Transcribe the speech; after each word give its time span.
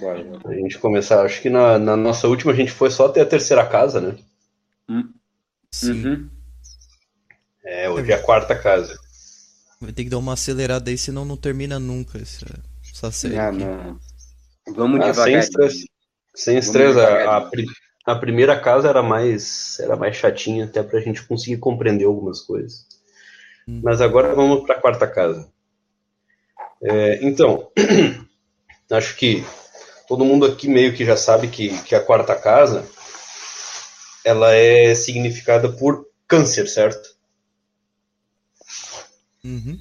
Bora. 0.00 0.24
A 0.44 0.54
gente 0.54 0.78
começar, 0.78 1.24
acho 1.24 1.40
que 1.40 1.50
na, 1.50 1.78
na, 1.78 1.96
nossa 1.96 2.28
última 2.28 2.52
a 2.52 2.54
gente 2.54 2.72
foi 2.72 2.90
só 2.90 3.06
até 3.06 3.20
a 3.20 3.26
terceira 3.26 3.66
casa, 3.66 4.00
né? 4.00 4.16
Hum. 4.88 5.12
Sim. 5.70 6.04
Uhum. 6.04 6.30
É, 7.64 7.90
hoje 7.90 8.12
é 8.12 8.14
a 8.14 8.22
quarta 8.22 8.56
casa. 8.56 8.96
Vai 9.80 9.92
ter 9.92 10.04
que 10.04 10.10
dar 10.10 10.18
uma 10.18 10.32
acelerada 10.32 10.90
aí, 10.90 10.96
senão 10.96 11.24
não 11.24 11.36
termina 11.36 11.78
nunca 11.78 12.18
essa, 12.18 12.46
essa 12.90 13.10
série. 13.10 13.38
Ah, 13.38 13.52
não. 13.52 13.98
Vamos 14.74 15.00
ah, 15.00 15.10
devagar. 15.10 15.24
Sem 15.24 15.38
estresse. 15.38 15.90
Sem 16.34 16.58
estresse. 16.58 16.98
A, 17.00 17.36
a, 17.36 17.50
a, 18.06 18.16
primeira 18.16 18.58
casa 18.58 18.88
era 18.88 19.02
mais, 19.02 19.78
era 19.80 19.96
mais 19.96 20.16
chatinha, 20.16 20.64
até 20.64 20.82
pra 20.82 21.00
gente 21.00 21.22
conseguir 21.26 21.58
compreender 21.58 22.04
algumas 22.04 22.40
coisas. 22.40 22.86
Hum. 23.68 23.80
Mas 23.82 24.00
agora 24.00 24.34
vamos 24.34 24.64
pra 24.64 24.80
quarta 24.80 25.06
casa. 25.06 25.48
É, 26.82 27.24
então, 27.24 27.70
acho 28.90 29.16
que 29.16 29.44
todo 30.06 30.24
mundo 30.24 30.46
aqui 30.46 30.68
meio 30.68 30.94
que 30.94 31.04
já 31.04 31.16
sabe 31.16 31.48
que, 31.48 31.76
que 31.82 31.94
a 31.94 32.00
quarta 32.00 32.34
casa 32.34 32.88
ela 34.24 34.52
é 34.54 34.94
significada 34.94 35.70
por 35.70 36.08
câncer, 36.26 36.68
certo? 36.68 37.16
Uhum. 39.44 39.78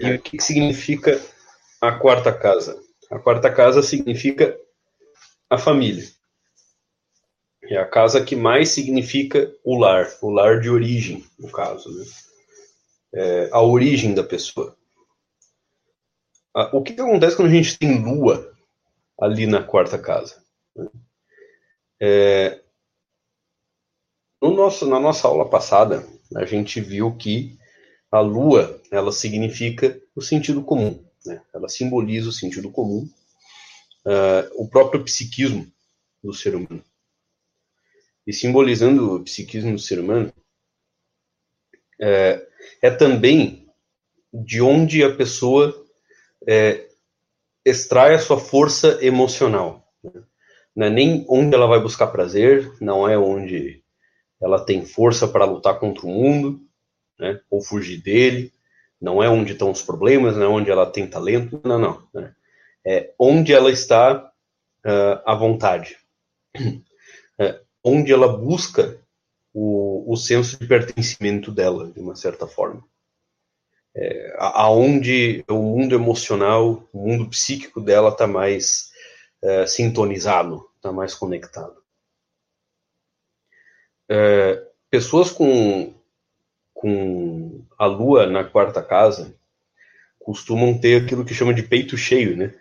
E 0.00 0.12
o 0.12 0.20
que 0.20 0.42
significa 0.42 1.20
a 1.80 1.92
quarta 1.92 2.32
casa? 2.32 2.82
A 3.10 3.18
quarta 3.18 3.52
casa 3.52 3.82
significa 3.82 4.58
a 5.48 5.56
família. 5.56 6.04
É 7.62 7.78
a 7.78 7.86
casa 7.86 8.24
que 8.24 8.34
mais 8.34 8.70
significa 8.70 9.52
o 9.64 9.78
lar, 9.78 10.08
o 10.20 10.30
lar 10.30 10.60
de 10.60 10.68
origem, 10.68 11.24
no 11.38 11.50
caso. 11.50 11.88
Né? 11.96 12.04
É 13.14 13.48
a 13.52 13.62
origem 13.62 14.14
da 14.14 14.24
pessoa. 14.24 14.76
O 16.72 16.82
que, 16.82 16.94
que 16.94 17.00
acontece 17.00 17.36
quando 17.36 17.48
a 17.48 17.54
gente 17.54 17.78
tem 17.78 18.02
lua 18.02 18.55
ali 19.20 19.46
na 19.46 19.62
quarta 19.62 19.98
casa? 19.98 20.42
É, 22.00 22.60
no 24.40 24.54
nosso, 24.54 24.86
na 24.86 25.00
nossa 25.00 25.26
aula 25.26 25.48
passada, 25.48 26.06
a 26.34 26.44
gente 26.44 26.80
viu 26.80 27.16
que 27.16 27.58
a 28.10 28.20
lua 28.20 28.80
ela 28.90 29.10
significa 29.10 30.00
o 30.14 30.20
sentido 30.20 30.62
comum, 30.62 31.04
né? 31.24 31.42
ela 31.54 31.68
simboliza 31.68 32.28
o 32.28 32.32
sentido 32.32 32.70
comum, 32.70 33.08
uh, 34.04 34.62
o 34.62 34.68
próprio 34.68 35.02
psiquismo 35.04 35.66
do 36.22 36.32
ser 36.32 36.54
humano. 36.54 36.84
E 38.26 38.32
simbolizando 38.32 39.16
o 39.16 39.24
psiquismo 39.24 39.72
do 39.72 39.78
ser 39.78 40.00
humano, 40.00 40.32
é, 42.00 42.46
é 42.82 42.90
também 42.90 43.68
de 44.32 44.60
onde 44.60 45.02
a 45.02 45.14
pessoa 45.14 45.74
é, 46.46 46.85
extrai 47.66 48.14
a 48.14 48.18
sua 48.20 48.38
força 48.38 49.04
emocional. 49.04 49.84
Né? 50.02 50.22
Não 50.74 50.86
é 50.86 50.90
nem 50.90 51.26
onde 51.28 51.52
ela 51.52 51.66
vai 51.66 51.80
buscar 51.80 52.06
prazer, 52.06 52.72
não 52.80 53.08
é 53.08 53.18
onde 53.18 53.82
ela 54.40 54.64
tem 54.64 54.84
força 54.84 55.26
para 55.26 55.44
lutar 55.44 55.80
contra 55.80 56.06
o 56.06 56.08
mundo, 56.08 56.60
né, 57.18 57.40
ou 57.50 57.62
fugir 57.62 58.00
dele, 58.00 58.52
não 59.00 59.22
é 59.22 59.28
onde 59.28 59.52
estão 59.52 59.70
os 59.70 59.82
problemas, 59.82 60.36
não 60.36 60.44
é 60.44 60.48
onde 60.48 60.70
ela 60.70 60.86
tem 60.86 61.08
talento, 61.08 61.60
não, 61.64 61.78
não. 61.78 62.06
Né, 62.14 62.34
é 62.86 63.14
onde 63.18 63.52
ela 63.52 63.70
está 63.70 64.30
uh, 64.84 65.22
à 65.24 65.34
vontade, 65.34 65.96
é 67.40 67.60
onde 67.82 68.12
ela 68.12 68.36
busca 68.36 69.00
o, 69.52 70.12
o 70.12 70.16
senso 70.16 70.58
de 70.58 70.66
pertencimento 70.66 71.50
dela, 71.50 71.90
de 71.90 71.98
uma 71.98 72.14
certa 72.14 72.46
forma. 72.46 72.84
É, 73.98 74.36
aonde 74.38 75.42
o 75.48 75.54
mundo 75.54 75.94
emocional, 75.94 76.86
o 76.92 77.08
mundo 77.08 77.30
psíquico 77.30 77.80
dela 77.80 78.10
está 78.10 78.26
mais 78.26 78.90
é, 79.42 79.66
sintonizado, 79.66 80.68
está 80.76 80.92
mais 80.92 81.14
conectado. 81.14 81.82
É, 84.08 84.62
pessoas 84.90 85.30
com 85.30 85.94
com 86.76 87.64
a 87.78 87.86
lua 87.86 88.26
na 88.26 88.44
quarta 88.44 88.82
casa 88.82 89.34
costumam 90.20 90.78
ter 90.78 91.02
aquilo 91.02 91.24
que 91.24 91.32
chama 91.32 91.54
de 91.54 91.62
peito 91.62 91.96
cheio, 91.96 92.36
né? 92.36 92.54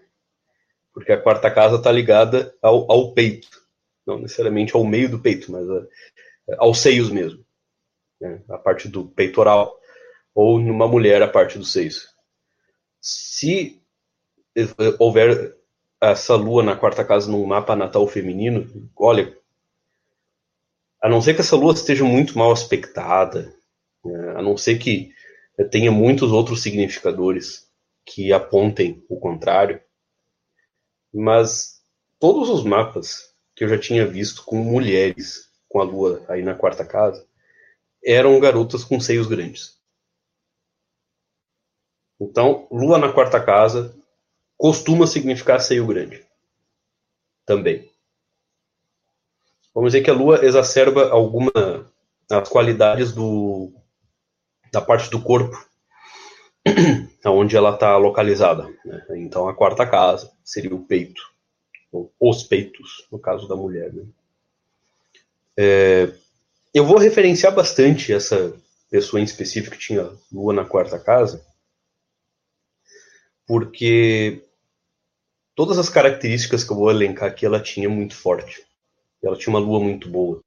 Porque 0.93 1.11
a 1.11 1.21
quarta 1.21 1.51
casa 1.51 1.75
está 1.75 1.91
ligada 1.91 2.55
ao, 2.61 2.89
ao, 2.89 3.13
peito, 3.13 3.49
não 4.07 4.19
necessariamente 4.19 4.73
ao 4.73 4.85
meio 4.85 5.09
do 5.09 5.19
peito, 5.19 5.51
mas 5.51 5.69
a, 5.69 5.85
aos 6.59 6.79
seios 6.79 7.09
mesmo, 7.09 7.43
né? 8.21 8.41
a 8.49 8.57
parte 8.57 8.87
do 8.87 9.05
peitoral, 9.05 9.77
ou 10.35 10.59
numa 10.59 10.85
mulher 10.85 11.23
a 11.23 11.28
parte 11.28 11.57
dos 11.57 11.72
seios. 11.72 12.09
Se 13.00 13.81
houver 15.00 15.56
essa 16.01 16.35
lua 16.35 16.62
na 16.62 16.75
quarta 16.75 17.06
casa 17.06 17.31
num 17.31 17.46
mapa 17.46 17.75
natal 17.75 18.06
feminino, 18.06 18.91
olha, 18.96 19.35
a 21.01 21.07
não 21.07 21.22
ser 21.22 21.34
que 21.34 21.41
essa 21.41 21.56
lua 21.56 21.73
esteja 21.73 22.03
muito 22.03 22.38
mal 22.38 22.51
aspectada, 22.51 23.56
a 24.35 24.41
não 24.41 24.57
ser 24.57 24.78
que 24.78 25.13
tenha 25.72 25.91
muitos 25.91 26.31
outros 26.31 26.62
significadores 26.62 27.67
que 28.06 28.34
apontem 28.34 29.03
o 29.09 29.17
contrário. 29.17 29.81
Mas 31.13 31.81
todos 32.19 32.50
os 32.50 32.63
mapas 32.63 33.34
que 33.56 33.63
eu 33.63 33.69
já 33.69 33.79
tinha 33.79 34.06
visto 34.06 34.44
com 34.44 34.57
mulheres 34.57 35.50
com 35.69 35.79
a 35.79 35.84
lua 35.84 36.25
aí 36.28 36.44
na 36.44 36.53
quarta 36.53 36.84
casa 36.84 37.25
eram 38.03 38.40
garotas 38.40 38.84
com 38.84 39.00
seios 39.00 39.28
grandes. 39.28 39.74
Então, 42.25 42.67
lua 42.71 42.97
na 42.97 43.11
quarta 43.11 43.39
casa 43.39 43.95
costuma 44.57 45.05
significar 45.05 45.61
seio 45.61 45.85
grande. 45.85 46.25
Também. 47.45 47.89
Vamos 49.73 49.91
dizer 49.91 50.03
que 50.03 50.09
a 50.09 50.13
lua 50.13 50.43
exacerba 50.43 51.09
alguma 51.09 51.51
as 52.31 52.49
qualidades 52.49 53.13
do 53.13 53.71
da 54.71 54.81
parte 54.81 55.11
do 55.11 55.21
corpo 55.21 55.55
onde 57.23 57.55
ela 57.55 57.73
está 57.73 57.95
localizada. 57.97 58.67
Né? 58.83 59.05
Então, 59.17 59.47
a 59.47 59.53
quarta 59.53 59.85
casa 59.85 60.31
seria 60.43 60.73
o 60.73 60.83
peito, 60.83 61.21
ou 61.91 62.11
os 62.19 62.43
peitos, 62.43 63.07
no 63.11 63.19
caso 63.19 63.47
da 63.47 63.55
mulher. 63.55 63.93
Né? 63.93 64.03
É, 65.55 66.11
eu 66.73 66.85
vou 66.85 66.97
referenciar 66.97 67.53
bastante 67.53 68.11
essa 68.11 68.53
pessoa 68.89 69.19
em 69.19 69.23
específico 69.23 69.75
que 69.75 69.81
tinha 69.81 70.11
lua 70.31 70.53
na 70.53 70.65
quarta 70.65 70.99
casa, 70.99 71.45
porque 73.47 74.44
todas 75.56 75.78
as 75.78 75.89
características 75.89 76.63
que 76.63 76.72
eu 76.72 76.78
vou 76.78 76.91
elencar 76.91 77.29
aqui 77.29 77.45
ela 77.45 77.61
tinha 77.61 77.89
muito 77.89 78.16
forte. 78.16 78.66
Ela 79.23 79.38
tinha 79.38 79.51
uma 79.51 79.59
lua 79.59 79.79
muito 79.79 80.09
boa. 80.09 80.44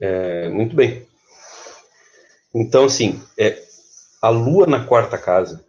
É, 0.00 0.48
muito 0.48 0.74
bem. 0.74 1.06
Então, 2.54 2.84
assim, 2.84 3.22
é, 3.38 3.62
a 4.24 4.28
Lua 4.28 4.66
na 4.66 4.86
quarta 4.86 5.18
casa 5.18 5.66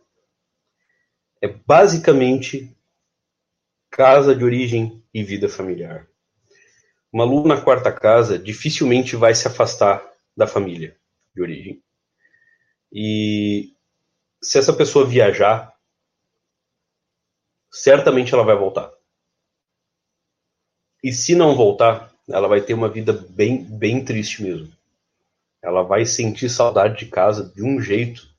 é 1.41 1.47
basicamente 1.47 2.75
casa 3.89 4.35
de 4.35 4.43
origem 4.43 5.03
e 5.13 5.23
vida 5.23 5.49
familiar. 5.49 6.07
Uma 7.11 7.23
Lua 7.23 7.47
na 7.47 7.61
quarta 7.61 7.91
casa 7.91 8.39
dificilmente 8.39 9.15
vai 9.15 9.35
se 9.35 9.47
afastar 9.47 10.03
da 10.37 10.47
família 10.47 10.95
de 11.35 11.41
origem. 11.41 11.83
E 12.91 13.74
se 14.49 14.57
essa 14.57 14.73
pessoa 14.73 15.05
viajar, 15.05 15.73
certamente 17.71 18.33
ela 18.33 18.43
vai 18.43 18.55
voltar. 18.55 18.91
E 21.03 21.11
se 21.11 21.35
não 21.35 21.55
voltar, 21.55 22.13
ela 22.27 22.47
vai 22.47 22.61
ter 22.61 22.73
uma 22.73 22.89
vida 22.89 23.13
bem, 23.13 23.63
bem 23.63 24.03
triste 24.03 24.41
mesmo 24.41 24.75
ela 25.65 25.81
vai 25.81 26.05
sentir 26.05 26.47
saudade 26.47 26.99
de 26.99 27.07
casa 27.07 27.51
de 27.55 27.63
um 27.63 27.81
jeito 27.81 28.29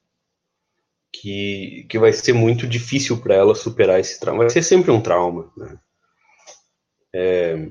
que, 1.13 1.85
que 1.89 1.99
vai 1.99 2.13
ser 2.13 2.33
muito 2.33 2.69
difícil 2.69 3.21
para 3.21 3.35
ela 3.35 3.55
superar 3.55 3.99
esse 3.99 4.21
trauma. 4.21 4.41
Vai 4.41 4.51
ser 4.51 4.63
sempre 4.63 4.93
um 4.93 5.03
trauma. 5.03 5.53
Né? 5.57 5.79
É... 7.15 7.69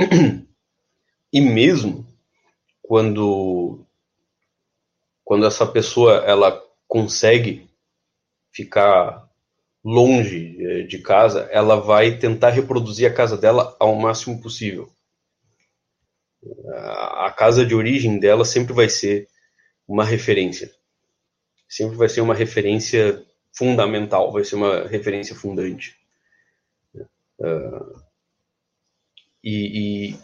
E 1.32 1.40
mesmo 1.40 2.04
quando, 2.82 3.86
quando 5.30 5.46
essa 5.46 5.64
pessoa 5.64 6.24
ela 6.26 6.60
consegue 6.88 7.70
ficar 8.50 9.30
longe 9.84 10.56
é, 10.58 10.82
de 10.82 10.98
casa, 10.98 11.48
ela 11.52 11.76
vai 11.76 12.18
tentar 12.18 12.50
reproduzir 12.50 13.08
a 13.08 13.14
casa 13.14 13.36
dela 13.36 13.76
ao 13.78 13.94
máximo 13.94 14.42
possível 14.42 14.90
a 16.74 17.30
casa 17.30 17.64
de 17.64 17.74
origem 17.74 18.18
dela 18.18 18.44
sempre 18.44 18.72
vai 18.72 18.88
ser 18.88 19.28
uma 19.86 20.04
referência. 20.04 20.72
Sempre 21.68 21.96
vai 21.96 22.08
ser 22.08 22.20
uma 22.20 22.34
referência 22.34 23.24
fundamental, 23.52 24.32
vai 24.32 24.44
ser 24.44 24.56
uma 24.56 24.86
referência 24.86 25.34
fundante. 25.34 25.96
Uh, 27.38 28.00
e, 29.42 30.10
e, 30.10 30.16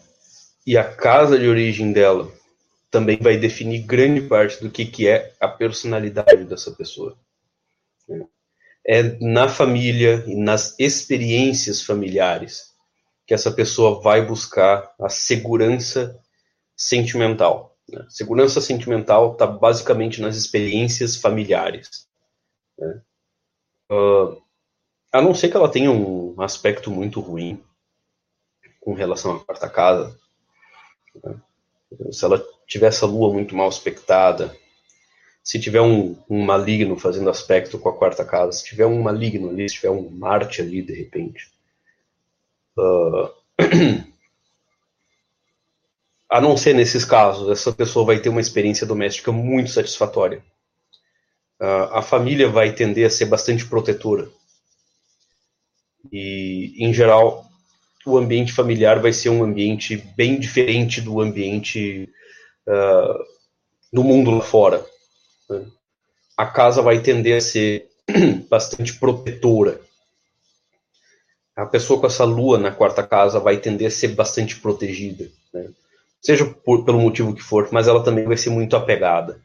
e, 0.67 0.77
a 0.77 0.85
casa 0.85 1.39
de 1.39 1.49
origem 1.49 1.93
dela 1.93 2.31
também 2.91 3.19
vai 3.19 3.37
definir 3.37 3.81
grande 3.81 4.23
parte 4.23 4.63
do 4.63 4.71
que, 4.71 4.87
que 4.87 5.09
é 5.09 5.35
a 5.41 5.49
personalidade 5.49 6.45
dessa 6.45 6.71
pessoa. 6.71 7.17
é 8.87 9.03
na 9.21 9.49
família 9.49 10.25
e 10.27 10.37
nas 10.37 10.79
experiências 10.79 11.83
familiares 11.83 12.75
que 13.27 13.35
essa 13.35 13.51
pessoa 13.51 14.01
vai 14.01 14.25
buscar 14.25 14.95
a 15.01 15.09
segurança 15.09 16.19
sentimental. 16.77 17.77
Né? 17.89 18.07
Segurança 18.09 18.61
sentimental 18.61 19.33
está 19.33 19.47
basicamente 19.47 20.21
nas 20.21 20.37
experiências 20.37 21.17
familiares. 21.17 22.09
Né? 22.79 23.03
Uh, 23.91 24.41
a 25.13 25.21
não 25.21 25.35
ser 25.35 25.49
que 25.49 25.57
ela 25.57 25.71
tenha 25.71 25.91
um 25.91 26.41
aspecto 26.41 26.91
muito 26.91 27.21
ruim 27.21 27.63
com 28.81 28.95
relação 28.95 29.35
à 29.35 29.45
quarta 29.45 29.69
casa. 29.69 30.17
Né? 31.25 31.41
Se 32.11 32.25
ela 32.25 32.43
tiver 32.67 32.89
essa 32.89 33.07
lua 33.07 33.33
muito 33.33 33.55
mal 33.55 33.69
aspectada, 33.69 34.57
se 35.43 35.61
tiver 35.61 35.81
um, 35.81 36.17
um, 36.29 36.43
maligno 36.43 36.99
fazendo 36.99 37.31
aspecto 37.31 37.79
com 37.79 37.89
a 37.89 37.97
quarta 37.97 38.25
casa, 38.25 38.53
se 38.53 38.65
tiver 38.65 38.87
um 38.87 39.01
maligno 39.01 39.49
ali, 39.49 39.69
se 39.69 39.77
tiver 39.77 39.91
um 39.91 40.11
Marte 40.11 40.61
ali 40.61 40.83
de 40.83 40.93
repente. 40.93 41.53
Uh, 42.77 43.31
a 46.29 46.41
não 46.41 46.57
ser 46.57 46.75
nesses 46.75 47.05
casos, 47.05 47.49
essa 47.49 47.73
pessoa 47.73 48.05
vai 48.05 48.19
ter 48.19 48.29
uma 48.29 48.41
experiência 48.41 48.85
doméstica 48.85 49.31
muito 49.31 49.71
satisfatória. 49.71 50.45
Uh, 51.61 51.95
a 51.95 52.03
família 52.03 52.49
vai 52.49 52.73
tender 52.73 53.07
a 53.07 53.11
ser 53.11 53.27
bastante 53.27 53.65
protetora. 53.65 54.29
E, 56.13 56.75
em 56.79 56.93
geral, 56.93 57.46
o 58.07 58.17
ambiente 58.17 58.53
familiar 58.53 59.01
vai 59.01 59.13
ser 59.13 59.31
um 59.31 59.43
ambiente 59.43 59.97
bem 60.17 60.39
diferente 60.39 61.01
do 61.01 61.21
ambiente 61.21 62.09
uh, 62.67 63.25
do 63.93 64.05
mundo 64.05 64.31
lá 64.31 64.41
fora 64.41 64.85
né? 65.49 65.67
A 66.37 66.47
casa 66.47 66.83
vai 66.83 67.01
tender 67.01 67.39
a 67.39 67.41
ser 67.41 67.89
bastante 68.49 68.99
protetora. 68.99 69.81
A 71.55 71.65
pessoa 71.65 71.99
com 71.99 72.07
essa 72.07 72.25
lua 72.25 72.59
na 72.59 72.71
quarta 72.71 73.03
casa 73.03 73.41
vai 73.41 73.57
tender 73.57 73.87
a 73.89 73.91
ser 73.91 74.09
bastante 74.09 74.61
protegida, 74.61 75.31
né? 75.55 75.71
seja 76.21 76.45
por, 76.45 76.85
pelo 76.85 77.01
motivo 77.01 77.35
que 77.35 77.43
for, 77.43 77.69
mas 77.73 77.89
ela 77.89 78.03
também 78.03 78.25
vai 78.25 78.37
ser 78.37 78.51
muito 78.51 78.77
apegada. 78.77 79.41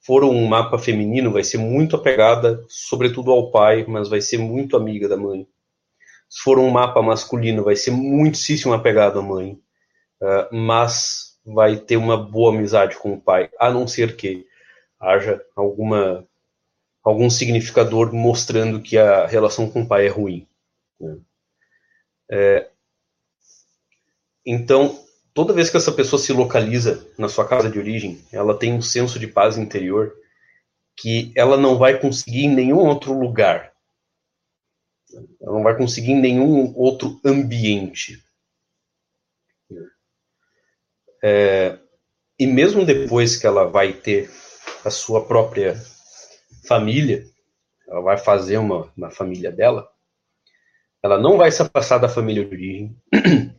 For 0.00 0.24
um 0.24 0.46
mapa 0.46 0.78
feminino, 0.78 1.30
vai 1.30 1.44
ser 1.44 1.58
muito 1.58 1.94
apegada, 1.94 2.64
sobretudo 2.68 3.30
ao 3.30 3.50
pai, 3.50 3.84
mas 3.86 4.08
vai 4.08 4.22
ser 4.22 4.38
muito 4.38 4.76
amiga 4.76 5.06
da 5.06 5.16
mãe. 5.16 5.46
Se 6.30 6.42
for 6.42 6.58
um 6.58 6.70
mapa 6.70 7.02
masculino, 7.02 7.64
vai 7.64 7.76
ser 7.76 7.90
muitíssimo 7.90 8.72
apegado 8.72 9.18
à 9.18 9.22
mãe, 9.22 9.60
uh, 10.22 10.56
mas 10.56 11.36
vai 11.44 11.76
ter 11.76 11.96
uma 11.96 12.16
boa 12.16 12.54
amizade 12.54 12.96
com 12.96 13.12
o 13.12 13.20
pai, 13.20 13.50
a 13.58 13.70
não 13.70 13.86
ser 13.86 14.16
que 14.16 14.46
haja 14.98 15.44
alguma 15.56 16.26
algum 17.02 17.30
significador 17.30 18.12
mostrando 18.12 18.80
que 18.80 18.96
a 18.98 19.26
relação 19.26 19.70
com 19.70 19.82
o 19.82 19.86
pai 19.86 20.06
é 20.06 20.10
ruim. 20.10 20.46
Né? 21.00 21.18
É, 22.30 22.68
então, 24.44 25.02
toda 25.32 25.54
vez 25.54 25.70
que 25.70 25.76
essa 25.76 25.90
pessoa 25.90 26.20
se 26.20 26.32
localiza 26.32 27.06
na 27.18 27.28
sua 27.28 27.46
casa 27.46 27.70
de 27.70 27.78
origem, 27.78 28.22
ela 28.30 28.56
tem 28.56 28.72
um 28.72 28.82
senso 28.82 29.18
de 29.18 29.26
paz 29.26 29.56
interior 29.56 30.14
que 30.96 31.32
ela 31.34 31.56
não 31.56 31.78
vai 31.78 31.98
conseguir 31.98 32.44
em 32.44 32.54
nenhum 32.54 32.78
outro 32.78 33.18
lugar. 33.18 33.69
Ela 35.40 35.52
não 35.52 35.62
vai 35.62 35.76
conseguir 35.76 36.12
em 36.12 36.20
nenhum 36.20 36.72
outro 36.76 37.20
ambiente. 37.24 38.22
É, 41.22 41.78
e 42.38 42.46
mesmo 42.46 42.84
depois 42.84 43.36
que 43.36 43.46
ela 43.46 43.64
vai 43.64 43.92
ter 43.92 44.30
a 44.84 44.90
sua 44.90 45.26
própria 45.26 45.76
família, 46.66 47.26
ela 47.88 48.00
vai 48.00 48.16
fazer 48.16 48.56
uma, 48.58 48.90
uma 48.96 49.10
família 49.10 49.50
dela, 49.50 49.88
ela 51.02 51.18
não 51.18 51.36
vai 51.36 51.50
se 51.50 51.62
afastar 51.62 51.98
da 51.98 52.08
família 52.08 52.44
de 52.44 52.54
origem 52.54 52.96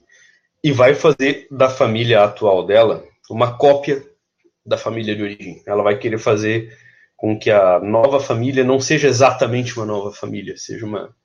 e 0.64 0.72
vai 0.72 0.96
fazer 0.96 1.48
da 1.52 1.70
família 1.70 2.24
atual 2.24 2.66
dela 2.66 3.04
uma 3.30 3.58
cópia 3.58 4.04
da 4.66 4.78
família 4.78 5.16
de 5.16 5.24
origem. 5.24 5.62
Ela 5.66 5.84
vai 5.84 5.98
querer 5.98 6.18
fazer 6.18 6.78
com 7.16 7.38
que 7.38 7.52
a 7.52 7.80
nova 7.80 8.20
família 8.20 8.64
não 8.64 8.80
seja 8.80 9.08
exatamente 9.08 9.78
uma 9.78 9.86
nova 9.86 10.12
família, 10.12 10.58
seja 10.58 10.86
uma 10.86 11.16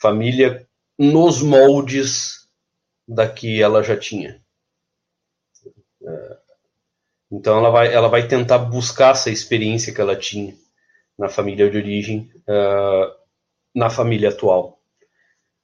família 0.00 0.66
nos 0.98 1.42
moldes 1.42 2.48
da 3.06 3.28
que 3.28 3.62
ela 3.62 3.82
já 3.82 3.96
tinha. 3.96 4.42
É, 6.02 6.38
então 7.30 7.58
ela 7.58 7.70
vai, 7.70 7.92
ela 7.92 8.08
vai 8.08 8.26
tentar 8.26 8.58
buscar 8.58 9.10
essa 9.10 9.30
experiência 9.30 9.94
que 9.94 10.00
ela 10.00 10.16
tinha 10.16 10.56
na 11.18 11.28
família 11.28 11.70
de 11.70 11.76
origem, 11.76 12.32
uh, 12.48 13.12
na 13.74 13.90
família 13.90 14.28
atual. 14.30 14.80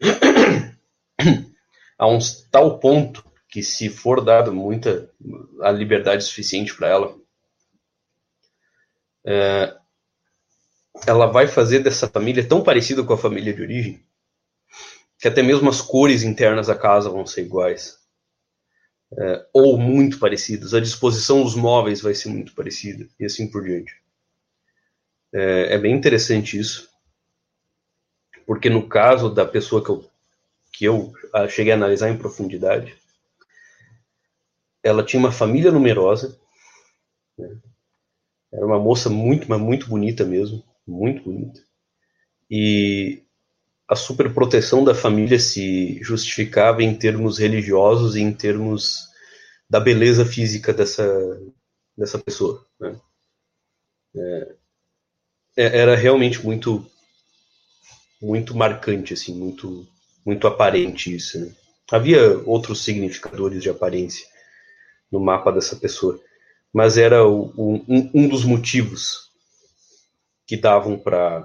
a 1.96 2.08
um 2.08 2.18
tal 2.50 2.78
ponto 2.80 3.24
que 3.48 3.62
se 3.62 3.88
for 3.88 4.20
dado 4.22 4.52
muita 4.52 5.08
a 5.62 5.70
liberdade 5.70 6.24
suficiente 6.24 6.74
para 6.74 6.88
ela, 6.88 7.16
uh, 9.26 9.84
ela 11.06 11.26
vai 11.26 11.46
fazer 11.46 11.78
dessa 11.80 12.08
família 12.08 12.46
tão 12.46 12.62
parecida 12.62 13.04
com 13.04 13.12
a 13.12 13.18
família 13.18 13.54
de 13.54 13.62
origem 13.62 14.04
que 15.24 15.28
até 15.28 15.42
mesmo 15.42 15.70
as 15.70 15.80
cores 15.80 16.22
internas 16.22 16.66
da 16.66 16.76
casa 16.76 17.08
vão 17.08 17.24
ser 17.24 17.46
iguais 17.46 17.98
é, 19.18 19.46
ou 19.54 19.78
muito 19.78 20.18
parecidas. 20.18 20.74
A 20.74 20.80
disposição 20.80 21.42
dos 21.42 21.54
móveis 21.54 22.02
vai 22.02 22.14
ser 22.14 22.28
muito 22.28 22.54
parecida 22.54 23.08
e 23.18 23.24
assim 23.24 23.50
por 23.50 23.64
diante. 23.64 23.96
É, 25.32 25.76
é, 25.76 25.78
bem 25.78 25.94
interessante 25.94 26.58
isso, 26.58 26.90
porque 28.46 28.68
no 28.68 28.86
caso 28.86 29.30
da 29.30 29.46
pessoa 29.46 29.82
que 29.82 29.88
eu, 29.88 30.10
que 30.70 30.84
eu 30.84 31.10
ah, 31.32 31.48
cheguei 31.48 31.72
a 31.72 31.76
analisar 31.76 32.10
em 32.10 32.18
profundidade, 32.18 32.94
ela 34.82 35.02
tinha 35.02 35.20
uma 35.20 35.32
família 35.32 35.72
numerosa, 35.72 36.38
né? 37.38 37.56
era 38.52 38.66
uma 38.66 38.78
moça 38.78 39.08
muito, 39.08 39.48
mas 39.48 39.58
muito 39.58 39.88
bonita 39.88 40.22
mesmo, 40.22 40.62
muito 40.86 41.22
bonita, 41.22 41.62
e 42.50 43.23
a 43.88 43.94
superproteção 43.94 44.82
da 44.82 44.94
família 44.94 45.38
se 45.38 45.98
justificava 46.02 46.82
em 46.82 46.94
termos 46.94 47.38
religiosos 47.38 48.16
e 48.16 48.20
em 48.20 48.32
termos 48.32 49.08
da 49.68 49.78
beleza 49.78 50.24
física 50.24 50.72
dessa, 50.72 51.06
dessa 51.96 52.18
pessoa. 52.18 52.64
Né? 52.80 52.98
É, 54.16 54.54
é, 55.56 55.78
era 55.78 55.94
realmente 55.94 56.44
muito 56.44 56.86
muito 58.20 58.56
marcante, 58.56 59.12
assim, 59.12 59.34
muito 59.34 59.86
muito 60.24 60.46
aparente 60.46 61.14
isso. 61.14 61.38
Né? 61.38 61.54
Havia 61.90 62.38
outros 62.46 62.82
significadores 62.82 63.62
de 63.62 63.68
aparência 63.68 64.26
no 65.12 65.20
mapa 65.20 65.52
dessa 65.52 65.76
pessoa, 65.76 66.18
mas 66.72 66.96
era 66.96 67.26
o, 67.26 67.52
um, 67.56 68.10
um 68.14 68.28
dos 68.28 68.44
motivos 68.44 69.30
que 70.46 70.56
davam 70.56 70.98
para 70.98 71.44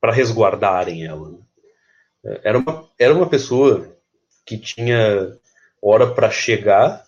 para 0.00 0.12
resguardarem 0.12 1.04
ela. 1.04 1.30
Né? 1.30 2.40
Era 2.42 2.58
uma, 2.58 2.88
era 2.98 3.14
uma 3.14 3.28
pessoa 3.28 3.96
que 4.44 4.58
tinha 4.58 5.36
hora 5.82 6.12
para 6.12 6.30
chegar 6.30 7.04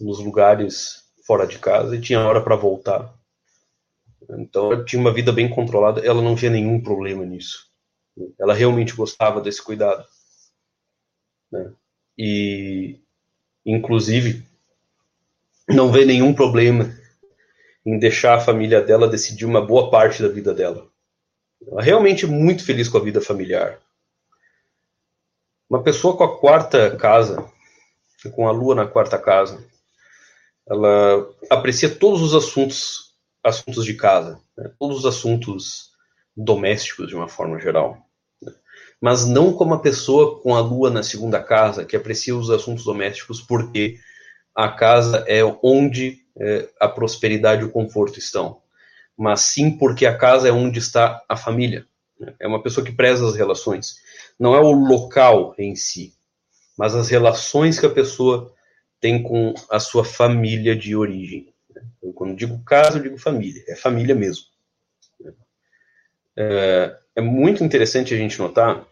nos 0.00 0.18
lugares 0.18 1.04
fora 1.26 1.46
de 1.46 1.58
casa 1.58 1.96
e 1.96 2.00
tinha 2.00 2.20
hora 2.20 2.40
para 2.42 2.56
voltar. 2.56 3.12
Então 4.38 4.72
ela 4.72 4.84
tinha 4.84 5.00
uma 5.00 5.12
vida 5.12 5.32
bem 5.32 5.48
controlada, 5.48 6.00
ela 6.04 6.22
não 6.22 6.34
via 6.34 6.50
nenhum 6.50 6.80
problema 6.80 7.24
nisso. 7.24 7.70
Ela 8.38 8.54
realmente 8.54 8.94
gostava 8.94 9.40
desse 9.40 9.62
cuidado. 9.62 10.04
Né? 11.50 11.72
E, 12.16 13.00
inclusive, 13.64 14.46
não 15.68 15.90
vê 15.90 16.04
nenhum 16.04 16.34
problema 16.34 16.94
em 17.84 17.98
deixar 17.98 18.34
a 18.34 18.40
família 18.40 18.80
dela 18.80 19.08
decidir 19.08 19.44
uma 19.44 19.64
boa 19.64 19.90
parte 19.90 20.22
da 20.22 20.28
vida 20.28 20.54
dela. 20.54 20.91
É 21.78 21.82
realmente 21.82 22.26
muito 22.26 22.64
feliz 22.64 22.88
com 22.88 22.98
a 22.98 23.02
vida 23.02 23.20
familiar. 23.20 23.78
Uma 25.68 25.82
pessoa 25.82 26.16
com 26.16 26.24
a 26.24 26.38
quarta 26.38 26.96
casa, 26.96 27.50
com 28.34 28.46
a 28.46 28.52
lua 28.52 28.74
na 28.74 28.86
quarta 28.86 29.18
casa, 29.18 29.64
ela 30.68 31.28
aprecia 31.50 31.88
todos 31.88 32.22
os 32.22 32.34
assuntos, 32.34 33.14
assuntos 33.42 33.84
de 33.84 33.94
casa, 33.94 34.40
né? 34.56 34.70
todos 34.78 34.98
os 34.98 35.06
assuntos 35.06 35.90
domésticos 36.36 37.08
de 37.08 37.16
uma 37.16 37.28
forma 37.28 37.58
geral. 37.58 37.98
Né? 38.40 38.52
Mas 39.00 39.26
não 39.26 39.52
como 39.52 39.74
a 39.74 39.80
pessoa 39.80 40.40
com 40.40 40.54
a 40.54 40.60
lua 40.60 40.90
na 40.90 41.02
segunda 41.02 41.42
casa, 41.42 41.84
que 41.84 41.96
aprecia 41.96 42.36
os 42.36 42.50
assuntos 42.50 42.84
domésticos 42.84 43.40
porque 43.40 43.98
a 44.54 44.68
casa 44.68 45.24
é 45.26 45.42
onde 45.62 46.22
é, 46.38 46.68
a 46.80 46.88
prosperidade 46.88 47.62
e 47.62 47.64
o 47.64 47.72
conforto 47.72 48.18
estão 48.18 48.61
mas 49.16 49.42
sim 49.42 49.70
porque 49.76 50.06
a 50.06 50.16
casa 50.16 50.48
é 50.48 50.52
onde 50.52 50.78
está 50.78 51.22
a 51.28 51.36
família. 51.36 51.86
Né? 52.18 52.34
É 52.40 52.46
uma 52.46 52.62
pessoa 52.62 52.84
que 52.84 52.92
preza 52.92 53.26
as 53.26 53.36
relações. 53.36 53.96
Não 54.38 54.54
é 54.54 54.60
o 54.60 54.72
local 54.72 55.54
em 55.58 55.76
si, 55.76 56.14
mas 56.76 56.94
as 56.94 57.08
relações 57.08 57.78
que 57.78 57.86
a 57.86 57.90
pessoa 57.90 58.52
tem 59.00 59.22
com 59.22 59.54
a 59.70 59.80
sua 59.80 60.04
família 60.04 60.76
de 60.76 60.94
origem. 60.96 61.52
Né? 61.74 61.82
Então, 61.98 62.12
quando 62.12 62.36
digo 62.36 62.62
casa, 62.64 62.98
eu 62.98 63.02
digo 63.02 63.18
família. 63.18 63.62
É 63.68 63.76
família 63.76 64.14
mesmo. 64.14 64.44
Né? 65.20 65.32
é, 66.36 66.98
é 67.16 67.20
muito 67.20 67.62
interessante 67.62 68.14
a 68.14 68.16
gente 68.16 68.38
notar 68.38 68.86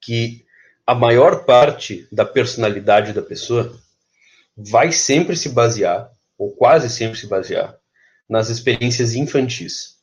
que 0.00 0.46
a 0.86 0.94
maior 0.94 1.44
parte 1.44 2.08
da 2.10 2.24
personalidade 2.24 3.12
da 3.12 3.20
pessoa 3.20 3.78
vai 4.56 4.90
sempre 4.90 5.36
se 5.36 5.50
basear, 5.50 6.10
ou 6.38 6.50
quase 6.52 6.88
sempre 6.88 7.18
se 7.18 7.26
basear, 7.26 7.76
nas 8.28 8.50
experiências 8.50 9.14
infantis. 9.14 9.96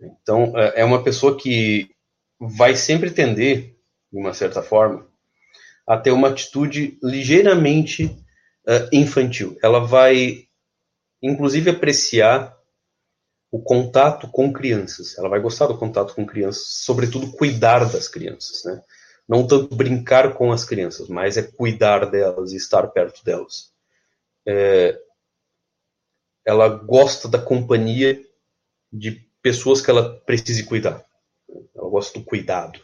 Então, 0.00 0.52
é, 0.56 0.80
é 0.80 0.84
uma 0.84 1.02
pessoa 1.02 1.36
que 1.36 1.90
vai 2.40 2.76
sempre 2.76 3.10
tender, 3.10 3.76
de 4.12 4.18
uma 4.18 4.32
certa 4.32 4.62
forma, 4.62 5.06
a 5.86 5.96
ter 5.96 6.10
uma 6.10 6.28
atitude 6.28 6.98
ligeiramente 7.02 8.04
uh, 8.04 8.88
infantil. 8.92 9.56
Ela 9.62 9.80
vai, 9.80 10.44
inclusive, 11.22 11.70
apreciar 11.70 12.56
o 13.50 13.60
contato 13.60 14.28
com 14.28 14.52
crianças. 14.52 15.16
Ela 15.16 15.28
vai 15.28 15.40
gostar 15.40 15.66
do 15.66 15.78
contato 15.78 16.14
com 16.14 16.26
crianças, 16.26 16.66
sobretudo 16.84 17.32
cuidar 17.32 17.90
das 17.90 18.06
crianças, 18.06 18.64
né? 18.64 18.82
Não 19.26 19.46
tanto 19.46 19.74
brincar 19.74 20.34
com 20.34 20.52
as 20.52 20.64
crianças, 20.64 21.08
mas 21.08 21.36
é 21.36 21.42
cuidar 21.42 22.06
delas 22.10 22.52
e 22.52 22.56
estar 22.56 22.86
perto 22.88 23.24
delas. 23.24 23.70
É, 24.46 24.98
ela 26.48 26.66
gosta 26.66 27.28
da 27.28 27.38
companhia 27.38 28.18
de 28.90 29.10
pessoas 29.42 29.82
que 29.82 29.90
ela 29.90 30.18
precise 30.20 30.64
cuidar. 30.64 31.04
Ela 31.76 31.90
gosta 31.90 32.18
do 32.18 32.24
cuidado. 32.24 32.82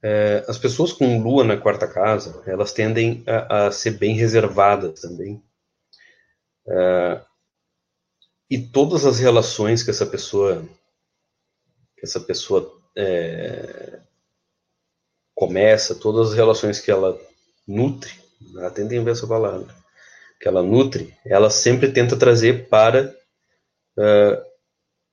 É, 0.00 0.44
as 0.46 0.56
pessoas 0.58 0.92
com 0.92 1.20
lua 1.20 1.42
na 1.42 1.56
quarta 1.56 1.88
casa, 1.88 2.40
elas 2.46 2.72
tendem 2.72 3.24
a, 3.26 3.66
a 3.66 3.72
ser 3.72 3.98
bem 3.98 4.14
reservadas 4.14 5.00
também. 5.00 5.42
É, 6.68 7.20
e 8.48 8.56
todas 8.56 9.04
as 9.04 9.18
relações 9.18 9.82
que 9.82 9.90
essa 9.90 10.06
pessoa 10.06 10.64
que 11.96 12.06
essa 12.06 12.20
pessoa 12.20 12.80
é, 12.96 13.98
começa, 15.34 15.96
todas 15.96 16.28
as 16.28 16.34
relações 16.36 16.78
que 16.78 16.92
ela 16.92 17.20
nutre, 17.66 18.12
atentem 18.60 19.02
ver 19.02 19.10
essa 19.10 19.26
palavra, 19.26 19.79
que 20.40 20.48
ela 20.48 20.62
nutre, 20.62 21.14
ela 21.24 21.50
sempre 21.50 21.92
tenta 21.92 22.16
trazer 22.16 22.68
para 22.68 23.14
uh, 23.98 24.50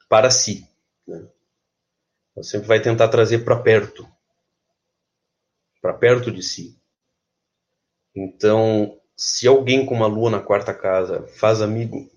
para 0.08 0.32
si. 0.32 0.66
Né? 1.06 1.28
Ela 2.36 2.44
sempre 2.44 2.68
vai 2.68 2.80
tentar 2.82 3.10
trazer 3.10 3.40
para 3.40 3.58
perto, 3.58 4.08
para 5.82 5.94
perto 5.94 6.32
de 6.32 6.42
si. 6.42 6.78
Então, 8.16 8.98
se 9.18 9.48
alguém 9.48 9.86
com 9.86 9.94
uma 9.94 10.08
lua 10.08 10.30
na 10.30 10.40
quarta 10.40 10.74
casa 10.74 11.28
faz 11.28 11.62
amigo, 11.62 12.10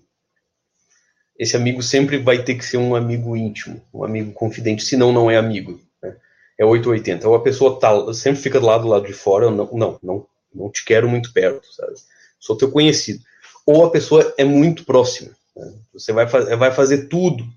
esse 1.37 1.55
amigo 1.55 1.83
sempre 1.83 2.17
vai 2.17 2.43
ter 2.43 2.55
que 2.55 2.63
ser 2.63 2.77
um 2.77 2.95
amigo 2.95 3.35
íntimo, 3.35 3.85
um 3.93 4.03
amigo 4.03 4.31
confidente, 4.31 4.83
senão 4.83 5.11
não 5.11 5.29
é 5.29 5.35
amigo. 5.35 5.81
Né? 6.01 6.15
É 6.57 6.63
880. 6.63 7.27
Ou 7.27 7.35
a 7.35 7.43
pessoa 7.43 7.79
tá, 7.79 8.13
sempre 8.13 8.41
fica 8.41 8.59
lado, 8.59 8.83
do 8.83 8.89
lado 8.89 9.05
de 9.05 9.13
fora, 9.13 9.51
não, 9.51 9.69
não, 9.73 9.99
não, 10.01 10.27
não 10.53 10.71
te 10.71 10.85
quero 10.85 11.09
muito 11.09 11.33
perto, 11.33 11.65
sabe? 11.73 11.93
Sou 12.41 12.57
teu 12.57 12.71
conhecido. 12.71 13.23
Ou 13.65 13.85
a 13.85 13.91
pessoa 13.91 14.33
é 14.35 14.43
muito 14.43 14.83
próxima. 14.83 15.31
Né? 15.55 15.73
Você 15.93 16.11
vai, 16.11 16.25
vai 16.25 16.71
fazer 16.71 17.07
tudo 17.07 17.47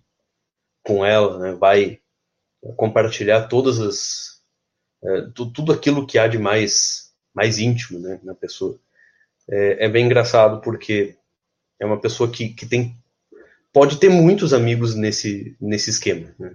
com 0.85 1.05
ela, 1.05 1.39
né? 1.39 1.53
vai 1.53 1.99
compartilhar 2.77 3.49
todas 3.49 3.81
as 3.81 4.35
é, 5.03 5.29
tudo 5.35 5.73
aquilo 5.73 6.07
que 6.07 6.19
há 6.19 6.29
de 6.29 6.39
mais 6.39 7.13
mais 7.35 7.59
íntimo 7.59 7.99
né, 7.99 8.21
na 8.23 8.35
pessoa. 8.35 8.79
É, 9.51 9.87
é, 9.87 9.89
bem 9.89 10.07
engraçado 10.07 10.61
porque 10.61 11.17
é 11.81 11.85
uma 11.85 12.01
pessoa 12.01 12.31
que, 12.31 12.51
que 12.51 12.65
tem 12.65 12.97
pode 13.73 13.99
ter 13.99 14.09
muitos 14.09 14.55
amigos 14.55 14.95
nesse 14.95 15.57
nesse 15.61 15.91
esquema. 15.91 16.35
Né? 16.39 16.55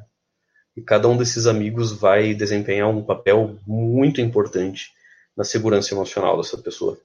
E 0.75 0.81
cada 0.81 1.07
um 1.07 1.17
desses 1.17 1.47
amigos 1.47 1.91
vai 1.91 2.33
desempenhar 2.33 2.89
um 2.89 3.03
papel 3.03 3.57
muito 3.67 4.21
importante 4.21 4.91
na 5.35 5.43
segurança 5.43 5.93
emocional 5.93 6.37
dessa 6.37 6.57
pessoa. 6.57 6.99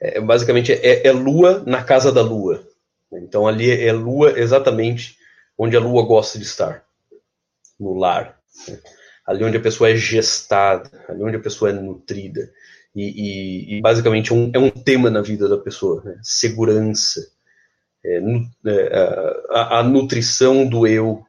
É, 0.00 0.20
basicamente 0.20 0.72
é, 0.72 1.06
é 1.06 1.12
lua 1.12 1.62
na 1.66 1.82
casa 1.82 2.12
da 2.12 2.22
lua. 2.22 2.66
Então 3.12 3.46
ali 3.46 3.70
é 3.70 3.92
lua 3.92 4.38
exatamente 4.38 5.16
onde 5.58 5.76
a 5.76 5.80
lua 5.80 6.04
gosta 6.04 6.38
de 6.38 6.44
estar, 6.44 6.84
no 7.78 7.94
lar. 7.94 8.38
Ali 9.26 9.44
onde 9.44 9.56
a 9.56 9.62
pessoa 9.62 9.90
é 9.90 9.96
gestada, 9.96 10.90
ali 11.08 11.22
onde 11.22 11.36
a 11.36 11.40
pessoa 11.40 11.70
é 11.70 11.72
nutrida. 11.72 12.50
E, 12.94 13.02
e, 13.02 13.76
e 13.76 13.80
basicamente 13.80 14.32
um, 14.32 14.50
é 14.54 14.58
um 14.58 14.70
tema 14.70 15.10
na 15.10 15.20
vida 15.20 15.48
da 15.48 15.58
pessoa: 15.58 16.02
né? 16.04 16.18
segurança, 16.22 17.28
é, 18.04 18.18
é, 18.18 19.42
a, 19.50 19.80
a, 19.80 19.82
nutrição 19.82 20.66
do 20.66 20.86
eu 20.86 21.24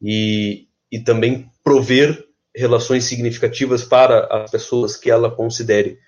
e, 0.00 0.68
e 0.92 1.00
também 1.00 1.50
prover 1.64 2.24
relações 2.54 3.04
significativas 3.04 3.82
para 3.82 4.26
as 4.26 4.50
pessoas 4.50 4.96
que 4.96 5.10
ela 5.10 5.30
considere 5.30 5.98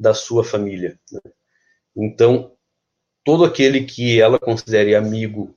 da 0.00 0.14
sua 0.14 0.42
família. 0.42 0.98
Né? 1.12 1.20
Então, 1.94 2.56
todo 3.22 3.44
aquele 3.44 3.84
que 3.84 4.18
ela 4.18 4.38
considere 4.38 4.94
amigo, 4.94 5.54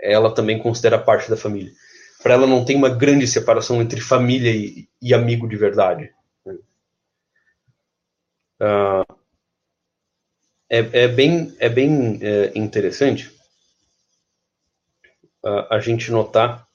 ela 0.00 0.34
também 0.34 0.58
considera 0.58 0.98
parte 0.98 1.28
da 1.28 1.36
família. 1.36 1.70
Para 2.22 2.34
ela 2.34 2.46
não 2.46 2.64
tem 2.64 2.74
uma 2.74 2.88
grande 2.88 3.26
separação 3.26 3.82
entre 3.82 4.00
família 4.00 4.50
e, 4.50 4.88
e 5.00 5.12
amigo 5.12 5.46
de 5.46 5.56
verdade. 5.56 6.10
Né? 6.46 6.54
Uh, 8.62 9.16
é, 10.70 10.78
é, 11.04 11.08
bem, 11.08 11.54
é 11.58 11.68
bem 11.68 12.18
é, 12.22 12.52
interessante 12.54 13.28
uh, 15.44 15.66
a 15.68 15.78
gente 15.80 16.10
notar 16.10 16.66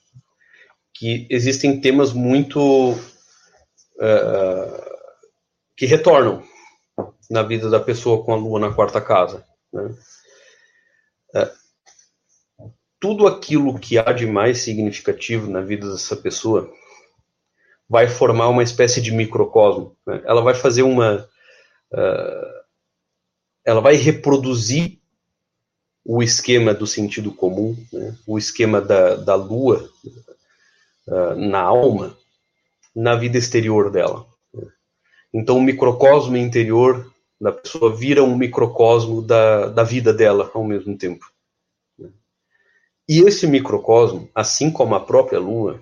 que 0.93 1.25
existem 1.31 1.81
temas 1.81 2.13
muito 2.13 2.91
uh, 2.91 2.97
que 5.75 5.86
retornam 5.88 6.43
na 7.29 7.43
vida 7.43 7.69
da 7.69 7.79
pessoa 7.79 8.24
com 8.24 8.34
a 8.34 8.38
lua 8.38 8.60
na 8.60 8.74
quarta 8.74 9.01
casa. 9.01 9.46
Né? 9.72 9.96
É, 11.36 11.51
tudo 13.00 13.27
aquilo 13.27 13.77
que 13.77 13.98
há 13.98 14.12
de 14.12 14.25
mais 14.25 14.60
significativo 14.60 15.50
na 15.50 15.62
vida 15.62 15.89
dessa 15.91 16.15
pessoa 16.15 16.72
vai 17.89 18.07
formar 18.07 18.50
uma 18.50 18.63
espécie 18.63 19.01
de 19.01 19.12
microcosmo. 19.12 19.96
Né? 20.05 20.22
Ela 20.25 20.41
vai 20.41 20.53
fazer 20.53 20.84
uma. 20.84 21.27
Uh, 21.91 22.57
ela 23.63 23.81
vai 23.81 23.96
reproduzir 23.96 25.00
o 26.03 26.24
esquema 26.24 26.74
do 26.74 26.88
sentido 26.88 27.31
comum, 27.31 27.77
né? 27.91 28.17
o 28.25 28.38
esquema 28.38 28.81
da, 28.81 29.15
da 29.15 29.36
lua 29.36 29.89
uh, 31.07 31.36
na 31.36 31.62
alma, 31.62 32.17
na 32.96 33.15
vida 33.15 33.38
exterior 33.38 33.91
dela. 33.91 34.25
Né? 34.53 34.67
Então, 35.34 35.57
o 35.57 35.62
microcosmo 35.62 36.36
interior 36.36 37.12
da 37.39 37.51
pessoa 37.51 37.96
vira 37.96 38.24
um 38.24 38.36
microcosmo 38.36 39.22
da, 39.22 39.67
da 39.67 39.84
vida 39.84 40.13
dela 40.13 40.50
ao 40.53 40.63
mesmo 40.63 40.98
tempo. 40.98 41.32
E 43.08 43.20
esse 43.22 43.48
microcosmo, 43.48 44.29
assim 44.36 44.70
como 44.70 44.96
a 44.96 45.00
própria 45.00 45.39
Lua, 45.39 45.79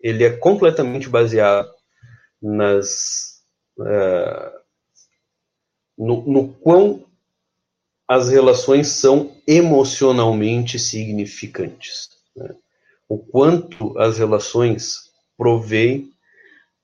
ele 0.00 0.24
é 0.24 0.30
completamente 0.30 1.08
baseado 1.08 1.70
nas 2.40 3.42
uh, 3.78 4.62
no, 5.96 6.22
no 6.26 6.48
quão 6.54 7.04
as 8.08 8.28
relações 8.28 8.88
são 8.88 9.36
emocionalmente 9.46 10.78
significantes. 10.78 12.10
Né? 12.34 12.54
O 13.08 13.18
quanto 13.18 13.98
as 13.98 14.18
relações 14.18 15.10
provêm 15.36 16.10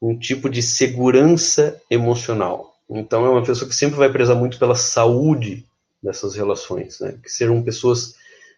um 0.01 0.17
tipo 0.17 0.49
de 0.49 0.63
segurança 0.63 1.81
emocional. 1.91 2.68
Então 2.89 3.27
é 3.27 3.29
uma 3.29 3.45
pessoa 3.45 3.69
que 3.69 3.75
sempre 3.75 3.97
vai 3.97 4.11
prezar 4.11 4.37
muito 4.37 4.59
pela 4.59 4.75
saúde 4.75 5.67
dessas 6.03 6.35
relações, 6.35 7.01
né? 7.01 7.19
que 7.23 7.31
serão 7.31 7.63
pessoas 7.63 8.15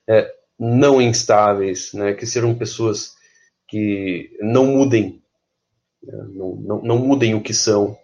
é, 0.06 0.32
não 0.58 1.00
instáveis, 1.00 1.92
né? 1.92 2.12
que 2.12 2.26
serão 2.26 2.54
pessoas 2.54 3.14
que 3.66 4.36
não 4.40 4.66
mudem, 4.66 5.20
né? 6.02 6.24
não, 6.32 6.54
não, 6.56 6.82
não 6.82 6.98
mudem 6.98 7.34
o 7.34 7.40
que 7.40 7.54
são, 7.54 7.98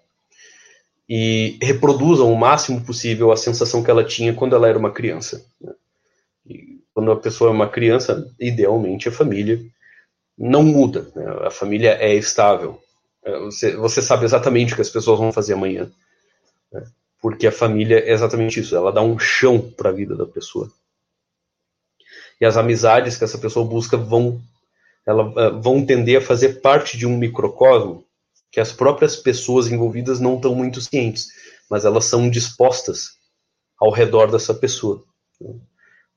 e 1.09 1.57
reproduzam 1.63 2.33
o 2.33 2.37
máximo 2.37 2.81
possível 2.85 3.31
a 3.31 3.37
sensação 3.37 3.83
que 3.83 3.91
ela 3.91 4.03
tinha 4.03 4.35
quando 4.35 4.57
ela 4.57 4.69
era 4.69 4.79
uma 4.79 4.91
criança. 4.91 5.47
Né? 5.61 5.73
E 6.47 6.81
quando 6.93 7.13
a 7.13 7.17
pessoa 7.17 7.51
é 7.51 7.53
uma 7.53 7.69
criança, 7.69 8.29
idealmente 8.41 9.09
a 9.09 9.13
família 9.13 9.61
não 10.37 10.65
muda, 10.65 11.11
né? 11.15 11.25
a 11.47 11.51
família 11.51 11.97
é 12.01 12.15
estável. 12.15 12.83
É, 13.25 13.39
você, 13.39 13.77
você 13.77 14.03
sabe 14.03 14.25
exatamente 14.25 14.73
o 14.73 14.77
que 14.77 14.83
as 14.83 14.91
pessoas 14.91 15.19
vão 15.19 15.33
fazer 15.33 15.53
amanhã. 15.53 15.91
Né? 16.73 16.85
Porque 17.21 17.47
a 17.47 17.53
família 17.53 17.99
é 17.99 18.13
exatamente 18.13 18.61
isso, 18.61 18.77
ela 18.77 18.93
dá 18.93 19.03
um 19.03 19.19
chão 19.19 19.61
para 19.61 19.91
a 19.91 19.93
vida 19.93 20.15
da 20.15 20.27
pessoa. 20.27 20.71
E 22.41 22.45
as 22.45 22.57
amizades 22.57 23.17
que 23.17 23.25
essa 23.25 23.39
pessoa 23.39 23.67
busca 23.67 23.97
vão, 23.97 24.41
ela, 25.07 25.33
eh, 25.37 25.51
vão 25.61 25.85
tender 25.85 26.19
a 26.19 26.25
fazer 26.25 26.61
parte 26.61 26.99
de 26.99 27.07
um 27.07 27.17
microcosmo 27.17 28.05
que 28.51 28.61
as 28.61 28.73
próprias 28.73 29.17
pessoas 29.17 29.69
envolvidas 29.69 30.21
não 30.21 30.37
estão 30.37 30.55
muito 30.55 30.81
cientes, 30.81 31.29
mas 31.69 31.85
elas 31.85 32.05
são 32.05 32.29
dispostas 32.29 33.17
ao 33.79 33.91
redor 33.91 34.31
dessa 34.31 34.55
pessoa, 34.55 35.03
né? 35.41 35.55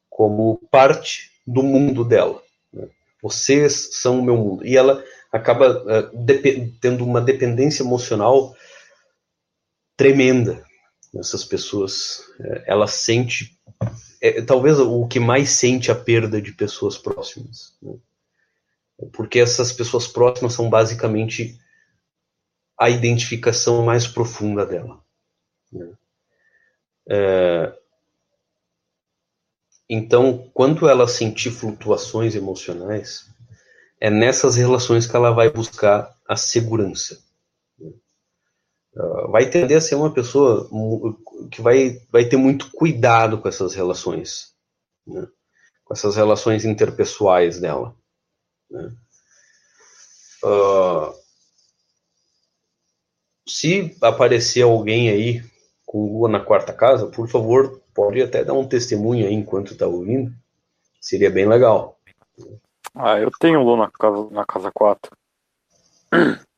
como 0.09 0.57
parte 0.69 1.31
do 1.45 1.63
mundo 1.63 2.03
dela. 2.03 2.41
Né? 2.71 2.87
Vocês 3.21 3.89
são 3.93 4.19
o 4.19 4.23
meu 4.23 4.37
mundo. 4.37 4.65
E 4.65 4.77
ela 4.77 5.03
acaba 5.31 5.83
uh, 5.83 6.69
tendo 6.81 7.03
uma 7.03 7.21
dependência 7.21 7.83
emocional 7.83 8.55
tremenda 9.99 10.63
nessas 11.13 11.43
pessoas. 11.43 12.19
Uh, 12.39 12.63
ela 12.65 12.87
sente, 12.87 13.59
é, 14.21 14.41
talvez 14.41 14.79
o 14.79 15.05
que 15.09 15.19
mais 15.19 15.49
sente 15.49 15.91
a 15.91 15.95
perda 15.95 16.41
de 16.41 16.53
pessoas 16.53 16.97
próximas. 16.97 17.75
Né? 17.81 17.97
Porque 19.11 19.39
essas 19.39 19.73
pessoas 19.73 20.07
próximas 20.07 20.53
são 20.53 20.69
basicamente 20.69 21.59
a 22.79 22.89
identificação 22.89 23.83
mais 23.83 24.07
profunda 24.07 24.65
dela. 24.65 25.03
Né? 25.69 25.91
É, 27.09 27.73
então, 29.89 30.49
quando 30.53 30.87
ela 30.87 31.09
sentir 31.09 31.51
flutuações 31.51 32.35
emocionais, 32.35 33.25
é 33.99 34.09
nessas 34.09 34.55
relações 34.55 35.05
que 35.05 35.15
ela 35.15 35.31
vai 35.31 35.49
buscar 35.49 36.15
a 36.25 36.37
segurança. 36.37 37.21
Vai 39.29 39.49
tender 39.49 39.77
a 39.77 39.81
ser 39.81 39.95
uma 39.95 40.11
pessoa 40.11 40.67
que 41.51 41.61
vai, 41.61 42.01
vai 42.11 42.25
ter 42.25 42.37
muito 42.37 42.71
cuidado 42.71 43.39
com 43.39 43.47
essas 43.47 43.75
relações, 43.75 44.53
né? 45.05 45.27
com 45.85 45.93
essas 45.93 46.15
relações 46.15 46.65
interpessoais 46.65 47.59
dela. 47.59 47.95
Né? 48.69 48.91
Uh, 50.43 51.13
se 53.47 53.95
aparecer 54.01 54.63
alguém 54.63 55.09
aí 55.09 55.43
com 55.85 56.13
Lua 56.13 56.29
na 56.29 56.39
quarta 56.39 56.73
casa, 56.73 57.07
por 57.07 57.27
favor, 57.27 57.81
pode 57.93 58.21
até 58.21 58.43
dar 58.43 58.53
um 58.53 58.67
testemunho 58.67 59.27
aí 59.27 59.33
enquanto 59.33 59.73
está 59.73 59.87
ouvindo. 59.87 60.33
Seria 60.99 61.29
bem 61.29 61.47
legal. 61.47 61.99
Ah, 62.95 63.19
eu 63.19 63.29
tenho 63.39 63.63
Lua 63.63 63.77
na 63.77 63.91
casa, 63.91 64.29
na 64.31 64.45
casa 64.45 64.71
4. 64.73 65.11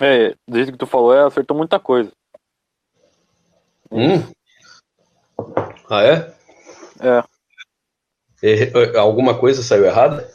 É, 0.00 0.36
desde 0.48 0.72
que 0.72 0.78
tu 0.78 0.86
falou, 0.86 1.14
é, 1.14 1.24
acertou 1.24 1.56
muita 1.56 1.78
coisa. 1.78 2.12
Hum? 3.90 4.32
Ah, 5.88 6.02
é? 6.02 6.34
É. 7.00 7.22
E, 8.42 8.98
alguma 8.98 9.38
coisa 9.38 9.62
saiu 9.62 9.84
errada? 9.84 10.28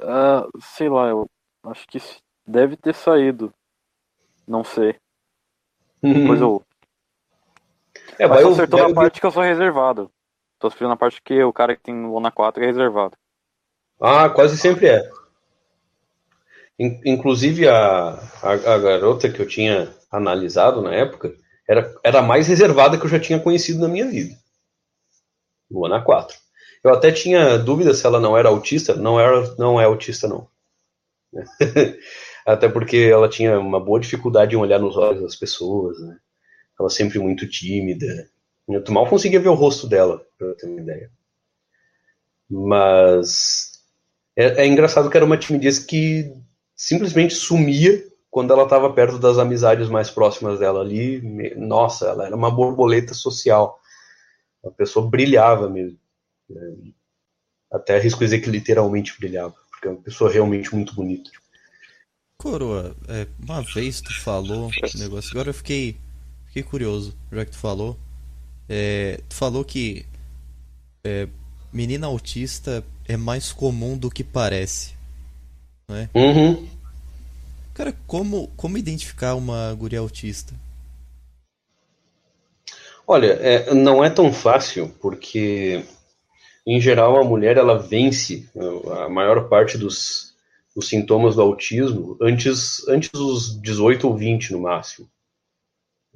Ah, 0.00 0.46
sei 0.60 0.88
lá, 0.88 1.08
eu 1.08 1.28
acho 1.64 1.86
que 1.88 1.98
deve 2.46 2.76
ter 2.76 2.94
saído. 2.94 3.52
Não 4.46 4.62
sei. 4.62 4.96
Depois 6.00 6.40
eu. 6.40 6.62
É, 8.18 8.26
Mas 8.26 8.40
eu 8.42 8.52
acertou 8.52 8.88
na 8.88 8.94
parte 8.94 9.20
que 9.20 9.26
eu 9.26 9.30
sou 9.30 9.42
reservado. 9.42 10.10
Tô 10.58 10.68
acertando 10.68 10.90
na 10.90 10.96
parte 10.96 11.20
que 11.22 11.42
o 11.42 11.52
cara 11.52 11.76
que 11.76 11.82
tem 11.82 12.06
Luna 12.06 12.30
4 12.30 12.62
é 12.62 12.66
reservado. 12.66 13.16
Ah, 14.00 14.28
quase 14.28 14.56
sempre 14.56 14.86
é. 14.86 15.10
Inclusive 16.78 17.66
a, 17.68 18.10
a, 18.40 18.52
a, 18.52 18.78
garota 18.78 19.28
que 19.28 19.40
eu 19.40 19.48
tinha 19.48 19.92
analisado 20.10 20.80
na 20.80 20.94
época 20.94 21.34
era, 21.68 21.92
era 22.04 22.20
a 22.20 22.22
mais 22.22 22.46
reservada 22.46 22.96
que 22.96 23.04
eu 23.04 23.10
já 23.10 23.18
tinha 23.18 23.40
conhecido 23.40 23.80
na 23.80 23.88
minha 23.88 24.06
vida. 24.06 24.36
Luana 25.68 26.00
4. 26.00 26.36
Eu 26.84 26.92
até 26.92 27.10
tinha 27.10 27.58
dúvida 27.58 27.92
se 27.92 28.06
ela 28.06 28.20
não 28.20 28.38
era 28.38 28.48
autista. 28.48 28.94
Não, 28.94 29.18
era, 29.18 29.54
não 29.56 29.80
é 29.80 29.84
autista, 29.84 30.28
não. 30.28 30.48
até 32.46 32.68
porque 32.68 32.96
ela 32.96 33.28
tinha 33.28 33.58
uma 33.58 33.80
boa 33.80 33.98
dificuldade 33.98 34.54
em 34.54 34.58
olhar 34.58 34.78
nos 34.78 34.96
olhos 34.96 35.22
das 35.22 35.36
pessoas, 35.36 35.98
né? 35.98 36.16
Ela 36.78 36.88
sempre 36.88 37.18
muito 37.18 37.46
tímida. 37.48 38.30
Eu 38.68 38.82
mal 38.90 39.08
conseguia 39.08 39.40
ver 39.40 39.48
o 39.48 39.54
rosto 39.54 39.88
dela, 39.88 40.24
pra 40.38 40.54
ter 40.54 40.66
uma 40.66 40.80
ideia. 40.80 41.10
Mas 42.48 43.72
é, 44.36 44.62
é 44.62 44.66
engraçado 44.66 45.10
que 45.10 45.16
era 45.16 45.26
uma 45.26 45.36
timidez 45.36 45.78
que 45.78 46.32
simplesmente 46.78 47.34
sumia 47.34 48.06
quando 48.30 48.52
ela 48.52 48.62
estava 48.62 48.92
perto 48.92 49.18
das 49.18 49.36
amizades 49.36 49.88
mais 49.88 50.10
próximas 50.10 50.60
dela 50.60 50.80
ali. 50.80 51.20
Nossa, 51.56 52.06
ela 52.06 52.26
era 52.26 52.36
uma 52.36 52.50
borboleta 52.50 53.12
social. 53.12 53.80
A 54.64 54.70
pessoa 54.70 55.10
brilhava 55.10 55.68
mesmo. 55.68 55.98
Né? 56.48 56.92
Até 57.72 57.96
arrisco 57.96 58.20
dizer 58.20 58.40
que 58.40 58.48
literalmente 58.48 59.18
brilhava, 59.18 59.54
porque 59.70 59.88
é 59.88 59.90
uma 59.90 60.00
pessoa 60.00 60.30
realmente 60.30 60.72
muito 60.72 60.94
bonita. 60.94 61.30
Coroa, 62.38 62.94
é, 63.08 63.26
uma 63.42 63.60
vez 63.62 64.00
tu 64.00 64.14
falou 64.22 64.70
negócio, 64.94 65.32
agora 65.32 65.50
eu 65.50 65.54
fiquei, 65.54 65.96
fiquei 66.46 66.62
curioso, 66.62 67.16
já 67.32 67.44
que 67.44 67.50
tu 67.50 67.58
falou. 67.58 67.98
É, 68.68 69.20
tu 69.28 69.34
falou 69.34 69.64
que 69.64 70.06
é, 71.02 71.28
menina 71.72 72.06
autista 72.06 72.84
é 73.06 73.16
mais 73.16 73.52
comum 73.52 73.98
do 73.98 74.08
que 74.08 74.22
parece. 74.22 74.97
Né? 75.88 76.08
Uhum. 76.14 76.68
Cara, 77.74 77.94
como, 78.06 78.48
como 78.56 78.76
identificar 78.76 79.34
uma 79.34 79.72
guria 79.74 80.00
autista? 80.00 80.54
Olha, 83.06 83.32
é, 83.40 83.72
não 83.72 84.04
é 84.04 84.10
tão 84.10 84.32
fácil, 84.32 84.94
porque 85.00 85.82
em 86.66 86.80
geral 86.80 87.16
a 87.16 87.24
mulher 87.24 87.56
ela 87.56 87.78
vence 87.78 88.46
a 89.04 89.08
maior 89.08 89.48
parte 89.48 89.78
dos 89.78 90.28
os 90.78 90.88
sintomas 90.88 91.34
do 91.34 91.42
autismo 91.42 92.16
antes, 92.22 92.86
antes 92.88 93.10
dos 93.10 93.60
18 93.60 94.06
ou 94.06 94.16
20 94.16 94.52
no 94.52 94.60
máximo. 94.60 95.10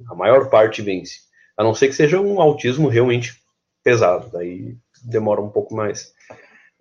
A 0.07 0.15
maior 0.15 0.49
parte 0.49 0.81
vence. 0.81 1.19
A 1.57 1.63
não 1.63 1.75
ser 1.75 1.89
que 1.89 1.93
seja 1.93 2.19
um 2.19 2.39
autismo 2.39 2.87
realmente 2.87 3.41
pesado, 3.83 4.29
daí 4.31 4.77
demora 5.03 5.41
um 5.41 5.49
pouco 5.49 5.75
mais. 5.75 6.13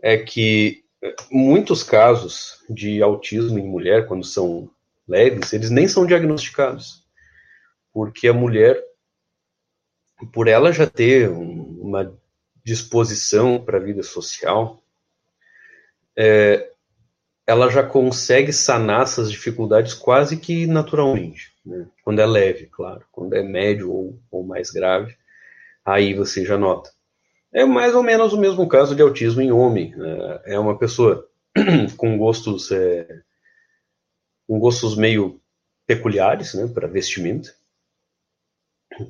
É 0.01 0.17
que 0.17 0.82
muitos 1.31 1.83
casos 1.83 2.63
de 2.69 3.03
autismo 3.03 3.59
em 3.59 3.67
mulher, 3.67 4.07
quando 4.07 4.25
são 4.25 4.71
leves, 5.07 5.53
eles 5.53 5.71
nem 5.71 5.89
são 5.89 6.07
diagnosticados. 6.07 7.05
Porque 7.93 8.29
a 8.29 8.33
mulher, 8.33 8.83
por 10.33 10.49
ela 10.49 10.73
já 10.73 10.87
ter 10.87 11.29
uma 11.29 12.17
disposição 12.65 13.63
para 13.63 13.79
a 13.79 13.83
vida 13.83 14.03
social, 14.03 14.83
é, 16.17 16.71
ela 17.47 17.69
já 17.69 17.83
consegue 17.83 18.53
sanar 18.53 19.03
essas 19.03 19.31
dificuldades 19.31 19.95
quase 19.95 20.37
que 20.37 20.67
naturalmente, 20.67 21.53
né? 21.67 21.89
quando 22.05 22.21
é 22.21 22.27
leve, 22.27 22.67
claro, 22.67 23.05
quando 23.11 23.35
é 23.35 23.43
médio 23.43 23.91
ou, 23.91 24.19
ou 24.31 24.45
mais 24.45 24.71
grave, 24.71 25.17
aí 25.85 26.15
você 26.15 26.45
já 26.45 26.57
nota. 26.57 26.91
É 27.53 27.65
mais 27.65 27.95
ou 27.95 28.03
menos 28.03 28.33
o 28.33 28.39
mesmo 28.39 28.67
caso 28.67 28.97
de 28.97 29.03
autismo 29.03 29.43
em 29.43 29.53
homem. 29.53 29.95
Né? 29.95 30.41
É 30.47 30.59
uma 30.59 30.79
pessoa 30.79 31.29
com 31.97 32.17
gostos, 32.17 32.71
é, 32.73 33.07
com 34.47 34.59
gostos 34.59 34.97
meio 34.97 35.41
peculiares, 35.87 36.55
né, 36.55 36.67
para 36.73 36.89
vestimenta, 36.89 37.55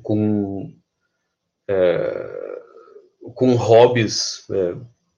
com 0.01 0.73
é, 1.69 2.53
com 3.35 3.55
hobbies 3.55 4.45
é, 4.51 4.75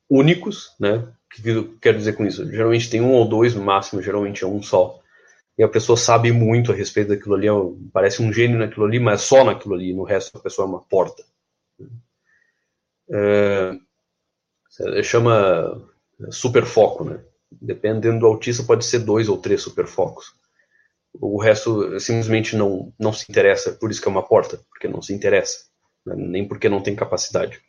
únicos, 0.07 0.75
né, 0.79 0.97
o 0.97 1.41
que 1.41 1.49
eu 1.49 1.77
quero 1.79 1.97
dizer 1.97 2.13
com 2.13 2.25
isso? 2.25 2.49
Geralmente 2.51 2.89
tem 2.89 3.01
um 3.01 3.13
ou 3.13 3.27
dois 3.27 3.55
no 3.55 3.63
máximo, 3.63 4.01
geralmente 4.01 4.43
é 4.43 4.47
um 4.47 4.61
só. 4.61 5.01
E 5.57 5.63
a 5.63 5.67
pessoa 5.67 5.97
sabe 5.97 6.31
muito 6.31 6.71
a 6.71 6.75
respeito 6.75 7.09
daquilo 7.09 7.33
ali, 7.35 7.47
é 7.47 7.51
parece 7.91 8.21
um 8.21 8.31
gênio 8.31 8.59
naquilo 8.59 8.85
ali, 8.85 8.99
mas 8.99 9.21
só 9.21 9.43
naquilo 9.43 9.73
ali, 9.73 9.93
no 9.93 10.03
resto 10.03 10.37
a 10.37 10.41
pessoa 10.41 10.65
é 10.67 10.69
uma 10.69 10.81
porta. 10.81 11.23
É, 13.11 13.77
chama 15.03 15.89
superfoco, 16.31 17.03
né? 17.03 17.23
Dependendo 17.51 18.19
do 18.19 18.25
autista, 18.25 18.63
pode 18.63 18.85
ser 18.85 18.99
dois 18.99 19.29
ou 19.29 19.37
três 19.37 19.61
superfocos. 19.61 20.33
O 21.13 21.41
resto 21.41 21.99
simplesmente 21.99 22.55
não, 22.55 22.93
não 22.99 23.13
se 23.13 23.25
interessa, 23.29 23.71
por 23.73 23.89
isso 23.89 24.01
que 24.01 24.07
é 24.07 24.11
uma 24.11 24.27
porta, 24.27 24.59
porque 24.69 24.87
não 24.87 25.01
se 25.01 25.13
interessa, 25.13 25.65
né? 26.05 26.15
nem 26.17 26.47
porque 26.47 26.67
não 26.67 26.83
tem 26.83 26.95
capacidade. 26.95 27.61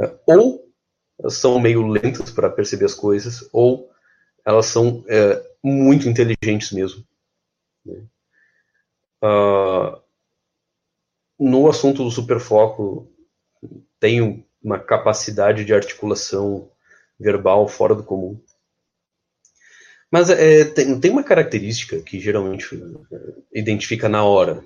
É, 0.00 0.18
ou 0.26 0.70
são 1.28 1.58
meio 1.58 1.86
lentas 1.86 2.30
para 2.30 2.50
perceber 2.50 2.86
as 2.86 2.94
coisas, 2.94 3.48
ou 3.52 3.90
elas 4.44 4.66
são 4.66 5.04
é, 5.08 5.42
muito 5.62 6.08
inteligentes 6.08 6.72
mesmo. 6.72 7.04
Né? 7.84 8.04
Uh, 9.22 10.00
no 11.38 11.68
assunto 11.68 12.02
do 12.02 12.10
superfoco, 12.10 13.10
tem 14.00 14.44
uma 14.62 14.78
capacidade 14.78 15.64
de 15.64 15.74
articulação 15.74 16.70
verbal 17.18 17.68
fora 17.68 17.94
do 17.94 18.02
comum. 18.02 18.40
Mas 20.10 20.28
é, 20.30 20.64
tem, 20.64 20.98
tem 20.98 21.10
uma 21.10 21.22
característica 21.22 22.00
que 22.00 22.18
geralmente 22.18 22.74
é, 23.12 23.60
identifica 23.60 24.08
na 24.08 24.24
hora, 24.24 24.64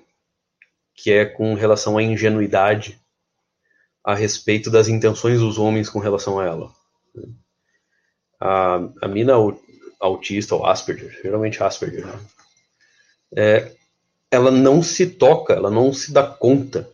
que 0.94 1.12
é 1.12 1.26
com 1.26 1.54
relação 1.54 1.98
à 1.98 2.02
ingenuidade 2.02 2.98
a 4.02 4.14
respeito 4.14 4.70
das 4.70 4.88
intenções 4.88 5.40
dos 5.40 5.58
homens 5.58 5.90
com 5.90 5.98
relação 5.98 6.38
a 6.38 6.46
ela. 6.46 6.72
A, 8.40 8.76
a 9.02 9.08
mina 9.08 9.34
autista, 10.00 10.54
ou 10.54 10.64
Asperger, 10.64 11.20
geralmente 11.22 11.62
Asperger, 11.62 12.06
né? 12.06 12.20
é, 13.36 13.72
ela 14.30 14.50
não 14.50 14.82
se 14.82 15.06
toca, 15.06 15.54
ela 15.54 15.70
não 15.70 15.92
se 15.92 16.12
dá 16.12 16.22
conta 16.22 16.93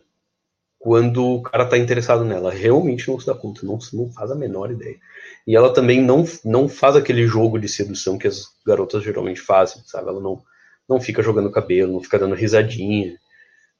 quando 0.81 1.23
o 1.35 1.41
cara 1.43 1.65
tá 1.65 1.77
interessado 1.77 2.25
nela. 2.25 2.51
Realmente 2.51 3.07
não 3.07 3.19
se 3.19 3.27
dá 3.27 3.35
conta, 3.35 3.63
não, 3.63 3.77
não 3.93 4.11
faz 4.11 4.31
a 4.31 4.35
menor 4.35 4.71
ideia. 4.71 4.97
E 5.45 5.55
ela 5.55 5.71
também 5.71 6.01
não, 6.01 6.25
não 6.43 6.67
faz 6.67 6.95
aquele 6.95 7.25
jogo 7.27 7.59
de 7.59 7.69
sedução 7.69 8.17
que 8.17 8.27
as 8.27 8.47
garotas 8.65 9.03
geralmente 9.03 9.39
fazem, 9.39 9.81
sabe? 9.85 10.09
Ela 10.09 10.19
não, 10.19 10.41
não 10.89 10.99
fica 10.99 11.21
jogando 11.21 11.51
cabelo, 11.51 11.93
não 11.93 12.01
fica 12.01 12.17
dando 12.17 12.33
risadinha. 12.33 13.15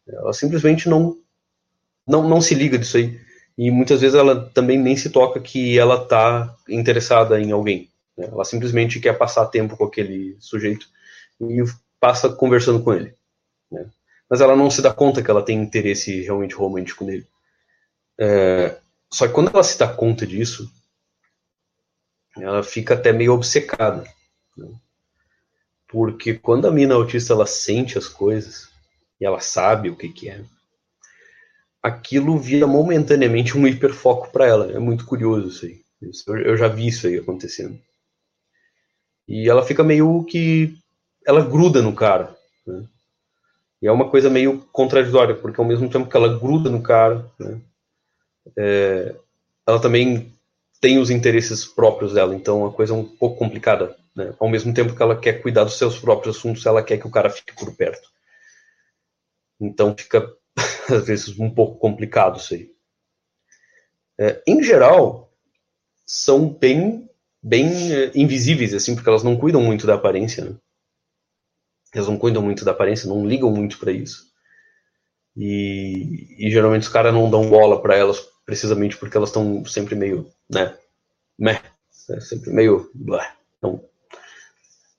Ela 0.07 0.31
simplesmente 0.31 0.87
não, 0.87 1.17
não, 2.07 2.29
não 2.29 2.39
se 2.39 2.53
liga 2.53 2.77
disso 2.77 2.97
aí. 2.97 3.19
E 3.57 3.71
muitas 3.71 4.01
vezes 4.01 4.15
ela 4.15 4.49
também 4.53 4.77
nem 4.77 4.95
se 4.95 5.09
toca 5.09 5.39
que 5.39 5.79
ela 5.79 6.05
tá 6.05 6.55
interessada 6.69 7.39
em 7.41 7.51
alguém. 7.51 7.89
Né? 8.15 8.27
Ela 8.31 8.45
simplesmente 8.45 8.99
quer 8.99 9.17
passar 9.17 9.47
tempo 9.47 9.75
com 9.75 9.85
aquele 9.85 10.37
sujeito 10.39 10.85
e 11.41 11.63
passa 11.99 12.29
conversando 12.29 12.83
com 12.83 12.93
ele. 12.93 13.15
Mas 14.31 14.39
ela 14.39 14.55
não 14.55 14.71
se 14.71 14.81
dá 14.81 14.93
conta 14.93 15.21
que 15.21 15.29
ela 15.29 15.43
tem 15.43 15.61
interesse 15.61 16.21
realmente 16.21 16.55
romântico 16.55 17.03
nele. 17.03 17.27
É, 18.17 18.79
só 19.11 19.27
que 19.27 19.33
quando 19.33 19.51
ela 19.53 19.61
se 19.61 19.77
dá 19.77 19.93
conta 19.93 20.25
disso, 20.25 20.71
ela 22.37 22.63
fica 22.63 22.93
até 22.93 23.11
meio 23.11 23.33
obcecada. 23.33 24.05
Né? 24.55 24.71
Porque 25.89 26.35
quando 26.35 26.65
a 26.65 26.71
mina 26.71 26.95
autista 26.95 27.33
ela 27.33 27.45
sente 27.45 27.97
as 27.97 28.07
coisas 28.07 28.69
e 29.19 29.25
ela 29.25 29.41
sabe 29.41 29.89
o 29.89 29.97
que, 29.97 30.07
que 30.07 30.29
é, 30.29 30.45
aquilo 31.83 32.39
vira 32.39 32.65
momentaneamente 32.65 33.57
um 33.57 33.67
hiperfoco 33.67 34.31
para 34.31 34.47
ela. 34.47 34.71
É 34.71 34.79
muito 34.79 35.05
curioso 35.05 35.49
isso 35.49 35.65
aí. 35.65 35.81
Eu 36.45 36.55
já 36.55 36.69
vi 36.69 36.87
isso 36.87 37.05
aí 37.05 37.17
acontecendo. 37.17 37.77
E 39.27 39.49
ela 39.49 39.65
fica 39.65 39.83
meio 39.83 40.23
que. 40.23 40.73
Ela 41.27 41.43
gruda 41.43 41.81
no 41.81 41.93
cara. 41.93 42.39
E 43.81 43.87
é 43.87 43.91
uma 43.91 44.09
coisa 44.09 44.29
meio 44.29 44.59
contraditória, 44.71 45.35
porque 45.35 45.59
ao 45.59 45.67
mesmo 45.67 45.89
tempo 45.89 46.09
que 46.09 46.15
ela 46.15 46.37
gruda 46.37 46.69
no 46.69 46.83
cara, 46.83 47.25
né, 47.39 47.59
é, 48.57 49.15
ela 49.65 49.81
também 49.81 50.31
tem 50.79 50.97
os 50.97 51.09
interesses 51.09 51.65
próprios 51.65 52.13
dela, 52.13 52.35
então 52.35 52.65
a 52.65 52.71
coisa 52.71 52.93
é 52.93 52.95
um 52.95 53.05
pouco 53.05 53.37
complicada. 53.37 53.95
Né? 54.15 54.33
Ao 54.39 54.49
mesmo 54.49 54.73
tempo 54.73 54.95
que 54.95 55.01
ela 55.01 55.19
quer 55.19 55.41
cuidar 55.41 55.63
dos 55.63 55.77
seus 55.77 55.97
próprios 55.97 56.37
assuntos, 56.37 56.65
ela 56.65 56.83
quer 56.83 56.97
que 56.97 57.07
o 57.07 57.11
cara 57.11 57.29
fique 57.29 57.55
por 57.55 57.73
perto. 57.75 58.09
Então 59.59 59.95
fica, 59.97 60.27
às 60.89 61.05
vezes, 61.05 61.39
um 61.39 61.49
pouco 61.49 61.77
complicado 61.77 62.39
isso 62.39 62.53
aí. 62.53 62.71
É, 64.19 64.41
em 64.45 64.61
geral, 64.61 65.31
são 66.05 66.49
bem, 66.49 67.09
bem 67.41 67.93
é, 67.93 68.11
invisíveis, 68.15 68.73
assim, 68.73 68.95
porque 68.95 69.09
elas 69.09 69.23
não 69.23 69.37
cuidam 69.37 69.61
muito 69.61 69.87
da 69.87 69.95
aparência. 69.95 70.45
Né? 70.45 70.55
Elas 71.93 72.07
não 72.07 72.17
cuidam 72.17 72.41
muito 72.41 72.63
da 72.63 72.71
aparência, 72.71 73.09
não 73.09 73.27
ligam 73.27 73.51
muito 73.51 73.77
para 73.77 73.91
isso. 73.91 74.31
E, 75.35 76.35
e, 76.37 76.51
geralmente 76.51 76.83
os 76.83 76.89
caras 76.89 77.13
não 77.13 77.29
dão 77.29 77.49
bola 77.49 77.81
para 77.81 77.95
elas 77.95 78.19
precisamente 78.45 78.97
porque 78.97 79.15
elas 79.15 79.29
estão 79.29 79.63
sempre 79.65 79.95
meio, 79.95 80.29
né, 80.49 80.75
meh, 81.39 81.61
é 82.09 82.19
sempre 82.19 82.51
meio, 82.51 82.91
não, 83.61 83.81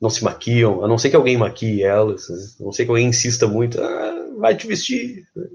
não 0.00 0.08
se 0.08 0.24
maquiam, 0.24 0.82
a 0.82 0.88
não 0.88 0.96
ser 0.96 1.10
que 1.10 1.16
alguém 1.16 1.36
maquie 1.36 1.82
elas, 1.82 2.28
né? 2.28 2.38
a 2.60 2.64
não 2.64 2.72
ser 2.72 2.84
que 2.84 2.90
alguém 2.90 3.08
insista 3.08 3.46
muito, 3.46 3.80
ah, 3.80 4.28
vai 4.38 4.56
te 4.56 4.66
vestir, 4.66 5.28
né? 5.36 5.46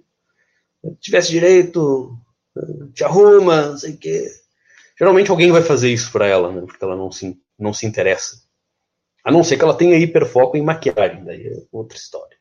tivesse 1.00 1.32
direito, 1.32 2.16
te 2.94 3.04
arruma, 3.04 3.68
não 3.68 3.78
sei 3.78 3.94
o 3.94 3.98
quê. 3.98 4.32
Geralmente 4.98 5.32
alguém 5.32 5.52
vai 5.52 5.62
fazer 5.62 5.92
isso 5.92 6.12
para 6.12 6.28
ela, 6.28 6.52
né, 6.52 6.62
porque 6.62 6.84
ela 6.84 6.96
não 6.96 7.12
se, 7.12 7.40
não 7.58 7.74
se 7.74 7.86
interessa. 7.86 8.47
A 9.28 9.32
não 9.32 9.44
ser 9.44 9.58
que 9.58 9.64
ela 9.66 9.76
tenha 9.76 9.98
hiperfoco 9.98 10.56
em 10.56 10.62
maquiagem, 10.62 11.22
daí 11.26 11.48
é 11.48 11.62
outra 11.70 11.98
história. 11.98 12.38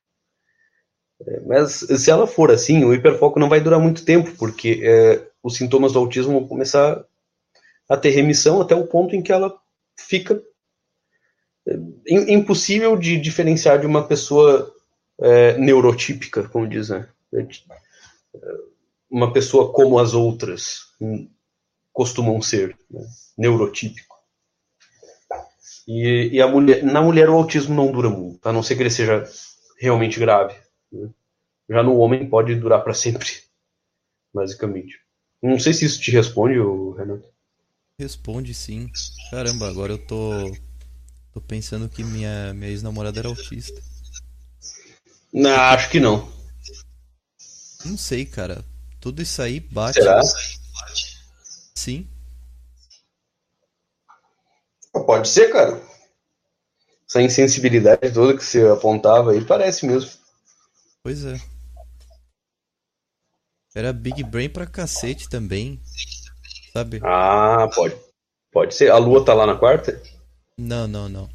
É, 1.21 1.41
mas 1.41 1.81
se 1.81 2.09
ela 2.13 2.29
for 2.29 2.49
assim, 2.49 2.85
o 2.85 2.95
hiperfoco 2.95 3.41
não 3.41 3.49
vai 3.49 3.61
durar 3.61 3.81
muito 3.81 4.05
tempo, 4.05 4.31
porque 4.39 4.81
é, 4.85 5.29
os 5.43 5.57
sintomas 5.57 5.95
do 5.95 5.99
autismo 5.99 6.35
vão 6.35 6.47
começar 6.47 7.05
a 7.89 7.97
ter 7.97 8.11
remissão 8.11 8.61
até 8.61 8.77
o 8.77 8.87
ponto 8.87 9.17
em 9.17 9.21
que 9.21 9.33
ela 9.33 9.53
fica 9.99 10.41
é, 11.67 11.77
impossível 12.33 12.97
de 12.97 13.19
diferenciar 13.19 13.81
de 13.81 13.87
uma 13.87 14.07
pessoa 14.07 14.73
é, 15.21 15.59
neurotípica, 15.59 16.49
como 16.49 16.69
dizem. 16.69 17.05
Né? 17.33 17.49
É, 18.33 18.39
uma 19.11 19.33
pessoa 19.33 19.73
como 19.73 19.99
as 19.99 20.15
outras 20.15 20.83
hum, 21.01 21.29
costumam 21.93 22.41
ser, 22.41 22.79
né? 22.89 23.05
neurotípico. 23.37 24.06
E, 25.87 26.31
e, 26.33 26.41
a 26.41 26.49
mulher, 26.49 26.83
na 26.83 27.01
mulher 27.01 27.31
o 27.31 27.35
autismo 27.35 27.75
não 27.75 27.93
dura 27.93 28.11
muito, 28.11 28.47
a 28.47 28.53
não 28.53 28.63
ser 28.63 28.75
que 28.75 28.83
ele 28.83 28.91
seja 28.91 29.25
realmente 29.79 30.19
grave. 30.19 30.55
Né? 30.91 31.09
Já 31.71 31.83
no 31.83 31.97
homem 31.99 32.29
pode 32.29 32.55
durar 32.57 32.83
para 32.83 32.95
sempre, 32.95 33.27
basicamente. 34.35 35.01
Não 35.43 35.59
sei 35.61 35.73
se 35.73 35.85
isso 35.85 36.01
te 36.01 36.11
responde, 36.11 36.59
Renato. 36.97 37.25
Responde 37.99 38.53
sim. 38.53 38.91
Caramba, 39.31 39.69
agora 39.69 39.93
eu 39.93 39.99
tô 39.99 40.53
tô 41.33 41.41
pensando 41.41 41.89
que 41.89 42.03
minha 42.03 42.53
minha 42.53 42.71
ex-namorada 42.71 43.21
era 43.21 43.29
autista. 43.29 43.81
Não, 45.33 45.51
acho 45.51 45.91
que 45.91 46.01
não. 46.01 46.31
Não 47.85 47.97
sei, 47.97 48.25
cara. 48.27 48.65
Tudo 49.01 49.23
isso 49.23 49.41
aí 49.41 49.61
bate. 49.61 50.01
Será? 50.01 50.21
Sim. 51.75 52.09
Pode 55.05 55.29
ser, 55.29 55.53
cara. 55.53 55.81
Essa 57.09 57.23
insensibilidade 57.23 58.13
toda 58.13 58.37
que 58.37 58.45
você 58.45 58.67
apontava 58.67 59.33
aí 59.33 59.45
parece 59.45 59.87
mesmo. 59.87 60.11
Pois 61.03 61.25
é. 61.25 61.37
Era 63.75 63.93
Big 63.93 64.25
Brain 64.25 64.49
pra 64.49 64.67
cacete 64.67 65.29
também. 65.29 65.81
Sabe? 66.73 67.01
Ah, 67.05 67.69
pode. 67.75 67.97
Pode 68.51 68.75
ser. 68.75 68.91
A 68.91 68.97
lua 68.97 69.25
tá 69.25 69.35
lá 69.35 69.47
na 69.47 69.55
quarta? 69.55 70.03
Não, 70.59 70.89
não, 70.89 71.09
não. 71.09 71.29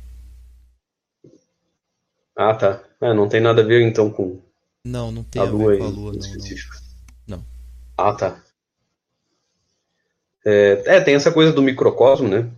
Ah, 2.36 2.56
tá. 2.56 2.84
É, 3.00 3.14
não 3.14 3.30
tem 3.30 3.40
nada 3.40 3.62
a 3.62 3.66
ver 3.66 3.82
então 3.82 4.12
com. 4.12 4.42
Não, 4.84 5.12
não 5.12 5.24
tem 5.24 5.42
a, 5.42 5.46
a 5.46 5.50
lua 5.50 5.78
com 5.78 5.84
a 5.84 5.88
lua, 5.88 6.14
não, 6.14 6.20
não. 6.20 7.38
não. 7.38 7.46
Ah, 7.98 8.14
tá. 8.14 8.44
É, 10.44 10.84
é, 10.86 11.02
tem 11.02 11.14
essa 11.14 11.32
coisa 11.32 11.54
do 11.54 11.62
microcosmo, 11.62 12.28
né? 12.28 12.50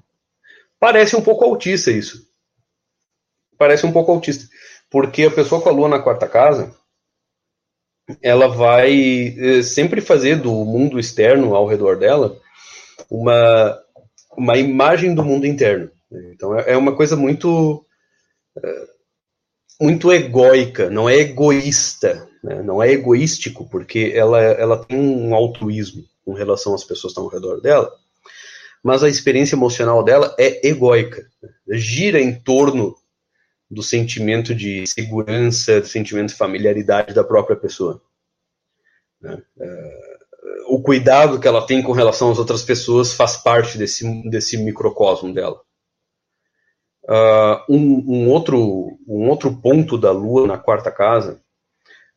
Parece 0.83 1.15
um 1.15 1.21
pouco 1.21 1.45
autista 1.45 1.91
isso. 1.91 2.27
Parece 3.57 3.85
um 3.85 3.91
pouco 3.93 4.11
autista. 4.11 4.49
Porque 4.91 5.23
a 5.23 5.31
pessoa 5.31 5.61
com 5.61 5.69
a 5.69 5.71
lua 5.71 5.87
na 5.87 6.01
quarta 6.01 6.27
casa, 6.27 6.75
ela 8.21 8.49
vai 8.49 9.33
eh, 9.37 9.63
sempre 9.63 10.01
fazer 10.01 10.41
do 10.41 10.51
mundo 10.65 10.99
externo 10.99 11.55
ao 11.55 11.65
redor 11.65 11.97
dela 11.97 12.37
uma, 13.09 13.81
uma 14.35 14.57
imagem 14.57 15.15
do 15.15 15.23
mundo 15.23 15.47
interno. 15.47 15.89
Então 16.33 16.59
é, 16.59 16.73
é 16.73 16.77
uma 16.77 16.93
coisa 16.93 17.15
muito 17.15 17.85
eh, 18.61 18.87
muito 19.79 20.11
egóica, 20.11 20.89
não 20.89 21.07
é 21.07 21.15
egoísta, 21.15 22.29
né? 22.43 22.61
não 22.61 22.83
é 22.83 22.91
egoístico, 22.91 23.69
porque 23.69 24.11
ela, 24.13 24.37
ela 24.37 24.83
tem 24.83 24.99
um 24.99 25.33
altruísmo 25.33 26.03
com 26.25 26.33
relação 26.33 26.75
às 26.75 26.83
pessoas 26.83 27.13
que 27.13 27.19
estão 27.19 27.23
ao 27.23 27.29
redor 27.29 27.61
dela, 27.61 27.89
mas 28.83 29.03
a 29.03 29.09
experiência 29.09 29.55
emocional 29.55 30.03
dela 30.03 30.35
é 30.37 30.67
egóica, 30.67 31.25
gira 31.69 32.19
em 32.19 32.37
torno 32.37 32.95
do 33.71 33.81
sentimento 33.81 34.53
de 34.53 34.85
segurança, 34.85 35.79
do 35.79 35.87
sentimento 35.87 36.29
de 36.29 36.35
familiaridade 36.35 37.13
da 37.13 37.23
própria 37.23 37.55
pessoa. 37.55 38.01
Né? 39.21 39.41
É, 39.59 40.13
o 40.67 40.81
cuidado 40.81 41.39
que 41.39 41.47
ela 41.47 41.65
tem 41.65 41.81
com 41.81 41.93
relação 41.93 42.31
às 42.31 42.37
outras 42.37 42.61
pessoas 42.61 43.13
faz 43.13 43.37
parte 43.37 43.77
desse, 43.77 44.29
desse 44.29 44.57
microcosmo 44.57 45.33
dela. 45.33 45.61
Uh, 47.03 47.73
um, 47.73 48.03
um, 48.07 48.29
outro, 48.29 48.97
um 49.07 49.27
outro 49.29 49.53
ponto 49.61 49.97
da 49.97 50.11
Lua 50.11 50.47
na 50.47 50.57
quarta 50.57 50.89
casa 50.89 51.41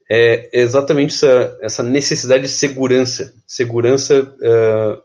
é 0.09 0.49
exatamente 0.53 1.15
essa, 1.15 1.59
essa 1.61 1.83
necessidade 1.83 2.45
de 2.45 2.49
segurança. 2.49 3.35
Segurança 3.47 4.23
uh, 4.23 5.03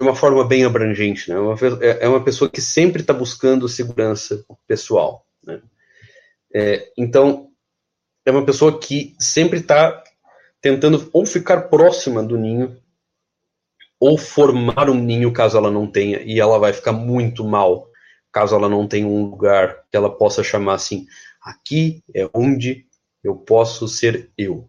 uma 0.00 0.14
forma 0.14 0.44
bem 0.44 0.64
abrangente. 0.64 1.30
Né? 1.30 1.36
É, 1.80 2.04
é 2.04 2.08
uma 2.08 2.22
pessoa 2.22 2.50
que 2.50 2.60
sempre 2.60 3.02
está 3.02 3.12
buscando 3.12 3.68
segurança 3.68 4.44
pessoal. 4.66 5.26
Né? 5.44 5.60
É, 6.54 6.92
então, 6.96 7.50
é 8.24 8.30
uma 8.30 8.44
pessoa 8.44 8.78
que 8.78 9.14
sempre 9.18 9.60
está 9.60 10.02
tentando 10.60 11.08
ou 11.12 11.24
ficar 11.24 11.62
próxima 11.62 12.22
do 12.22 12.36
ninho 12.36 12.76
ou 13.98 14.18
formar 14.18 14.90
um 14.90 14.94
ninho 14.94 15.32
caso 15.32 15.56
ela 15.56 15.70
não 15.70 15.86
tenha, 15.86 16.20
e 16.22 16.38
ela 16.38 16.58
vai 16.58 16.72
ficar 16.72 16.92
muito 16.92 17.44
mal 17.44 17.90
caso 18.36 18.54
ela 18.54 18.68
não 18.68 18.86
tenha 18.86 19.06
um 19.06 19.30
lugar 19.30 19.84
que 19.90 19.96
ela 19.96 20.14
possa 20.14 20.44
chamar 20.44 20.74
assim: 20.74 21.06
aqui 21.40 22.02
é 22.14 22.28
onde 22.34 22.84
eu 23.24 23.34
posso 23.34 23.88
ser 23.88 24.30
eu. 24.36 24.68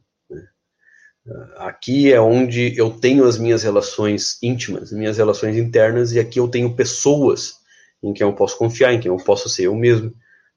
Aqui 1.58 2.14
é 2.14 2.22
onde 2.22 2.78
eu 2.78 2.90
tenho 2.90 3.26
as 3.26 3.38
minhas 3.38 3.64
relações 3.64 4.38
íntimas, 4.42 4.92
minhas 4.92 5.18
relações 5.18 5.58
internas, 5.58 6.14
e 6.14 6.20
aqui 6.20 6.40
eu 6.40 6.48
tenho 6.48 6.76
pessoas 6.76 7.56
em 8.02 8.14
quem 8.14 8.26
eu 8.26 8.34
posso 8.34 8.58
confiar, 8.58 8.94
em 8.94 9.00
quem 9.00 9.12
eu 9.12 9.18
posso 9.18 9.50
ser 9.50 9.64
eu 9.64 9.76
mesmo. 9.76 10.14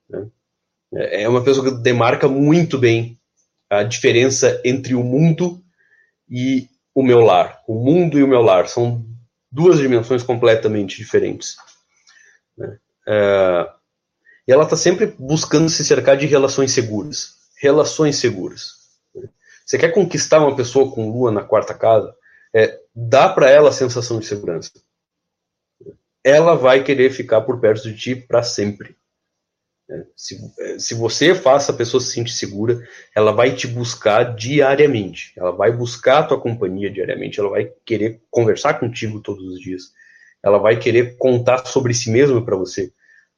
Né? 0.09 0.29
É 0.93 1.29
uma 1.29 1.43
pessoa 1.43 1.69
que 1.69 1.83
demarca 1.83 2.29
muito 2.29 2.79
bem 2.79 3.19
a 3.69 3.83
diferença 3.83 4.61
entre 4.65 4.95
o 4.95 5.03
mundo 5.03 5.63
e 6.29 6.69
o 6.95 7.03
meu 7.03 7.21
lar. 7.21 7.61
O 7.67 7.75
mundo 7.75 8.19
e 8.19 8.23
o 8.23 8.29
meu 8.29 8.41
lar 8.41 8.69
são 8.69 9.05
duas 9.51 9.79
dimensões 9.79 10.23
completamente 10.23 10.97
diferentes. 10.97 11.57
Né? 12.57 12.79
É, 13.09 13.71
e 14.47 14.53
ela 14.53 14.65
está 14.65 14.77
sempre 14.77 15.15
buscando 15.19 15.69
se 15.69 15.85
cercar 15.85 16.17
de 16.17 16.27
relações 16.27 16.73
seguras. 16.73 17.35
Relações 17.61 18.17
seguras. 18.17 18.80
Você 19.71 19.79
quer 19.79 19.93
conquistar 19.93 20.41
uma 20.41 20.57
pessoa 20.57 20.91
com 20.91 21.09
lua 21.09 21.31
na 21.31 21.45
quarta 21.45 21.73
casa? 21.73 22.13
É, 22.53 22.81
dá 22.93 23.29
para 23.29 23.49
ela 23.49 23.69
a 23.69 23.73
sensação 23.73 24.19
de 24.19 24.27
segurança. 24.27 24.73
Ela 26.25 26.57
vai 26.57 26.83
querer 26.83 27.13
ficar 27.13 27.43
por 27.43 27.61
perto 27.61 27.85
de 27.85 27.97
ti 27.97 28.17
para 28.17 28.43
sempre. 28.43 28.97
É, 29.89 30.07
se, 30.17 30.41
é, 30.59 30.77
se 30.81 30.93
você 30.93 31.37
faz 31.37 31.71
a 31.71 31.73
pessoa 31.73 32.01
se 32.01 32.11
sentir 32.11 32.33
segura, 32.33 32.85
ela 33.15 33.31
vai 33.31 33.55
te 33.55 33.69
buscar 33.69 34.35
diariamente. 34.35 35.33
Ela 35.37 35.53
vai 35.53 35.71
buscar 35.71 36.19
a 36.19 36.27
tua 36.27 36.41
companhia 36.41 36.91
diariamente. 36.91 37.39
Ela 37.39 37.51
vai 37.51 37.73
querer 37.87 38.21
conversar 38.29 38.75
contigo 38.81 39.21
todos 39.21 39.45
os 39.45 39.61
dias. 39.61 39.93
Ela 40.43 40.59
vai 40.59 40.81
querer 40.81 41.17
contar 41.17 41.65
sobre 41.65 41.95
si 41.95 42.11
mesma 42.11 42.45
para 42.45 42.57
você 42.57 42.93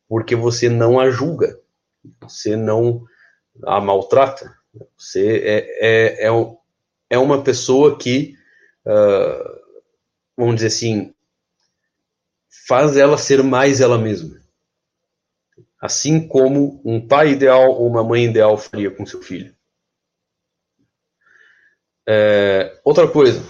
porque 0.09 0.35
você 0.35 0.71
não 0.71 0.99
a 0.99 1.11
julga, 1.11 1.61
você 2.23 2.57
não 2.57 3.05
a 3.67 3.83
maltrata. 3.83 4.62
Você 4.97 5.39
é, 5.39 6.27
é, 6.27 6.29
é, 6.29 6.57
é 7.11 7.19
uma 7.19 7.43
pessoa 7.43 7.99
que, 7.99 8.35
uh, 8.87 9.61
vamos 10.37 10.57
dizer 10.57 10.69
assim, 10.69 11.15
faz 12.67 12.97
ela 12.97 13.19
ser 13.19 13.43
mais 13.43 13.81
ela 13.81 13.99
mesma. 13.99 14.41
Assim 15.81 16.27
como 16.27 16.81
um 16.85 17.07
pai 17.07 17.33
ideal 17.33 17.71
ou 17.73 17.87
uma 17.87 18.05
mãe 18.05 18.25
ideal 18.25 18.57
faria 18.57 18.91
com 18.91 19.05
seu 19.05 19.21
filho. 19.21 19.55
É, 22.09 22.81
outra 22.85 23.07
coisa 23.07 23.43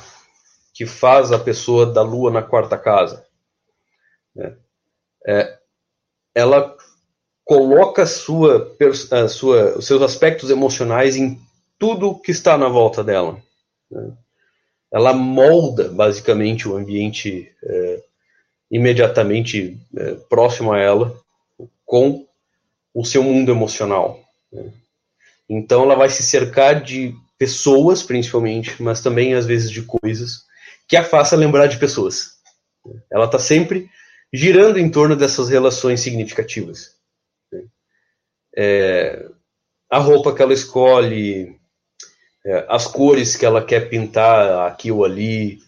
que 0.75 0.87
faz 0.87 1.33
a 1.33 1.39
pessoa 1.39 1.87
da 1.87 2.03
lua 2.03 2.31
na 2.31 2.43
quarta 2.43 2.77
casa 2.77 3.27
né, 4.35 4.57
é, 5.27 5.59
ela 6.35 6.77
coloca 7.53 8.07
sua, 8.07 8.75
a 9.11 9.29
sua, 9.29 9.77
os 9.77 9.87
seus 9.87 10.01
aspectos 10.01 10.49
emocionais 10.49 11.17
em 11.17 11.39
tudo 11.79 12.19
que 12.19 12.31
está 12.31 12.57
na 12.57 12.67
volta 12.67 13.05
dela. 13.05 13.39
Né? 13.91 14.11
Ela 14.91 15.13
molda 15.13 15.91
basicamente 15.91 16.67
o 16.67 16.75
ambiente 16.75 17.53
é, 17.63 18.03
imediatamente 18.71 19.79
é, 19.95 20.15
próximo 20.31 20.73
a 20.73 20.81
ela 20.81 21.15
com 21.85 22.27
o 22.95 23.05
seu 23.05 23.23
mundo 23.23 23.53
emocional. 23.53 24.19
Né? 24.51 24.73
Então 25.47 25.83
ela 25.83 25.95
vai 25.95 26.09
se 26.09 26.23
cercar 26.23 26.83
de 26.83 27.15
pessoas, 27.37 28.03
principalmente, 28.03 28.83
mas 28.83 29.03
também 29.03 29.35
às 29.35 29.45
vezes 29.45 29.71
de 29.71 29.83
coisas 29.83 30.47
que 30.89 30.97
a 30.97 31.05
faça 31.05 31.37
lembrar 31.37 31.67
de 31.67 31.77
pessoas. 31.77 32.39
Ela 33.11 33.27
está 33.27 33.39
sempre 33.39 33.91
girando 34.33 34.79
em 34.79 34.91
torno 34.91 35.15
dessas 35.15 35.51
relações 35.51 36.01
significativas. 36.01 37.02
É, 38.57 39.29
a 39.91 39.99
roupa 39.99 40.35
que 40.35 40.43
ela 40.43 40.53
escolhe, 40.53 41.59
é, 42.45 42.67
as 42.69 42.87
cores 42.87 43.37
que 43.37 43.47
ela 43.47 43.65
quer 43.65 43.89
pintar 43.89 44.67
aqui 44.67 44.91
ou 44.91 45.05
ali, 45.05 45.59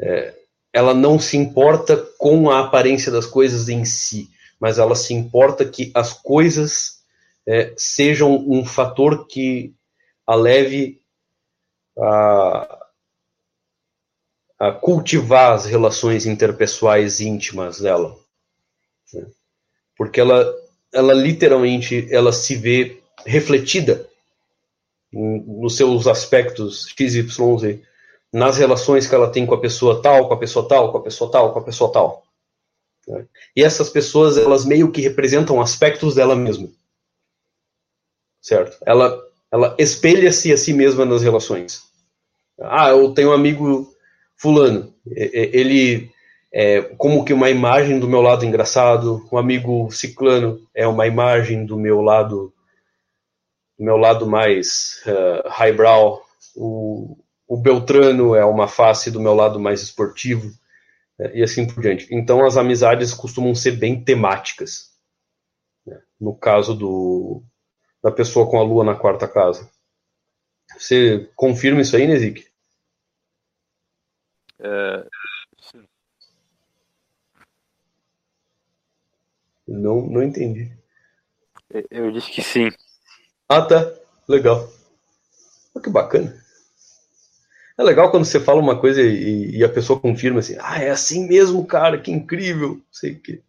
é, 0.00 0.34
ela 0.72 0.94
não 0.94 1.18
se 1.18 1.36
importa 1.36 1.96
com 2.18 2.50
a 2.50 2.60
aparência 2.60 3.10
das 3.10 3.26
coisas 3.26 3.68
em 3.68 3.84
si, 3.84 4.28
mas 4.60 4.78
ela 4.78 4.94
se 4.94 5.14
importa 5.14 5.64
que 5.64 5.90
as 5.94 6.12
coisas 6.12 7.02
é, 7.46 7.72
sejam 7.76 8.36
um 8.48 8.64
fator 8.64 9.26
que 9.26 9.74
a 10.26 10.34
leve 10.34 11.00
a, 11.98 12.86
a 14.58 14.72
cultivar 14.72 15.52
as 15.52 15.66
relações 15.66 16.26
interpessoais 16.26 17.20
íntimas 17.20 17.80
dela. 17.80 18.16
Né? 19.12 19.26
Porque 19.96 20.20
ela, 20.20 20.52
ela 20.96 21.12
literalmente 21.12 22.08
ela 22.10 22.32
se 22.32 22.54
vê 22.54 23.00
refletida 23.24 24.08
nos 25.12 25.76
seus 25.76 26.06
aspectos 26.06 26.86
XYZ, 26.86 27.80
nas 28.32 28.56
relações 28.56 29.06
que 29.06 29.14
ela 29.14 29.30
tem 29.30 29.46
com 29.46 29.54
a 29.54 29.60
pessoa 29.60 30.02
tal, 30.02 30.26
com 30.26 30.34
a 30.34 30.38
pessoa 30.38 30.66
tal, 30.66 30.90
com 30.90 30.98
a 30.98 31.02
pessoa 31.02 31.30
tal, 31.30 31.52
com 31.52 31.58
a 31.58 31.64
pessoa 31.64 31.92
tal. 31.92 32.24
Né? 33.06 33.26
E 33.54 33.62
essas 33.62 33.88
pessoas, 33.88 34.36
elas 34.36 34.64
meio 34.64 34.90
que 34.90 35.00
representam 35.00 35.60
aspectos 35.60 36.14
dela 36.14 36.34
mesma. 36.34 36.68
Certo? 38.40 38.76
Ela, 38.84 39.18
ela 39.50 39.76
espelha-se 39.78 40.52
a 40.52 40.56
si 40.56 40.72
mesma 40.72 41.04
nas 41.04 41.22
relações. 41.22 41.84
Ah, 42.60 42.88
eu 42.90 43.12
tenho 43.12 43.30
um 43.30 43.34
amigo 43.34 43.94
fulano, 44.36 44.94
ele 45.06 46.10
é 46.58 46.80
como 46.96 47.22
que 47.22 47.34
uma 47.34 47.50
imagem 47.50 48.00
do 48.00 48.08
meu 48.08 48.22
lado 48.22 48.42
engraçado, 48.42 49.28
o 49.30 49.36
amigo 49.36 49.90
ciclano 49.90 50.66
é 50.74 50.86
uma 50.88 51.06
imagem 51.06 51.66
do 51.66 51.78
meu 51.78 52.00
lado 52.00 52.50
do 53.78 53.84
meu 53.84 53.98
lado 53.98 54.26
mais 54.26 55.02
uh, 55.04 55.46
highbrow, 55.50 56.22
o, 56.54 57.18
o 57.46 57.58
Beltrano 57.58 58.34
é 58.34 58.42
uma 58.42 58.66
face 58.66 59.10
do 59.10 59.20
meu 59.20 59.34
lado 59.34 59.60
mais 59.60 59.82
esportivo, 59.82 60.50
né, 61.18 61.30
e 61.34 61.42
assim 61.42 61.66
por 61.66 61.82
diante. 61.82 62.08
Então 62.10 62.42
as 62.42 62.56
amizades 62.56 63.12
costumam 63.12 63.54
ser 63.54 63.72
bem 63.72 64.02
temáticas. 64.02 64.96
Né, 65.84 66.00
no 66.18 66.34
caso 66.34 66.74
do, 66.74 67.42
da 68.02 68.10
pessoa 68.10 68.48
com 68.48 68.58
a 68.58 68.62
lua 68.62 68.82
na 68.82 68.94
quarta 68.94 69.28
casa. 69.28 69.70
Você 70.78 71.30
confirma 71.36 71.82
isso 71.82 71.94
aí, 71.94 72.06
Nezik? 72.06 72.46
É, 74.58 75.06
não, 79.76 80.02
não 80.02 80.22
entendi. 80.22 80.70
Eu 81.90 82.10
disse 82.10 82.30
que 82.30 82.42
sim. 82.42 82.70
Ah, 83.48 83.62
tá. 83.62 83.92
Legal. 84.28 84.68
Oh, 85.74 85.80
que 85.80 85.90
bacana. 85.90 86.34
É 87.78 87.82
legal 87.82 88.10
quando 88.10 88.24
você 88.24 88.40
fala 88.40 88.60
uma 88.60 88.80
coisa 88.80 89.02
e, 89.02 89.58
e, 89.58 89.64
a 89.64 89.68
pessoa 89.68 90.00
confirma 90.00 90.40
assim, 90.40 90.56
ah, 90.58 90.82
é 90.82 90.90
assim 90.90 91.28
mesmo, 91.28 91.66
cara, 91.66 92.00
que 92.00 92.10
incrível. 92.10 92.80
Sei 92.90 93.14
que 93.14 93.42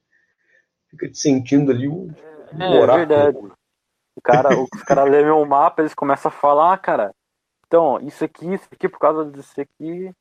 fica 0.89 1.07
te 1.07 1.17
sentindo 1.17 1.71
ali 1.71 1.87
o, 1.87 2.09
um 2.53 2.61
é, 2.61 2.81
é 2.81 2.85
verdade. 2.85 3.37
O 4.15 4.21
cara, 4.21 4.49
os 4.59 4.83
caras 4.83 5.09
lê 5.09 5.23
meu 5.23 5.45
mapa, 5.45 5.81
eles 5.81 5.93
começam 5.93 6.29
a 6.29 6.33
falar, 6.33 6.73
ah, 6.73 6.77
cara, 6.77 7.15
então, 7.67 7.99
isso 8.01 8.23
aqui, 8.23 8.53
isso 8.53 8.67
aqui, 8.71 8.89
por 8.89 8.99
causa 8.99 9.29
disso 9.29 9.61
aqui, 9.61 10.11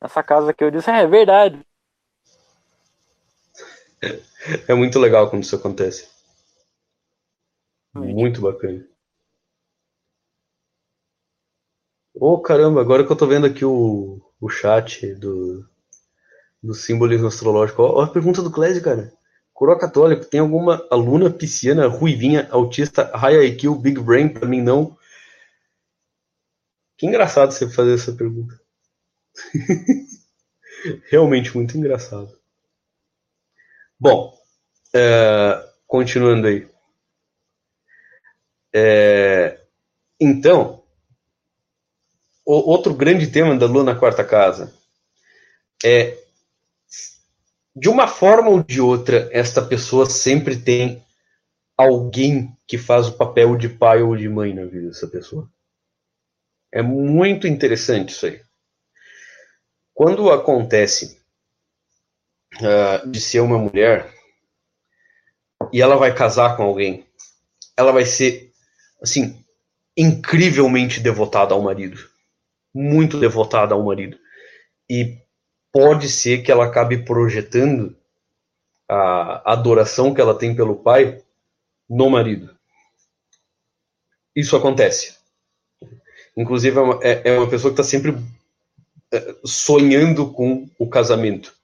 essa 0.00 0.22
casa 0.22 0.52
que 0.54 0.62
eu 0.62 0.70
disse, 0.70 0.90
é, 0.90 1.02
é 1.02 1.06
verdade. 1.06 1.60
É 4.68 4.74
muito 4.74 4.98
legal 4.98 5.30
quando 5.30 5.44
isso 5.44 5.54
acontece. 5.54 6.08
Muito 7.94 8.40
bacana. 8.40 8.84
Ô 12.14 12.34
oh, 12.34 12.40
caramba, 12.40 12.80
agora 12.80 13.04
que 13.04 13.12
eu 13.12 13.16
tô 13.16 13.26
vendo 13.26 13.46
aqui 13.46 13.64
o, 13.64 14.20
o 14.40 14.48
chat 14.48 15.14
do, 15.14 15.64
do 16.62 16.74
simbolismo 16.74 17.26
astrológico. 17.26 17.82
Ó, 17.82 18.02
a 18.02 18.08
pergunta 18.08 18.42
do 18.42 18.50
Clésio, 18.50 18.82
cara. 18.82 19.12
Coroa 19.52 19.78
católico, 19.78 20.24
tem 20.24 20.40
alguma 20.40 20.86
aluna 20.90 21.30
pisciana, 21.30 21.86
ruivinha, 21.86 22.48
autista, 22.50 23.10
high 23.14 23.46
IQ, 23.46 23.76
big 23.76 24.00
brain? 24.00 24.28
Pra 24.28 24.48
mim, 24.48 24.60
não. 24.60 24.96
Que 26.96 27.06
engraçado 27.06 27.52
você 27.52 27.68
fazer 27.68 27.94
essa 27.94 28.12
pergunta. 28.12 28.60
Realmente 31.10 31.54
muito 31.56 31.76
engraçado. 31.76 32.41
Bom, 34.02 34.36
é, 34.92 35.64
continuando 35.86 36.48
aí. 36.48 36.68
É, 38.74 39.60
então, 40.20 40.82
o, 42.44 42.54
outro 42.68 42.92
grande 42.94 43.28
tema 43.28 43.56
da 43.56 43.66
Lua 43.66 43.84
na 43.84 43.94
quarta 43.94 44.24
casa 44.24 44.74
é 45.84 46.18
de 47.76 47.88
uma 47.88 48.08
forma 48.08 48.50
ou 48.50 48.60
de 48.60 48.80
outra, 48.80 49.28
esta 49.30 49.62
pessoa 49.62 50.04
sempre 50.04 50.56
tem 50.56 51.06
alguém 51.76 52.52
que 52.66 52.76
faz 52.76 53.06
o 53.06 53.16
papel 53.16 53.56
de 53.56 53.68
pai 53.68 54.02
ou 54.02 54.16
de 54.16 54.28
mãe 54.28 54.52
na 54.52 54.64
vida 54.64 54.88
dessa 54.88 55.06
pessoa. 55.06 55.48
É 56.72 56.82
muito 56.82 57.46
interessante 57.46 58.08
isso 58.08 58.26
aí. 58.26 58.42
Quando 59.94 60.28
acontece 60.28 61.21
uh, 62.60 63.08
de 63.10 63.20
ser 63.20 63.40
uma 63.40 63.58
mulher 63.58 64.12
e 65.72 65.80
ela 65.80 65.96
vai 65.96 66.14
casar 66.14 66.56
com 66.56 66.62
alguém, 66.62 67.06
ela 67.76 67.92
vai 67.92 68.04
ser, 68.04 68.52
assim, 69.00 69.44
incrivelmente 69.96 71.00
devotada 71.00 71.54
ao 71.54 71.62
marido. 71.62 71.98
Muito 72.74 73.18
devotada 73.18 73.74
ao 73.74 73.82
marido. 73.82 74.18
E 74.88 75.18
pode 75.72 76.08
ser 76.08 76.42
que 76.42 76.50
ela 76.50 76.66
acabe 76.66 77.04
projetando 77.04 77.96
a 78.88 79.52
adoração 79.52 80.12
que 80.12 80.20
ela 80.20 80.38
tem 80.38 80.54
pelo 80.54 80.76
pai 80.76 81.22
no 81.88 82.10
marido. 82.10 82.54
Isso 84.34 84.56
acontece. 84.56 85.16
Inclusive, 86.36 86.78
é 86.78 86.80
uma, 86.80 87.00
é, 87.02 87.22
é 87.30 87.38
uma 87.38 87.48
pessoa 87.48 87.72
que 87.72 87.80
está 87.80 87.84
sempre 87.84 88.16
é, 89.10 89.36
sonhando 89.44 90.32
com 90.32 90.68
o 90.78 90.88
casamento? 90.88 91.54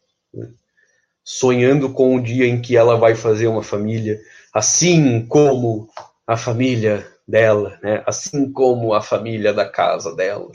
Sonhando 1.29 1.93
com 1.93 2.17
o 2.17 2.23
dia 2.23 2.47
em 2.47 2.59
que 2.59 2.75
ela 2.75 2.97
vai 2.97 3.15
fazer 3.15 3.49
uma 3.49 3.63
família, 3.63 4.19
assim 4.51 5.27
como 5.27 5.87
a 6.27 6.39
família 6.39 7.07
dela, 7.29 7.79
né? 7.83 8.03
assim 8.07 8.51
como 8.51 8.95
a 8.95 9.03
família 9.03 9.53
da 9.53 9.69
casa 9.69 10.17
dela. 10.17 10.51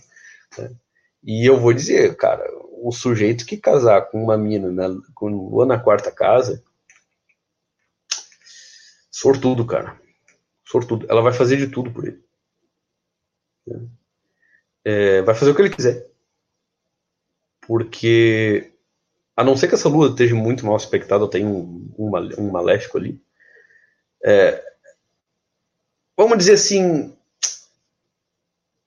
Né? 0.57 0.71
E 1.23 1.47
eu 1.47 1.59
vou 1.59 1.73
dizer, 1.73 2.15
cara, 2.15 2.43
o 2.81 2.91
sujeito 2.91 3.45
que 3.45 3.55
casar 3.55 4.09
com 4.09 4.23
uma 4.23 4.35
mina 4.35 4.71
na, 4.71 4.99
com 5.13 5.27
lua 5.27 5.63
na 5.63 5.77
quarta 5.77 6.11
casa, 6.11 6.63
sortudo, 9.11 9.67
cara. 9.67 10.01
Sortudo. 10.65 11.05
Ela 11.07 11.21
vai 11.21 11.33
fazer 11.33 11.57
de 11.57 11.67
tudo 11.67 11.91
por 11.91 12.07
ele. 12.07 12.23
É, 14.83 15.21
vai 15.21 15.35
fazer 15.35 15.51
o 15.51 15.55
que 15.55 15.61
ele 15.61 15.75
quiser. 15.75 16.09
Porque, 17.61 18.72
a 19.35 19.43
não 19.43 19.57
ser 19.57 19.67
que 19.67 19.75
essa 19.75 19.89
lua 19.89 20.09
esteja 20.09 20.35
muito 20.35 20.65
mal 20.65 20.75
aspectada, 20.75 21.29
tem 21.29 21.45
um, 21.45 21.91
um, 21.97 22.11
um 22.37 22.51
maléfico 22.51 22.97
ali. 22.97 23.21
É, 24.23 24.63
vamos 26.15 26.37
dizer 26.37 26.53
assim, 26.53 27.15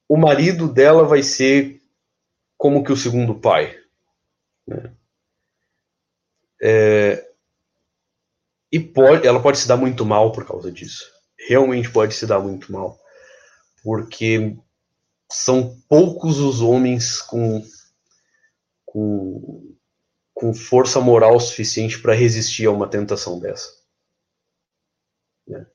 o 0.08 0.16
marido 0.16 0.68
dela 0.68 1.04
vai 1.04 1.22
ser 1.22 1.82
como 2.56 2.84
que 2.84 2.92
o 2.92 2.96
segundo 2.96 3.34
pai. 3.34 3.76
Né? 4.66 4.92
É, 6.62 7.28
e 8.70 8.80
pode, 8.80 9.26
ela 9.26 9.42
pode 9.42 9.58
se 9.58 9.68
dar 9.68 9.76
muito 9.76 10.04
mal 10.04 10.32
por 10.32 10.46
causa 10.46 10.70
disso. 10.70 11.04
Realmente 11.48 11.90
pode 11.90 12.14
se 12.14 12.26
dar 12.26 12.40
muito 12.40 12.72
mal. 12.72 12.98
Porque 13.82 14.56
são 15.30 15.76
poucos 15.88 16.38
os 16.38 16.60
homens 16.60 17.20
com, 17.20 17.62
com, 18.84 19.75
com 20.36 20.52
força 20.52 21.00
moral 21.00 21.40
suficiente 21.40 21.98
para 21.98 22.12
resistir 22.12 22.66
a 22.66 22.70
uma 22.70 22.86
tentação 22.86 23.40
dessa. 23.40 23.72
Né? 25.48 25.66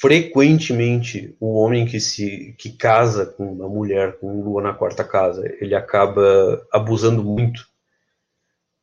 Frequentemente, 0.00 1.36
o 1.38 1.52
homem 1.58 1.84
que 1.84 2.00
se 2.00 2.54
que 2.58 2.70
casa 2.72 3.26
com 3.26 3.52
uma 3.52 3.68
mulher 3.68 4.18
com 4.18 4.42
lua 4.42 4.62
na 4.62 4.72
quarta 4.72 5.04
casa, 5.04 5.46
ele 5.60 5.74
acaba 5.74 6.66
abusando 6.72 7.22
muito 7.22 7.68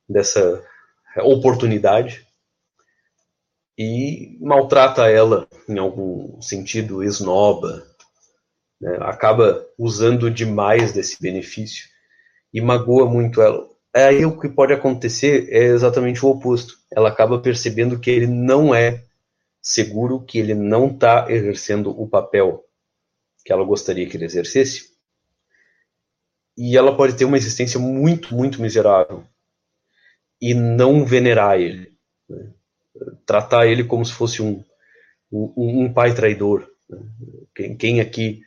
dessa 0.08 0.64
oportunidade 1.24 2.28
e 3.76 4.38
maltrata 4.40 5.10
ela 5.10 5.48
em 5.68 5.80
algum 5.80 6.40
sentido, 6.44 7.04
esnoba, 7.04 7.88
né? 8.80 8.98
acaba 9.02 9.68
usando 9.80 10.30
demais 10.30 10.94
desse 10.94 11.20
benefício 11.20 11.90
e 12.54 12.62
magoa 12.62 13.10
muito 13.10 13.42
ela. 13.42 13.73
Aí 13.96 14.26
o 14.26 14.40
que 14.40 14.50
pode 14.50 14.74
acontecer 14.74 15.48
é 15.52 15.66
exatamente 15.66 16.26
o 16.26 16.30
oposto. 16.30 16.80
Ela 16.92 17.10
acaba 17.10 17.40
percebendo 17.40 18.00
que 18.00 18.10
ele 18.10 18.26
não 18.26 18.74
é 18.74 19.04
seguro, 19.62 20.26
que 20.26 20.40
ele 20.40 20.56
não 20.56 20.88
está 20.88 21.28
exercendo 21.30 21.90
o 21.90 22.08
papel 22.08 22.66
que 23.46 23.54
ela 23.54 23.64
gostaria 23.64 24.08
que 24.08 24.18
ele 24.18 24.26
exercesse. 24.26 24.94
E 26.58 26.78
ela 26.78 26.96
pode 26.96 27.16
ter 27.16 27.26
uma 27.26 27.38
existência 27.38 27.80
muito, 27.80 28.34
muito 28.34 28.62
miserável 28.62 29.24
e 30.42 30.54
não 30.54 31.06
venerar 31.06 31.60
ele. 31.60 31.94
Né? 32.30 32.52
Tratar 33.26 33.68
ele 33.68 33.84
como 33.84 34.06
se 34.06 34.14
fosse 34.14 34.42
um, 34.42 34.64
um, 35.32 35.84
um 35.86 35.94
pai 35.94 36.14
traidor. 36.14 36.68
Né? 36.90 37.00
Quem, 37.56 37.78
quem 37.78 38.02
aqui 38.02 38.42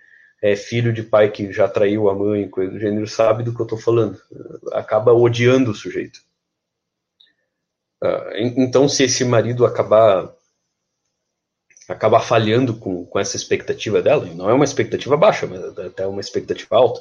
é 0.52 0.56
filho 0.56 0.92
de 0.92 1.02
pai 1.02 1.30
que 1.30 1.52
já 1.52 1.68
traiu 1.68 2.08
a 2.08 2.14
mãe, 2.14 2.48
coisa 2.48 2.72
do 2.72 2.78
gênero, 2.78 3.06
sabe 3.06 3.42
do 3.42 3.54
que 3.54 3.60
eu 3.60 3.64
estou 3.64 3.78
falando. 3.78 4.20
Acaba 4.72 5.12
odiando 5.12 5.72
o 5.72 5.74
sujeito. 5.74 6.20
Uh, 8.02 8.30
então, 8.56 8.88
se 8.88 9.02
esse 9.04 9.24
marido 9.24 9.66
acabar 9.66 10.32
acabar 11.88 12.20
falhando 12.20 12.76
com, 12.76 13.06
com 13.06 13.18
essa 13.18 13.36
expectativa 13.36 14.02
dela, 14.02 14.26
e 14.26 14.34
não 14.34 14.50
é 14.50 14.52
uma 14.52 14.64
expectativa 14.64 15.16
baixa, 15.16 15.46
mas 15.46 15.78
é 15.78 15.86
até 15.86 16.06
uma 16.06 16.20
expectativa 16.20 16.76
alta, 16.76 17.00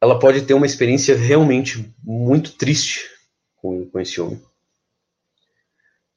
ela 0.00 0.18
pode 0.18 0.42
ter 0.42 0.54
uma 0.54 0.66
experiência 0.66 1.16
realmente 1.16 1.94
muito 2.02 2.52
triste 2.56 3.08
com, 3.56 3.88
com 3.88 4.00
esse 4.00 4.20
homem. 4.20 4.42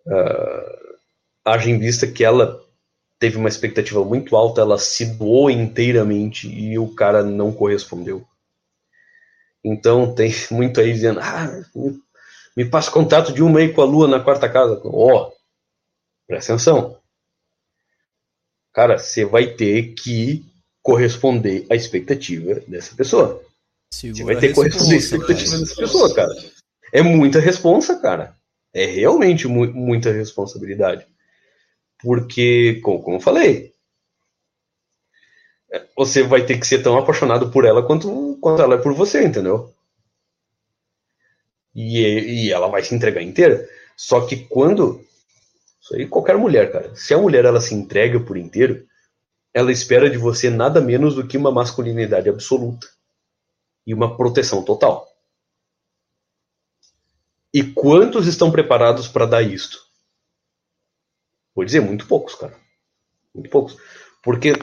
Uh, 0.05 0.97
haja 1.45 1.69
em 1.69 1.77
vista 1.79 2.07
que 2.07 2.23
ela 2.23 2.66
teve 3.19 3.37
uma 3.37 3.49
expectativa 3.49 4.03
muito 4.03 4.35
alta, 4.35 4.61
ela 4.61 4.77
se 4.77 5.05
doou 5.05 5.49
inteiramente 5.49 6.47
e 6.47 6.77
o 6.77 6.93
cara 6.93 7.23
não 7.23 7.51
correspondeu. 7.51 8.25
Então 9.63 10.13
tem 10.13 10.31
muito 10.51 10.79
aí 10.79 10.93
dizendo, 10.93 11.19
ah, 11.19 11.47
me, 12.55 12.65
passa 12.65 12.91
contato 12.91 13.33
de 13.33 13.41
uma 13.41 13.59
aí 13.59 13.73
com 13.73 13.81
a 13.81 13.85
lua 13.85 14.07
na 14.07 14.19
quarta 14.19 14.49
casa. 14.49 14.79
Ó, 14.85 15.27
oh, 15.27 15.33
presta 16.27 16.53
atenção. 16.53 16.97
Cara, 18.73 18.97
você 18.97 19.25
vai 19.25 19.47
ter 19.47 19.95
que 19.95 20.45
corresponder 20.83 21.65
à 21.69 21.75
expectativa 21.75 22.61
dessa 22.67 22.95
pessoa. 22.95 23.43
Segura 23.91 24.17
você 24.17 24.23
vai 24.23 24.39
ter 24.39 24.49
que 24.49 24.53
corresponder 24.53 24.95
à 24.95 24.97
expectativa 24.97 25.51
cara. 25.51 25.59
dessa 25.61 25.75
pessoa, 25.75 26.15
cara. 26.15 26.33
É 26.93 27.01
muita 27.01 27.39
responsa, 27.39 27.99
cara. 27.99 28.37
É 28.73 28.85
realmente 28.85 29.47
mu 29.47 29.65
muita 29.73 30.11
responsabilidade. 30.11 31.07
Porque, 31.99 32.79
como, 32.83 33.15
eu 33.15 33.19
falei, 33.19 33.73
você 35.95 36.23
vai 36.23 36.45
ter 36.45 36.59
que 36.59 36.67
ser 36.67 36.81
tão 36.81 36.97
apaixonado 36.97 37.51
por 37.51 37.65
ela 37.65 37.85
quanto, 37.85 38.37
quanto 38.41 38.61
ela 38.61 38.75
é 38.75 38.77
por 38.77 38.93
você, 38.93 39.23
entendeu? 39.23 39.73
E, 41.75 42.45
e 42.45 42.51
ela 42.51 42.67
vai 42.67 42.83
se 42.83 42.95
entregar 42.95 43.21
inteira. 43.21 43.67
Só 43.95 44.25
que 44.25 44.45
quando. 44.45 45.03
Isso 45.81 45.95
aí 45.95 46.07
qualquer 46.07 46.37
mulher, 46.37 46.71
cara. 46.71 46.95
Se 46.95 47.13
a 47.13 47.17
mulher 47.17 47.45
ela 47.45 47.61
se 47.61 47.73
entrega 47.73 48.19
por 48.19 48.37
inteiro, 48.37 48.87
ela 49.53 49.71
espera 49.71 50.09
de 50.09 50.17
você 50.17 50.49
nada 50.49 50.81
menos 50.81 51.15
do 51.15 51.27
que 51.27 51.37
uma 51.37 51.51
masculinidade 51.51 52.29
absoluta 52.29 52.87
e 53.85 53.93
uma 53.93 54.15
proteção 54.15 54.63
total. 54.63 55.07
E 57.53 57.63
quantos 57.63 58.27
estão 58.27 58.51
preparados 58.51 59.07
para 59.07 59.25
dar 59.25 59.41
isto? 59.41 59.86
Vou 61.57 61.65
dizer, 61.65 61.79
muito 61.79 62.05
poucos, 62.05 62.35
cara. 62.35 62.55
Muito 63.33 63.49
poucos. 63.49 63.75
Porque, 64.21 64.53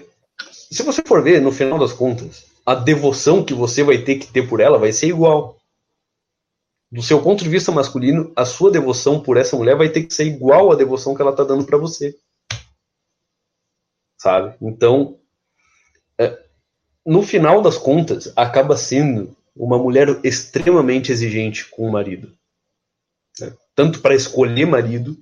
se 0.70 0.80
você 0.84 1.02
for 1.02 1.24
ver, 1.24 1.40
no 1.40 1.50
final 1.50 1.76
das 1.76 1.92
contas, 1.92 2.46
a 2.64 2.72
devoção 2.72 3.44
que 3.44 3.52
você 3.52 3.82
vai 3.82 3.98
ter 3.98 4.14
que 4.14 4.28
ter 4.28 4.48
por 4.48 4.60
ela 4.60 4.78
vai 4.78 4.92
ser 4.92 5.08
igual. 5.08 5.58
Do 6.92 7.02
seu 7.02 7.20
ponto 7.20 7.42
de 7.42 7.50
vista 7.50 7.72
masculino, 7.72 8.32
a 8.36 8.44
sua 8.44 8.70
devoção 8.70 9.20
por 9.20 9.36
essa 9.36 9.56
mulher 9.56 9.76
vai 9.76 9.88
ter 9.88 10.04
que 10.04 10.14
ser 10.14 10.24
igual 10.26 10.70
à 10.70 10.76
devoção 10.76 11.16
que 11.16 11.20
ela 11.20 11.32
está 11.32 11.42
dando 11.42 11.64
para 11.64 11.76
você. 11.76 12.16
Sabe? 14.16 14.54
Então, 14.62 15.18
é, 16.16 16.44
no 17.04 17.24
final 17.24 17.60
das 17.60 17.76
contas, 17.76 18.32
acaba 18.36 18.76
sendo 18.76 19.36
uma 19.56 19.76
mulher 19.78 20.20
extremamente 20.22 21.10
exigente 21.10 21.68
com 21.70 21.88
o 21.88 21.90
marido. 21.90 22.32
Né? 23.40 23.52
Tanto 23.74 24.00
para 24.00 24.14
escolher 24.14 24.64
marido, 24.64 25.20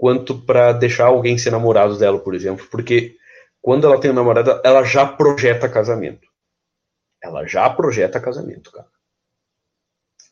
quanto 0.00 0.40
para 0.46 0.72
deixar 0.72 1.08
alguém 1.08 1.36
ser 1.36 1.50
namorado 1.50 1.98
dela, 1.98 2.18
por 2.18 2.34
exemplo, 2.34 2.66
porque 2.70 3.18
quando 3.60 3.86
ela 3.86 4.00
tem 4.00 4.10
um 4.10 4.14
namorado, 4.14 4.58
ela 4.64 4.82
já 4.82 5.06
projeta 5.06 5.68
casamento. 5.68 6.26
Ela 7.22 7.46
já 7.46 7.68
projeta 7.68 8.18
casamento, 8.18 8.72
cara. 8.72 8.88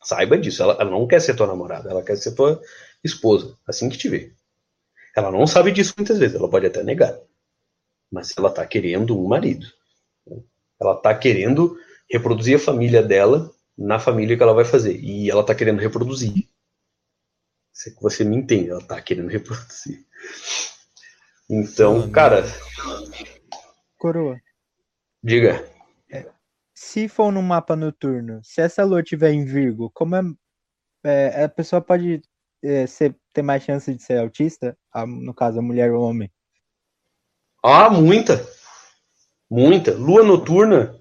Saiba 0.01 0.39
disso, 0.39 0.63
ela, 0.63 0.73
ela 0.79 0.89
não 0.89 1.05
quer 1.05 1.21
ser 1.21 1.35
tua 1.35 1.45
namorada, 1.45 1.87
ela 1.87 2.01
quer 2.01 2.17
ser 2.17 2.31
tua 2.31 2.59
esposa, 3.03 3.55
assim 3.67 3.89
que 3.89 3.97
te 3.99 4.09
vê. 4.09 4.33
Ela 5.15 5.29
não 5.29 5.45
sabe 5.45 5.71
disso 5.71 5.93
muitas 5.95 6.17
vezes, 6.17 6.35
ela 6.35 6.49
pode 6.49 6.65
até 6.65 6.81
negar. 6.81 7.15
Mas 8.11 8.35
ela 8.35 8.49
tá 8.49 8.65
querendo 8.65 9.15
um 9.15 9.27
marido. 9.27 9.67
Ela 10.81 10.95
tá 10.95 11.13
querendo 11.13 11.77
reproduzir 12.09 12.55
a 12.55 12.59
família 12.59 13.03
dela 13.03 13.51
na 13.77 13.99
família 13.99 14.35
que 14.35 14.41
ela 14.41 14.53
vai 14.53 14.65
fazer. 14.65 14.99
E 14.99 15.29
ela 15.29 15.43
tá 15.43 15.53
querendo 15.53 15.79
reproduzir 15.79 16.49
você 18.01 18.23
me 18.23 18.35
entende, 18.35 18.69
ela 18.69 18.81
tá 18.81 19.01
querendo 19.01 19.29
reproduzir. 19.29 20.05
Então, 21.49 22.03
ah, 22.03 22.11
cara. 22.11 22.43
Coroa. 23.97 24.39
Diga. 25.23 25.65
É, 26.11 26.29
se 26.75 27.07
for 27.07 27.31
no 27.31 27.41
mapa 27.41 27.75
noturno, 27.75 28.41
se 28.43 28.61
essa 28.61 28.83
lua 28.83 29.01
tiver 29.01 29.31
em 29.31 29.45
Virgo, 29.45 29.89
como 29.93 30.15
é, 30.15 30.21
é 31.03 31.43
a 31.45 31.49
pessoa 31.49 31.81
pode 31.81 32.21
é, 32.63 32.85
ser, 32.85 33.15
ter 33.33 33.41
mais 33.41 33.63
chance 33.63 33.93
de 33.93 34.03
ser 34.03 34.19
autista? 34.19 34.77
A, 34.93 35.05
no 35.05 35.33
caso, 35.33 35.59
a 35.59 35.61
mulher 35.61 35.91
ou 35.91 36.01
o 36.01 36.09
homem? 36.09 36.31
Ah, 37.63 37.89
muita. 37.89 38.45
Muita. 39.49 39.93
Lua 39.95 40.23
noturna, 40.23 40.95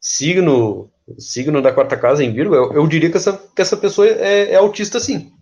signo, 0.00 0.92
signo 1.18 1.60
da 1.60 1.72
quarta 1.72 1.96
casa 1.96 2.22
em 2.22 2.32
Virgo, 2.32 2.54
eu, 2.54 2.72
eu 2.72 2.86
diria 2.86 3.10
que 3.10 3.16
essa, 3.16 3.36
que 3.36 3.60
essa 3.60 3.76
pessoa 3.76 4.06
é, 4.06 4.52
é 4.52 4.56
autista 4.56 5.00
sim. 5.00 5.37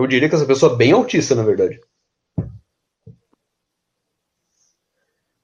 Eu 0.00 0.06
diria 0.06 0.28
que 0.28 0.34
essa 0.34 0.46
pessoa 0.46 0.72
é 0.72 0.76
bem 0.76 0.92
autista, 0.92 1.34
na 1.34 1.42
verdade. 1.42 1.78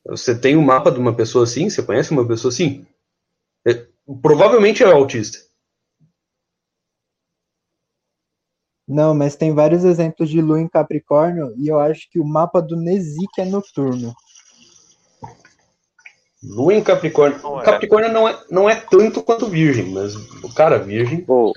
Você 0.06 0.38
tem 0.38 0.56
um 0.56 0.62
mapa 0.62 0.90
de 0.90 0.98
uma 0.98 1.14
pessoa 1.14 1.44
assim? 1.44 1.68
Você 1.68 1.82
conhece 1.82 2.10
uma 2.10 2.26
pessoa 2.26 2.50
assim? 2.50 2.86
É, 3.66 3.86
provavelmente 4.22 4.82
é 4.82 4.86
autista. 4.86 5.38
Não, 8.88 9.14
mas 9.14 9.36
tem 9.36 9.52
vários 9.52 9.84
exemplos 9.84 10.30
de 10.30 10.40
lua 10.40 10.60
em 10.60 10.68
Capricórnio 10.68 11.52
e 11.58 11.68
eu 11.68 11.78
acho 11.78 12.08
que 12.08 12.20
o 12.20 12.24
mapa 12.24 12.62
do 12.62 12.76
Nezik 12.76 13.40
é 13.40 13.44
noturno. 13.44 14.14
Lua 16.42 16.72
em 16.72 16.82
Capricórnio. 16.82 17.42
Não 17.42 17.60
é. 17.60 17.64
Capricórnio 17.64 18.12
não 18.12 18.28
é, 18.28 18.44
não 18.48 18.70
é 18.70 18.76
tanto 18.76 19.22
quanto 19.22 19.48
Virgem, 19.48 19.90
mas 19.92 20.14
o 20.14 20.54
cara, 20.54 20.78
Virgem. 20.78 21.20
Pô, 21.24 21.52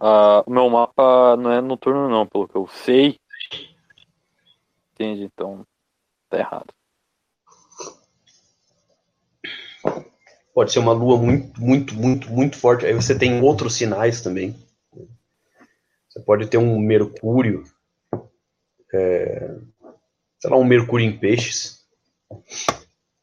uh, 0.00 0.42
o 0.46 0.50
meu 0.50 0.68
mapa 0.68 1.36
não 1.36 1.50
é 1.50 1.60
noturno, 1.60 2.08
não, 2.08 2.26
pelo 2.26 2.48
que 2.48 2.56
eu 2.56 2.66
sei. 2.66 3.18
Entende? 4.92 5.24
Então, 5.24 5.66
tá 6.28 6.38
errado. 6.38 6.72
Pode 10.54 10.72
ser 10.72 10.78
uma 10.78 10.92
lua 10.92 11.18
muito, 11.18 11.60
muito, 11.60 11.94
muito, 11.94 12.30
muito 12.30 12.56
forte. 12.56 12.86
Aí 12.86 12.94
você 12.94 13.18
tem 13.18 13.42
outros 13.42 13.74
sinais 13.74 14.20
também. 14.20 14.54
Você 16.08 16.20
pode 16.20 16.46
ter 16.46 16.58
um 16.58 16.78
Mercúrio, 16.78 17.64
é, 18.94 19.56
sei 20.38 20.48
lá, 20.48 20.56
um 20.56 20.64
Mercúrio 20.64 21.04
em 21.04 21.18
peixes. 21.18 21.84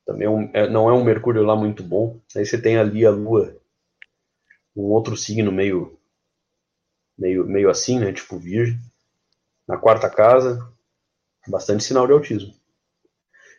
Também 0.06 0.28
é 0.28 0.30
um, 0.30 0.50
é, 0.54 0.70
não 0.70 0.90
é 0.90 0.94
um 0.94 1.06
Mercúrio 1.06 1.42
lá 1.44 1.56
muito 1.56 1.82
bom. 1.82 2.20
Aí 2.36 2.46
você 2.46 2.62
tem 2.62 2.78
ali 2.78 3.06
a 3.06 3.12
Lua, 3.12 3.56
um 4.76 4.84
outro 4.84 5.16
signo 5.16 5.54
meio, 5.54 5.98
meio, 7.22 7.46
meio 7.46 7.70
assim, 7.70 8.00
né? 8.00 8.12
Tipo 8.12 8.40
Virgem. 8.40 8.80
Na 9.68 9.78
quarta 9.78 10.10
casa, 10.10 10.68
bastante 11.48 11.84
sinal 11.84 12.08
de 12.08 12.14
autismo. 12.14 12.52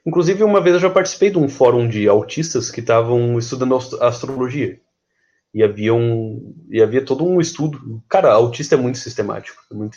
Inclusive, 0.04 0.42
uma 0.42 0.60
vez 0.60 0.74
eu 0.74 0.80
já 0.80 0.90
participei 0.90 1.30
de 1.30 1.38
um 1.38 1.48
fórum 1.48 1.88
de 1.88 2.08
autistas 2.08 2.70
que 2.70 2.80
estavam 2.80 3.38
estudando 3.38 3.78
astrologia 4.00 4.80
e 5.54 5.62
havia 5.62 5.94
um 5.94 6.52
e 6.68 6.82
havia 6.82 7.04
todo 7.04 7.24
um 7.24 7.40
estudo. 7.40 8.02
Cara, 8.08 8.32
autista 8.32 8.74
é 8.74 8.78
muito 8.78 8.98
sistemático. 8.98 9.62
É 9.70 9.74
muito... 9.74 9.94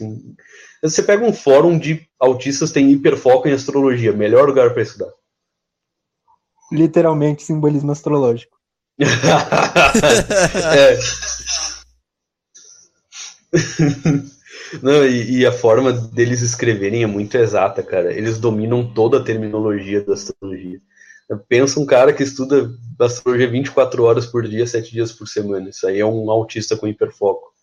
Você 0.84 1.02
pega 1.02 1.26
um 1.26 1.34
fórum 1.34 1.80
de 1.80 2.08
autistas 2.20 2.72
tem 2.72 2.92
hiperfoco 2.92 3.48
em 3.48 3.54
astrologia, 3.54 4.14
melhor 4.14 4.48
lugar 4.48 4.74
para 4.74 4.84
estudar. 4.84 5.10
Literalmente 6.72 7.42
simbolismo 7.42 7.92
astrológico. 7.92 8.56
é. 9.00 11.00
Não, 14.82 15.06
e, 15.06 15.40
e, 15.40 15.46
a 15.46 15.52
forma 15.52 15.92
deles 15.92 16.42
escreverem 16.42 17.04
é 17.04 17.08
muito 17.08 17.38
exata, 17.38 17.84
cara. 17.84 18.14
Eles 18.14 18.40
dominam 18.40 18.94
toda 18.94 19.20
a 19.20 19.24
terminologia 19.24 20.04
da 20.04 20.14
astrologia. 20.14 20.82
Pensa 21.48 21.80
um 21.80 21.86
cara 21.86 22.14
que 22.14 22.24
estuda 22.24 22.70
astrologia 23.00 23.50
24 23.50 24.04
horas 24.04 24.26
por 24.26 24.48
dia, 24.48 24.66
7 24.66 24.92
dias 24.92 25.12
por 25.12 25.28
semana. 25.28 25.70
Isso 25.70 25.88
aí 25.88 26.00
é 26.00 26.06
um 26.06 26.30
autista 26.30 26.78
com 26.78 26.88
hiperfoco. 26.88 27.54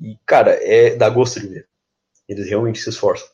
E, 0.00 0.16
cara, 0.26 0.52
é 0.60 0.96
dá 0.96 1.08
gosto 1.08 1.40
de 1.40 1.48
ver. 1.48 1.68
Eles 2.28 2.48
realmente 2.48 2.80
se 2.80 2.88
esforçam. 2.88 3.28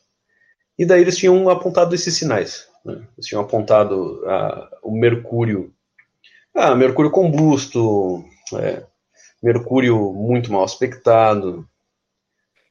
E 0.77 0.85
daí 0.85 1.01
eles 1.01 1.17
tinham 1.17 1.49
apontado 1.49 1.95
esses 1.95 2.15
sinais. 2.15 2.67
Né? 2.85 2.93
Eles 3.15 3.25
tinham 3.25 3.41
apontado 3.41 4.23
ah, 4.25 4.69
o 4.83 4.91
Mercúrio. 4.91 5.73
Ah, 6.53 6.75
Mercúrio 6.75 7.11
combusto, 7.11 8.23
é, 8.55 8.83
Mercúrio 9.41 10.13
muito 10.13 10.51
mal 10.51 10.63
aspectado, 10.63 11.67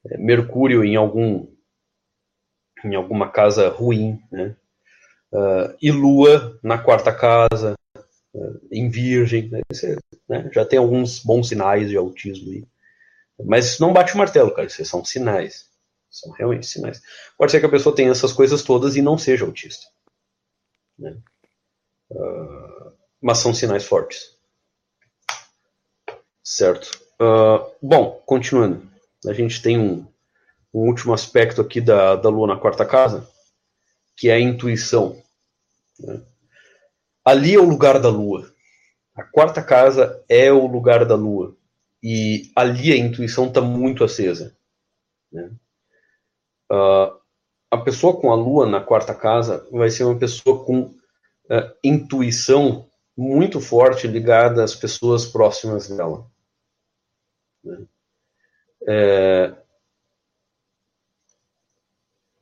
é, 0.07 0.16
Mercúrio 0.16 0.85
em 0.85 0.97
algum 0.97 1.47
em 2.85 2.95
alguma 2.95 3.31
casa 3.31 3.68
ruim, 3.68 4.18
né? 4.33 4.57
uh, 5.33 5.77
e 5.81 5.91
Lua 5.91 6.59
na 6.62 6.79
quarta 6.79 7.14
casa, 7.14 7.75
uh, 8.35 8.61
em 8.71 8.89
Virgem. 8.89 9.49
Né? 9.49 9.61
Você, 9.71 9.97
né? 10.29 10.51
Já 10.53 10.64
tem 10.64 10.79
alguns 10.79 11.21
bons 11.21 11.49
sinais 11.49 11.89
de 11.89 11.97
autismo 11.97 12.51
aí. 12.51 12.66
Mas 13.45 13.66
isso 13.66 13.83
não 13.83 13.93
bate 13.93 14.14
o 14.14 14.18
martelo, 14.18 14.53
cara. 14.55 14.66
Isso 14.66 14.85
são 14.85 15.05
sinais. 15.05 15.68
São 16.11 16.33
realmente 16.33 16.66
sinais. 16.66 17.01
Pode 17.39 17.53
ser 17.53 17.61
que 17.61 17.66
a 17.66 17.71
pessoa 17.71 17.95
tenha 17.95 18.11
essas 18.11 18.33
coisas 18.33 18.62
todas 18.62 18.97
e 18.97 19.03
não 19.03 19.16
seja 19.16 19.45
autista. 19.45 19.87
Né? 20.99 21.16
Uh, 22.11 22.93
mas 23.21 23.39
são 23.39 23.55
sinais 23.55 23.85
fortes. 23.85 24.39
Certo. 26.51 27.01
Uh, 27.22 27.64
bom, 27.80 28.20
continuando. 28.26 28.82
A 29.24 29.32
gente 29.32 29.62
tem 29.62 29.78
um, 29.78 30.05
um 30.74 30.80
último 30.80 31.14
aspecto 31.14 31.61
aqui 31.61 31.80
da, 31.80 32.16
da 32.16 32.28
Lua 32.28 32.48
na 32.48 32.59
quarta 32.59 32.84
casa, 32.84 33.24
que 34.16 34.28
é 34.28 34.34
a 34.34 34.40
intuição. 34.40 35.16
Né? 36.01 36.20
Ali 37.24 37.55
é 37.55 37.61
o 37.61 37.68
lugar 37.68 38.01
da 38.01 38.09
lua. 38.09 38.53
A 39.14 39.22
quarta 39.22 39.62
casa 39.62 40.24
é 40.28 40.51
o 40.51 40.66
lugar 40.66 41.05
da 41.05 41.14
lua. 41.14 41.57
E 42.03 42.51
ali 42.57 42.92
a 42.92 42.96
intuição 42.96 43.46
está 43.46 43.61
muito 43.61 44.03
acesa. 44.03 44.57
Né? 45.30 45.53
Uh, 46.72 47.16
a 47.70 47.78
pessoa 47.78 48.20
com 48.20 48.32
a 48.32 48.34
lua 48.34 48.66
na 48.66 48.80
quarta 48.80 49.14
casa 49.14 49.68
vai 49.70 49.88
ser 49.88 50.03
uma 50.03 50.18
pessoa 50.18 50.64
com 50.64 50.80
uh, 50.80 51.72
intuição 51.84 52.88
muito 53.16 53.61
forte 53.61 54.09
ligada 54.09 54.64
às 54.64 54.74
pessoas 54.74 55.24
próximas 55.24 55.88
dela. 55.88 56.28
Né? 57.65 57.87
É, 58.89 59.55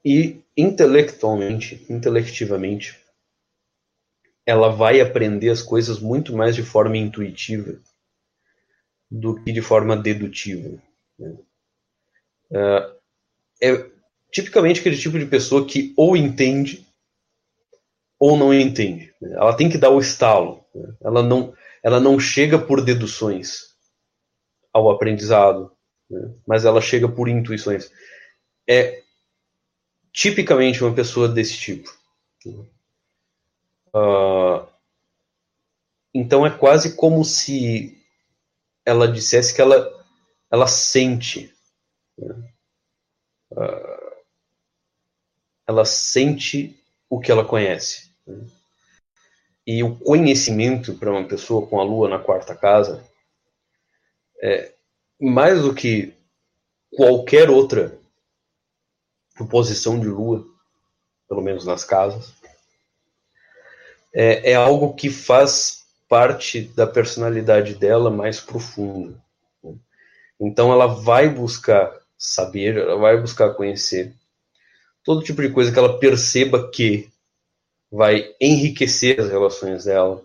e 0.05 0.41
intelectualmente, 0.57 1.85
intelectivamente, 1.91 2.99
ela 4.47 4.71
vai 4.71 5.01
aprender 5.01 5.51
as 5.51 5.63
coisas 5.63 6.01
muito 6.01 6.35
mais 6.35 6.55
de 6.57 6.63
forma 6.63 6.97
intuitiva 6.97 7.79
do 9.11 9.43
que 9.43 9.53
de 9.53 9.61
forma 9.61 9.97
dedutiva. 9.97 10.83
Né? 11.19 11.37
Uh, 12.51 12.99
é 13.61 13.91
tipicamente 14.33 14.81
aquele 14.81 14.97
tipo 14.97 15.19
de 15.19 15.27
pessoa 15.27 15.67
que 15.67 15.93
ou 15.97 16.17
entende 16.17 16.87
ou 18.19 18.37
não 18.37 18.53
entende. 18.53 19.13
Né? 19.21 19.35
Ela 19.35 19.55
tem 19.55 19.69
que 19.69 19.79
dar 19.79 19.91
o 19.91 20.01
estalo. 20.01 20.65
Né? 20.75 20.95
Ela, 21.03 21.23
não, 21.23 21.55
ela 21.83 22.01
não 22.01 22.19
chega 22.19 22.59
por 22.59 22.83
deduções 22.83 23.68
ao 24.73 24.91
aprendizado, 24.91 25.73
né? 26.11 26.35
mas 26.47 26.65
ela 26.65 26.81
chega 26.81 27.09
por 27.09 27.29
intuições. 27.29 27.91
É 28.69 29.03
tipicamente 30.13 30.83
uma 30.83 30.95
pessoa 30.95 31.29
desse 31.29 31.57
tipo. 31.57 31.97
Uh, 33.95 34.67
então 36.13 36.47
é 36.47 36.51
quase 36.51 36.95
como 36.95 37.25
se 37.25 37.97
ela 38.85 39.07
dissesse 39.11 39.55
que 39.55 39.61
ela, 39.61 40.05
ela 40.51 40.67
sente. 40.67 41.55
Né? 42.17 42.53
Uh, 43.53 44.09
ela 45.67 45.85
sente 45.85 46.83
o 47.09 47.21
que 47.21 47.31
ela 47.31 47.45
conhece. 47.45 48.11
Né? 48.27 48.47
E 49.67 49.83
o 49.83 49.95
conhecimento 49.97 50.95
para 50.95 51.11
uma 51.11 51.29
pessoa 51.29 51.67
com 51.67 51.79
a 51.79 51.85
lua 51.85 52.09
na 52.09 52.19
quarta 52.19 52.57
casa 52.57 53.08
é 54.43 54.73
mais 55.21 55.63
do 55.63 55.75
que 55.75 56.15
qualquer 56.95 57.51
outra 57.51 57.99
posição 59.51 59.99
de 59.99 60.07
lua, 60.07 60.47
pelo 61.29 61.43
menos 61.43 61.65
nas 61.65 61.85
casas, 61.85 62.33
é, 64.13 64.53
é 64.53 64.55
algo 64.55 64.95
que 64.95 65.11
faz 65.11 65.85
parte 66.09 66.63
da 66.63 66.87
personalidade 66.87 67.75
dela 67.75 68.11
mais 68.11 68.41
profunda. 68.41 69.15
Então 70.41 70.73
ela 70.73 70.87
vai 70.87 71.29
buscar 71.29 71.93
saber, 72.17 72.77
ela 72.77 72.97
vai 72.97 73.21
buscar 73.21 73.55
conhecer 73.55 74.15
todo 75.05 75.23
tipo 75.23 75.41
de 75.43 75.51
coisa 75.51 75.73
que 75.73 75.79
ela 75.79 75.99
perceba 75.99 76.71
que 76.71 77.09
vai 77.91 78.35
enriquecer 78.41 79.21
as 79.21 79.31
relações 79.31 79.85
dela, 79.85 80.23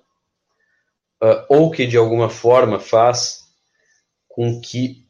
uh, 1.21 1.45
ou 1.47 1.71
que 1.71 1.87
de 1.87 1.95
alguma 1.95 2.29
forma 2.29 2.79
faz 2.79 3.42
com 4.33 4.59
que 4.59 5.07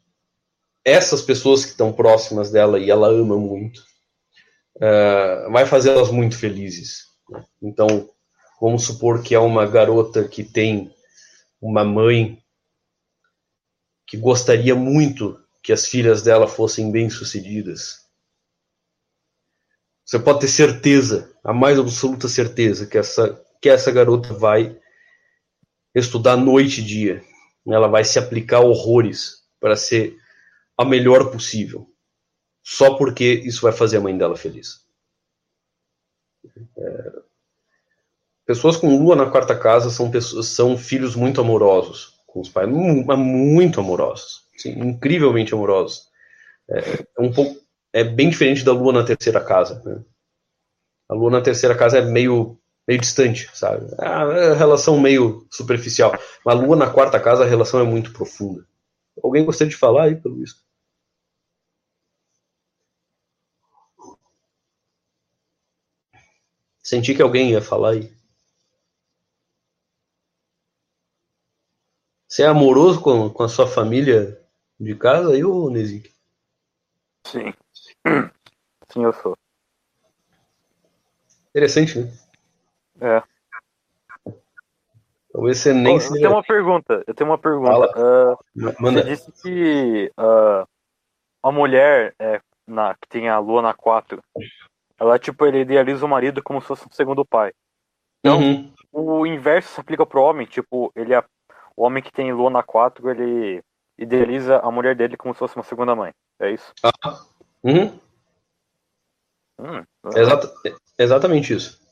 essas 0.83 1.21
pessoas 1.21 1.63
que 1.63 1.71
estão 1.71 1.93
próximas 1.93 2.51
dela 2.51 2.77
e 2.77 2.91
ela 2.91 3.07
ama 3.07 3.37
muito, 3.37 3.79
uh, 4.75 5.49
vai 5.49 5.65
fazê-las 5.65 6.11
muito 6.11 6.37
felizes. 6.37 7.05
Então, 7.61 8.09
vamos 8.59 8.83
supor 8.83 9.23
que 9.23 9.33
é 9.33 9.39
uma 9.39 9.65
garota 9.65 10.27
que 10.27 10.43
tem 10.43 10.93
uma 11.61 11.85
mãe 11.85 12.43
que 14.05 14.17
gostaria 14.17 14.75
muito 14.75 15.39
que 15.63 15.71
as 15.71 15.87
filhas 15.87 16.21
dela 16.21 16.45
fossem 16.45 16.91
bem-sucedidas. 16.91 18.03
Você 20.03 20.19
pode 20.19 20.41
ter 20.41 20.49
certeza, 20.49 21.33
a 21.41 21.53
mais 21.53 21.79
absoluta 21.79 22.27
certeza, 22.27 22.85
que 22.85 22.97
essa, 22.97 23.41
que 23.61 23.69
essa 23.69 23.89
garota 23.89 24.33
vai 24.33 24.77
estudar 25.95 26.35
noite 26.35 26.81
e 26.81 26.83
dia. 26.83 27.32
Ela 27.67 27.87
vai 27.87 28.03
se 28.03 28.19
aplicar 28.19 28.59
horrores 28.59 29.43
para 29.59 29.75
ser 29.75 30.17
a 30.77 30.83
melhor 30.83 31.31
possível 31.31 31.93
só 32.63 32.95
porque 32.95 33.25
isso 33.25 33.61
vai 33.61 33.73
fazer 33.73 33.97
a 33.97 34.01
mãe 34.01 34.17
dela 34.17 34.37
feliz. 34.37 34.81
É... 36.77 37.23
Pessoas 38.45 38.77
com 38.77 38.97
lua 38.97 39.15
na 39.15 39.29
quarta 39.29 39.57
casa 39.57 39.89
são, 39.89 40.09
pessoas, 40.09 40.47
são 40.47 40.77
filhos 40.77 41.15
muito 41.15 41.39
amorosos, 41.39 42.19
com 42.27 42.41
os 42.41 42.49
pais, 42.49 42.69
muito 42.69 43.79
amorosos, 43.79 44.45
assim, 44.55 44.71
incrivelmente 44.79 45.53
amorosos. 45.53 46.09
É, 46.69 46.79
é, 46.79 47.21
um 47.21 47.31
pouco, 47.31 47.61
é 47.93 48.03
bem 48.03 48.29
diferente 48.29 48.63
da 48.63 48.73
lua 48.73 48.91
na 48.91 49.05
terceira 49.05 49.43
casa. 49.43 49.81
Né? 49.85 50.03
A 51.07 51.13
lua 51.13 51.31
na 51.31 51.41
terceira 51.41 51.75
casa 51.75 51.99
é 51.99 52.01
meio, 52.01 52.59
meio 52.87 52.99
distante, 52.99 53.49
sabe? 53.53 53.87
É 53.99 54.05
a 54.07 54.53
relação 54.53 54.99
meio 54.99 55.47
superficial. 55.51 56.13
A 56.45 56.53
lua 56.53 56.75
na 56.75 56.89
quarta 56.89 57.19
casa, 57.19 57.43
a 57.43 57.47
relação 57.47 57.79
é 57.79 57.83
muito 57.83 58.11
profunda. 58.11 58.65
Alguém 59.23 59.45
gostaria 59.45 59.69
de 59.69 59.77
falar 59.77 60.03
aí, 60.05 60.15
pelo 60.15 60.35
visto? 60.35 60.61
Senti 66.81 67.15
que 67.15 67.21
alguém 67.21 67.51
ia 67.51 67.61
falar 67.61 67.91
aí. 67.91 68.13
Você 72.27 72.43
é 72.43 72.47
amoroso 72.47 72.99
com, 72.99 73.29
com 73.29 73.43
a 73.43 73.47
sua 73.47 73.67
família 73.67 74.41
de 74.79 74.95
casa 74.95 75.33
aí, 75.33 75.45
ô 75.45 75.69
Nezik? 75.69 76.11
Sim. 77.25 77.53
Sim, 78.91 79.03
eu 79.03 79.13
sou. 79.13 79.37
Interessante, 81.49 81.99
né? 81.99 82.22
É. 83.01 83.23
Talvez 85.31 85.57
você 85.57 85.73
nem 85.73 85.99
se. 85.99 86.09
Eu 86.09 86.13
tenho 86.13 86.31
uma 86.31 86.43
pergunta. 86.43 87.03
Eu 87.07 87.13
tenho 87.13 87.29
uma 87.29 87.37
pergunta. 87.37 87.91
Uh, 87.99 88.37
Manda. 88.79 89.01
Você 89.01 89.09
disse 89.09 89.31
que 89.41 90.11
uh, 90.17 90.67
a 91.41 91.51
mulher 91.51 92.13
é, 92.19 92.39
na, 92.67 92.93
que 92.95 93.07
tem 93.09 93.29
a 93.29 93.39
lua 93.39 93.61
na 93.61 93.73
4, 93.73 94.21
ela 94.99 95.19
tipo, 95.19 95.45
ele 95.45 95.61
idealiza 95.61 96.05
o 96.05 96.09
marido 96.09 96.41
como 96.41 96.61
se 96.61 96.67
fosse 96.67 96.85
um 96.87 96.91
segundo 96.91 97.25
pai. 97.25 97.51
Então, 98.19 98.39
uhum. 98.39 98.73
o 98.91 99.25
inverso 99.25 99.73
se 99.73 99.81
aplica 99.81 100.05
pro 100.05 100.21
homem, 100.21 100.45
tipo, 100.45 100.91
ele 100.95 101.13
é 101.13 101.23
o 101.75 101.83
homem 101.83 102.01
que 102.01 102.11
tem 102.11 102.31
lua 102.31 102.49
na 102.49 102.63
4, 102.63 103.09
ele 103.09 103.61
idealiza 103.97 104.59
a 104.59 104.71
mulher 104.71 104.95
dele 104.95 105.17
como 105.17 105.33
se 105.33 105.39
fosse 105.39 105.55
uma 105.55 105.63
segunda 105.63 105.95
mãe. 105.95 106.13
É 106.39 106.51
isso? 106.51 106.71
Ah. 106.83 107.19
Uhum. 107.63 107.99
Hum, 109.59 109.83
Exata, 110.15 110.51
exatamente 110.97 111.53
isso. 111.53 111.82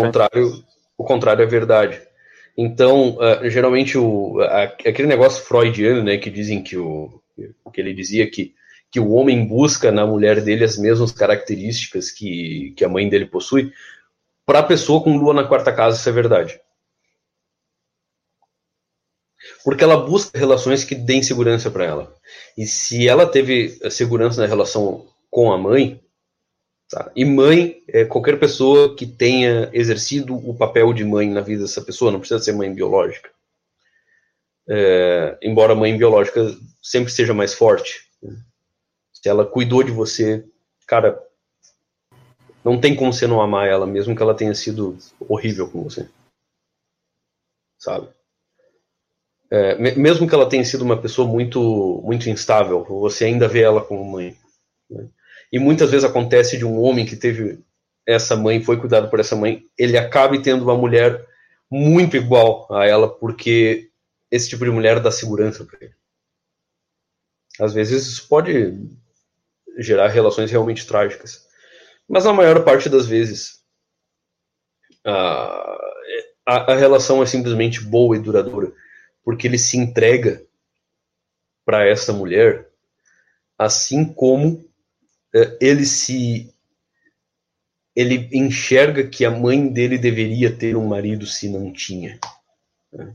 O 0.00 0.02
contrário, 0.02 0.64
o 0.98 1.04
contrário 1.04 1.42
é 1.42 1.46
verdade. 1.46 2.00
Então, 2.56 3.16
uh, 3.16 3.48
geralmente, 3.50 3.98
o, 3.98 4.40
aquele 4.40 5.08
negócio 5.08 5.42
freudiano, 5.44 6.02
né, 6.02 6.18
que 6.18 6.30
dizem 6.30 6.62
que, 6.62 6.76
o, 6.76 7.20
que 7.72 7.80
ele 7.80 7.92
dizia 7.92 8.30
que, 8.30 8.54
que 8.90 9.00
o 9.00 9.10
homem 9.12 9.46
busca 9.46 9.90
na 9.90 10.06
mulher 10.06 10.40
dele 10.40 10.64
as 10.64 10.78
mesmas 10.78 11.10
características 11.10 12.10
que, 12.10 12.72
que 12.76 12.84
a 12.84 12.88
mãe 12.88 13.08
dele 13.08 13.26
possui, 13.26 13.72
para 14.46 14.60
a 14.60 14.64
pessoa 14.64 15.02
com 15.02 15.16
lua 15.16 15.34
na 15.34 15.44
quarta 15.44 15.72
casa, 15.72 15.98
isso 15.98 16.08
é 16.08 16.12
verdade 16.12 16.60
porque 19.64 19.82
ela 19.82 19.96
busca 19.96 20.38
relações 20.38 20.84
que 20.84 20.94
deem 20.94 21.22
segurança 21.22 21.70
para 21.70 21.84
ela. 21.84 22.14
E 22.56 22.66
se 22.66 23.08
ela 23.08 23.26
teve 23.26 23.70
segurança 23.90 24.40
na 24.40 24.46
relação 24.46 25.06
com 25.30 25.52
a 25.52 25.58
mãe, 25.58 26.00
tá? 26.90 27.10
e 27.14 27.24
mãe 27.24 27.82
é 27.88 28.04
qualquer 28.04 28.38
pessoa 28.38 28.94
que 28.94 29.06
tenha 29.06 29.70
exercido 29.72 30.34
o 30.34 30.56
papel 30.56 30.92
de 30.92 31.04
mãe 31.04 31.28
na 31.28 31.40
vida 31.40 31.62
dessa 31.62 31.82
pessoa, 31.82 32.10
não 32.10 32.18
precisa 32.18 32.42
ser 32.42 32.52
mãe 32.52 32.72
biológica. 32.72 33.30
É, 34.68 35.38
embora 35.42 35.72
a 35.72 35.76
mãe 35.76 35.96
biológica 35.96 36.40
sempre 36.82 37.12
seja 37.12 37.34
mais 37.34 37.54
forte. 37.54 38.08
Né? 38.22 38.36
Se 39.12 39.28
ela 39.28 39.44
cuidou 39.44 39.82
de 39.82 39.90
você, 39.90 40.44
cara, 40.86 41.20
não 42.64 42.80
tem 42.80 42.96
como 42.96 43.12
você 43.12 43.26
não 43.26 43.42
amar 43.42 43.68
ela, 43.68 43.86
mesmo 43.86 44.16
que 44.16 44.22
ela 44.22 44.34
tenha 44.34 44.54
sido 44.54 44.96
horrível 45.28 45.70
com 45.70 45.82
você. 45.82 46.08
Sabe? 47.78 48.08
é, 49.54 49.76
mesmo 49.94 50.28
que 50.28 50.34
ela 50.34 50.48
tenha 50.48 50.64
sido 50.64 50.82
uma 50.82 51.00
pessoa 51.00 51.28
muito, 51.28 52.02
muito 52.04 52.28
instável, 52.28 52.84
você 52.84 53.26
ainda 53.26 53.46
vê 53.46 53.62
ela 53.62 53.80
como 53.80 54.04
mãe. 54.04 54.36
Né? 54.90 55.08
E 55.54 55.58
muitas 55.60 55.92
vezes 55.92 56.04
acontece 56.04 56.58
de 56.58 56.64
um 56.64 56.80
homem 56.80 57.06
que 57.06 57.14
teve 57.14 57.62
essa 58.04 58.34
mãe, 58.34 58.60
foi 58.60 58.76
cuidado 58.76 59.08
por 59.08 59.20
essa 59.20 59.36
mãe, 59.36 59.64
ele 59.78 59.96
acabe 59.96 60.42
tendo 60.42 60.64
uma 60.64 60.76
mulher 60.76 61.24
muito 61.70 62.16
igual 62.16 62.66
a 62.74 62.84
ela, 62.84 63.08
porque 63.08 63.88
esse 64.28 64.48
tipo 64.48 64.64
de 64.64 64.72
mulher 64.72 64.98
dá 64.98 65.12
segurança 65.12 65.64
para 65.64 65.78
ele. 65.80 65.94
Às 67.60 67.72
vezes 67.72 68.04
isso 68.04 68.26
pode 68.26 68.74
gerar 69.78 70.08
relações 70.08 70.50
realmente 70.50 70.84
trágicas. 70.84 71.46
Mas 72.08 72.24
na 72.24 72.32
maior 72.32 72.64
parte 72.64 72.88
das 72.88 73.06
vezes, 73.06 73.62
a, 75.06 75.78
a, 76.44 76.72
a 76.72 76.74
relação 76.74 77.22
é 77.22 77.26
simplesmente 77.26 77.80
boa 77.80 78.16
e 78.16 78.20
duradoura 78.20 78.72
porque 79.24 79.46
ele 79.46 79.58
se 79.58 79.78
entrega 79.78 80.44
para 81.64 81.88
essa 81.88 82.12
mulher, 82.12 82.68
assim 83.56 84.04
como 84.04 84.68
ele 85.60 85.84
se 85.84 86.52
ele 87.96 88.28
enxerga 88.32 89.06
que 89.06 89.24
a 89.24 89.30
mãe 89.30 89.68
dele 89.68 89.98
deveria 89.98 90.54
ter 90.54 90.76
um 90.76 90.86
marido 90.86 91.26
se 91.26 91.48
não 91.48 91.72
tinha. 91.72 92.18
Né? 92.92 93.14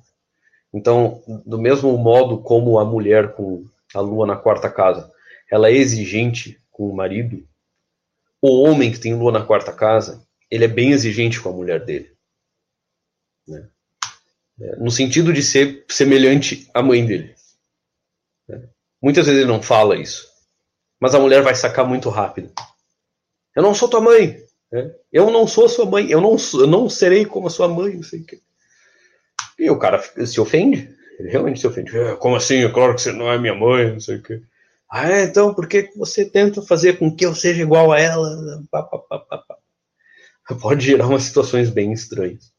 Então, 0.74 1.22
do 1.46 1.60
mesmo 1.60 1.98
modo 1.98 2.42
como 2.42 2.80
a 2.80 2.86
mulher 2.86 3.34
com 3.34 3.66
a 3.94 4.00
lua 4.00 4.26
na 4.26 4.38
quarta 4.38 4.70
casa, 4.70 5.12
ela 5.52 5.70
é 5.70 5.74
exigente 5.74 6.62
com 6.72 6.90
o 6.90 6.96
marido, 6.96 7.46
o 8.42 8.62
homem 8.62 8.92
que 8.92 9.00
tem 9.00 9.16
lua 9.16 9.32
na 9.32 9.46
quarta 9.46 9.74
casa, 9.74 10.26
ele 10.50 10.64
é 10.64 10.68
bem 10.68 10.92
exigente 10.92 11.42
com 11.42 11.50
a 11.50 11.54
mulher 11.54 11.84
dele. 11.84 12.16
Né? 13.48 13.68
no 14.78 14.92
sentido 14.92 15.32
de 15.32 15.42
ser 15.42 15.86
semelhante 15.90 16.70
à 16.74 16.82
mãe 16.82 17.06
dele. 17.06 17.34
Muitas 19.02 19.26
vezes 19.26 19.42
ele 19.42 19.52
não 19.52 19.62
fala 19.62 19.96
isso, 19.96 20.29
mas 21.00 21.16
a 21.16 21.20
mulher 21.20 21.42
vai 21.42 21.56
sacar 21.56 21.88
muito 21.88 22.10
rápido. 22.10 22.52
Eu 23.56 23.64
não 23.64 23.74
sou 23.74 23.90
tua 23.90 24.02
mãe. 24.02 24.38
Eu 25.12 25.32
não 25.32 25.48
sou 25.48 25.68
sua 25.70 25.86
mãe. 25.86 26.10
Eu 26.10 26.22
não, 26.22 26.36
eu 26.54 26.68
não 26.68 26.90
serei 26.90 27.26
como 27.26 27.48
a 27.48 27.50
sua 27.50 27.68
mãe. 27.68 27.96
Não 27.96 28.04
sei 28.04 28.22
o 28.22 28.26
quê. 28.26 28.40
E 29.58 29.70
o 29.70 29.80
cara 29.80 30.02
se 30.02 30.40
ofende. 30.40 30.94
Ele 31.18 31.30
realmente 31.30 31.60
se 31.60 31.68
ofende. 31.68 31.98
É, 31.98 32.16
como 32.16 32.36
assim? 32.36 32.64
É 32.64 32.70
claro 32.70 32.96
que 32.96 33.02
você 33.02 33.12
não 33.12 33.32
é 33.32 33.38
minha 33.38 33.56
mãe. 33.56 33.92
Não 33.92 34.00
sei 34.00 34.18
o 34.18 34.24
quê. 34.24 34.42
Ah, 34.90 35.10
é, 35.10 35.24
então 35.24 35.54
por 35.54 35.68
que 35.68 35.92
você 35.96 36.26
tenta 36.26 36.62
fazer 36.62 36.98
com 36.98 37.16
que 37.16 37.26
eu 37.26 37.36
seja 37.36 37.62
igual 37.62 37.92
a 37.92 38.00
ela? 38.00 38.64
Pá, 38.72 38.84
pá, 38.84 39.20
pá, 39.20 39.58
Pode 40.62 40.86
gerar 40.86 41.08
umas 41.08 41.24
situações 41.24 41.70
bem 41.70 41.94
estranhas. 41.94 42.52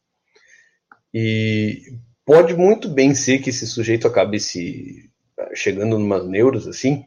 E 1.13 1.97
pode 2.25 2.55
muito 2.55 2.87
bem 2.87 3.13
ser 3.13 3.39
que 3.39 3.49
esse 3.49 3.67
sujeito 3.67 4.07
acabe 4.07 4.39
se 4.39 5.09
chegando 5.53 5.99
numas 5.99 6.25
neuras 6.25 6.67
assim, 6.67 7.05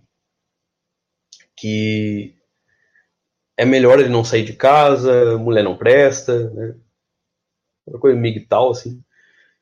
que 1.65 2.37
é 3.57 3.65
melhor 3.65 3.99
ele 3.99 4.11
não 4.11 4.23
sair 4.23 4.45
de 4.45 4.53
casa, 4.53 5.39
mulher 5.39 5.65
não 5.65 5.79
presta, 5.79 6.51
né? 6.51 6.75
Uma 7.87 7.99
coisa 7.99 8.21
migtal, 8.21 8.71
assim. 8.71 9.03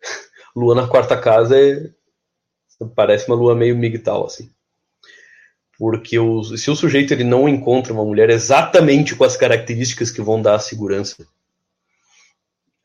Lua 0.56 0.74
na 0.74 0.88
quarta 0.88 1.16
casa 1.16 1.56
é, 1.56 1.88
parece 2.96 3.28
uma 3.28 3.36
lua 3.36 3.54
meio 3.54 3.76
migtal, 3.76 4.26
assim. 4.26 4.50
Porque 5.78 6.16
se 6.56 6.70
o 6.72 6.74
sujeito 6.74 7.14
ele 7.14 7.22
não 7.22 7.48
encontra 7.48 7.92
uma 7.92 8.04
mulher 8.04 8.30
exatamente 8.30 9.14
com 9.14 9.22
as 9.22 9.36
características 9.36 10.10
que 10.10 10.20
vão 10.20 10.42
dar 10.42 10.56
a 10.56 10.58
segurança 10.60 11.22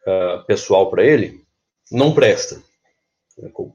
uh, 0.06 0.46
pessoal 0.46 0.92
para 0.92 1.04
ele, 1.04 1.44
não 1.92 2.14
presta. 2.14 2.62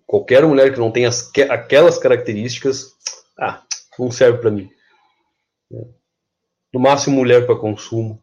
Qualquer 0.06 0.46
mulher 0.46 0.72
que 0.72 0.78
não 0.78 0.92
tenha 0.92 1.08
as, 1.08 1.30
aquelas 1.50 1.98
características, 1.98 2.92
ah, 3.36 3.60
não 3.98 4.10
serve 4.10 4.38
para 4.38 4.50
mim. 4.50 4.70
No 6.72 6.80
máximo, 6.80 7.16
mulher 7.16 7.46
para 7.46 7.56
consumo. 7.56 8.22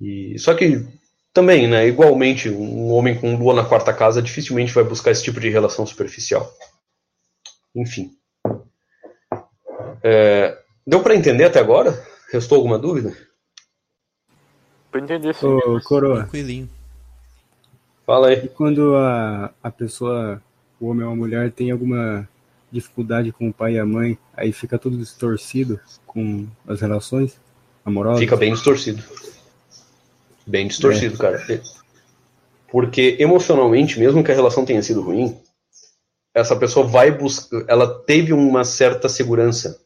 E, 0.00 0.38
só 0.38 0.54
que 0.54 0.86
também, 1.32 1.68
né, 1.68 1.86
igualmente, 1.86 2.48
um 2.50 2.90
homem 2.92 3.18
com 3.18 3.36
lua 3.36 3.54
na 3.54 3.64
quarta 3.64 3.92
casa 3.92 4.22
dificilmente 4.22 4.72
vai 4.72 4.84
buscar 4.84 5.10
esse 5.10 5.22
tipo 5.22 5.40
de 5.40 5.48
relação 5.48 5.86
superficial. 5.86 6.50
Enfim. 7.74 8.10
É, 10.02 10.58
deu 10.86 11.02
para 11.02 11.14
entender 11.14 11.44
até 11.44 11.58
agora? 11.58 11.92
Restou 12.32 12.56
alguma 12.56 12.78
dúvida? 12.78 13.16
Para 14.90 15.00
entender 15.00 15.34
sim. 15.34 15.46
Ô, 15.46 15.80
Coroa. 15.82 16.22
Tranquilinho. 16.22 16.68
Fala 18.04 18.28
aí. 18.28 18.44
E 18.44 18.48
quando 18.48 18.96
a, 18.96 19.52
a 19.62 19.70
pessoa, 19.70 20.42
o 20.80 20.88
homem 20.88 21.04
ou 21.04 21.12
a 21.12 21.16
mulher, 21.16 21.52
tem 21.52 21.70
alguma 21.70 22.28
dificuldade 22.70 23.32
com 23.32 23.48
o 23.48 23.52
pai 23.52 23.74
e 23.74 23.78
a 23.78 23.86
mãe, 23.86 24.18
aí 24.36 24.52
fica 24.52 24.78
tudo 24.78 24.96
distorcido 24.96 25.80
com 26.06 26.46
as 26.66 26.80
relações 26.80 27.40
amorosas? 27.84 28.20
Fica 28.20 28.36
bem 28.36 28.52
distorcido. 28.52 29.02
Bem 30.46 30.66
distorcido, 30.66 31.14
é. 31.14 31.18
cara. 31.18 31.62
Porque 32.70 33.16
emocionalmente, 33.18 33.98
mesmo 33.98 34.22
que 34.22 34.30
a 34.30 34.34
relação 34.34 34.64
tenha 34.64 34.82
sido 34.82 35.00
ruim, 35.00 35.38
essa 36.34 36.56
pessoa 36.56 36.86
vai 36.86 37.10
buscar. 37.10 37.64
Ela 37.68 38.02
teve 38.04 38.32
uma 38.32 38.64
certa 38.64 39.08
segurança 39.08 39.80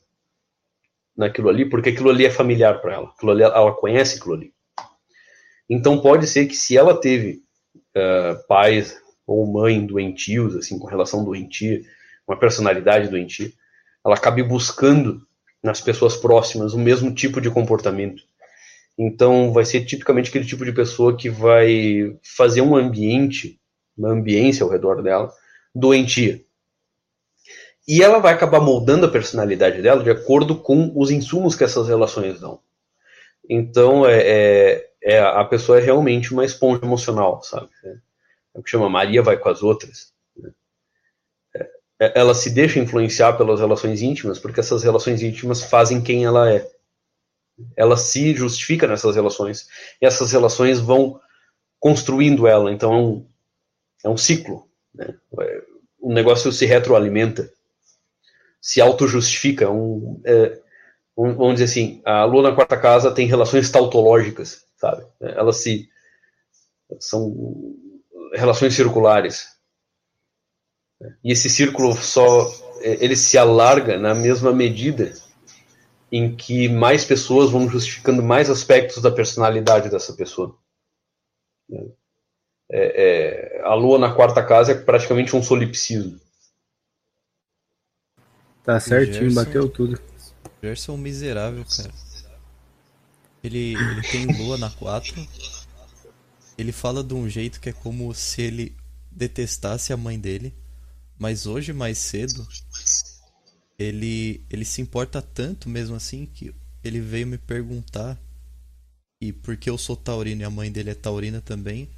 naquilo 1.17 1.49
ali, 1.49 1.69
porque 1.69 1.91
aquilo 1.91 2.11
ali 2.11 2.27
é 2.27 2.31
familiar 2.31 2.81
para 2.81 2.95
ela. 2.95 3.09
Aquilo 3.09 3.33
ali, 3.33 3.43
ela 3.43 3.73
conhece 3.73 4.19
aquilo 4.19 4.35
ali. 4.35 4.53
Então 5.69 6.01
pode 6.01 6.27
ser 6.27 6.47
que 6.47 6.55
se 6.55 6.77
ela 6.77 7.01
teve 7.01 7.43
uh, 7.97 8.47
pais 8.49 9.01
ou 9.27 9.47
mãe 9.47 9.85
doentios, 9.85 10.57
assim, 10.57 10.79
com 10.79 10.87
relação 10.87 11.25
doentia, 11.25 11.81
uma 12.33 12.39
personalidade 12.39 13.09
doentia, 13.09 13.53
ela 14.05 14.15
acabe 14.15 14.43
buscando 14.43 15.21
nas 15.63 15.81
pessoas 15.81 16.17
próximas 16.17 16.73
o 16.73 16.79
mesmo 16.79 17.15
tipo 17.15 17.41
de 17.41 17.51
comportamento. 17.51 18.23
Então, 18.99 19.53
vai 19.53 19.65
ser 19.65 19.85
tipicamente 19.85 20.29
aquele 20.29 20.45
tipo 20.45 20.65
de 20.65 20.73
pessoa 20.73 21.17
que 21.17 21.29
vai 21.29 22.17
fazer 22.37 22.61
um 22.63 22.77
ambiente, 22.77 23.61
uma 23.97 24.11
ambiência 24.11 24.65
ao 24.65 24.71
redor 24.71 25.03
dela, 25.03 25.33
doentia. 25.75 26.43
E 27.87 28.03
ela 28.03 28.19
vai 28.19 28.33
acabar 28.33 28.61
moldando 28.61 29.07
a 29.07 29.11
personalidade 29.11 29.83
dela 29.83 30.03
de 30.03 30.11
acordo 30.11 30.57
com 30.57 30.93
os 30.95 31.11
insumos 31.11 31.55
que 31.55 31.65
essas 31.65 31.89
relações 31.89 32.41
dão. 32.41 32.61
Então, 33.49 34.07
é, 34.07 34.21
é, 34.23 34.91
é 35.03 35.19
a 35.21 35.45
pessoa 35.45 35.79
é 35.79 35.83
realmente 35.83 36.33
uma 36.33 36.45
esponja 36.45 36.85
emocional, 36.85 37.43
sabe? 37.43 37.69
É, 37.85 37.95
o 38.55 38.63
que 38.63 38.71
chama 38.71 38.89
Maria 38.89 39.23
vai 39.23 39.37
com 39.37 39.49
as 39.49 39.63
outras. 39.63 40.13
É, 42.01 42.07
é, 42.07 42.13
ela 42.15 42.35
se 42.35 42.51
deixa 42.51 42.79
influenciar 42.79 43.35
pelas 43.35 43.61
relações 43.61 44.03
íntimas, 44.03 44.39
porque 44.39 44.61
essas 44.61 44.83
relações 44.83 45.23
íntimas 45.23 45.63
fazem 45.63 46.03
quem 46.03 46.25
ela 46.25 46.51
é. 46.51 46.69
Ela 47.77 47.97
se 47.97 48.35
justifica 48.35 48.87
nessas 48.87 49.15
relações, 49.15 49.69
e 50.01 50.07
essas 50.07 50.33
relações 50.33 50.81
vão 50.81 51.21
construindo 51.79 52.47
ela. 52.47 52.73
Então, 52.73 52.93
é 52.93 52.97
um, 52.97 53.27
é 54.05 54.09
um 54.09 54.17
ciclo. 54.17 54.69
Né? 54.95 55.15
O 56.01 56.13
negócio 56.13 56.51
se 56.53 56.67
retroalimenta, 56.67 57.51
se 58.61 58.81
auto-justifica. 58.81 59.71
Um, 59.71 60.21
é, 60.25 60.59
um, 61.17 61.35
vamos 61.35 61.55
dizer 61.55 61.65
assim, 61.65 62.03
a 62.05 62.25
lua 62.25 62.43
na 62.43 62.55
quarta 62.55 62.77
casa 62.77 63.13
tem 63.13 63.27
relações 63.27 63.71
tautológicas, 63.71 64.65
sabe? 64.77 65.05
Elas 65.21 65.59
se 65.59 65.89
são 66.99 67.77
relações 68.35 68.75
circulares. 68.75 69.52
E 71.25 71.33
esse 71.33 71.49
círculo 71.49 71.95
só 71.95 72.51
ele 72.83 73.17
se 73.17 73.39
alarga 73.39 73.99
na 73.99 74.15
mesma 74.15 74.53
medida 74.53 75.13
em 76.11 76.35
que 76.37 76.69
mais 76.69 77.05
pessoas 77.05 77.51
vão 77.51 77.69
justificando 77.69 78.23
mais 78.23 78.51
aspectos 78.51 79.01
da 79.01 79.11
personalidade 79.11 79.89
dessa 79.89 80.13
pessoa. 80.13 80.59
É, 82.71 83.59
é, 83.59 83.63
a 83.65 83.75
lua 83.75 83.99
na 83.99 84.15
quarta 84.15 84.45
casa 84.45 84.73
é 84.73 84.75
praticamente 84.75 85.35
um 85.35 85.43
solipsismo. 85.43 86.21
Tá 88.63 88.79
certinho, 88.79 89.31
Gerson, 89.31 89.35
bateu 89.35 89.69
tudo. 89.69 90.01
Gerson 90.63 90.93
é 90.93 90.95
um 90.95 90.99
miserável, 90.99 91.65
cara. 91.65 91.93
Ele, 93.43 93.75
ele 93.75 94.03
tem 94.03 94.27
lua 94.39 94.57
na 94.57 94.71
4. 94.71 95.15
Ele 96.57 96.71
fala 96.71 97.03
de 97.03 97.15
um 97.15 97.29
jeito 97.29 97.61
que 97.61 97.71
é 97.71 97.73
como 97.73 98.15
se 98.15 98.43
ele 98.43 98.77
detestasse 99.11 99.93
a 99.93 99.97
mãe 99.97 100.19
dele. 100.19 100.55
Mas 101.23 101.47
hoje, 101.47 101.73
mais 101.73 101.99
cedo, 101.99 102.45
ele, 103.79 104.45
ele 104.51 104.65
se 104.65 104.83
importa 104.83 105.23
tanto 105.23 105.69
mesmo 105.69 105.95
assim 105.95 106.27
que 106.27 106.53
ele 106.83 106.99
veio 106.99 107.29
me 107.29 107.39
perguntar. 107.39 108.19
E 109.21 109.33
porque 109.33 109.71
eu 109.71 109.79
sou 109.79 109.95
taurino 109.95 110.43
e 110.43 110.45
a 110.45 110.51
mãe 110.51 110.73
dele 110.73 110.91
é 110.91 110.95
taurina 110.97 111.41
também, 111.41 111.89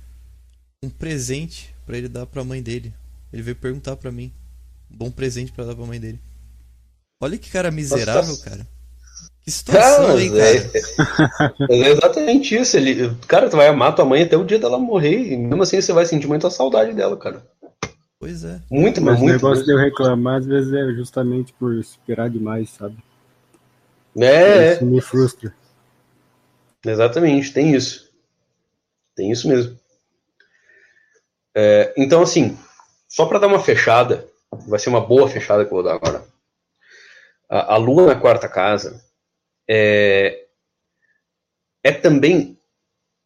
um 0.82 0.90
presente 0.90 1.74
para 1.86 1.96
ele 1.96 2.06
dar 2.06 2.26
para 2.26 2.42
a 2.42 2.44
mãe 2.44 2.62
dele. 2.62 2.92
Ele 3.32 3.40
veio 3.40 3.56
perguntar 3.56 3.96
para 3.96 4.12
mim. 4.12 4.30
Um 4.90 4.96
bom 4.98 5.10
presente 5.10 5.52
para 5.52 5.64
dar 5.64 5.74
para 5.74 5.84
a 5.84 5.88
mãe 5.88 5.98
dele. 5.98 6.20
Olha 7.18 7.38
que 7.38 7.50
cara 7.50 7.70
miserável, 7.70 8.36
cara. 8.40 8.68
Que 9.40 9.50
situação, 9.50 10.16
ah, 10.16 10.22
hein, 10.22 10.30
cara? 10.30 11.70
É, 11.70 11.76
é, 11.80 11.92
exatamente 11.92 12.54
isso. 12.54 12.76
Ele, 12.76 13.14
cara, 13.26 13.48
tu 13.48 13.56
vai 13.56 13.68
amar 13.68 13.94
tua 13.94 14.04
mãe 14.04 14.22
até 14.22 14.36
o 14.36 14.44
dia 14.44 14.58
dela 14.58 14.78
morrer. 14.78 15.32
E 15.32 15.36
mesmo 15.38 15.62
assim 15.62 15.80
você 15.80 15.94
vai 15.94 16.04
sentir 16.04 16.26
muita 16.26 16.50
saudade 16.50 16.92
dela, 16.92 17.16
cara. 17.16 17.42
Pois 18.24 18.42
é. 18.42 18.58
Muito, 18.70 19.02
mas, 19.02 19.14
mas 19.14 19.20
muito. 19.20 19.32
O 19.32 19.36
negócio 19.36 19.56
muito. 19.56 19.66
de 19.66 19.72
eu 19.72 19.78
reclamar, 19.78 20.38
às 20.38 20.46
vezes, 20.46 20.72
é 20.72 20.94
justamente 20.94 21.52
por 21.52 21.74
esperar 21.74 22.30
demais, 22.30 22.70
sabe? 22.70 22.96
É. 24.18 24.72
Isso 24.72 24.86
me 24.86 24.98
frustra. 25.02 25.54
Exatamente, 26.86 27.52
tem 27.52 27.74
isso. 27.74 28.10
Tem 29.14 29.30
isso 29.30 29.46
mesmo. 29.46 29.78
É, 31.54 31.92
então, 31.98 32.22
assim, 32.22 32.56
só 33.06 33.26
para 33.26 33.40
dar 33.40 33.46
uma 33.46 33.60
fechada, 33.60 34.26
vai 34.66 34.78
ser 34.78 34.88
uma 34.88 35.02
boa 35.02 35.28
fechada 35.28 35.62
que 35.62 35.70
eu 35.70 35.76
vou 35.76 35.82
dar 35.82 35.94
agora 35.94 36.24
a, 37.46 37.74
a 37.74 37.76
Lua 37.76 38.06
na 38.06 38.18
quarta 38.18 38.48
casa 38.48 39.04
é, 39.68 40.46
é 41.82 41.92
também 41.92 42.58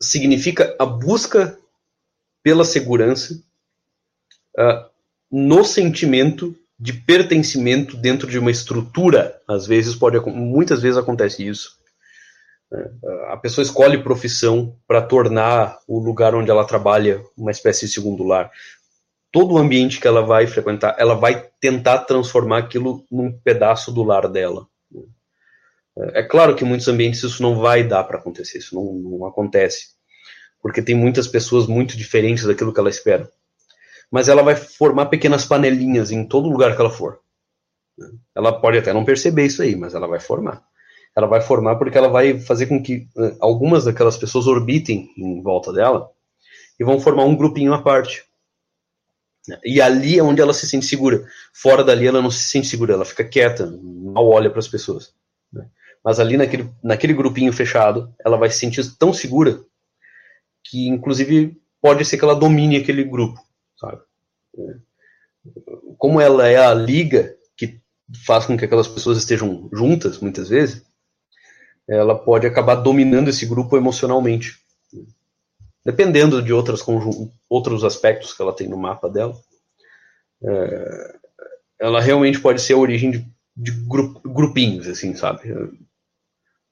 significa 0.03 0.74
a 0.76 0.84
busca 0.84 1.57
pela 2.42 2.64
segurança 2.64 3.40
uh, 4.59 4.85
no 5.31 5.65
sentimento 5.65 6.55
de 6.79 6.93
pertencimento 6.93 7.97
dentro 7.97 8.29
de 8.29 8.39
uma 8.39 8.51
estrutura. 8.51 9.41
Às 9.49 9.67
vezes 9.67 9.95
pode, 9.95 10.19
muitas 10.31 10.83
vezes 10.83 10.99
acontece 10.99 11.47
isso. 11.47 11.77
Né? 12.71 12.89
A 13.29 13.37
pessoa 13.37 13.63
escolhe 13.63 14.03
profissão 14.03 14.77
para 14.87 15.03
tornar 15.03 15.79
o 15.89 15.99
lugar 15.99 16.35
onde 16.35 16.51
ela 16.51 16.65
trabalha 16.65 17.23
uma 17.37 17.51
espécie 17.51 17.87
de 17.87 17.93
segundo 17.93 18.23
lar 18.23 18.51
todo 19.33 19.55
o 19.55 19.59
ambiente 19.59 20.01
que 20.01 20.07
ela 20.07 20.23
vai 20.23 20.47
frequentar, 20.47 20.97
ela 20.99 21.15
vai 21.15 21.49
tentar 21.61 21.99
transformar 22.01 22.59
aquilo 22.59 23.05
num 23.11 23.33
pedaço 23.33 23.93
do 23.93 24.03
lar 24.03 24.29
dela. 24.29 24.67
É 26.15 26.23
claro 26.23 26.55
que 26.55 26.65
em 26.65 26.67
muitos 26.67 26.87
ambientes 26.87 27.23
isso 27.23 27.43
não 27.43 27.57
vai 27.57 27.83
dar 27.83 28.05
para 28.05 28.19
acontecer, 28.19 28.59
isso 28.59 28.75
não, 28.75 28.95
não, 28.95 29.27
acontece, 29.27 29.89
porque 30.63 30.81
tem 30.81 30.95
muitas 30.95 31.27
pessoas 31.27 31.67
muito 31.67 31.97
diferentes 31.97 32.45
daquilo 32.45 32.73
que 32.73 32.79
ela 32.79 32.89
espera. 32.89 33.31
Mas 34.11 34.29
ela 34.29 34.43
vai 34.43 34.57
formar 34.57 35.07
pequenas 35.07 35.45
panelinhas 35.45 36.11
em 36.11 36.25
todo 36.25 36.49
lugar 36.49 36.75
que 36.75 36.81
ela 36.81 36.91
for. 36.91 37.21
Ela 38.35 38.59
pode 38.61 38.79
até 38.79 38.93
não 38.93 39.05
perceber 39.05 39.47
isso 39.47 39.63
aí, 39.63 39.75
mas 39.77 39.95
ela 39.95 40.07
vai 40.07 40.21
formar. 40.21 40.63
Ela 41.17 41.27
vai 41.27 41.41
formar 41.41 41.77
porque 41.77 41.99
ela 41.99 42.09
vai 42.09 42.39
fazer 42.39 42.67
com 42.67 42.83
que 42.83 43.09
eh, 43.19 43.37
algumas 43.41 43.85
daquelas 43.85 44.17
pessoas 44.17 44.47
orbitem 44.47 45.11
em 45.17 45.43
volta 45.43 45.73
dela 45.73 46.11
e 46.79 46.85
vão 46.85 47.01
formar 47.01 47.25
um 47.25 47.37
grupinho 47.37 47.75
à 47.75 47.83
parte. 47.83 48.25
E 49.65 49.81
ali 49.81 50.19
é 50.19 50.23
onde 50.23 50.41
ela 50.41 50.55
se 50.55 50.67
sente 50.67 50.87
segura. 50.87 51.27
Fora 51.53 51.83
dali 51.83 52.07
ela 52.07 52.23
não 52.23 52.31
se 52.31 52.41
sente 52.41 52.69
segura, 52.69 52.95
ela 52.95 53.05
fica 53.05 53.25
quieta, 53.25 53.67
mal 53.83 54.27
olha 54.29 54.51
para 54.51 54.59
as 54.59 54.69
pessoas. 54.69 55.13
Né? 55.53 55.67
Mas 56.05 56.21
ali 56.21 56.37
naquele, 56.37 56.71
naquele 56.83 57.15
grupinho 57.15 57.53
fechado, 57.53 58.15
ela 58.25 58.37
vai 58.37 58.51
se 58.51 58.59
sentir 58.59 58.85
tão 58.97 59.13
segura 59.13 59.61
que, 60.63 60.89
inclusive, 60.89 61.61
pode 61.81 62.05
ser 62.05 62.19
que 62.19 62.25
ela 62.25 62.35
domine 62.35 62.77
aquele 62.77 63.03
grupo, 63.03 63.41
sabe? 63.79 64.01
É. 64.59 64.74
Como 65.97 66.20
ela 66.20 66.47
é 66.47 66.57
a 66.57 66.74
liga 66.74 67.35
que 67.57 67.81
faz 68.26 68.47
com 68.47 68.57
que 68.57 68.64
aquelas 68.64 68.89
pessoas 68.89 69.18
estejam 69.18 69.68
juntas, 69.72 70.18
muitas 70.18 70.49
vezes, 70.49 70.85
ela 71.89 72.18
pode 72.18 72.47
acabar 72.47 72.76
dominando 72.76 73.29
esse 73.29 73.47
grupo 73.47 73.76
emocionalmente 73.76 74.59
dependendo 75.89 76.43
de 76.43 76.53
outras 76.53 76.85
outros 77.49 77.83
aspectos 77.83 78.35
que 78.35 78.43
ela 78.43 78.55
tem 78.55 78.68
no 78.68 78.76
mapa 78.76 79.09
dela, 79.09 79.35
é, 80.45 81.16
ela 81.81 81.99
realmente 81.99 82.39
pode 82.41 82.61
ser 82.61 82.74
a 82.74 82.79
origem 82.79 83.11
de, 83.11 83.26
de 83.57 83.70
grupinhos, 84.22 84.87
assim, 84.87 85.14
sabe? 85.14 85.49
No 85.49 85.79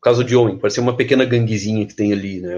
caso 0.02 0.22
de 0.22 0.36
homem, 0.36 0.58
pode 0.58 0.74
ser 0.74 0.80
uma 0.80 0.94
pequena 0.94 1.24
ganguezinha 1.24 1.86
que 1.86 1.94
tem 1.94 2.12
ali, 2.12 2.42
né? 2.42 2.56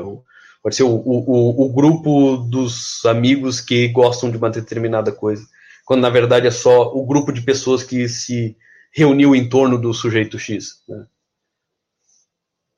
Pode 0.68 0.76
ser 0.76 0.82
o, 0.82 0.96
o, 0.96 1.64
o 1.64 1.72
grupo 1.72 2.36
dos 2.36 3.02
amigos 3.06 3.58
que 3.58 3.88
gostam 3.88 4.30
de 4.30 4.36
uma 4.36 4.50
determinada 4.50 5.10
coisa, 5.10 5.42
quando 5.86 6.02
na 6.02 6.10
verdade 6.10 6.46
é 6.46 6.50
só 6.50 6.94
o 6.94 7.06
grupo 7.06 7.32
de 7.32 7.40
pessoas 7.40 7.82
que 7.82 8.06
se 8.06 8.54
reuniu 8.92 9.34
em 9.34 9.48
torno 9.48 9.80
do 9.80 9.94
sujeito 9.94 10.38
X. 10.38 10.82
Né? 10.86 11.06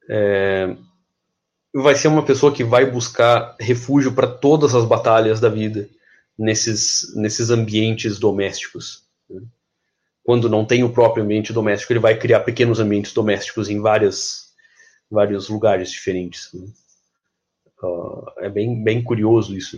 É, 0.09 0.77
vai 1.75 1.97
ser 1.97 2.07
uma 2.07 2.25
pessoa 2.25 2.55
que 2.55 2.63
vai 2.63 2.89
buscar 2.89 3.57
refúgio 3.59 4.13
para 4.13 4.29
todas 4.29 4.73
as 4.73 4.85
batalhas 4.85 5.41
da 5.41 5.49
vida 5.49 5.89
nesses, 6.39 7.13
nesses 7.17 7.51
ambientes 7.51 8.21
domésticos. 8.21 9.03
Né? 9.29 9.43
Quando 10.23 10.49
não 10.49 10.65
tem 10.65 10.85
o 10.85 10.93
próprio 10.93 11.25
ambiente 11.25 11.53
doméstico, 11.53 11.93
ele 11.93 11.99
vai 11.99 12.17
criar 12.17 12.39
pequenos 12.39 12.79
ambientes 12.79 13.13
domésticos 13.13 13.69
em 13.69 13.81
várias, 13.81 14.53
vários 15.11 15.49
lugares 15.49 15.91
diferentes. 15.91 16.51
Né? 16.55 16.69
É 18.39 18.49
bem, 18.49 18.83
bem 18.83 19.03
curioso 19.03 19.57
isso. 19.57 19.77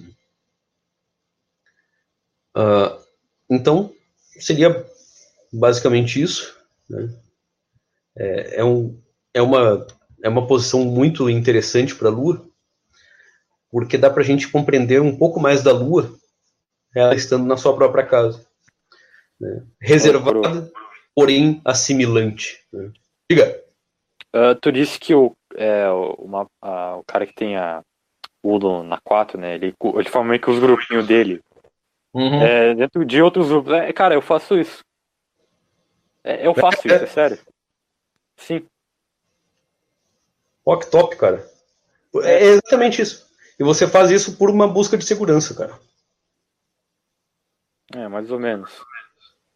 Uh, 2.57 3.03
então, 3.50 3.92
seria 4.38 4.84
basicamente 5.53 6.20
isso. 6.20 6.59
Né? 6.88 7.09
É, 8.16 8.61
é, 8.61 8.64
um, 8.64 9.00
é 9.32 9.40
uma 9.40 9.86
é 10.22 10.28
uma 10.28 10.46
posição 10.46 10.84
muito 10.84 11.28
interessante 11.28 11.94
para 11.94 12.09
a 12.09 12.12
Lua, 12.12 12.46
porque 13.70 13.98
dá 13.98 14.09
para 14.09 14.22
a 14.22 14.24
gente 14.24 14.48
compreender 14.48 15.00
um 15.00 15.16
pouco 15.16 15.40
mais 15.40 15.62
da 15.62 15.72
Lua, 15.72 16.14
ela 16.94 17.14
estando 17.14 17.44
na 17.44 17.57
sua 17.57 17.74
própria 17.74 18.07
casa. 18.07 18.46
Né? 19.40 19.66
Reservada, 19.80 20.70
porém 21.14 21.61
assimilante. 21.64 22.61
Né? 22.72 22.92
Diga. 23.28 23.62
Uh, 24.34 24.55
tu 24.61 24.70
disse 24.70 24.98
que 24.98 25.14
o, 25.14 25.32
é, 25.57 25.88
uma, 25.90 26.46
o 26.96 27.05
cara 27.05 27.26
que 27.26 27.34
tem 27.34 27.57
a 27.57 27.82
Udo 28.43 28.82
na 28.82 28.99
4, 29.01 29.38
né? 29.38 29.55
Ele, 29.55 29.74
ele 29.95 30.09
forma 30.09 30.30
meio 30.30 30.40
que 30.40 30.51
os 30.51 30.59
grupinhos 30.59 31.07
dele. 31.07 31.40
Uhum. 32.12 32.43
É, 32.43 32.74
dentro 32.74 33.05
de 33.05 33.22
outros 33.22 33.49
grupos. 33.49 33.72
É, 33.72 33.93
cara, 33.93 34.14
eu 34.14 34.22
faço 34.22 34.59
isso. 34.59 34.84
É, 36.24 36.47
eu 36.47 36.55
faço 36.55 36.86
isso, 36.86 36.95
é 36.95 37.07
sério. 37.07 37.38
Sim. 38.36 38.66
Que 40.80 40.90
top, 40.90 41.16
cara. 41.16 41.45
É 42.22 42.45
exatamente 42.45 43.03
isso. 43.03 43.26
E 43.59 43.64
você 43.64 43.86
faz 43.86 44.11
isso 44.11 44.36
por 44.36 44.51
uma 44.51 44.68
busca 44.68 44.97
de 44.97 45.05
segurança, 45.05 45.55
cara. 45.55 45.78
É, 47.95 48.09
mais 48.09 48.30
ou 48.30 48.38
menos. 48.38 48.72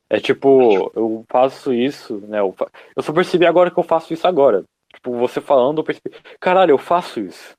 É 0.09 0.21
tipo, 0.21 0.93
eu 0.95 1.25
faço 1.29 1.73
isso, 1.73 2.19
né? 2.29 2.41
Eu, 2.41 2.53
fa... 2.53 2.71
eu 2.95 3.03
só 3.03 3.13
percebi 3.13 3.45
agora 3.45 3.71
que 3.71 3.79
eu 3.79 3.83
faço 3.83 4.13
isso 4.13 4.27
agora. 4.27 4.65
Tipo, 4.95 5.17
você 5.19 5.41
falando, 5.41 5.79
eu 5.79 5.85
percebi, 5.85 6.15
caralho, 6.41 6.71
eu 6.71 6.79
faço 6.79 7.21
isso. 7.21 7.55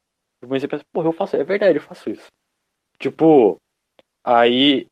Eu 0.47 0.49
comecei 0.49 0.65
a 0.65 0.69
pensar, 0.69 0.85
porra, 0.93 1.09
eu 1.09 1.13
faço, 1.13 1.35
é 1.35 1.43
verdade, 1.43 1.77
eu 1.77 1.81
faço 1.81 2.09
isso. 2.09 2.27
Tipo, 2.97 3.57
aí 4.23 4.87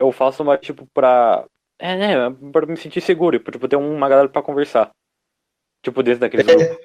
eu 0.00 0.10
faço 0.10 0.42
uma, 0.42 0.58
tipo, 0.58 0.84
pra. 0.92 1.46
É, 1.78 1.96
né, 1.96 2.36
pra 2.52 2.66
me 2.66 2.76
sentir 2.76 3.00
seguro, 3.00 3.38
tipo, 3.38 3.68
ter 3.68 3.76
uma 3.76 4.08
galera 4.08 4.28
pra 4.28 4.42
conversar. 4.42 4.90
Tipo, 5.80 6.02
dentro 6.02 6.20
daquele 6.20 6.42
é. 6.42 6.54
grupo. 6.56 6.80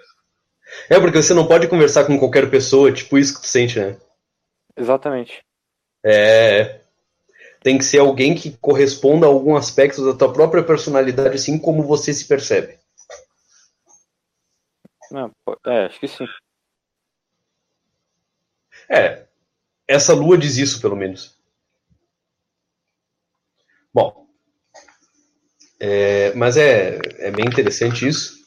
É, 0.89 0.99
porque 0.99 1.17
você 1.17 1.33
não 1.33 1.47
pode 1.47 1.67
conversar 1.67 2.05
com 2.05 2.19
qualquer 2.19 2.49
pessoa, 2.49 2.93
tipo 2.93 3.17
isso 3.17 3.33
que 3.35 3.41
tu 3.41 3.47
sente, 3.47 3.79
né? 3.79 3.99
Exatamente. 4.77 5.43
É. 6.05 6.81
Tem 7.61 7.77
que 7.77 7.83
ser 7.83 7.99
alguém 7.99 8.35
que 8.35 8.55
corresponda 8.57 9.25
a 9.25 9.29
algum 9.29 9.55
aspecto 9.55 10.05
da 10.05 10.17
tua 10.17 10.31
própria 10.31 10.63
personalidade, 10.63 11.35
assim 11.35 11.57
como 11.57 11.83
você 11.83 12.13
se 12.13 12.27
percebe. 12.27 12.77
Não, 15.11 15.31
é, 15.65 15.85
acho 15.85 15.99
que 15.99 16.07
sim. 16.07 16.25
É, 18.91 19.25
essa 19.87 20.13
lua 20.13 20.37
diz 20.37 20.57
isso, 20.57 20.81
pelo 20.81 20.95
menos. 20.95 21.33
Bom, 23.93 24.27
é, 25.79 26.33
mas 26.35 26.57
é, 26.57 26.99
é 27.17 27.31
bem 27.31 27.45
interessante 27.45 28.07
isso, 28.07 28.45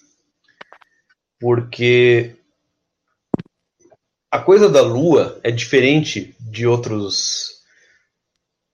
porque 1.41 2.37
a 4.31 4.39
coisa 4.39 4.69
da 4.69 4.83
Lua 4.83 5.41
é 5.43 5.51
diferente 5.51 6.35
de 6.41 6.67
outros 6.67 7.63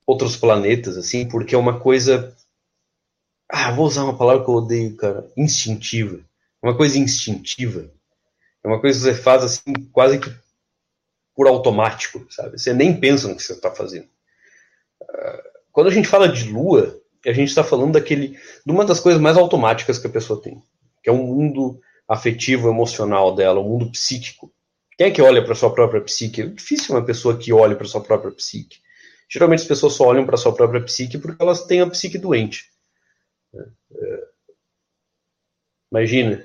outros 0.07 0.37
planetas, 0.37 0.97
assim, 0.97 1.29
porque 1.29 1.55
é 1.55 1.59
uma 1.59 1.79
coisa. 1.81 2.37
Ah, 3.49 3.71
vou 3.73 3.87
usar 3.87 4.05
uma 4.05 4.17
palavra 4.17 4.45
que 4.45 4.51
eu 4.51 4.55
odeio, 4.55 4.97
cara. 4.97 5.31
Instintiva. 5.37 6.21
É 6.63 6.67
uma 6.67 6.77
coisa 6.77 6.99
instintiva. 6.99 7.91
É 8.63 8.69
uma 8.69 8.81
coisa 8.81 8.99
que 8.99 9.05
você 9.05 9.23
faz 9.23 9.43
assim, 9.43 9.73
quase 9.93 10.19
que 10.19 10.31
por 11.41 11.49
automático, 11.49 12.27
sabe? 12.29 12.59
Você 12.59 12.75
nem 12.75 13.01
pensa 13.01 13.27
no 13.27 13.35
que 13.35 13.43
você 13.43 13.55
está 13.55 13.71
fazendo. 13.71 14.07
Ah, 15.01 15.43
quando 15.73 15.87
a 15.87 15.91
gente 15.91 16.07
fala 16.07 16.29
de 16.29 16.51
lua, 16.51 17.01
a 17.25 17.33
gente 17.33 17.49
está 17.49 17.65
falando 17.65 17.93
daquele, 17.93 18.39
de 18.67 18.71
uma 18.71 18.85
das 18.85 19.01
coisas 19.01 19.19
mais 19.19 19.39
automáticas 19.39 19.99
que 19.99 20.07
a 20.07 20.11
pessoa 20.11 20.43
tem, 20.43 20.63
que 21.03 21.09
é 21.09 21.13
o 21.13 21.17
um 21.17 21.25
mundo 21.25 21.81
afetivo, 22.07 22.69
emocional 22.69 23.35
dela, 23.35 23.59
o 23.59 23.65
um 23.65 23.69
mundo 23.71 23.91
psíquico. 23.91 24.53
Quem 24.99 25.07
é 25.07 25.11
que 25.11 25.23
olha 25.23 25.43
para 25.43 25.55
sua 25.55 25.73
própria 25.73 26.03
psique? 26.03 26.43
É 26.43 26.47
difícil 26.47 26.95
uma 26.95 27.03
pessoa 27.03 27.39
que 27.39 27.55
olhe 27.55 27.75
para 27.75 27.89
sua 27.89 28.03
própria 28.03 28.33
psique. 28.33 28.77
Geralmente 29.27 29.61
as 29.61 29.69
pessoas 29.69 29.95
só 29.95 30.09
olham 30.09 30.27
para 30.27 30.37
sua 30.37 30.55
própria 30.55 30.83
psique 30.83 31.17
porque 31.17 31.43
elas 31.43 31.65
têm 31.65 31.81
a 31.81 31.89
psique 31.89 32.19
doente. 32.19 32.67
É, 33.55 33.61
é, 33.95 34.25
imagina, 35.91 36.45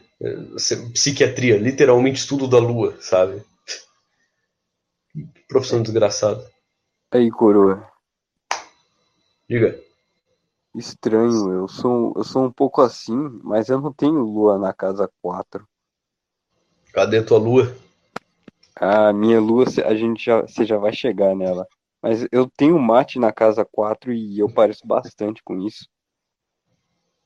psiquiatria, 0.94 1.58
literalmente 1.58 2.20
estudo 2.20 2.48
da 2.48 2.60
lua, 2.60 2.96
sabe? 3.02 3.44
Profissão 5.48 5.82
desgraçada. 5.82 6.50
Aí, 7.12 7.30
coroa. 7.32 7.88
Diga. 9.50 9.80
Estranho, 10.76 11.54
eu 11.54 11.68
sou, 11.68 12.14
eu 12.18 12.24
sou 12.24 12.46
um 12.46 12.52
pouco 12.52 12.82
assim, 12.82 13.16
mas 13.44 13.70
eu 13.70 13.80
não 13.80 13.94
tenho 13.94 14.20
lua 14.22 14.58
na 14.58 14.74
casa 14.74 15.10
4. 15.22 15.66
Cadê 16.92 17.22
tua 17.22 17.38
lua? 17.38 17.76
A 18.76 19.14
minha 19.14 19.40
lua, 19.40 19.66
a 19.86 19.96
gente 19.96 20.26
já, 20.26 20.42
você 20.42 20.66
já 20.66 20.78
vai 20.78 20.92
chegar 20.92 21.34
nela. 21.36 21.66
Mas 22.02 22.28
eu 22.32 22.50
tenho 22.58 22.78
mate 22.78 23.18
na 23.18 23.32
casa 23.32 23.66
4 23.66 24.12
e 24.12 24.38
eu 24.38 24.52
pareço 24.52 24.86
bastante 24.86 25.42
com 25.44 25.60
isso. 25.66 25.90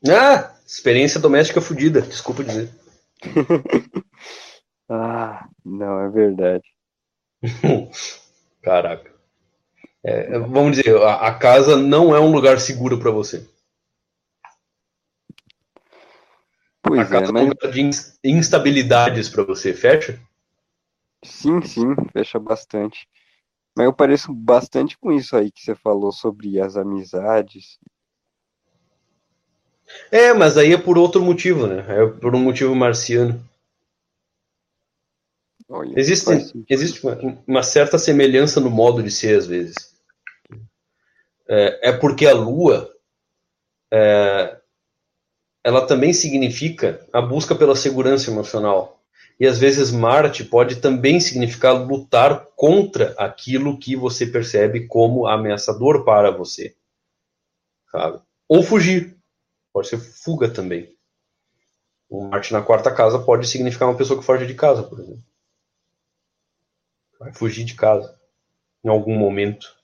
Ah, 0.08 0.56
experiência 0.66 1.20
doméstica 1.20 1.60
fodida, 1.60 2.02
desculpa 2.02 2.44
dizer. 2.44 2.70
ah, 4.88 5.50
não, 5.66 6.00
é 6.02 6.10
verdade. 6.10 6.64
Caraca. 8.62 9.10
É, 10.04 10.36
é, 10.36 10.40
vamos 10.40 10.78
dizer, 10.78 10.96
a, 10.98 11.28
a, 11.28 11.34
casa 11.34 11.76
não 11.76 12.16
é 12.16 12.20
um 12.20 12.32
lugar 12.32 12.60
seguro 12.60 13.00
para 13.00 13.12
você. 13.12 13.48
Pois 16.82 17.02
a 17.02 17.06
casa 17.06 17.30
é, 17.30 17.32
mas... 17.32 17.42
é 17.42 17.46
um 17.46 17.50
lugar 17.50 17.72
de 17.72 17.90
instabilidades 18.24 19.30
para 19.30 19.44
você, 19.44 19.74
fecha? 19.74 20.20
Sim, 21.24 21.62
sim, 21.62 21.96
fecha 22.14 22.40
bastante. 22.40 23.08
Mas 23.76 23.86
eu 23.86 23.94
pareço 23.94 24.34
bastante 24.34 24.98
com 24.98 25.12
isso 25.12 25.36
aí 25.36 25.52
que 25.52 25.62
você 25.62 25.76
falou 25.76 26.12
sobre 26.12 26.60
as 26.60 26.76
amizades. 26.76 27.78
É, 30.12 30.34
mas 30.34 30.58
aí 30.58 30.74
é 30.74 30.78
por 30.78 30.98
outro 30.98 31.22
motivo, 31.22 31.68
né? 31.68 31.86
É 31.88 32.06
por 32.06 32.36
um 32.36 32.40
motivo 32.40 32.76
marciano. 32.76 33.44
Olha, 35.70 35.94
existe 35.96 36.26
existe 36.68 37.06
uma, 37.06 37.44
uma, 37.46 37.64
certa 37.64 38.00
semelhança 38.00 38.60
no 38.60 38.72
modo 38.72 39.04
de 39.04 39.12
ser, 39.12 39.38
às 39.38 39.46
vezes. 39.46 39.76
É, 41.48 41.90
é 41.90 41.92
porque 41.92 42.26
a 42.26 42.34
Lua 42.34 42.92
é, 43.94 44.58
ela 45.64 45.86
também 45.86 46.12
significa 46.12 47.08
a 47.14 47.22
busca 47.22 47.54
pela 47.54 47.76
segurança 47.76 48.32
emocional. 48.32 49.00
E 49.40 49.46
às 49.46 49.60
vezes 49.60 49.92
Marte 49.92 50.44
pode 50.44 50.78
também 50.78 51.20
significar 51.20 51.74
lutar 51.74 52.48
contra 52.56 53.14
aquilo 53.18 53.78
que 53.78 53.96
você 53.96 54.26
percebe 54.26 54.88
como 54.88 55.28
ameaçador 55.28 56.04
para 56.04 56.32
você. 56.32 56.76
Sabe? 57.92 58.20
Ou 58.48 58.64
fugir. 58.64 59.16
Pode 59.72 59.88
ser 59.88 60.00
fuga 60.00 60.50
também. 60.50 60.92
O 62.10 62.24
Marte 62.28 62.52
na 62.52 62.62
quarta 62.62 62.92
casa 62.92 63.20
pode 63.20 63.48
significar 63.48 63.88
uma 63.88 63.98
pessoa 63.98 64.20
que 64.20 64.26
foge 64.26 64.48
de 64.48 64.56
casa, 64.56 64.82
por 64.82 65.00
exemplo 65.00 65.29
vai 67.20 67.34
fugir 67.34 67.66
de 67.66 67.76
casa 67.76 68.18
em 68.84 68.90
algum 68.90 69.16
momento. 69.16 69.78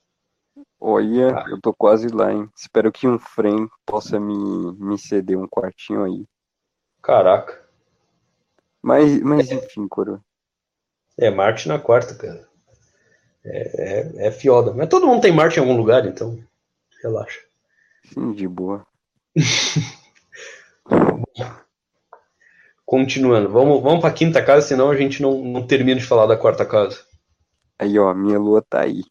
Olha, 0.80 1.36
ah. 1.36 1.44
eu 1.50 1.60
tô 1.60 1.74
quase 1.74 2.08
lá, 2.08 2.32
hein? 2.32 2.48
Espero 2.56 2.90
que 2.90 3.06
um 3.06 3.18
frame 3.18 3.68
possa 3.84 4.18
me, 4.18 4.72
me 4.78 4.98
ceder 4.98 5.38
um 5.38 5.46
quartinho 5.46 6.04
aí. 6.04 6.24
Caraca. 7.02 7.62
Mas, 8.82 9.20
mas 9.20 9.50
enfim, 9.50 9.86
Coro. 9.88 10.22
É 11.18 11.30
Marte 11.30 11.68
na 11.68 11.78
quarta, 11.78 12.14
cara. 12.14 12.46
É, 13.44 14.00
é, 14.00 14.26
é 14.26 14.30
fioda. 14.30 14.72
Mas 14.72 14.88
todo 14.88 15.06
mundo 15.06 15.20
tem 15.20 15.32
Marte 15.32 15.58
em 15.58 15.60
algum 15.60 15.76
lugar, 15.76 16.06
então 16.06 16.42
relaxa. 17.02 17.40
Sim, 18.12 18.32
de 18.32 18.48
boa. 18.48 18.86
Continuando, 22.84 23.48
vamos, 23.48 23.82
vamos 23.82 24.00
para 24.00 24.10
a 24.10 24.12
quinta 24.12 24.44
casa, 24.44 24.66
senão 24.66 24.90
a 24.90 24.96
gente 24.96 25.20
não, 25.20 25.42
não 25.42 25.66
termina 25.66 25.98
de 25.98 26.06
falar 26.06 26.26
da 26.26 26.36
quarta 26.36 26.64
casa. 26.64 27.04
Aí, 27.78 27.98
ó, 27.98 28.14
minha 28.14 28.38
lua 28.38 28.64
tá 28.68 28.82
aí. 28.82 29.02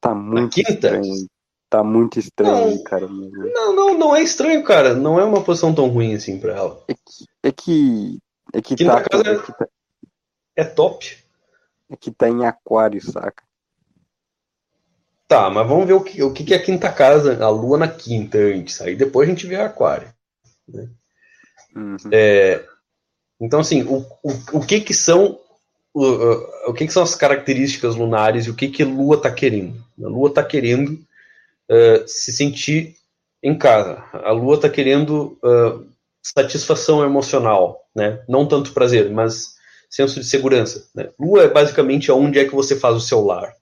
Tá 0.00 0.14
muito 0.14 0.60
estranho. 0.60 1.26
Tá 1.68 1.82
muito 1.82 2.18
estranho, 2.18 2.76
não, 2.76 2.84
cara. 2.84 3.08
Não, 3.08 3.74
não, 3.74 3.98
não 3.98 4.16
é 4.16 4.22
estranho, 4.22 4.62
cara. 4.62 4.94
Não 4.94 5.18
é 5.18 5.24
uma 5.24 5.42
posição 5.42 5.74
tão 5.74 5.88
ruim 5.88 6.14
assim 6.14 6.38
pra 6.38 6.54
ela. 6.54 6.84
É 7.42 7.50
que. 7.50 8.18
É 8.52 8.60
que, 8.60 8.74
é 8.74 8.76
que 8.76 8.84
tá, 8.84 9.02
casa 9.02 9.28
é, 9.28 9.38
que 9.38 9.52
tá, 9.52 9.68
é 10.54 10.64
top. 10.64 11.24
É 11.90 11.96
que 11.96 12.10
tá 12.10 12.28
em 12.28 12.46
aquário, 12.46 13.00
saca? 13.02 13.42
Tá, 15.28 15.50
mas 15.50 15.66
vamos 15.68 15.86
ver 15.86 15.94
o 15.94 16.04
que, 16.04 16.22
o 16.22 16.32
que 16.32 16.54
é 16.54 16.56
a 16.56 16.62
quinta 16.62 16.92
casa, 16.92 17.44
a 17.44 17.48
lua 17.48 17.76
na 17.76 17.88
quinta 17.88 18.38
antes. 18.38 18.80
Aí 18.80 18.94
depois 18.94 19.28
a 19.28 19.32
gente 19.32 19.46
vê 19.46 19.56
a 19.56 19.66
aquário. 19.66 20.14
Né? 20.68 20.88
Uhum. 21.74 21.96
É, 22.12 22.64
então, 23.40 23.60
assim, 23.60 23.82
o, 23.82 23.98
o, 24.22 24.58
o 24.58 24.66
que 24.66 24.80
que 24.80 24.94
são 24.94 25.40
o, 25.98 26.74
que, 26.74 26.86
que, 26.86 26.92
são 26.92 27.02
as 27.02 27.14
características 27.14 27.96
lunares 27.96 28.46
e 28.46 28.50
o 28.50 28.54
que, 28.54 28.68
que 28.68 28.82
a 28.82 28.86
Lua 28.86 29.16
está 29.16 29.30
querendo. 29.30 29.82
A 30.02 30.08
Lua 30.08 30.28
está 30.28 30.44
querendo 30.44 30.90
uh, 30.90 32.06
se 32.06 32.32
sentir 32.32 32.96
em 33.42 33.56
casa. 33.56 34.04
A 34.12 34.30
Lua 34.30 34.56
está 34.56 34.68
querendo 34.68 35.38
uh, 35.42 35.86
satisfação 36.22 37.02
emocional, 37.02 37.88
né? 37.94 38.22
Não 38.28 38.46
tanto 38.46 38.74
prazer, 38.74 39.10
mas 39.10 39.54
senso 39.88 40.20
de 40.20 40.26
segurança. 40.26 40.86
Né? 40.94 41.08
Lua 41.18 41.44
é 41.44 41.48
basicamente 41.48 42.10
aonde 42.10 42.38
é 42.38 42.44
que 42.44 42.54
você 42.54 42.76
faz 42.76 42.94
o 42.94 43.00
seu 43.00 43.24
lar, 43.24 43.54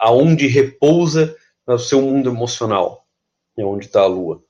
aonde 0.00 0.46
repousa 0.46 1.34
o 1.66 1.78
seu 1.78 2.00
mundo 2.00 2.30
emocional, 2.30 3.04
é 3.58 3.64
onde 3.64 3.86
está 3.86 4.02
a 4.02 4.06
Lua. 4.06 4.40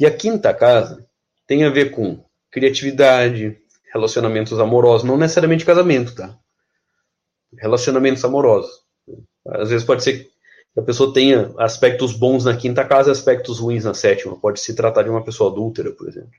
E 0.00 0.06
a 0.06 0.16
quinta 0.16 0.54
casa 0.54 1.06
tem 1.46 1.64
a 1.64 1.70
ver 1.70 1.90
com 1.90 2.24
criatividade, 2.50 3.58
relacionamentos 3.92 4.58
amorosos, 4.58 5.06
não 5.06 5.16
necessariamente 5.16 5.64
casamento, 5.64 6.14
tá? 6.14 6.36
Relacionamentos 7.56 8.24
amorosos. 8.24 8.70
Às 9.46 9.70
vezes 9.70 9.86
pode 9.86 10.02
ser 10.02 10.24
que 10.24 10.30
a 10.80 10.82
pessoa 10.82 11.12
tenha 11.12 11.52
aspectos 11.58 12.12
bons 12.12 12.44
na 12.44 12.56
quinta 12.56 12.84
casa 12.84 13.08
e 13.08 13.12
aspectos 13.12 13.58
ruins 13.58 13.84
na 13.84 13.94
sétima. 13.94 14.38
Pode 14.38 14.60
se 14.60 14.74
tratar 14.74 15.02
de 15.02 15.10
uma 15.10 15.24
pessoa 15.24 15.50
adúltera, 15.50 15.90
por 15.92 16.08
exemplo. 16.08 16.30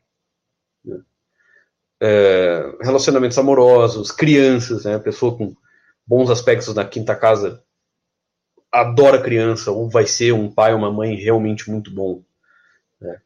Né? 0.86 1.00
É, 2.02 2.78
relacionamentos 2.82 3.38
amorosos, 3.38 4.12
crianças, 4.12 4.86
né? 4.86 4.96
A 4.96 5.00
pessoa 5.00 5.36
com 5.36 5.54
bons 6.06 6.30
aspectos 6.30 6.74
na 6.74 6.86
quinta 6.86 7.16
casa 7.16 7.62
adora 8.72 9.22
criança, 9.22 9.72
ou 9.72 9.90
vai 9.90 10.06
ser 10.06 10.32
um 10.32 10.50
pai 10.50 10.74
ou 10.74 10.80
uma 10.80 10.92
mãe 10.92 11.16
realmente 11.16 11.70
muito 11.70 11.92
bom. 11.92 12.22
Né? 13.02 13.20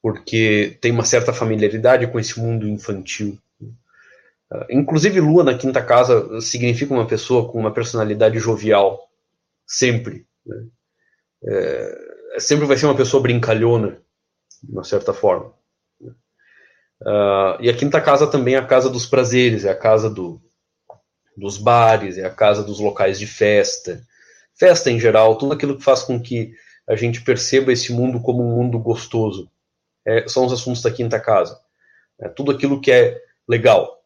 Porque 0.00 0.78
tem 0.80 0.92
uma 0.92 1.04
certa 1.04 1.32
familiaridade 1.32 2.06
com 2.06 2.18
esse 2.18 2.38
mundo 2.38 2.68
infantil. 2.68 3.38
Uh, 4.50 4.64
inclusive, 4.70 5.20
Lua 5.20 5.44
na 5.44 5.56
quinta 5.56 5.82
casa 5.82 6.40
significa 6.40 6.94
uma 6.94 7.06
pessoa 7.06 7.50
com 7.50 7.58
uma 7.58 7.72
personalidade 7.72 8.38
jovial, 8.38 8.98
sempre. 9.66 10.26
Né? 10.46 10.66
É, 11.44 12.38
sempre 12.38 12.66
vai 12.66 12.76
ser 12.76 12.86
uma 12.86 12.96
pessoa 12.96 13.22
brincalhona, 13.22 14.00
de 14.62 14.72
uma 14.72 14.84
certa 14.84 15.12
forma. 15.12 15.52
Uh, 17.00 17.54
e 17.60 17.70
a 17.70 17.76
quinta 17.76 18.00
casa 18.00 18.26
também 18.26 18.54
é 18.54 18.58
a 18.58 18.66
casa 18.66 18.90
dos 18.90 19.06
prazeres, 19.06 19.64
é 19.64 19.70
a 19.70 19.76
casa 19.76 20.10
do, 20.10 20.42
dos 21.36 21.56
bares, 21.56 22.18
é 22.18 22.24
a 22.24 22.34
casa 22.34 22.62
dos 22.64 22.80
locais 22.80 23.18
de 23.18 23.26
festa, 23.26 24.02
festa 24.58 24.90
em 24.90 24.98
geral, 24.98 25.38
tudo 25.38 25.52
aquilo 25.52 25.76
que 25.76 25.84
faz 25.84 26.02
com 26.02 26.20
que 26.20 26.52
a 26.88 26.96
gente 26.96 27.20
perceba 27.20 27.72
esse 27.72 27.92
mundo 27.92 28.20
como 28.20 28.42
um 28.42 28.56
mundo 28.56 28.78
gostoso. 28.78 29.50
É, 30.06 30.26
são 30.26 30.46
os 30.46 30.52
assuntos 30.52 30.82
da 30.82 30.90
quinta 30.90 31.20
casa. 31.20 31.60
É, 32.20 32.28
tudo 32.28 32.50
aquilo 32.50 32.80
que 32.80 32.90
é 32.90 33.20
legal. 33.46 33.97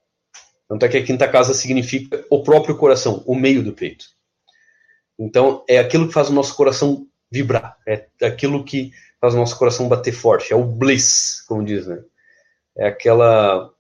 Tanto 0.73 0.87
é 0.87 0.89
que 0.89 0.97
a 0.97 1.05
quinta 1.05 1.29
casa 1.29 1.53
significa 1.53 2.25
o 2.31 2.43
próprio 2.43 2.79
coração, 2.79 3.23
o 3.27 3.35
meio 3.35 3.63
do 3.63 3.75
peito. 3.75 4.07
Então, 5.19 5.63
é 5.69 5.79
aquilo 5.79 6.09
que 6.09 6.15
faz 6.15 6.31
o 6.31 6.33
nosso 6.33 6.57
coração 6.57 7.07
vibrar, 7.31 7.77
é 7.87 8.07
aquilo 8.23 8.65
que 8.65 8.91
faz 9.21 9.35
o 9.35 9.37
nosso 9.37 9.59
coração 9.59 9.87
bater 9.87 10.13
forte, 10.13 10.51
é 10.51 10.57
o 10.57 10.65
bliss, 10.65 11.43
como 11.47 11.63
diz, 11.63 11.87
né? 11.87 12.03
É 12.75 12.87
aquela, 12.87 13.71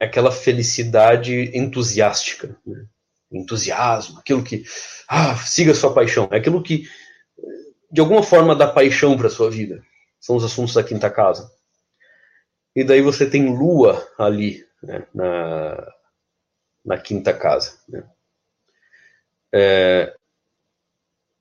aquela 0.00 0.32
felicidade 0.32 1.56
entusiástica, 1.56 2.58
né? 2.66 2.84
entusiasmo, 3.30 4.18
aquilo 4.18 4.42
que, 4.42 4.64
ah, 5.06 5.36
siga 5.36 5.72
sua 5.72 5.94
paixão, 5.94 6.28
é 6.32 6.38
aquilo 6.38 6.60
que, 6.64 6.88
de 7.92 8.00
alguma 8.00 8.24
forma, 8.24 8.56
dá 8.56 8.66
paixão 8.66 9.16
para 9.16 9.30
sua 9.30 9.48
vida. 9.52 9.84
São 10.18 10.34
os 10.34 10.42
assuntos 10.42 10.74
da 10.74 10.82
quinta 10.82 11.08
casa. 11.08 11.48
E 12.74 12.82
daí 12.82 13.02
você 13.02 13.30
tem 13.30 13.56
lua 13.56 14.04
ali, 14.18 14.66
né, 14.82 15.06
na, 15.14 15.94
na 16.88 16.98
quinta 16.98 17.34
casa. 17.34 17.78
Né? 17.86 18.02
É, 19.54 20.16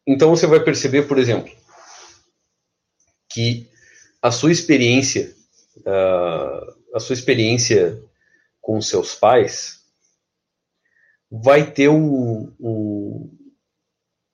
então 0.05 0.29
você 0.29 0.45
vai 0.45 0.59
perceber, 0.59 1.03
por 1.03 1.17
exemplo, 1.17 1.51
que 3.31 3.69
a 4.21 4.29
sua 4.29 4.51
experiência, 4.51 5.33
a 6.93 6.99
sua 6.99 7.13
experiência 7.13 8.03
com 8.61 8.81
seus 8.81 9.15
pais 9.15 9.85
vai 11.31 11.71
ter 11.71 11.89
um, 11.89 12.53
um, 12.59 13.37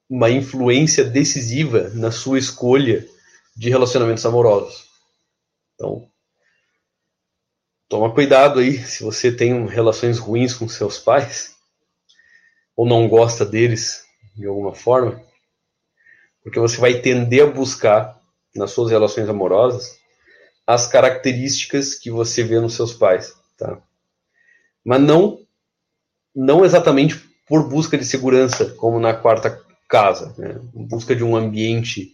uma 0.10 0.30
influência 0.30 1.04
decisiva 1.04 1.90
na 1.90 2.12
sua 2.12 2.40
escolha 2.40 3.08
de 3.56 3.70
relacionamentos 3.70 4.26
amorosos. 4.26 4.88
Então, 5.74 6.10
toma 7.94 8.12
cuidado 8.12 8.60
aí 8.60 8.80
se 8.80 9.04
você 9.04 9.32
tem 9.32 9.68
relações 9.68 10.18
ruins 10.18 10.52
com 10.52 10.68
seus 10.68 10.98
pais 10.98 11.56
ou 12.76 12.88
não 12.88 13.08
gosta 13.08 13.46
deles 13.46 14.04
de 14.36 14.48
alguma 14.48 14.74
forma 14.74 15.22
porque 16.42 16.60
você 16.60 16.78
vai 16.78 17.02
tender 17.02 17.44
a 17.44 17.52
buscar 17.52 18.20
nas 18.56 18.72
suas 18.72 18.90
relações 18.90 19.30
amorosas 19.30 19.96
as 20.66 20.88
características 20.88 21.94
que 21.94 22.10
você 22.10 22.42
vê 22.42 22.60
nos 22.60 22.74
seus 22.74 22.94
pais, 22.94 23.32
tá? 23.56 23.80
Mas 24.84 25.00
não 25.00 25.46
não 26.36 26.66
exatamente 26.66 27.18
por 27.48 27.70
busca 27.70 27.96
de 27.96 28.06
segurança, 28.06 28.72
como 28.72 29.00
na 29.00 29.14
quarta 29.14 29.64
casa, 29.88 30.34
né? 30.36 30.60
busca 30.74 31.16
de 31.16 31.24
um 31.24 31.36
ambiente 31.36 32.12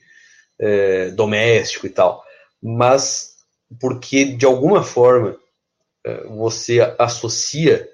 é, 0.59 1.09
doméstico 1.11 1.87
e 1.87 1.89
tal, 1.89 2.21
mas 2.61 3.37
porque 3.79 4.25
de 4.25 4.45
alguma 4.45 4.83
forma 4.83 5.39
você 6.27 6.79
associa 6.97 7.87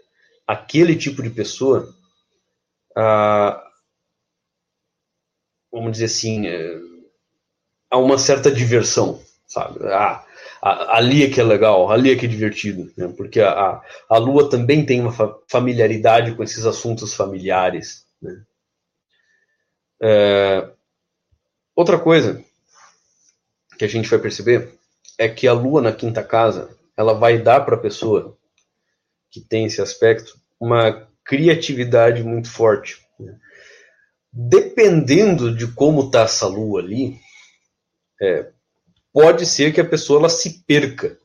aquele 0.48 0.96
tipo 0.96 1.24
de 1.24 1.30
pessoa 1.30 1.94
a, 2.96 3.62
vamos 5.72 5.92
dizer 5.94 6.06
assim, 6.06 6.48
é, 6.48 6.80
a 7.90 7.98
uma 7.98 8.18
certa 8.18 8.52
diversão, 8.52 9.22
sabe? 9.48 9.80
Ah, 9.88 10.26
ali 10.62 11.24
é 11.24 11.30
que 11.30 11.40
é 11.40 11.44
legal, 11.44 11.92
ali 11.92 12.12
é 12.12 12.16
que 12.16 12.26
é 12.26 12.30
divertido, 12.30 12.92
né? 12.98 13.14
porque 13.16 13.42
a, 13.42 13.82
a 14.10 14.18
Lua 14.18 14.50
também 14.50 14.86
tem 14.86 15.02
uma 15.02 15.14
familiaridade 15.48 16.34
com 16.34 16.44
esses 16.44 16.66
assuntos 16.66 17.14
familiares. 17.14 18.06
Né? 18.22 18.44
É, 20.02 20.70
outra 21.76 22.00
coisa 22.00 22.44
que 23.78 23.86
a 23.86 23.88
gente 23.88 24.10
vai 24.10 24.20
perceber 24.20 24.74
é 25.18 25.30
que 25.30 25.48
a 25.48 25.54
Lua 25.54 25.82
na 25.82 25.92
quinta 25.92 26.24
casa 26.24 26.76
ela 26.98 27.14
vai 27.14 27.38
dar 27.38 27.62
para 27.62 27.76
a 27.76 27.80
pessoa 27.80 28.38
que 29.30 29.42
tem 29.42 29.66
esse 29.66 29.82
aspecto 29.82 30.40
uma 30.60 31.08
criatividade 31.24 32.24
muito 32.24 32.50
forte. 32.50 33.04
Né? 33.20 33.38
dependendo 34.36 35.56
de 35.56 35.66
como 35.72 36.08
está 36.08 36.24
essa 36.24 36.46
lua 36.46 36.82
ali, 36.82 37.18
é, 38.22 38.52
pode 39.14 39.46
ser 39.46 39.74
que 39.74 39.80
a 39.80 39.86
pessoa 39.86 40.20
ela 40.20 40.30
se 40.30 40.62
perca 40.64 41.18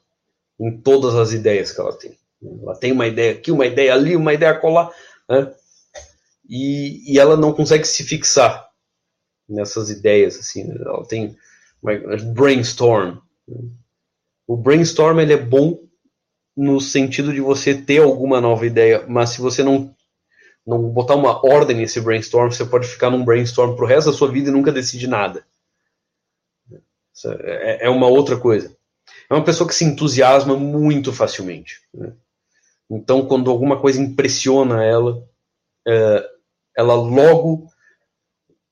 em 0.61 0.81
todas 0.81 1.17
as 1.17 1.33
ideias 1.33 1.73
que 1.73 1.81
ela 1.81 1.97
tem. 1.99 2.17
Ela 2.63 2.77
tem 2.77 2.93
uma 2.93 3.09
ideia 3.09 3.33
aqui, 3.33 3.51
uma 3.51 3.67
ideia 3.67 3.93
ali, 3.93 4.15
uma 4.15 4.33
ideia 4.33 4.55
colar, 4.55 4.91
né? 5.29 5.53
e, 6.49 7.13
e 7.13 7.19
ela 7.19 7.37
não 7.37 7.53
consegue 7.53 7.85
se 7.85 8.05
fixar 8.05 8.69
nessas 9.49 9.91
ideias. 9.91 10.39
Assim, 10.39 10.65
né? 10.65 10.77
ela 10.79 11.05
tem 11.07 11.37
uma, 11.83 11.93
brainstorm. 12.33 13.19
O 14.51 14.57
brainstorm 14.57 15.21
ele 15.21 15.33
é 15.33 15.37
bom 15.37 15.79
no 16.57 16.81
sentido 16.81 17.33
de 17.33 17.41
você 17.41 17.73
ter 17.73 18.03
alguma 18.03 18.41
nova 18.41 18.67
ideia, 18.67 19.07
mas 19.07 19.31
se 19.31 19.41
você 19.41 19.63
não 19.63 19.95
não 20.67 20.91
botar 20.91 21.15
uma 21.15 21.47
ordem 21.47 21.77
nesse 21.77 22.01
brainstorm, 22.01 22.51
você 22.51 22.65
pode 22.65 22.89
ficar 22.89 23.11
num 23.11 23.25
brainstorm 23.25 23.77
pro 23.77 23.87
resto 23.87 24.11
da 24.11 24.17
sua 24.17 24.29
vida 24.29 24.51
e 24.51 24.53
nunca 24.53 24.73
decide 24.73 25.07
nada. 25.07 25.47
É, 27.25 27.87
é 27.87 27.89
uma 27.89 28.09
outra 28.09 28.37
coisa. 28.37 28.77
É 29.31 29.35
uma 29.35 29.45
pessoa 29.45 29.69
que 29.69 29.75
se 29.75 29.85
entusiasma 29.85 30.57
muito 30.57 31.13
facilmente. 31.13 31.81
Né? 31.95 32.13
Então, 32.91 33.27
quando 33.29 33.53
alguma 33.53 33.81
coisa 33.81 34.03
impressiona 34.03 34.85
ela, 34.85 35.25
é, 35.87 36.29
ela 36.77 36.95
logo 36.95 37.69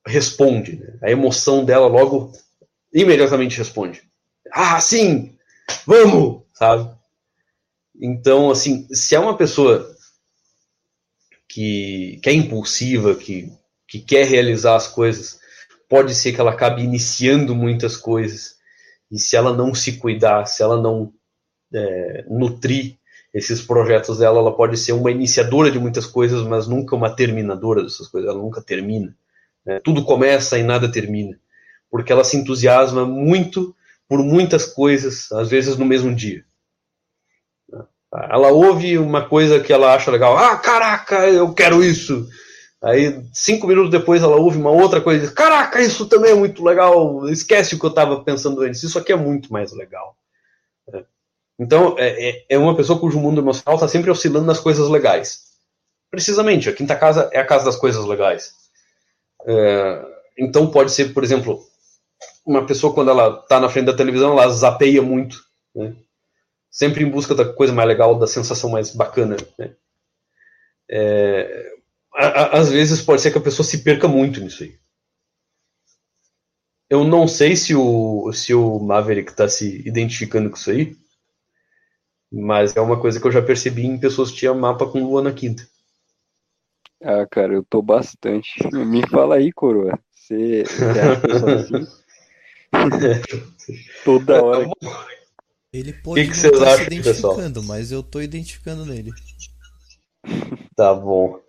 responde. 0.05 0.75
Né? 0.75 0.99
A 1.03 1.09
emoção 1.09 1.63
dela 1.63 1.87
logo, 1.87 2.33
imediatamente 2.93 3.57
responde. 3.57 4.03
Ah, 4.51 4.81
sim! 4.81 5.38
Vamos! 5.85 6.43
Sabe? 6.53 6.89
Então, 7.99 8.49
assim, 8.49 8.87
se 8.91 9.15
é 9.15 9.19
uma 9.19 9.35
pessoa 9.35 9.89
que, 11.47 12.19
que 12.21 12.29
é 12.29 12.33
impulsiva, 12.33 13.15
que, 13.15 13.51
que 13.87 13.99
quer 13.99 14.25
realizar 14.25 14.75
as 14.75 14.87
coisas, 14.87 15.39
pode 15.89 16.13
ser 16.13 16.31
que 16.31 16.39
ela 16.39 16.51
acabe 16.51 16.83
iniciando 16.83 17.55
muitas 17.55 17.97
coisas. 17.97 18.57
E 19.11 19.19
se 19.19 19.35
ela 19.35 19.55
não 19.55 19.73
se 19.73 19.93
cuidar, 19.93 20.45
se 20.45 20.61
ela 20.61 20.79
não 20.79 21.11
é, 21.73 22.23
nutrir 22.29 22.97
esses 23.33 23.61
projetos 23.61 24.19
dela, 24.19 24.39
ela 24.39 24.55
pode 24.55 24.77
ser 24.77 24.93
uma 24.93 25.11
iniciadora 25.11 25.71
de 25.71 25.79
muitas 25.79 26.05
coisas, 26.05 26.43
mas 26.43 26.67
nunca 26.67 26.95
uma 26.95 27.09
terminadora 27.09 27.83
dessas 27.83 28.07
coisas. 28.07 28.29
Ela 28.29 28.39
nunca 28.39 28.61
termina. 28.61 29.15
Né? 29.65 29.79
Tudo 29.83 30.05
começa 30.05 30.57
e 30.57 30.63
nada 30.63 30.91
termina. 30.91 31.39
Porque 31.89 32.11
ela 32.11 32.23
se 32.23 32.37
entusiasma 32.37 33.05
muito 33.05 33.75
por 34.09 34.23
muitas 34.23 34.65
coisas, 34.65 35.31
às 35.31 35.49
vezes 35.49 35.77
no 35.77 35.85
mesmo 35.85 36.13
dia. 36.13 36.43
Ela 38.11 38.49
ouve 38.49 38.97
uma 38.97 39.29
coisa 39.29 39.59
que 39.59 39.71
ela 39.71 39.93
acha 39.93 40.09
legal. 40.09 40.35
Ah, 40.35 40.57
caraca, 40.57 41.27
eu 41.29 41.53
quero 41.53 41.83
isso. 41.83 42.27
Aí, 42.81 43.23
cinco 43.31 43.67
minutos 43.67 43.91
depois, 43.91 44.23
ela 44.23 44.37
ouve 44.37 44.57
uma 44.57 44.71
outra 44.71 44.99
coisa 44.99 45.19
e 45.19 45.27
diz: 45.27 45.33
Caraca, 45.33 45.79
isso 45.79 46.07
também 46.07 46.31
é 46.31 46.35
muito 46.35 46.63
legal. 46.63 47.29
Esquece 47.29 47.75
o 47.75 47.79
que 47.79 47.85
eu 47.85 47.91
estava 47.91 48.23
pensando 48.23 48.61
antes. 48.61 48.81
Isso 48.81 48.97
aqui 48.97 49.11
é 49.11 49.15
muito 49.15 49.53
mais 49.53 49.71
legal. 49.73 50.17
É. 50.91 51.03
Então, 51.59 51.95
é, 51.99 52.29
é, 52.29 52.45
é 52.49 52.57
uma 52.57 52.75
pessoa 52.75 52.99
cujo 52.99 53.19
mundo 53.19 53.41
emocional 53.41 53.75
está 53.75 53.87
sempre 53.87 54.09
oscilando 54.09 54.47
nas 54.47 54.59
coisas 54.59 54.89
legais. 54.89 55.49
Precisamente, 56.09 56.67
a 56.67 56.73
quinta 56.73 56.95
casa 56.95 57.29
é 57.31 57.39
a 57.39 57.45
casa 57.45 57.65
das 57.65 57.75
coisas 57.75 58.03
legais. 58.05 58.53
É, 59.45 60.05
então, 60.37 60.71
pode 60.71 60.91
ser, 60.91 61.13
por 61.13 61.23
exemplo, 61.23 61.61
uma 62.49 62.65
pessoa, 62.65 62.93
quando 62.93 63.11
ela 63.11 63.39
está 63.41 63.59
na 63.59 63.69
frente 63.69 63.85
da 63.85 63.95
televisão, 63.95 64.31
ela 64.33 64.49
zapeia 64.49 65.01
muito. 65.01 65.43
Né? 65.75 65.95
sempre 66.69 67.03
em 67.03 67.09
busca 67.09 67.33
da 67.33 67.51
coisa 67.51 67.73
mais 67.73 67.87
legal, 67.87 68.17
da 68.17 68.27
sensação 68.27 68.69
mais 68.69 68.95
bacana. 68.95 69.35
Né? 69.57 69.75
É, 70.89 71.73
às 72.13 72.69
vezes 72.69 73.01
pode 73.01 73.21
ser 73.21 73.31
que 73.31 73.37
a 73.37 73.41
pessoa 73.41 73.65
se 73.65 73.83
perca 73.83 74.07
muito 74.07 74.39
nisso 74.39 74.63
aí. 74.63 74.77
eu 76.89 77.03
não 77.03 77.27
sei 77.27 77.55
se 77.55 77.75
o, 77.75 78.31
se 78.33 78.53
o 78.53 78.79
Maverick 78.79 79.31
está 79.31 79.47
se 79.47 79.87
identificando 79.87 80.49
com 80.49 80.57
isso 80.57 80.71
aí, 80.71 80.95
mas 82.31 82.75
é 82.75 82.81
uma 82.81 82.99
coisa 82.99 83.19
que 83.19 83.27
eu 83.27 83.31
já 83.31 83.41
percebi 83.41 83.85
em 83.85 83.99
pessoas 83.99 84.31
que 84.31 84.37
tinham 84.37 84.55
mapa 84.55 84.87
com 84.87 85.03
lua 85.03 85.21
na 85.21 85.33
quinta. 85.33 85.67
Ah, 87.01 87.25
cara, 87.25 87.53
eu 87.53 87.63
tô 87.63 87.81
bastante. 87.81 88.51
Me 88.73 89.07
fala 89.07 89.35
aí, 89.35 89.51
coroa. 89.53 89.97
Você, 90.11 90.63
você 90.63 90.83
acha 90.83 91.55
assim? 91.55 91.98
Toda 94.03 94.43
hora. 94.43 94.69
Ele 95.71 95.93
pode 95.93 96.21
que 96.21 96.29
que 96.29 96.37
vocês 96.37 96.53
estar 96.53 96.75
se 96.77 96.81
acham, 96.81 97.01
pessoal? 97.01 97.33
identificando, 97.33 97.63
mas 97.63 97.91
eu 97.91 98.01
tô 98.01 98.21
identificando 98.21 98.85
nele. 98.85 99.11
Tá 100.75 100.93
bom. 100.93 101.39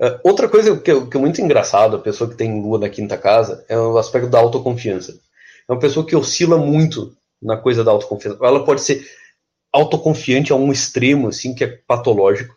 É, 0.00 0.18
outra 0.24 0.48
coisa 0.48 0.76
que 0.78 0.90
é, 0.90 1.06
que 1.06 1.16
é 1.16 1.20
muito 1.20 1.40
engraçado, 1.40 1.96
a 1.96 2.00
pessoa 2.00 2.28
que 2.28 2.36
tem 2.36 2.60
lua 2.60 2.78
na 2.78 2.88
quinta 2.88 3.18
casa, 3.18 3.64
é 3.68 3.78
o 3.78 3.98
aspecto 3.98 4.28
da 4.28 4.38
autoconfiança. 4.38 5.20
É 5.68 5.72
uma 5.72 5.78
pessoa 5.78 6.04
que 6.06 6.16
oscila 6.16 6.56
muito 6.56 7.16
na 7.40 7.56
coisa 7.56 7.84
da 7.84 7.90
autoconfiança. 7.90 8.38
Ela 8.42 8.64
pode 8.64 8.80
ser 8.80 9.06
autoconfiante 9.72 10.52
a 10.52 10.56
um 10.56 10.72
extremo, 10.72 11.28
assim, 11.28 11.54
que 11.54 11.62
é 11.62 11.68
patológico. 11.86 12.56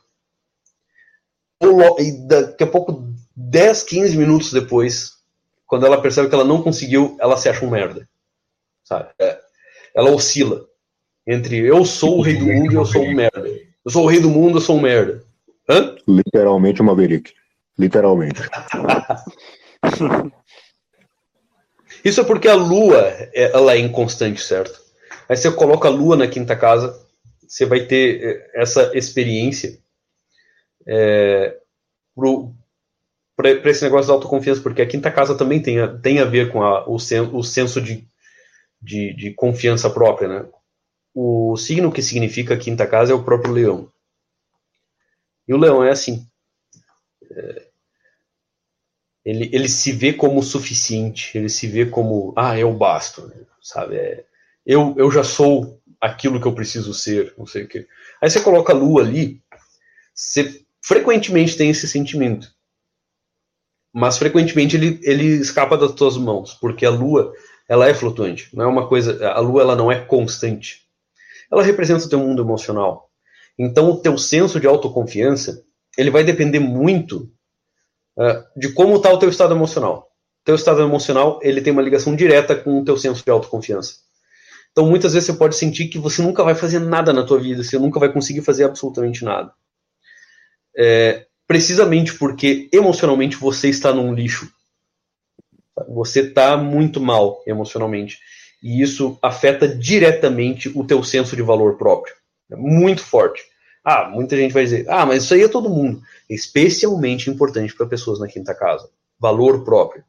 E 2.00 2.28
daqui 2.28 2.64
a 2.64 2.68
pouco, 2.68 3.08
10, 3.36 3.84
15 3.84 4.18
minutos 4.18 4.52
depois, 4.52 5.13
quando 5.74 5.88
ela 5.88 6.00
percebe 6.00 6.30
que 6.30 6.36
ela 6.36 6.44
não 6.44 6.62
conseguiu, 6.62 7.18
ela 7.20 7.36
se 7.36 7.50
acha 7.50 7.66
um 7.66 7.70
merda. 7.72 8.08
Sabe? 8.84 9.10
É, 9.20 9.40
ela 9.96 10.12
oscila 10.12 10.68
entre 11.26 11.58
eu 11.58 11.84
sou 11.84 12.20
o 12.20 12.22
rei 12.22 12.38
do 12.38 12.46
mundo 12.46 12.72
e 12.72 12.76
eu 12.76 12.86
sou 12.86 13.02
um 13.02 13.12
merda. 13.12 13.50
Eu 13.84 13.90
sou 13.90 14.04
o 14.04 14.08
rei 14.08 14.20
do 14.20 14.30
mundo, 14.30 14.58
eu 14.58 14.62
sou 14.62 14.78
um 14.78 14.80
merda. 14.80 15.24
Hã? 15.68 15.96
Literalmente 16.08 16.80
o 16.80 16.86
Maverick. 16.86 17.34
Literalmente. 17.76 18.40
Isso 22.06 22.22
é 22.22 22.24
porque 22.24 22.48
a 22.48 22.54
lua 22.54 23.08
é- 23.34 23.52
ela 23.52 23.74
é 23.74 23.80
inconstante, 23.80 24.44
certo? 24.44 24.80
Aí 25.28 25.36
você 25.36 25.52
coloca 25.52 25.88
a 25.88 25.92
lua 25.92 26.16
na 26.16 26.28
quinta 26.28 26.56
casa, 26.56 26.96
você 27.48 27.66
vai 27.66 27.80
ter 27.88 28.24
eh, 28.24 28.52
essa 28.62 28.96
experiência 28.96 29.80
é, 30.88 31.58
para 33.36 33.50
esse 33.70 33.84
negócio 33.84 34.08
da 34.08 34.14
autoconfiança, 34.14 34.62
porque 34.62 34.82
a 34.82 34.88
quinta 34.88 35.12
casa 35.12 35.36
também 35.38 35.62
tem 35.62 35.80
a, 35.80 35.88
tem 35.88 36.20
a 36.20 36.26
ver 36.26 36.52
com 36.52 36.62
a- 36.64 36.88
o, 36.88 37.00
sen, 37.00 37.22
o 37.34 37.44
senso 37.44 37.82
de, 37.82 38.08
de, 38.82 39.16
de 39.16 39.34
confiança 39.34 39.90
própria, 39.90 40.28
né? 40.30 40.46
O 41.16 41.58
signo 41.58 41.92
que 41.92 42.02
significa 42.04 42.58
quinta 42.58 42.88
casa 42.88 43.14
é 43.14 43.16
o 43.16 43.24
próprio 43.24 43.54
leão. 43.54 43.90
E 45.48 45.54
o 45.54 45.58
leão 45.58 45.82
é 45.82 45.90
assim. 45.90 46.28
É, 47.32 47.74
ele, 49.26 49.50
ele 49.54 49.70
se 49.70 49.92
vê 49.92 50.14
como 50.14 50.42
suficiente, 50.44 51.38
ele 51.38 51.50
se 51.50 51.68
vê 51.68 51.86
como, 51.86 52.34
ah, 52.36 52.58
eu 52.58 52.74
basto, 52.74 53.32
sabe? 53.62 53.96
É, 53.96 54.26
eu, 54.66 54.94
eu 54.98 55.10
já 55.12 55.24
sou 55.24 55.80
aquilo 56.00 56.40
que 56.42 56.48
eu 56.48 56.54
preciso 56.56 56.94
ser, 56.94 57.34
não 57.38 57.46
sei 57.46 57.64
o 57.64 57.68
quê. 57.68 57.88
Aí 58.22 58.30
você 58.30 58.42
coloca 58.42 58.74
a 58.74 58.76
lua 58.76 59.02
ali, 59.02 59.42
você 60.16 60.64
frequentemente 60.84 61.58
tem 61.58 61.72
esse 61.72 61.88
sentimento. 61.88 62.53
Mas 63.94 64.18
frequentemente 64.18 64.76
ele, 64.76 65.00
ele 65.04 65.26
escapa 65.26 65.78
das 65.78 65.92
tuas 65.92 66.18
mãos, 66.18 66.56
porque 66.56 66.84
a 66.84 66.90
lua, 66.90 67.32
ela 67.70 67.88
é 67.88 67.94
flutuante, 67.94 68.50
não 68.52 68.66
é 68.66 68.68
uma 68.68 68.88
coisa, 68.88 69.30
a 69.30 69.40
lua 69.40 69.62
ela 69.62 69.76
não 69.76 69.92
é 69.92 70.00
constante. 70.00 70.82
Ela 71.52 71.62
representa 71.62 72.06
o 72.06 72.10
teu 72.10 72.18
mundo 72.18 72.42
emocional. 72.42 73.12
Então 73.58 73.92
o 73.92 73.98
teu 73.98 74.18
senso 74.18 74.60
de 74.60 74.66
autoconfiança, 74.66 75.64
ele 75.96 76.10
vai 76.10 76.24
depender 76.24 76.60
muito 76.60 77.32
uh, 78.18 78.60
de 78.60 78.74
como 78.74 78.96
está 78.96 79.14
o 79.14 79.20
teu 79.20 79.30
estado 79.30 79.54
emocional. 79.54 80.10
Teu 80.44 80.56
estado 80.56 80.82
emocional, 80.82 81.40
ele 81.44 81.62
tem 81.62 81.72
uma 81.72 81.82
ligação 81.82 82.16
direta 82.16 82.56
com 82.56 82.80
o 82.80 82.84
teu 82.84 82.98
senso 82.98 83.24
de 83.24 83.30
autoconfiança. 83.30 83.98
Então 84.72 84.88
muitas 84.88 85.14
vezes 85.14 85.28
você 85.28 85.34
pode 85.38 85.56
sentir 85.56 85.88
que 85.88 86.00
você 86.00 86.20
nunca 86.24 86.44
vai 86.44 86.56
fazer 86.56 86.80
nada 86.80 87.14
na 87.14 87.24
tua 87.24 87.40
vida, 87.40 87.64
você 87.64 87.78
nunca 87.78 88.00
vai 88.00 88.12
conseguir 88.12 88.42
fazer 88.42 88.64
absolutamente 88.64 89.24
nada. 89.24 89.54
É, 90.76 91.28
precisamente 91.48 92.18
porque 92.18 92.70
emocionalmente 92.72 93.36
você 93.36 93.70
está 93.70 93.94
num 93.94 94.14
lixo. 94.14 94.52
Você 95.90 96.22
está 96.22 96.56
muito 96.58 97.02
mal 97.02 97.42
emocionalmente. 97.46 98.20
E 98.62 98.82
isso 98.82 99.18
afeta 99.22 99.68
diretamente 99.68 100.70
o 100.74 100.86
teu 100.86 101.04
senso 101.04 101.36
de 101.36 101.42
valor 101.42 101.78
próprio. 101.78 102.16
É 102.52 102.56
muito 102.56 103.04
forte. 103.04 103.44
Ah, 103.84 104.10
muita 104.10 104.38
gente 104.38 104.54
vai 104.54 104.64
dizer, 104.64 104.86
ah, 104.88 105.06
mas 105.06 105.24
isso 105.24 105.34
aí 105.34 105.42
é 105.42 105.48
todo 105.48 105.70
mundo. 105.70 106.02
Especialmente 106.30 107.30
importante 107.30 107.76
para 107.76 107.86
pessoas 107.86 108.20
na 108.20 108.28
quinta 108.28 108.56
casa. 108.56 108.90
Valor 109.20 109.66
próprio. 109.66 110.04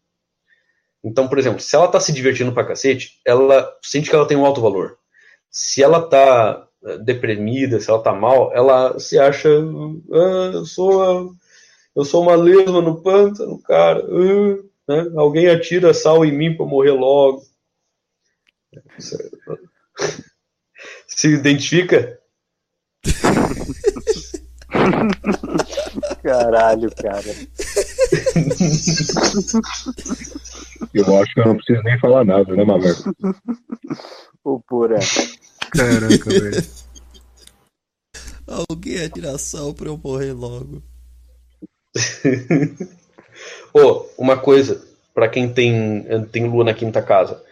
Então, 1.02 1.28
por 1.28 1.38
exemplo, 1.38 1.60
se 1.60 1.74
ela 1.74 1.86
está 1.86 1.98
se 1.98 2.12
divertindo 2.12 2.52
pra 2.52 2.64
cacete, 2.64 3.20
ela 3.24 3.70
sente 3.82 4.08
que 4.08 4.14
ela 4.14 4.26
tem 4.26 4.36
um 4.36 4.46
alto 4.46 4.60
valor. 4.60 4.96
Se 5.50 5.82
ela 5.82 5.98
está 5.98 6.66
deprimida, 7.02 7.80
se 7.80 7.90
ela 7.90 8.02
tá 8.02 8.12
mal, 8.12 8.52
ela 8.54 8.98
se 8.98 9.18
acha, 9.18 9.48
ah, 9.48 10.50
eu 10.52 10.66
sou 10.66 11.34
eu 11.94 12.04
sou 12.04 12.22
uma 12.22 12.34
lesma 12.34 12.82
no 12.82 13.00
pântano, 13.00 13.62
cara. 13.62 14.00
Ah, 14.00 14.58
né? 14.88 15.06
Alguém 15.16 15.48
atira 15.48 15.94
sal 15.94 16.24
em 16.24 16.32
mim 16.32 16.56
para 16.56 16.66
morrer 16.66 16.90
logo. 16.90 17.44
Se 21.06 21.28
identifica? 21.28 22.18
Caralho, 26.22 26.90
cara. 26.96 27.22
Eu 30.92 31.22
acho 31.22 31.34
que 31.34 31.40
eu 31.40 31.46
não 31.46 31.56
preciso 31.56 31.82
nem 31.84 31.98
falar 32.00 32.24
nada, 32.24 32.52
né, 32.54 32.64
Mamer? 32.64 32.94
Ô, 34.42 34.58
porra. 34.60 34.98
Caraca, 35.76 36.30
velho. 36.30 36.64
Alguém 38.46 39.04
atira 39.04 39.36
sal 39.38 39.74
pra 39.74 39.88
eu 39.88 39.98
morrer 40.02 40.32
logo. 40.32 40.82
oh, 43.72 44.06
uma 44.18 44.36
coisa, 44.36 44.86
para 45.14 45.28
quem 45.28 45.52
tem, 45.52 46.04
tem 46.30 46.46
lua 46.46 46.64
na 46.64 46.74
quinta 46.74 47.02
casa, 47.02 47.42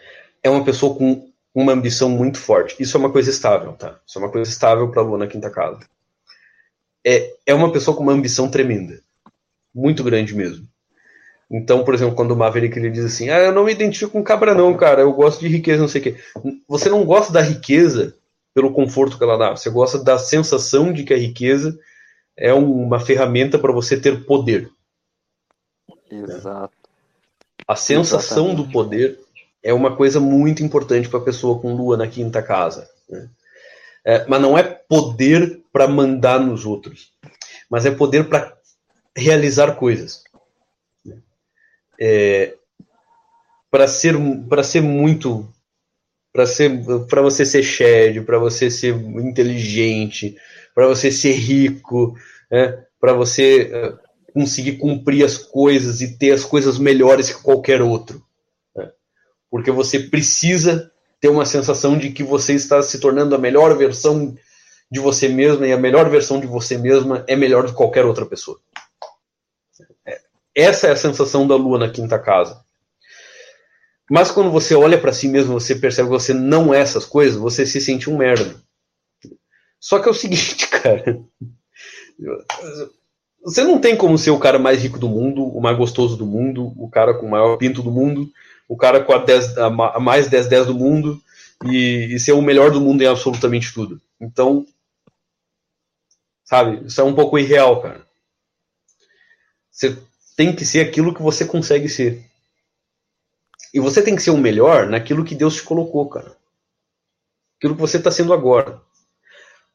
é 0.41 0.49
uma 0.49 0.63
pessoa 0.63 0.95
com 0.95 1.29
uma 1.53 1.73
ambição 1.73 2.09
muito 2.09 2.37
forte. 2.37 2.75
Isso 2.79 2.95
é 2.97 2.99
uma 2.99 3.11
coisa 3.11 3.29
estável, 3.29 3.73
tá? 3.73 3.99
Isso 4.05 4.17
é 4.17 4.21
uma 4.21 4.31
coisa 4.31 4.49
estável 4.49 4.89
para 4.91 5.01
lua 5.01 5.17
na 5.17 5.27
quinta 5.27 5.49
casa. 5.49 5.79
É, 7.05 7.35
é 7.45 7.53
uma 7.53 7.71
pessoa 7.71 7.95
com 7.95 8.03
uma 8.03 8.13
ambição 8.13 8.49
tremenda. 8.49 9.01
Muito 9.73 10.03
grande 10.03 10.35
mesmo. 10.35 10.67
Então, 11.51 11.83
por 11.83 11.93
exemplo, 11.93 12.15
quando 12.15 12.31
o 12.31 12.37
Maverick 12.37 12.77
ele 12.77 12.89
diz 12.89 13.05
assim: 13.05 13.29
Ah, 13.29 13.39
eu 13.39 13.51
não 13.51 13.65
me 13.65 13.71
identifico 13.71 14.11
com 14.11 14.23
cabra, 14.23 14.53
não, 14.55 14.75
cara, 14.75 15.01
eu 15.01 15.13
gosto 15.13 15.39
de 15.39 15.47
riqueza, 15.47 15.81
não 15.81 15.87
sei 15.87 16.01
o 16.01 16.03
quê. 16.03 16.17
Você 16.67 16.89
não 16.89 17.05
gosta 17.05 17.31
da 17.31 17.41
riqueza 17.41 18.15
pelo 18.53 18.71
conforto 18.71 19.17
que 19.17 19.23
ela 19.23 19.37
dá, 19.37 19.51
você 19.51 19.69
gosta 19.69 20.03
da 20.03 20.17
sensação 20.17 20.93
de 20.93 21.03
que 21.03 21.13
a 21.13 21.17
riqueza 21.17 21.77
é 22.37 22.53
uma 22.53 22.99
ferramenta 22.99 23.57
para 23.57 23.71
você 23.71 23.99
ter 23.99 24.25
poder. 24.25 24.69
Exato. 26.09 26.73
A 27.67 27.75
sensação 27.75 28.47
Exatamente. 28.47 28.67
do 28.67 28.71
poder 28.71 29.19
é 29.63 29.73
uma 29.73 29.95
coisa 29.95 30.19
muito 30.19 30.63
importante 30.63 31.07
para 31.07 31.19
a 31.19 31.23
pessoa 31.23 31.59
com 31.59 31.75
lua 31.75 31.95
na 31.95 32.07
quinta 32.07 32.41
casa. 32.41 32.89
Né? 33.09 33.29
É, 34.05 34.27
mas 34.27 34.41
não 34.41 34.57
é 34.57 34.63
poder 34.63 35.61
para 35.71 35.87
mandar 35.87 36.39
nos 36.39 36.65
outros, 36.65 37.13
mas 37.69 37.85
é 37.85 37.91
poder 37.91 38.27
para 38.27 38.55
realizar 39.15 39.75
coisas. 39.75 40.22
É, 41.99 42.55
para 43.69 43.87
ser 43.87 44.15
para 44.49 44.63
ser 44.63 44.81
muito 44.81 45.47
para 46.31 46.45
ser 46.45 46.71
para 47.07 47.21
você 47.21 47.45
ser 47.45 47.63
shed, 47.63 48.21
para 48.21 48.39
você 48.39 48.69
ser 48.69 48.95
inteligente, 48.95 50.35
para 50.73 50.87
você 50.87 51.11
ser 51.11 51.33
rico, 51.33 52.15
né? 52.51 52.83
para 52.99 53.13
você 53.13 53.71
uh, 53.73 53.97
conseguir 54.33 54.77
cumprir 54.77 55.23
as 55.23 55.37
coisas 55.37 56.01
e 56.01 56.17
ter 56.17 56.31
as 56.31 56.43
coisas 56.43 56.79
melhores 56.79 57.29
que 57.29 57.41
qualquer 57.41 57.81
outro. 57.81 58.23
Né? 58.75 58.89
Porque 59.51 59.69
você 59.69 59.99
precisa 59.99 60.91
ter 61.21 61.29
uma 61.29 61.45
sensação 61.45 61.97
de 61.97 62.09
que 62.09 62.23
você 62.23 62.53
está 62.53 62.81
se 62.81 62.99
tornando 62.99 63.35
a 63.35 63.37
melhor 63.37 63.77
versão 63.77 64.35
de 64.91 64.99
você 64.99 65.27
mesma 65.27 65.67
e 65.67 65.71
a 65.71 65.77
melhor 65.77 66.09
versão 66.09 66.39
de 66.39 66.47
você 66.47 66.77
mesma 66.77 67.23
é 67.27 67.35
melhor 67.35 67.63
do 67.63 67.69
que 67.69 67.77
qualquer 67.77 68.05
outra 68.05 68.25
pessoa. 68.25 68.59
Essa 70.55 70.87
é 70.87 70.91
a 70.91 70.95
sensação 70.95 71.47
da 71.47 71.55
lua 71.55 71.79
na 71.79 71.89
quinta 71.89 72.19
casa. 72.19 72.63
Mas 74.09 74.29
quando 74.29 74.51
você 74.51 74.75
olha 74.75 74.99
para 74.99 75.13
si 75.13 75.27
mesmo, 75.27 75.53
você 75.53 75.75
percebe 75.75 76.09
que 76.09 76.13
você 76.13 76.33
não 76.33 76.73
é 76.73 76.79
essas 76.79 77.05
coisas, 77.05 77.35
você 77.35 77.65
se 77.65 77.81
sente 77.81 78.09
um 78.09 78.17
merda. 78.17 78.55
Só 79.79 79.99
que 79.99 80.07
é 80.07 80.11
o 80.11 80.13
seguinte, 80.15 80.67
cara. 80.67 81.19
Você 83.43 83.63
não 83.63 83.79
tem 83.79 83.95
como 83.97 84.17
ser 84.17 84.31
o 84.31 84.39
cara 84.39 84.59
mais 84.59 84.81
rico 84.81 84.99
do 84.99 85.09
mundo, 85.09 85.43
o 85.43 85.59
mais 85.59 85.77
gostoso 85.77 86.15
do 86.15 86.25
mundo, 86.25 86.73
o 86.77 86.89
cara 86.89 87.13
com 87.13 87.25
o 87.25 87.29
maior 87.31 87.57
pinto 87.57 87.81
do 87.81 87.91
mundo, 87.91 88.31
o 88.67 88.77
cara 88.77 89.03
com 89.03 89.13
a, 89.13 89.17
10, 89.17 89.57
a 89.57 89.99
mais 89.99 90.29
10-10 90.29 90.65
do 90.65 90.75
mundo 90.75 91.21
e, 91.65 92.13
e 92.13 92.19
ser 92.19 92.33
o 92.33 92.41
melhor 92.41 92.71
do 92.71 92.79
mundo 92.79 93.01
em 93.01 93.07
absolutamente 93.07 93.73
tudo. 93.73 94.01
Então, 94.19 94.65
sabe, 96.43 96.85
isso 96.85 97.01
é 97.01 97.03
um 97.03 97.15
pouco 97.15 97.37
irreal, 97.37 97.81
cara. 97.81 98.07
Você 99.71 99.97
tem 100.35 100.55
que 100.55 100.65
ser 100.65 100.81
aquilo 100.81 101.13
que 101.13 101.21
você 101.21 101.45
consegue 101.45 101.87
ser. 101.87 102.25
E 103.73 103.79
você 103.79 104.01
tem 104.01 104.15
que 104.15 104.21
ser 104.21 104.31
o 104.31 104.37
melhor 104.37 104.87
naquilo 104.87 105.25
que 105.25 105.35
Deus 105.35 105.55
te 105.55 105.63
colocou, 105.63 106.07
cara. 106.07 106.35
Aquilo 107.57 107.75
que 107.75 107.81
você 107.81 107.97
está 107.97 108.11
sendo 108.11 108.33
agora. 108.33 108.81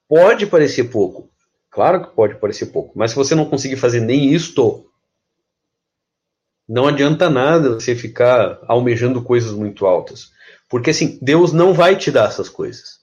Pode 0.09 0.47
parecer 0.47 0.85
pouco. 0.85 1.31
Claro 1.71 2.03
que 2.07 2.15
pode 2.15 2.37
parecer 2.37 2.67
pouco. 2.67 2.97
Mas 2.99 3.11
se 3.11 3.17
você 3.17 3.35
não 3.35 3.49
conseguir 3.49 3.77
fazer 3.77 4.01
nem 4.01 4.33
isto, 4.33 4.89
não 6.69 6.87
adianta 6.87 7.29
nada 7.29 7.75
você 7.75 7.97
ficar 7.97 8.61
almejando 8.69 9.23
coisas 9.23 9.53
muito 9.53 9.87
altas. 9.87 10.33
Porque 10.69 10.91
assim, 10.91 11.19
Deus 11.21 11.53
não 11.53 11.73
vai 11.73 11.97
te 11.97 12.11
dar 12.11 12.29
essas 12.29 12.49
coisas. 12.49 13.01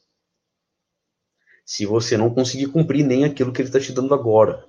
Se 1.66 1.86
você 1.86 2.16
não 2.16 2.34
conseguir 2.34 2.68
cumprir 2.68 3.04
nem 3.04 3.26
aquilo 3.26 3.52
que 3.52 3.62
Ele 3.62 3.70
está 3.70 3.80
te 3.80 3.92
dando 3.92 4.14
agora. 4.14 4.66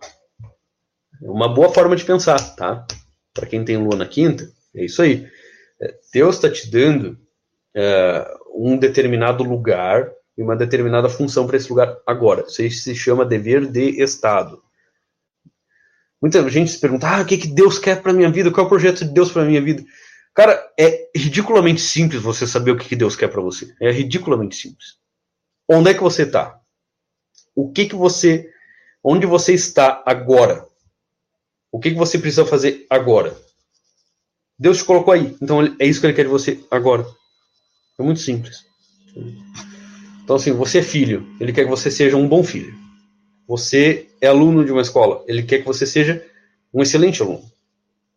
É 1.22 1.28
uma 1.28 1.52
boa 1.52 1.72
forma 1.72 1.96
de 1.96 2.04
pensar, 2.04 2.38
tá? 2.56 2.86
Para 3.32 3.46
quem 3.46 3.64
tem 3.64 3.76
lua 3.76 3.96
na 3.96 4.06
quinta, 4.06 4.50
é 4.74 4.84
isso 4.84 5.02
aí. 5.02 5.26
É, 5.80 5.94
Deus 6.12 6.36
está 6.36 6.50
te 6.50 6.70
dando 6.70 7.18
é, 7.74 8.26
um 8.54 8.76
determinado 8.76 9.44
lugar 9.44 10.10
e 10.36 10.42
uma 10.42 10.56
determinada 10.56 11.08
função 11.08 11.46
para 11.46 11.56
esse 11.56 11.68
lugar 11.68 11.96
agora. 12.06 12.44
Isso 12.46 12.62
aí 12.62 12.70
se 12.70 12.94
chama 12.94 13.24
dever 13.24 13.66
de 13.66 14.02
Estado. 14.02 14.62
Muita 16.20 16.48
gente 16.50 16.70
se 16.70 16.80
pergunta: 16.80 17.08
ah, 17.08 17.22
o 17.22 17.26
que, 17.26 17.38
que 17.38 17.48
Deus 17.48 17.78
quer 17.78 18.02
para 18.02 18.12
minha 18.12 18.30
vida? 18.30 18.50
Qual 18.50 18.64
é 18.64 18.66
o 18.66 18.68
projeto 18.68 19.04
de 19.04 19.12
Deus 19.12 19.30
para 19.30 19.44
minha 19.44 19.60
vida? 19.60 19.84
Cara, 20.34 20.70
é 20.78 21.08
ridiculamente 21.16 21.80
simples 21.80 22.20
você 22.20 22.46
saber 22.46 22.70
o 22.70 22.76
que, 22.76 22.88
que 22.88 22.96
Deus 22.96 23.16
quer 23.16 23.28
para 23.28 23.40
você. 23.40 23.74
É 23.80 23.90
ridiculamente 23.90 24.56
simples. 24.56 24.98
Onde 25.68 25.90
é 25.90 25.94
que 25.94 26.02
você 26.02 26.22
está? 26.22 26.60
O 27.54 27.72
que 27.72 27.86
que 27.86 27.94
você, 27.94 28.50
onde 29.02 29.26
você 29.26 29.54
está 29.54 30.02
agora? 30.04 30.66
O 31.76 31.78
que 31.78 31.90
que 31.90 31.98
você 31.98 32.18
precisa 32.18 32.46
fazer 32.46 32.86
agora? 32.88 33.36
Deus 34.58 34.78
te 34.78 34.84
colocou 34.84 35.12
aí, 35.12 35.36
então 35.42 35.60
é 35.78 35.84
isso 35.84 36.00
que 36.00 36.06
Ele 36.06 36.14
quer 36.14 36.22
de 36.22 36.30
você 36.30 36.58
agora. 36.70 37.06
É 37.98 38.02
muito 38.02 38.18
simples. 38.18 38.64
Então 40.24 40.36
assim, 40.36 40.52
você 40.52 40.78
é 40.78 40.82
filho, 40.82 41.28
Ele 41.38 41.52
quer 41.52 41.64
que 41.64 41.70
você 41.70 41.90
seja 41.90 42.16
um 42.16 42.26
bom 42.26 42.42
filho. 42.42 42.74
Você 43.46 44.08
é 44.22 44.26
aluno 44.26 44.64
de 44.64 44.72
uma 44.72 44.80
escola, 44.80 45.22
Ele 45.28 45.42
quer 45.42 45.58
que 45.58 45.66
você 45.66 45.84
seja 45.84 46.24
um 46.72 46.80
excelente 46.80 47.20
aluno. 47.20 47.44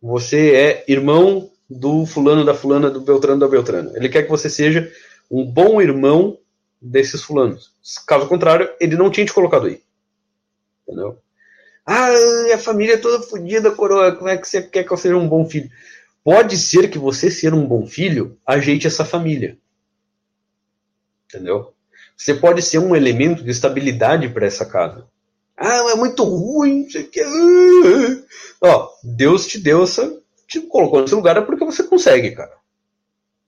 Você 0.00 0.54
é 0.54 0.84
irmão 0.88 1.50
do 1.68 2.06
fulano, 2.06 2.46
da 2.46 2.54
fulana, 2.54 2.88
do 2.88 3.02
Beltrano, 3.02 3.40
da 3.40 3.46
Beltrana. 3.46 3.92
Ele 3.94 4.08
quer 4.08 4.22
que 4.22 4.30
você 4.30 4.48
seja 4.48 4.90
um 5.30 5.44
bom 5.44 5.82
irmão 5.82 6.38
desses 6.80 7.22
fulanos. 7.22 7.74
Caso 8.06 8.26
contrário, 8.26 8.70
ele 8.80 8.96
não 8.96 9.10
tinha 9.10 9.26
te 9.26 9.34
colocado 9.34 9.66
aí. 9.66 9.82
Entendeu? 10.88 11.18
Ah, 11.86 12.08
a 12.54 12.58
família 12.58 12.94
é 12.94 12.98
toda 12.98 13.22
fodida, 13.22 13.70
coroa. 13.70 14.14
Como 14.14 14.28
é 14.28 14.36
que 14.36 14.48
você 14.48 14.62
quer 14.62 14.84
que 14.84 14.92
eu 14.92 14.96
seja 14.96 15.16
um 15.16 15.28
bom 15.28 15.48
filho? 15.48 15.70
Pode 16.22 16.56
ser 16.56 16.90
que 16.90 16.98
você 16.98 17.30
ser 17.30 17.54
um 17.54 17.66
bom 17.66 17.86
filho 17.86 18.38
ajeite 18.46 18.86
essa 18.86 19.04
família. 19.04 19.58
Entendeu? 21.26 21.72
Você 22.16 22.34
pode 22.34 22.60
ser 22.60 22.78
um 22.78 22.94
elemento 22.94 23.42
de 23.42 23.50
estabilidade 23.50 24.28
para 24.28 24.46
essa 24.46 24.66
casa. 24.66 25.06
Ah, 25.56 25.90
é 25.90 25.94
muito 25.94 26.22
ruim, 26.22 26.84
não 26.84 26.90
sei 26.90 27.02
o 27.02 27.10
que. 27.10 27.22
Ó, 28.60 28.90
Deus 29.02 29.46
te 29.46 29.58
deu 29.58 29.84
essa. 29.84 30.20
Te 30.46 30.60
colocou 30.60 31.00
nesse 31.00 31.14
lugar 31.14 31.36
é 31.36 31.40
porque 31.40 31.64
você 31.64 31.82
consegue, 31.82 32.32
cara. 32.32 32.52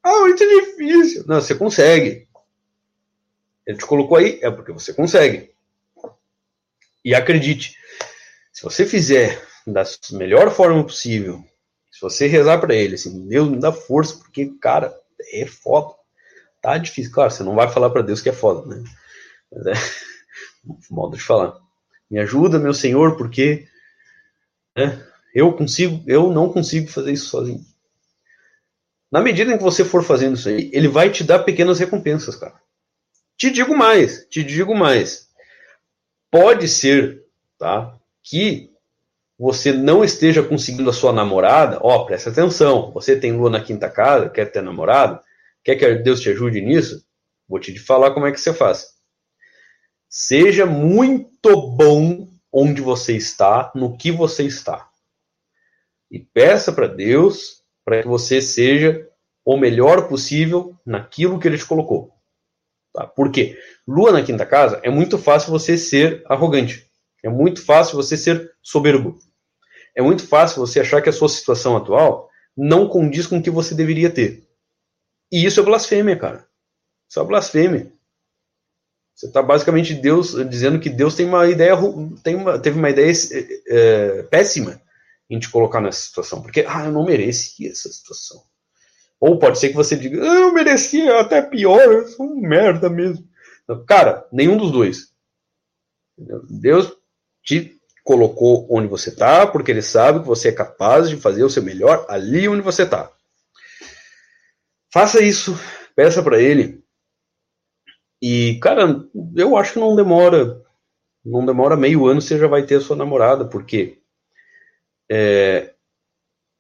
Ah, 0.03 0.21
muito 0.21 0.47
difícil. 0.47 1.25
Não, 1.27 1.41
você 1.41 1.55
consegue. 1.55 2.29
Ele 3.67 3.79
te 3.79 3.87
colocou 3.87 4.17
aí, 4.17 4.39
é 4.43 4.51
porque 4.51 4.73
você 4.73 4.93
consegue. 4.93 5.51
E 7.05 7.15
acredite, 7.15 7.77
se 8.63 8.65
você 8.65 8.87
fizer 8.87 9.45
da 9.67 9.83
melhor 10.13 10.49
forma 10.53 10.85
possível, 10.85 11.45
se 11.91 12.01
você 12.01 12.29
rezar 12.29 12.61
para 12.61 12.75
ele, 12.75 12.95
assim, 12.95 13.27
Deus 13.27 13.49
me 13.49 13.59
dá 13.59 13.73
força, 13.73 14.17
porque, 14.17 14.55
cara, 14.61 14.95
é 15.33 15.45
foda. 15.47 15.93
Tá 16.61 16.79
difícil. 16.79 17.13
Claro, 17.13 17.33
você 17.33 17.43
não 17.43 17.57
vai 17.57 17.69
falar 17.69 17.91
para 17.91 18.03
Deus 18.03 18.21
que 18.21 18.29
é 18.29 18.33
foda, 18.33 18.65
né? 18.67 18.85
Mas 19.51 19.67
é 19.67 19.73
modo 20.89 21.17
de 21.17 21.23
falar. 21.23 21.59
Me 22.09 22.21
ajuda, 22.21 22.61
meu 22.61 22.73
Senhor, 22.73 23.17
porque 23.17 23.67
né, 24.77 25.05
eu 25.35 25.53
consigo, 25.53 26.01
eu 26.07 26.33
não 26.33 26.53
consigo 26.53 26.87
fazer 26.89 27.13
isso 27.13 27.31
sozinho. 27.31 27.65
Na 29.11 29.21
medida 29.21 29.53
em 29.53 29.59
que 29.59 29.65
você 29.65 29.85
for 29.85 30.05
fazendo 30.05 30.37
isso 30.37 30.49
aí, 30.49 30.71
ele 30.73 30.87
vai 30.87 31.11
te 31.11 31.25
dar 31.25 31.41
pequenas 31.41 31.81
recompensas, 31.81 32.37
cara. 32.37 32.55
Te 33.37 33.51
digo 33.51 33.77
mais, 33.77 34.25
te 34.27 34.45
digo 34.45 34.73
mais. 34.73 35.29
Pode 36.31 36.69
ser, 36.69 37.25
tá, 37.59 37.99
que 38.23 38.71
você 39.39 39.73
não 39.73 40.05
esteja 40.05 40.43
conseguindo 40.43 40.89
a 40.89 40.93
sua 40.93 41.13
namorada, 41.13 41.79
ó, 41.83 42.05
presta 42.05 42.31
atenção, 42.31 42.93
você 42.93 43.19
tem 43.19 43.33
lua 43.33 43.51
na 43.51 43.63
quinta 43.63 43.91
casa, 43.91 44.31
quer 44.31 44.47
ter 44.47 44.63
namorado, 44.63 45.21
quer 45.65 45.77
que 45.77 45.95
Deus 45.97 46.21
te 46.21 46.31
ajude 46.31 46.61
nisso? 46.61 47.05
Vou 47.49 47.59
te 47.59 47.77
falar 47.79 48.13
como 48.13 48.27
é 48.27 48.33
que 48.33 48.41
você 48.41 48.55
faz. 48.55 48.93
Seja 50.09 50.65
muito 50.65 51.75
bom 51.77 52.29
onde 52.53 52.81
você 52.81 53.17
está, 53.17 53.73
no 53.75 53.97
que 53.97 54.13
você 54.13 54.45
está. 54.45 54.89
E 56.11 56.21
peça 56.21 56.73
para 56.73 56.87
Deus 56.87 57.63
para 57.85 58.03
que 58.03 58.09
você 58.09 58.41
seja 58.41 59.09
o 59.45 59.57
melhor 59.57 60.07
possível 60.09 60.79
naquilo 60.87 61.39
que 61.39 61.49
ele 61.49 61.59
te 61.59 61.67
colocou. 61.67 62.13
Tá? 62.93 63.07
Por 63.07 63.33
quê? 63.33 63.59
Lua 63.89 64.13
na 64.13 64.23
quinta 64.23 64.47
casa 64.47 64.81
é 64.85 64.91
muito 64.91 65.19
fácil 65.19 65.51
você 65.51 65.77
ser 65.77 66.23
arrogante. 66.27 66.92
É 67.23 67.29
muito 67.29 67.65
fácil 67.65 67.97
você 67.97 68.17
ser 68.17 68.53
soberbo. 68.63 69.19
É 69.95 70.03
muito 70.03 70.27
fácil 70.27 70.61
você 70.61 70.81
achar 70.81 71.01
que 71.01 71.09
a 71.09 71.13
sua 71.13 71.29
situação 71.29 71.77
atual 71.77 72.29
não 72.57 72.89
condiz 72.89 73.27
com 73.27 73.39
o 73.39 73.43
que 73.43 73.51
você 73.51 73.75
deveria 73.75 74.11
ter. 74.11 74.47
E 75.31 75.45
isso 75.45 75.61
é 75.61 75.63
blasfêmia, 75.63 76.17
cara. 76.17 76.47
Isso 77.09 77.21
é 77.21 77.25
blasfêmia. 77.25 77.93
Você 79.15 79.27
está 79.27 79.43
basicamente 79.43 79.95
Deus 79.95 80.33
dizendo 80.49 80.81
que 80.81 80.91
Deus 80.91 81.15
tem 81.15 81.27
uma 81.27 81.47
ideia, 81.49 81.75
tem 82.23 82.35
uma, 82.35 82.59
teve 82.59 82.79
uma 82.79 82.91
ideia 82.91 83.13
é, 83.69 84.23
péssima 84.25 84.81
em 85.31 85.39
te 85.39 85.49
colocar 85.49 85.81
nessa 85.81 86.01
situação, 86.01 86.43
porque 86.43 86.65
ah, 86.67 86.87
eu 86.87 86.93
não 86.93 87.05
merecia 87.05 87.71
essa 87.71 87.91
situação. 87.91 88.43
Ou 89.21 89.39
pode 89.39 89.59
ser 89.59 89.69
que 89.69 89.77
você 89.77 89.97
diga, 89.97 90.21
ah, 90.23 90.41
eu 90.41 90.53
merecia 90.53 91.21
até 91.21 91.41
pior, 91.41 91.81
eu 91.81 92.09
sou 92.09 92.27
um 92.27 92.41
merda 92.41 92.91
mesmo. 92.91 93.27
Cara, 93.87 94.27
nenhum 94.33 94.57
dos 94.57 94.73
dois. 94.73 95.13
Deus 96.51 96.93
te 97.43 97.81
colocou 98.05 98.67
onde 98.71 98.89
você 98.89 99.11
está, 99.11 99.47
porque 99.47 99.71
ele 99.71 99.83
sabe 99.83 100.21
que 100.21 100.27
você 100.27 100.49
é 100.49 100.53
capaz 100.53 101.09
de 101.09 101.17
fazer 101.17 101.45
o 101.45 101.51
seu 101.51 101.63
melhor 101.63 102.05
ali 102.09 102.49
onde 102.49 102.63
você 102.63 102.83
está. 102.83 103.13
Faça 104.93 105.23
isso, 105.23 105.59
peça 105.95 106.23
para 106.23 106.41
ele. 106.41 106.83
E, 108.21 108.59
cara, 108.61 109.05
eu 109.37 109.57
acho 109.57 109.75
que 109.75 109.79
não 109.81 109.97
demora, 109.97 110.63
não 111.25 111.45
demora 111.45 111.77
meio 111.77 112.07
ano 112.07 112.21
você 112.21 112.39
já 112.39 112.47
vai 112.47 112.65
ter 112.65 112.77
a 112.77 112.81
sua 112.81 112.97
namorada, 112.97 113.45
porque 113.45 114.01
é, 115.11 115.75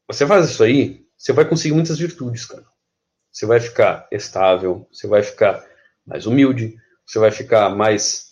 você 0.09 0.27
faz 0.27 0.51
isso 0.51 0.63
aí, 0.63 1.07
você 1.17 1.33
vai 1.33 1.49
conseguir 1.49 1.75
muitas 1.75 1.99
virtudes, 1.99 2.45
cara. 2.45 2.65
Você 3.31 3.47
vai 3.47 3.61
ficar 3.61 4.09
estável, 4.11 4.87
você 4.93 5.07
vai 5.07 5.23
ficar 5.23 5.65
mais 6.05 6.27
humilde, 6.27 6.77
você 7.07 7.19
vai 7.19 7.31
ficar 7.31 7.71
mais 7.71 8.32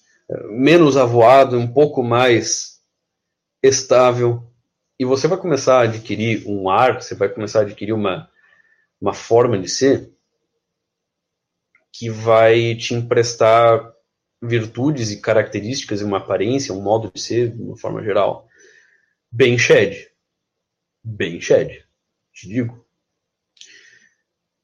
menos 0.50 0.96
avoado, 0.96 1.58
um 1.58 1.72
pouco 1.72 2.02
mais 2.02 2.80
estável, 3.62 4.42
e 4.98 5.04
você 5.04 5.26
vai 5.26 5.38
começar 5.38 5.80
a 5.80 5.84
adquirir 5.84 6.46
um 6.46 6.68
ar, 6.68 7.00
você 7.00 7.14
vai 7.14 7.28
começar 7.28 7.60
a 7.60 7.62
adquirir 7.62 7.92
uma, 7.92 8.30
uma 9.00 9.14
forma 9.14 9.58
de 9.58 9.68
ser 9.68 10.12
que 11.92 12.08
vai 12.08 12.74
te 12.76 12.94
emprestar 12.94 13.92
virtudes 14.42 15.10
e 15.10 15.20
características 15.20 16.00
e 16.00 16.04
uma 16.04 16.18
aparência, 16.18 16.72
um 16.72 16.80
modo 16.80 17.10
de 17.12 17.20
ser, 17.20 17.50
de 17.50 17.62
uma 17.62 17.76
forma 17.76 18.02
geral, 18.02 18.48
bem 19.30 19.58
shed. 19.58 20.08
Bem 21.02 21.40
shed 21.40 21.84
te 22.40 22.48
digo. 22.48 22.86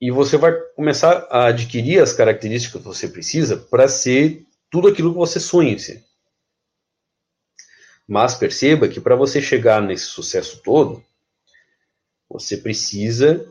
E 0.01 0.10
você 0.10 0.36
vai 0.36 0.52
começar 0.74 1.26
a 1.30 1.47
adquirir 1.47 2.01
as 2.01 2.12
características 2.12 2.80
que 2.80 2.86
você 2.86 3.09
precisa 3.09 3.56
para 3.56 3.88
ser 3.88 4.45
tudo 4.76 4.88
aquilo 4.88 5.10
que 5.10 5.16
você 5.16 5.40
sonha. 5.40 5.74
Mas 8.06 8.34
perceba 8.34 8.86
que 8.86 9.00
para 9.00 9.16
você 9.16 9.40
chegar 9.40 9.80
nesse 9.80 10.04
sucesso 10.04 10.60
todo, 10.62 11.02
você 12.28 12.58
precisa 12.58 13.50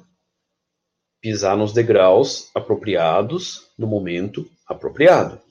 pisar 1.20 1.58
nos 1.58 1.74
degraus 1.74 2.52
apropriados 2.54 3.72
no 3.76 3.88
momento 3.88 4.48
apropriado. 4.68 5.42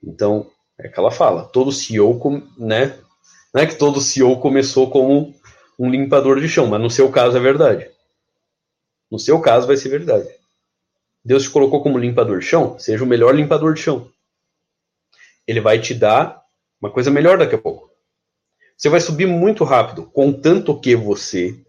Então, 0.00 0.48
é 0.78 0.88
que 0.88 1.00
ela 1.00 1.10
fala, 1.10 1.48
todo 1.48 1.72
CEO, 1.72 2.20
né? 2.56 2.96
Não 3.52 3.60
é 3.60 3.66
que 3.66 3.74
todo 3.74 4.00
CEO 4.00 4.38
começou 4.38 4.88
como 4.88 5.34
um 5.76 5.90
limpador 5.90 6.40
de 6.40 6.48
chão, 6.48 6.68
mas 6.68 6.80
no 6.80 6.90
seu 6.90 7.10
caso 7.10 7.36
é 7.36 7.40
verdade. 7.40 7.90
No 9.10 9.18
seu 9.18 9.40
caso 9.40 9.66
vai 9.66 9.76
ser 9.76 9.88
verdade. 9.88 10.28
Deus 11.24 11.42
te 11.42 11.50
colocou 11.50 11.82
como 11.82 11.98
limpador 11.98 12.38
de 12.38 12.46
chão, 12.46 12.78
seja 12.78 13.02
o 13.02 13.06
melhor 13.06 13.34
limpador 13.34 13.74
de 13.74 13.80
chão. 13.80 14.13
Ele 15.46 15.60
vai 15.60 15.80
te 15.80 15.94
dar 15.94 16.42
uma 16.80 16.90
coisa 16.90 17.10
melhor 17.10 17.38
daqui 17.38 17.54
a 17.54 17.58
pouco. 17.58 17.90
Você 18.76 18.88
vai 18.88 19.00
subir 19.00 19.26
muito 19.26 19.64
rápido, 19.64 20.10
contanto 20.10 20.78
que 20.78 20.96
você 20.96 21.64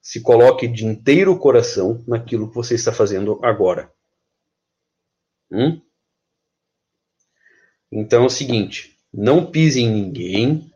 se 0.00 0.20
coloque 0.20 0.68
de 0.68 0.84
inteiro 0.84 1.38
coração 1.38 2.04
naquilo 2.06 2.48
que 2.48 2.54
você 2.54 2.74
está 2.74 2.92
fazendo 2.92 3.40
agora. 3.42 3.90
Hum? 5.50 5.80
Então 7.90 8.24
é 8.24 8.26
o 8.26 8.30
seguinte: 8.30 8.98
não 9.12 9.50
pise 9.50 9.80
em 9.80 9.90
ninguém, 9.90 10.70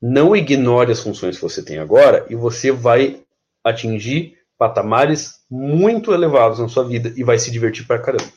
não 0.00 0.34
ignore 0.34 0.90
as 0.90 1.00
funções 1.00 1.36
que 1.36 1.42
você 1.42 1.62
tem 1.62 1.78
agora 1.78 2.26
e 2.30 2.34
você 2.34 2.72
vai 2.72 3.24
atingir 3.62 4.38
patamares 4.56 5.44
muito 5.50 6.12
elevados 6.12 6.58
na 6.58 6.68
sua 6.68 6.84
vida 6.84 7.12
e 7.16 7.22
vai 7.22 7.38
se 7.38 7.50
divertir 7.50 7.86
pra 7.86 8.00
caramba. 8.00 8.32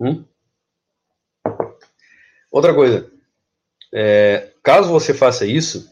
Hum? 0.00 0.24
Outra 2.50 2.74
coisa, 2.74 3.10
é, 3.92 4.52
caso 4.62 4.90
você 4.90 5.12
faça 5.12 5.46
isso, 5.46 5.90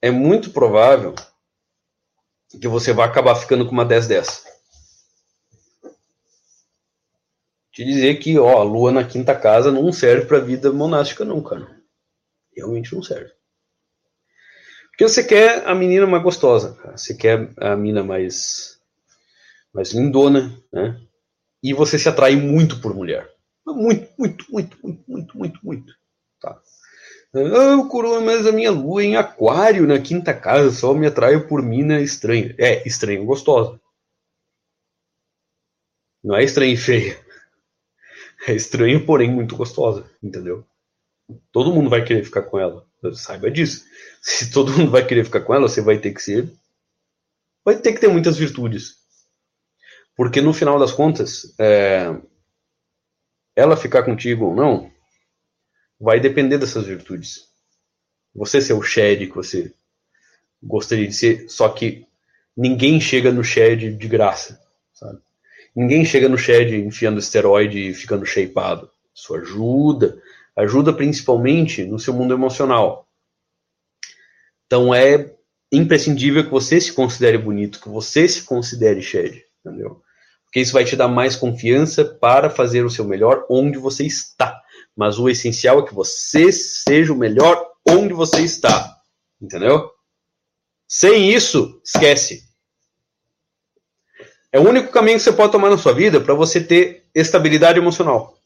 é 0.00 0.10
muito 0.10 0.50
provável 0.50 1.14
que 2.60 2.68
você 2.68 2.92
vá 2.92 3.04
acabar 3.04 3.34
ficando 3.34 3.66
com 3.66 3.72
uma 3.72 3.84
10 3.84 4.06
dessa. 4.06 4.54
Te 7.72 7.84
dizer 7.84 8.16
que, 8.20 8.38
ó, 8.38 8.60
a 8.60 8.62
lua 8.62 8.92
na 8.92 9.04
quinta 9.04 9.34
casa 9.34 9.72
não 9.72 9.92
serve 9.92 10.26
para 10.26 10.38
vida 10.38 10.72
monástica, 10.72 11.24
não, 11.24 11.42
cara. 11.42 11.82
Realmente 12.56 12.94
não 12.94 13.02
serve. 13.02 13.32
Porque 14.90 15.08
você 15.08 15.24
quer 15.24 15.66
a 15.66 15.74
menina 15.74 16.06
mais 16.06 16.22
gostosa, 16.22 16.74
cara. 16.74 16.96
Você 16.96 17.16
quer 17.16 17.50
a 17.56 17.74
menina 17.74 18.04
mais, 18.04 18.78
mais 19.72 19.92
lindona, 19.92 20.56
né? 20.72 21.00
E 21.60 21.74
você 21.74 21.98
se 21.98 22.08
atrai 22.08 22.36
muito 22.36 22.80
por 22.80 22.94
mulher. 22.94 23.33
Muito, 23.66 24.12
muito, 24.18 24.44
muito, 24.50 24.78
muito, 24.82 25.04
muito, 25.08 25.38
muito, 25.38 25.60
muito. 25.62 25.94
Tá. 26.40 26.60
Ah, 27.34 27.88
coroa, 27.88 28.20
mas 28.20 28.46
a 28.46 28.52
minha 28.52 28.70
lua 28.70 29.02
é 29.02 29.06
em 29.06 29.16
aquário 29.16 29.86
na 29.86 30.00
quinta 30.00 30.32
casa, 30.32 30.70
só 30.70 30.94
me 30.94 31.06
atrai 31.06 31.46
por 31.46 31.62
mina 31.62 32.00
estranha. 32.00 32.54
É, 32.58 32.86
estranha 32.86 33.24
gostosa. 33.24 33.80
Não 36.22 36.36
é 36.36 36.44
estranha 36.44 36.72
e 36.72 36.76
feia. 36.76 37.22
É 38.46 38.52
estranha, 38.54 39.04
porém 39.04 39.30
muito 39.30 39.56
gostosa, 39.56 40.10
entendeu? 40.22 40.66
Todo 41.50 41.72
mundo 41.72 41.88
vai 41.88 42.04
querer 42.04 42.22
ficar 42.24 42.42
com 42.42 42.58
ela. 42.58 42.86
Saiba 43.14 43.50
disso. 43.50 43.84
Se 44.20 44.50
todo 44.50 44.72
mundo 44.72 44.90
vai 44.90 45.06
querer 45.06 45.24
ficar 45.24 45.40
com 45.40 45.54
ela, 45.54 45.68
você 45.68 45.80
vai 45.80 45.98
ter 45.98 46.12
que 46.12 46.20
ser. 46.20 46.52
Vai 47.64 47.78
ter 47.78 47.94
que 47.94 48.00
ter 48.00 48.08
muitas 48.08 48.36
virtudes. 48.36 48.96
Porque 50.16 50.40
no 50.40 50.52
final 50.52 50.78
das 50.78 50.92
contas, 50.92 51.54
é... 51.58 52.14
ela 53.56 53.76
ficar 53.76 54.02
contigo 54.02 54.46
ou 54.46 54.54
não, 54.54 54.90
vai 56.00 56.20
depender 56.20 56.58
dessas 56.58 56.86
virtudes. 56.86 57.48
Você 58.34 58.60
ser 58.60 58.72
o 58.72 58.82
Shed 58.82 59.26
que 59.26 59.34
você 59.34 59.72
gostaria 60.62 61.06
de 61.06 61.14
ser, 61.14 61.48
só 61.48 61.68
que 61.68 62.06
ninguém 62.56 63.00
chega 63.00 63.30
no 63.30 63.44
Shed 63.44 63.94
de 63.94 64.08
graça, 64.08 64.60
sabe? 64.92 65.20
Ninguém 65.74 66.04
chega 66.04 66.28
no 66.28 66.38
Shed 66.38 66.74
enfiando 66.74 67.18
esteroide 67.18 67.90
e 67.90 67.94
ficando 67.94 68.24
shapeado. 68.24 68.90
Isso 69.14 69.34
ajuda, 69.34 70.20
ajuda 70.56 70.92
principalmente 70.92 71.84
no 71.84 71.98
seu 71.98 72.14
mundo 72.14 72.34
emocional. 72.34 73.08
Então 74.66 74.94
é 74.94 75.34
imprescindível 75.70 76.44
que 76.44 76.50
você 76.50 76.80
se 76.80 76.92
considere 76.92 77.38
bonito, 77.38 77.80
que 77.80 77.88
você 77.88 78.28
se 78.28 78.42
considere 78.42 79.02
Shed, 79.02 79.44
entendeu? 79.64 80.03
Porque 80.54 80.60
isso 80.60 80.72
vai 80.72 80.84
te 80.84 80.94
dar 80.94 81.08
mais 81.08 81.34
confiança 81.34 82.04
para 82.04 82.48
fazer 82.48 82.84
o 82.84 82.88
seu 82.88 83.04
melhor 83.04 83.44
onde 83.50 83.76
você 83.76 84.06
está. 84.06 84.62
Mas 84.94 85.18
o 85.18 85.28
essencial 85.28 85.80
é 85.80 85.84
que 85.84 85.92
você 85.92 86.52
seja 86.52 87.12
o 87.12 87.16
melhor 87.16 87.72
onde 87.84 88.14
você 88.14 88.40
está. 88.42 88.96
Entendeu? 89.42 89.90
Sem 90.86 91.28
isso, 91.34 91.82
esquece. 91.84 92.48
É 94.52 94.60
o 94.60 94.68
único 94.68 94.92
caminho 94.92 95.16
que 95.16 95.24
você 95.24 95.32
pode 95.32 95.50
tomar 95.50 95.70
na 95.70 95.76
sua 95.76 95.92
vida 95.92 96.20
para 96.20 96.34
você 96.34 96.62
ter 96.62 97.04
estabilidade 97.12 97.80
emocional. 97.80 98.38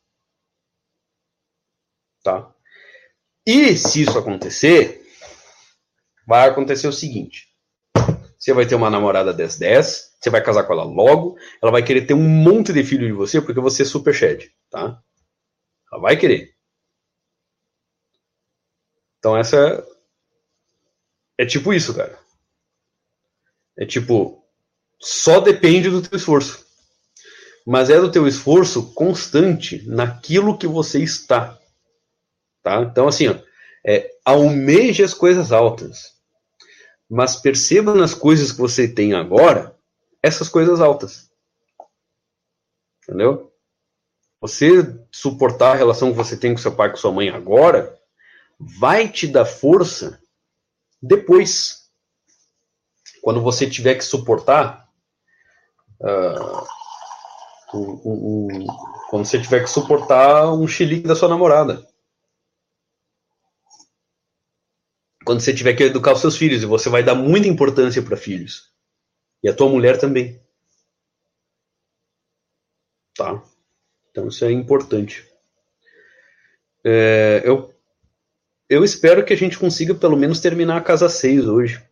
Tá? 2.22 2.50
E 3.46 3.76
se 3.76 4.00
isso 4.00 4.18
acontecer, 4.18 5.06
vai 6.26 6.48
acontecer 6.48 6.88
o 6.88 6.92
seguinte: 6.92 7.47
você 8.38 8.52
vai 8.52 8.66
ter 8.66 8.74
uma 8.74 8.90
namorada 8.90 9.34
10-10, 9.34 10.10
você 10.20 10.30
vai 10.30 10.42
casar 10.42 10.64
com 10.64 10.72
ela 10.72 10.84
logo, 10.84 11.36
ela 11.62 11.72
vai 11.72 11.82
querer 11.82 12.06
ter 12.06 12.14
um 12.14 12.28
monte 12.28 12.72
de 12.72 12.84
filho 12.84 13.06
de 13.06 13.12
você 13.12 13.40
porque 13.40 13.60
você 13.60 13.82
é 13.82 13.86
super 13.86 14.14
shed, 14.14 14.50
tá? 14.70 15.02
Ela 15.92 16.02
vai 16.02 16.16
querer. 16.16 16.54
Então 19.18 19.36
essa 19.36 19.56
é, 21.38 21.42
é 21.42 21.46
tipo 21.46 21.72
isso, 21.72 21.94
cara. 21.94 22.18
É 23.76 23.84
tipo 23.84 24.44
só 25.00 25.40
depende 25.40 25.90
do 25.90 26.02
teu 26.02 26.16
esforço. 26.16 26.66
Mas 27.66 27.90
é 27.90 28.00
do 28.00 28.10
teu 28.10 28.26
esforço 28.26 28.94
constante 28.94 29.86
naquilo 29.86 30.56
que 30.56 30.66
você 30.66 31.02
está. 31.02 31.58
Tá? 32.62 32.82
Então, 32.82 33.06
assim, 33.06 33.28
ó, 33.28 33.38
é, 33.86 34.10
almeje 34.24 35.02
as 35.02 35.14
coisas 35.14 35.52
altas. 35.52 36.17
Mas 37.08 37.36
perceba 37.36 37.94
nas 37.94 38.14
coisas 38.14 38.52
que 38.52 38.58
você 38.58 38.86
tem 38.86 39.14
agora 39.14 39.76
essas 40.22 40.48
coisas 40.48 40.80
altas. 40.80 41.30
Entendeu? 43.02 43.52
Você 44.40 44.98
suportar 45.10 45.72
a 45.72 45.76
relação 45.76 46.10
que 46.10 46.16
você 46.16 46.36
tem 46.36 46.52
com 46.52 46.60
seu 46.60 46.74
pai, 46.74 46.90
com 46.90 46.96
sua 46.96 47.12
mãe 47.12 47.28
agora, 47.30 47.98
vai 48.58 49.08
te 49.08 49.26
dar 49.26 49.44
força 49.44 50.20
depois. 51.02 51.88
Quando 53.22 53.40
você 53.42 53.68
tiver 53.68 53.94
que 53.94 54.04
suportar. 54.04 54.88
Uh, 56.00 56.78
um, 57.74 58.00
um, 58.04 58.66
quando 59.10 59.24
você 59.24 59.40
tiver 59.40 59.60
que 59.60 59.70
suportar 59.70 60.52
um 60.52 60.66
xilique 60.66 61.06
da 61.06 61.16
sua 61.16 61.28
namorada. 61.28 61.86
Quando 65.28 65.42
você 65.42 65.52
tiver 65.52 65.74
que 65.74 65.82
educar 65.82 66.14
os 66.14 66.22
seus 66.22 66.38
filhos, 66.38 66.62
e 66.62 66.64
você 66.64 66.88
vai 66.88 67.02
dar 67.02 67.14
muita 67.14 67.46
importância 67.46 68.00
para 68.00 68.16
filhos. 68.16 68.72
E 69.42 69.48
a 69.50 69.52
tua 69.52 69.68
mulher 69.68 69.98
também. 69.98 70.40
Tá? 73.14 73.44
Então 74.10 74.28
isso 74.28 74.42
é 74.46 74.50
importante. 74.50 75.28
É, 76.82 77.42
eu, 77.44 77.74
eu 78.70 78.82
espero 78.82 79.22
que 79.22 79.34
a 79.34 79.36
gente 79.36 79.58
consiga 79.58 79.94
pelo 79.94 80.16
menos 80.16 80.40
terminar 80.40 80.78
a 80.78 80.82
casa 80.82 81.10
6 81.10 81.46
hoje. 81.46 81.86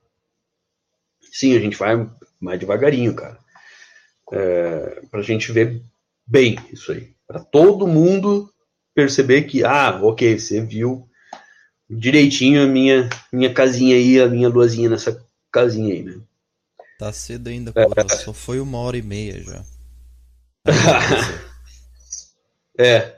Sim, 1.31 1.55
a 1.55 1.61
gente 1.61 1.77
vai 1.77 2.11
mais 2.41 2.59
devagarinho, 2.59 3.15
cara. 3.15 3.39
É, 4.33 5.03
pra 5.11 5.21
gente 5.21 5.53
ver 5.53 5.83
bem 6.27 6.57
isso 6.73 6.91
aí. 6.91 7.15
Para 7.27 7.41
todo 7.41 7.87
mundo 7.87 8.51
perceber 8.95 9.43
que, 9.43 9.63
ah, 9.63 10.01
ok, 10.03 10.39
você 10.39 10.63
viu 10.63 11.07
direitinho 11.89 12.63
a 12.63 12.67
minha, 12.67 13.09
minha 13.33 13.53
casinha 13.53 13.97
aí, 13.97 14.21
a 14.21 14.29
minha 14.29 14.49
luazinha 14.49 14.91
nessa 14.91 15.25
casinha 15.51 15.95
aí, 15.95 16.03
né? 16.03 16.19
Tá 16.99 17.13
cedo 17.13 17.49
ainda, 17.49 17.73
pô. 17.73 17.81
É. 17.81 18.09
Só 18.17 18.33
foi 18.33 18.61
uma 18.61 18.79
hora 18.79 18.97
e 18.97 19.03
meia 19.03 19.43
já. 19.43 19.65
É. 22.79 23.17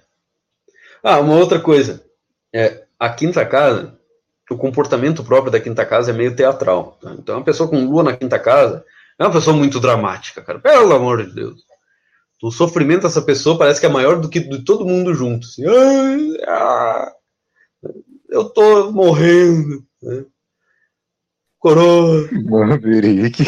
Ah, 1.03 1.19
uma 1.19 1.35
outra 1.35 1.59
coisa. 1.59 2.01
É, 2.53 2.85
a 2.97 3.11
quinta 3.11 3.45
casa, 3.45 3.99
o 4.49 4.57
comportamento 4.57 5.25
próprio 5.25 5.51
da 5.51 5.59
quinta 5.59 5.85
casa 5.85 6.13
é 6.13 6.15
meio 6.15 6.37
teatral. 6.37 6.97
Tá? 7.03 7.13
Então, 7.19 7.37
uma 7.37 7.45
pessoa 7.45 7.69
com 7.69 7.85
lua 7.85 8.05
na 8.05 8.17
quinta 8.17 8.39
casa 8.39 8.85
é 9.19 9.25
uma 9.25 9.33
pessoa 9.33 9.57
muito 9.57 9.81
dramática, 9.81 10.43
cara. 10.43 10.61
Pelo 10.61 10.95
amor 10.95 11.27
de 11.27 11.35
Deus. 11.35 11.65
O 12.41 12.53
sofrimento 12.53 13.03
dessa 13.03 13.21
pessoa 13.21 13.59
parece 13.59 13.81
que 13.81 13.87
é 13.87 13.89
maior 13.89 14.21
do 14.21 14.29
que 14.29 14.39
de 14.39 14.65
todo 14.65 14.87
mundo 14.87 15.13
junto. 15.13 15.47
Assim, 15.47 15.65
ah, 16.47 17.13
eu 18.29 18.49
tô 18.51 18.93
morrendo. 18.93 19.85
Né? 20.03 20.27
Coroa. 21.59 22.29
Maverick. 22.45 23.45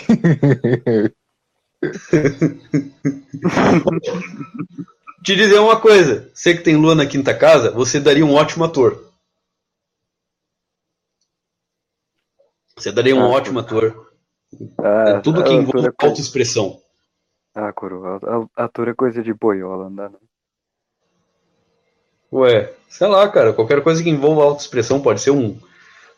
te 5.23 5.37
dizer 5.37 5.59
uma 5.59 5.81
coisa: 5.81 6.31
você 6.35 6.57
que 6.57 6.63
tem 6.63 6.77
lua 6.77 6.95
na 6.95 7.07
quinta 7.07 7.37
casa, 7.37 7.71
você 7.71 8.01
daria 8.01 8.25
um 8.25 8.35
ótimo 8.35 8.65
ator. 8.65 9.09
Você 12.77 12.91
daria 12.91 13.15
um 13.15 13.25
ah, 13.25 13.29
ótimo 13.29 13.59
ator. 13.59 14.11
Ah, 14.79 15.11
é 15.11 15.21
tudo 15.21 15.45
que 15.45 15.53
envolve 15.53 15.87
é 15.87 15.91
autoexpressão. 15.91 16.81
Ah, 17.55 17.73
coroa, 17.73 18.49
ator 18.57 18.89
é 18.89 18.95
coisa 18.95 19.23
de 19.23 19.35
boiola, 19.35 19.85
não 19.85 19.95
dá 19.95 20.09
não. 20.09 20.30
Ué, 22.33 22.73
sei 22.89 23.07
lá, 23.09 23.29
cara, 23.29 23.53
qualquer 23.53 23.83
coisa 23.83 24.03
que 24.03 24.11
envolva 24.11 24.43
autoexpressão 24.43 25.01
pode 25.01 25.21
ser 25.21 25.31
um, 25.31 25.59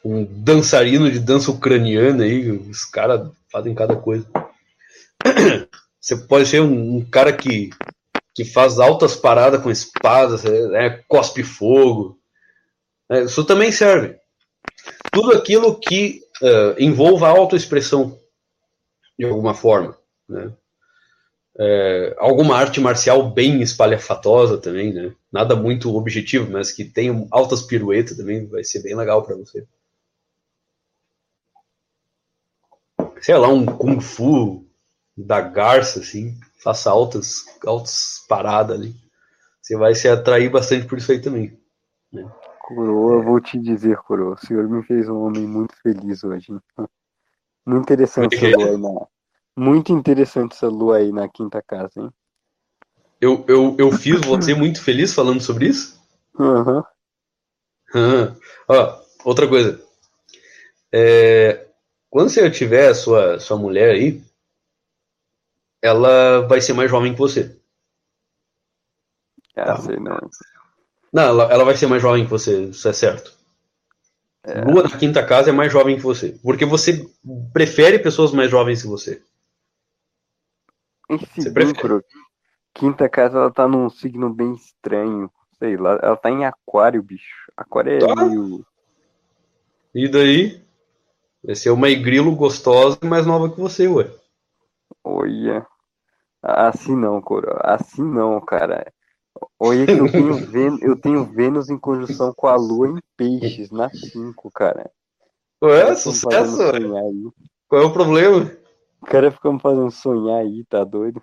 um 0.04 0.24
dançarino 0.24 1.10
de 1.10 1.18
dança 1.18 1.50
ucraniana 1.50 2.24
aí, 2.24 2.50
os 2.50 2.84
caras 2.84 3.30
fazem 3.50 3.74
cada 3.74 3.96
coisa. 3.96 4.26
Você 6.00 6.16
pode 6.16 6.46
ser 6.46 6.60
um, 6.60 6.96
um 6.96 7.04
cara 7.04 7.32
que 7.32 7.70
que 8.34 8.44
faz 8.44 8.78
altas 8.78 9.14
paradas 9.14 9.62
com 9.62 9.70
espadas, 9.70 10.44
é, 10.44 11.02
cospe 11.06 11.42
fogo. 11.42 12.18
É, 13.10 13.22
isso 13.24 13.44
também 13.44 13.70
serve. 13.70 14.16
Tudo 15.12 15.32
aquilo 15.32 15.78
que 15.78 16.22
uh, 16.40 16.74
envolva 16.78 17.28
autoexpressão 17.28 18.18
de 19.18 19.26
alguma 19.26 19.54
forma, 19.54 19.96
né? 20.28 20.50
É, 21.58 22.14
alguma 22.18 22.56
arte 22.56 22.80
marcial 22.80 23.30
bem 23.30 23.60
espalhafatosa 23.60 24.56
também, 24.56 24.92
né? 24.92 25.14
Nada 25.30 25.54
muito 25.54 25.94
objetivo, 25.94 26.50
mas 26.50 26.72
que 26.72 26.84
tenha 26.84 27.26
altas 27.30 27.62
piruetas 27.62 28.16
também 28.16 28.46
vai 28.46 28.64
ser 28.64 28.82
bem 28.82 28.96
legal 28.96 29.22
para 29.22 29.36
você. 29.36 29.66
Sei 33.20 33.36
lá, 33.36 33.48
um 33.48 33.66
kung 33.66 34.00
fu 34.00 34.66
da 35.16 35.40
garça, 35.40 36.00
assim, 36.00 36.38
faça 36.62 36.90
altas, 36.90 37.44
altas 37.66 38.24
paradas 38.28 38.78
ali. 38.78 38.94
Você 39.60 39.76
vai 39.76 39.94
se 39.94 40.08
atrair 40.08 40.50
bastante 40.50 40.86
por 40.86 40.98
isso 40.98 41.12
aí 41.12 41.20
também. 41.20 41.56
Né? 42.12 42.28
Coroa, 42.60 43.22
vou 43.22 43.40
te 43.40 43.58
dizer, 43.58 43.96
Coroa, 43.98 44.34
o 44.34 44.46
senhor 44.46 44.68
me 44.68 44.82
fez 44.84 45.08
um 45.08 45.20
homem 45.22 45.46
muito 45.46 45.74
feliz 45.82 46.24
hoje. 46.24 46.52
Muito 47.66 47.82
interessante 47.82 48.40
na. 48.78 49.06
Muito 49.56 49.92
interessante 49.92 50.54
essa 50.54 50.68
lua 50.68 50.98
aí 50.98 51.12
na 51.12 51.28
quinta 51.28 51.62
casa, 51.62 51.92
hein? 52.00 52.10
Eu, 53.20 53.44
eu, 53.46 53.76
eu 53.78 53.92
fiz 53.92 54.20
você 54.20 54.54
muito 54.54 54.82
feliz 54.82 55.14
falando 55.14 55.40
sobre 55.40 55.66
isso? 55.66 56.00
Aham. 56.38 56.84
Uhum. 57.94 58.36
Ó, 58.68 59.02
outra 59.24 59.46
coisa. 59.46 59.80
É, 60.90 61.68
quando 62.10 62.30
você 62.30 62.50
tiver 62.50 62.88
a 62.88 62.94
sua, 62.94 63.38
sua 63.38 63.56
mulher 63.56 63.94
aí, 63.94 64.22
ela 65.80 66.40
vai 66.46 66.60
ser 66.60 66.72
mais 66.72 66.90
jovem 66.90 67.12
que 67.12 67.18
você. 67.18 67.56
Ah, 69.56 69.64
tá. 69.64 69.76
sei 69.76 69.96
não. 69.96 70.18
Não, 71.12 71.22
ela, 71.22 71.52
ela 71.52 71.64
vai 71.64 71.76
ser 71.76 71.86
mais 71.86 72.00
jovem 72.00 72.24
que 72.24 72.30
você, 72.30 72.64
isso 72.64 72.88
é 72.88 72.92
certo. 72.92 73.32
É. 74.44 74.64
Lua 74.64 74.82
na 74.82 74.98
quinta 74.98 75.24
casa 75.24 75.50
é 75.50 75.52
mais 75.52 75.72
jovem 75.72 75.96
que 75.96 76.02
você. 76.02 76.38
Porque 76.42 76.64
você 76.64 77.08
prefere 77.52 77.98
pessoas 77.98 78.32
mais 78.32 78.50
jovens 78.50 78.82
que 78.82 78.88
você. 78.88 79.22
Esse 81.08 81.52
prefere. 81.52 82.02
Quinta 82.74 83.08
casa 83.08 83.38
ela 83.38 83.50
tá 83.50 83.68
num 83.68 83.90
signo 83.90 84.32
bem 84.32 84.54
estranho. 84.54 85.30
Sei 85.58 85.76
lá, 85.76 85.98
ela 86.02 86.16
tá 86.16 86.30
em 86.30 86.44
aquário, 86.44 87.02
bicho. 87.02 87.52
Aquário 87.56 87.92
é 87.92 87.98
tá. 87.98 88.24
meio. 88.24 88.64
E 89.94 90.08
daí? 90.08 90.62
Vai 91.44 91.54
ser 91.54 91.70
uma 91.70 91.92
grilo 91.92 92.34
gostosa 92.34 92.98
e 93.02 93.06
mais 93.06 93.26
nova 93.26 93.50
que 93.50 93.60
você, 93.60 93.86
ué. 93.88 94.10
Olha. 95.04 95.66
Assim 96.42 96.96
não, 96.96 97.20
coro. 97.20 97.56
Assim 97.60 98.02
não, 98.02 98.40
cara. 98.40 98.92
Olha 99.58 99.86
que 99.86 99.92
eu 99.92 100.10
tenho, 100.10 100.34
Vênus, 100.50 100.82
eu 100.82 101.00
tenho 101.00 101.24
Vênus 101.24 101.68
em 101.68 101.78
conjunção 101.78 102.32
com 102.34 102.46
a 102.46 102.56
Lua 102.56 102.88
em 102.88 103.00
peixes, 103.16 103.70
na 103.70 103.90
5, 103.90 104.50
cara. 104.50 104.90
Ué, 105.62 105.94
sucesso? 105.94 106.58
Qual 107.68 107.82
é 107.82 107.84
o 107.84 107.92
problema? 107.92 108.50
O 109.02 109.06
cara 109.06 109.32
fica 109.32 109.52
me 109.52 109.60
fazendo 109.60 109.90
sonhar 109.90 110.40
aí, 110.40 110.64
tá 110.64 110.84
doido? 110.84 111.20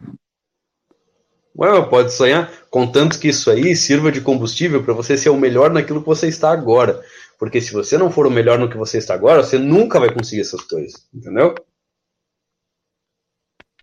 Ué, 1.58 1.82
pode 1.90 2.14
sonhar, 2.14 2.52
contanto 2.70 3.20
que 3.20 3.30
isso 3.30 3.50
aí 3.50 3.76
sirva 3.76 4.12
de 4.12 4.22
combustível 4.22 4.84
para 4.84 4.94
você 4.94 5.18
ser 5.18 5.30
o 5.30 5.38
melhor 5.38 5.72
naquilo 5.72 6.02
que 6.02 6.08
você 6.08 6.28
está 6.28 6.52
agora. 6.52 7.02
Porque 7.38 7.62
se 7.62 7.74
você 7.74 7.98
não 7.98 8.12
for 8.12 8.28
o 8.28 8.32
melhor 8.32 8.60
no 8.60 8.70
que 8.70 8.78
você 8.78 8.98
está 8.98 9.14
agora, 9.14 9.42
você 9.42 9.58
nunca 9.58 10.00
vai 10.00 10.14
conseguir 10.14 10.42
essas 10.42 10.62
coisas, 10.62 11.08
entendeu? 11.14 11.56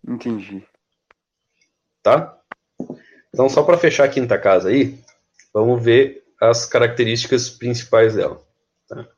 Entendi. 0.07 0.63
Tá? 2.03 2.39
Então, 3.33 3.49
só 3.49 3.63
para 3.63 3.79
fechar 3.79 4.05
a 4.05 4.09
quinta 4.09 4.39
casa 4.39 4.69
aí, 4.69 4.99
vamos 5.53 5.83
ver 5.83 6.23
as 6.41 6.67
características 6.67 7.49
principais 7.49 8.15
dela. 8.15 8.41
Tá? 8.87 9.09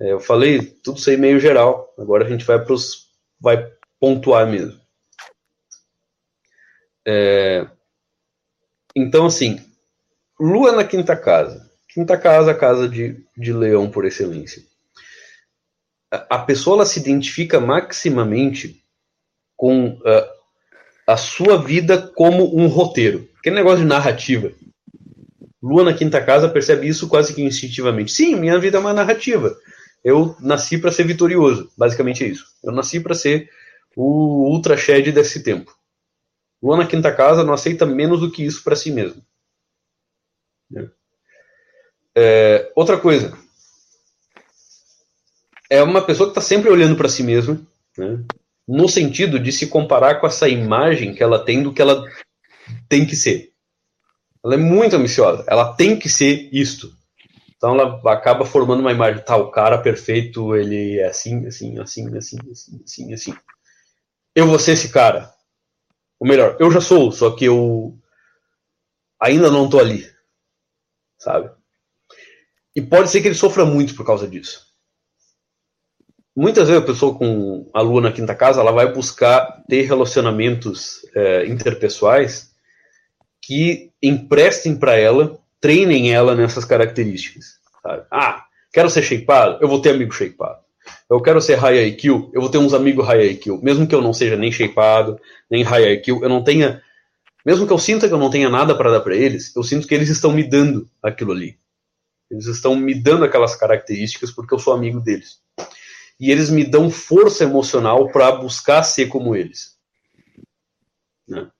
É, 0.00 0.12
eu 0.12 0.20
falei 0.20 0.60
tudo 0.60 0.98
isso 0.98 1.08
aí 1.08 1.16
meio 1.16 1.40
geral, 1.40 1.94
agora 1.96 2.24
a 2.24 2.28
gente 2.28 2.44
vai, 2.44 2.62
pros, 2.62 3.08
vai 3.40 3.75
pontuar 4.06 4.46
mesmo. 4.46 4.80
É, 7.04 7.66
então, 8.94 9.26
assim, 9.26 9.60
Lua 10.38 10.70
na 10.70 10.84
quinta 10.84 11.16
casa. 11.16 11.68
Quinta 11.88 12.16
casa, 12.16 12.54
casa 12.54 12.88
de, 12.88 13.24
de 13.36 13.52
leão 13.52 13.90
por 13.90 14.04
excelência. 14.04 14.62
A, 16.12 16.36
a 16.36 16.38
pessoa 16.38 16.76
ela 16.76 16.86
se 16.86 17.00
identifica 17.00 17.58
maximamente 17.58 18.80
com 19.56 19.88
uh, 19.88 20.28
a 21.06 21.16
sua 21.16 21.60
vida 21.60 21.98
como 22.14 22.56
um 22.56 22.68
roteiro. 22.68 23.28
Aquele 23.40 23.56
negócio 23.56 23.80
de 23.80 23.86
narrativa. 23.86 24.52
Lua 25.60 25.82
na 25.82 25.94
quinta 25.94 26.22
casa 26.22 26.48
percebe 26.48 26.86
isso 26.86 27.08
quase 27.08 27.34
que 27.34 27.42
instintivamente. 27.42 28.12
Sim, 28.12 28.36
minha 28.36 28.58
vida 28.58 28.76
é 28.76 28.80
uma 28.80 28.92
narrativa. 28.92 29.56
Eu 30.04 30.36
nasci 30.38 30.78
para 30.78 30.92
ser 30.92 31.04
vitorioso. 31.04 31.72
Basicamente 31.76 32.22
é 32.22 32.28
isso. 32.28 32.46
Eu 32.62 32.70
nasci 32.70 33.00
para 33.00 33.14
ser 33.14 33.50
o 33.96 34.48
ultra 34.52 34.76
shed 34.76 35.10
desse 35.10 35.42
tempo. 35.42 35.74
Lua 36.62 36.76
na 36.76 36.86
quinta 36.86 37.12
casa 37.12 37.42
não 37.42 37.52
aceita 37.52 37.84
menos 37.84 38.20
do 38.20 38.30
que 38.30 38.44
isso 38.44 38.62
para 38.62 38.76
si 38.76 38.92
mesmo. 38.92 39.20
É. 40.76 40.88
é, 42.14 42.72
outra 42.76 42.98
coisa. 42.98 43.36
É 45.68 45.82
uma 45.82 46.02
pessoa 46.02 46.28
que 46.28 46.38
está 46.38 46.40
sempre 46.40 46.70
olhando 46.70 46.96
para 46.96 47.08
si 47.08 47.22
mesma. 47.22 47.60
Né? 47.98 48.24
no 48.66 48.88
sentido 48.88 49.38
de 49.38 49.52
se 49.52 49.68
comparar 49.68 50.16
com 50.20 50.26
essa 50.26 50.48
imagem 50.48 51.14
que 51.14 51.22
ela 51.22 51.38
tem 51.38 51.62
do 51.62 51.72
que 51.72 51.80
ela 51.80 52.04
tem 52.88 53.06
que 53.06 53.14
ser. 53.14 53.52
Ela 54.44 54.54
é 54.54 54.58
muito 54.58 54.96
ambiciosa, 54.96 55.44
ela 55.46 55.72
tem 55.74 55.98
que 55.98 56.08
ser 56.08 56.48
isto. 56.52 56.92
Então 57.56 57.78
ela 57.78 58.00
acaba 58.12 58.44
formando 58.44 58.80
uma 58.80 58.92
imagem, 58.92 59.22
tá, 59.22 59.36
o 59.36 59.50
cara 59.50 59.78
perfeito, 59.78 60.54
ele 60.54 60.98
é 60.98 61.06
assim, 61.06 61.46
assim, 61.46 61.78
assim, 61.78 62.16
assim, 62.16 62.38
assim, 62.50 62.80
assim, 62.84 63.14
assim. 63.14 63.34
Eu 64.36 64.46
vou 64.46 64.58
ser 64.58 64.72
esse 64.72 64.90
cara. 64.90 65.34
Ou 66.20 66.28
melhor, 66.28 66.56
eu 66.60 66.70
já 66.70 66.80
sou, 66.80 67.10
só 67.10 67.34
que 67.34 67.46
eu 67.46 67.98
ainda 69.20 69.50
não 69.50 69.68
tô 69.68 69.80
ali. 69.80 70.08
Sabe? 71.18 71.50
E 72.74 72.80
pode 72.80 73.10
ser 73.10 73.20
que 73.20 73.26
ele 73.26 73.34
sofra 73.34 73.64
muito 73.64 73.96
por 73.96 74.06
causa 74.06 74.28
disso 74.28 74.66
muitas 76.36 76.68
vezes 76.68 76.82
a 76.82 76.86
pessoa 76.86 77.16
com 77.16 77.68
a 77.72 77.80
lua 77.80 78.02
na 78.02 78.12
quinta 78.12 78.34
casa, 78.34 78.60
ela 78.60 78.70
vai 78.70 78.92
buscar 78.92 79.64
ter 79.66 79.82
relacionamentos 79.82 81.00
é, 81.14 81.46
interpessoais 81.46 82.54
que 83.40 83.90
emprestem 84.02 84.76
para 84.76 84.96
ela, 84.96 85.38
treinem 85.60 86.12
ela 86.12 86.34
nessas 86.34 86.64
características. 86.64 87.58
Sabe? 87.82 88.04
Ah, 88.10 88.44
quero 88.72 88.90
ser 88.90 89.02
shapeado? 89.02 89.58
Eu 89.62 89.68
vou 89.68 89.80
ter 89.80 89.90
amigo 89.90 90.12
shapeado. 90.12 90.65
Eu 91.08 91.20
quero 91.20 91.40
ser 91.40 91.54
high 91.56 91.88
IQ? 91.88 92.30
Eu 92.32 92.40
vou 92.40 92.50
ter 92.50 92.58
uns 92.58 92.74
amigos 92.74 93.06
high 93.06 93.30
IQ. 93.32 93.60
Mesmo 93.62 93.86
que 93.86 93.94
eu 93.94 94.02
não 94.02 94.12
seja 94.12 94.36
nem 94.36 94.50
shapeado, 94.50 95.20
nem 95.50 95.62
high 95.62 95.92
IQ, 95.94 96.22
eu 96.22 96.28
não 96.28 96.42
tenha. 96.42 96.82
Mesmo 97.44 97.66
que 97.66 97.72
eu 97.72 97.78
sinta 97.78 98.08
que 98.08 98.14
eu 98.14 98.18
não 98.18 98.30
tenha 98.30 98.48
nada 98.48 98.74
para 98.76 98.90
dar 98.90 99.00
para 99.00 99.14
eles, 99.14 99.54
eu 99.54 99.62
sinto 99.62 99.86
que 99.86 99.94
eles 99.94 100.08
estão 100.08 100.32
me 100.32 100.42
dando 100.42 100.88
aquilo 101.02 101.32
ali. 101.32 101.58
Eles 102.28 102.46
estão 102.46 102.74
me 102.74 102.92
dando 102.92 103.24
aquelas 103.24 103.54
características 103.54 104.32
porque 104.32 104.52
eu 104.52 104.58
sou 104.58 104.72
amigo 104.72 105.00
deles 105.00 105.40
e 106.18 106.30
eles 106.30 106.50
me 106.50 106.64
dão 106.64 106.90
força 106.90 107.44
emocional 107.44 108.10
para 108.10 108.32
buscar 108.32 108.82
ser 108.82 109.06
como 109.06 109.36
eles. 109.36 109.78
Né? 111.28 111.50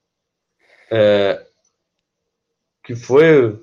É, 0.91 1.45
que 2.83 2.95
foi. 2.95 3.61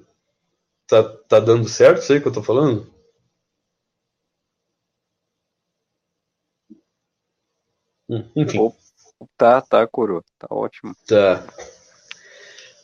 Tá, 0.87 1.03
tá 1.03 1.41
dando 1.41 1.69
certo 1.69 2.03
isso 2.03 2.13
aí 2.13 2.21
que 2.21 2.29
eu 2.29 2.33
tô 2.33 2.43
falando? 2.43 2.94
Hum, 8.15 8.25
enfim. 8.37 8.73
Tá, 9.37 9.61
tá, 9.61 9.87
coroa. 9.87 10.23
Tá 10.39 10.47
ótimo. 10.51 10.95
Tá. 11.07 11.45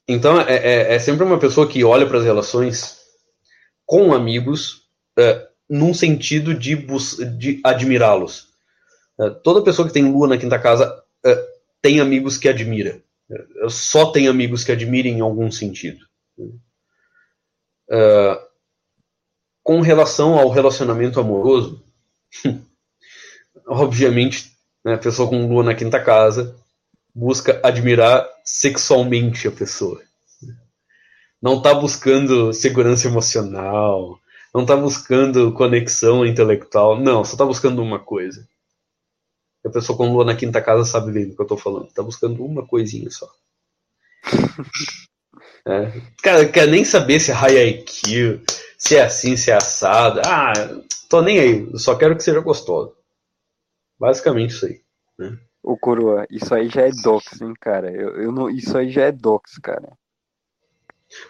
Então, 0.09 0.41
é, 0.41 0.57
é, 0.57 0.95
é 0.95 0.99
sempre 0.99 1.25
uma 1.25 1.39
pessoa 1.39 1.69
que 1.69 1.85
olha 1.85 2.07
para 2.07 2.19
as 2.19 2.25
relações 2.25 2.99
com 3.87 4.13
amigos 4.13 4.89
é, 5.17 5.49
num 5.69 5.95
sentido 5.95 6.53
de, 6.53 6.75
de 7.39 7.61
admirá-los. 7.63 8.49
Uh, 9.17 9.35
toda 9.45 9.63
pessoa 9.63 9.87
que 9.87 9.95
tem 9.95 10.11
lua 10.11 10.27
na 10.27 10.37
quinta 10.37 10.59
casa 10.59 11.01
uh, 11.25 11.47
tem 11.81 12.01
amigos 12.01 12.37
que 12.37 12.49
admira. 12.49 13.01
Uh, 13.31 13.71
só 13.71 14.11
tem 14.11 14.27
amigos 14.27 14.65
que 14.65 14.73
admirem 14.73 15.19
em 15.19 15.21
algum 15.21 15.51
sentido. 15.51 16.05
com 19.63 19.81
relação 19.81 20.39
ao 20.39 20.49
relacionamento 20.49 21.21
amoroso, 21.21 21.85
obviamente, 23.67 24.51
né, 24.85 24.95
a 24.95 24.99
pessoa 24.99 25.29
com 25.29 25.47
lua 25.47 25.63
na 25.63 25.75
quinta 25.75 26.03
casa 26.03 26.55
busca 27.15 27.61
admirar 27.63 28.27
sexualmente 28.45 29.49
a 29.49 29.53
pessoa. 29.53 30.01
Não 31.41 31.57
está 31.59 31.75
buscando 31.75 32.53
segurança 32.53 33.09
emocional, 33.09 34.19
não 34.55 34.63
está 34.63 34.77
buscando 34.77 35.53
conexão 35.53 36.25
intelectual, 36.27 36.99
não, 37.01 37.25
só 37.25 37.33
está 37.33 37.45
buscando 37.45 37.83
uma 37.83 37.99
coisa. 37.99 38.47
A 39.65 39.71
pessoa 39.71 39.97
com 39.97 40.13
lua 40.13 40.25
na 40.25 40.37
quinta 40.37 40.61
casa 40.61 40.85
sabe 40.85 41.13
bem 41.13 41.29
do 41.29 41.35
que 41.35 41.41
eu 41.41 41.45
estou 41.45 41.59
falando. 41.59 41.89
Está 41.89 42.03
buscando 42.03 42.45
uma 42.45 42.67
coisinha 42.67 43.11
só. 43.11 43.31
É. 45.67 45.93
Cara, 46.23 46.49
quer 46.49 46.67
nem 46.67 46.87
saber 46.87 47.21
se 47.21 47.31
é 47.31 47.35
high 47.35 47.69
IQ, 47.69 48.41
se 48.79 48.97
é 48.97 49.03
assim, 49.03 49.37
se 49.37 49.51
é 49.51 49.55
assado. 49.55 50.23
Ah, 50.25 50.55
tô 51.07 51.21
nem 51.21 51.39
aí. 51.39 51.69
Eu 51.71 51.79
só 51.79 51.95
quero 51.95 52.17
que 52.17 52.25
seja 52.25 52.41
gostoso. 52.41 52.95
Basicamente 54.01 54.51
isso 54.51 54.65
aí. 54.65 54.81
Né? 55.19 55.39
Ô, 55.63 55.77
Coroa, 55.77 56.27
isso 56.31 56.55
aí 56.55 56.71
já 56.71 56.81
é 56.81 56.91
dox, 56.91 57.43
hein, 57.43 57.53
cara? 57.61 57.93
Eu, 57.93 58.17
eu 58.23 58.33
não, 58.33 58.49
isso 58.49 58.77
aí 58.79 58.91
já 58.91 59.03
é 59.03 59.13
dox, 59.13 59.59
cara. 59.59 59.93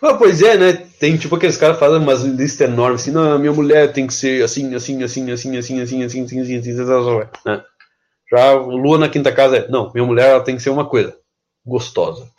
Ah, 0.01 0.15
pois 0.15 0.41
é, 0.41 0.57
né? 0.57 0.73
Tem 1.01 1.17
tipo 1.17 1.35
aqueles 1.35 1.57
caras 1.57 1.79
fazendo 1.79 2.03
umas 2.03 2.23
listas 2.23 2.69
enormes 2.69 3.01
assim, 3.01 3.11
não, 3.11 3.39
minha 3.39 3.53
mulher 3.53 3.93
tem 3.93 4.07
que 4.07 4.13
ser 4.13 4.45
assim, 4.45 4.75
assim, 4.75 5.03
assim, 5.03 5.31
assim, 5.33 5.57
assim, 5.57 5.81
assim, 5.81 5.81
assim, 5.81 6.05
assim, 6.05 6.41
assim, 6.41 6.59
assim, 6.59 7.29
né? 7.45 7.65
Já 8.31 8.53
Lua 8.53 8.99
na 8.99 9.09
quinta 9.09 9.33
casa 9.33 9.57
é, 9.57 9.69
não, 9.69 9.91
minha 9.93 10.07
mulher 10.07 10.31
ela 10.31 10.45
tem 10.45 10.55
que 10.55 10.63
ser 10.63 10.71
uma 10.71 10.89
coisa, 10.89 11.19
gostosa. 11.67 12.31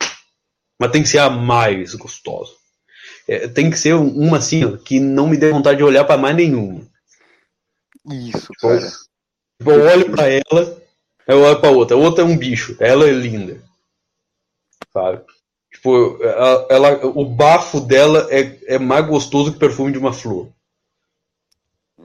Mas 0.78 0.92
tem 0.92 1.02
que 1.02 1.08
ser 1.08 1.18
a 1.18 1.28
mais 1.28 1.94
gostosa. 1.94 2.52
É, 3.28 3.48
tem 3.48 3.70
que 3.70 3.78
ser 3.78 3.94
uma 3.94 4.38
assim, 4.38 4.64
ó, 4.64 4.76
que 4.76 4.98
não 4.98 5.26
me 5.26 5.36
dê 5.36 5.50
vontade 5.50 5.78
de 5.78 5.84
olhar 5.84 6.04
para 6.04 6.16
mais 6.16 6.34
nenhuma. 6.34 6.86
Isso, 8.08 8.52
cara. 8.60 8.88
Tipo, 9.62 9.70
eu 9.70 9.84
olho 9.84 10.10
pra 10.10 10.28
ela, 10.28 10.82
eu 11.24 11.40
olho 11.40 11.60
pra 11.60 11.70
outra. 11.70 11.96
A 11.96 12.00
outra 12.00 12.24
é 12.24 12.26
um 12.26 12.36
bicho, 12.36 12.76
ela 12.80 13.06
é 13.06 13.12
linda. 13.12 13.62
Sabe? 14.92 15.24
Tipo, 15.70 16.18
ela, 16.20 16.66
ela, 16.68 17.06
o 17.06 17.24
bafo 17.24 17.80
dela 17.80 18.26
é, 18.28 18.74
é 18.74 18.78
mais 18.78 19.06
gostoso 19.06 19.52
que 19.52 19.56
o 19.56 19.60
perfume 19.60 19.92
de 19.92 19.98
uma 19.98 20.12
flor. 20.12 20.52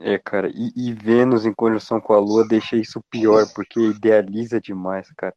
É, 0.00 0.16
cara, 0.18 0.48
e, 0.54 0.72
e 0.76 0.94
Vênus 0.94 1.44
em 1.44 1.52
conjunção 1.52 2.00
com 2.00 2.12
a 2.12 2.20
Lua 2.20 2.46
deixa 2.46 2.76
isso 2.76 3.02
pior, 3.10 3.44
porque 3.52 3.80
idealiza 3.80 4.60
demais, 4.60 5.08
cara. 5.16 5.34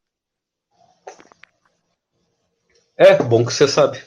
É, 2.95 3.15
bom 3.15 3.43
que 3.43 3.51
você 3.51 3.67
sabe. 3.67 3.99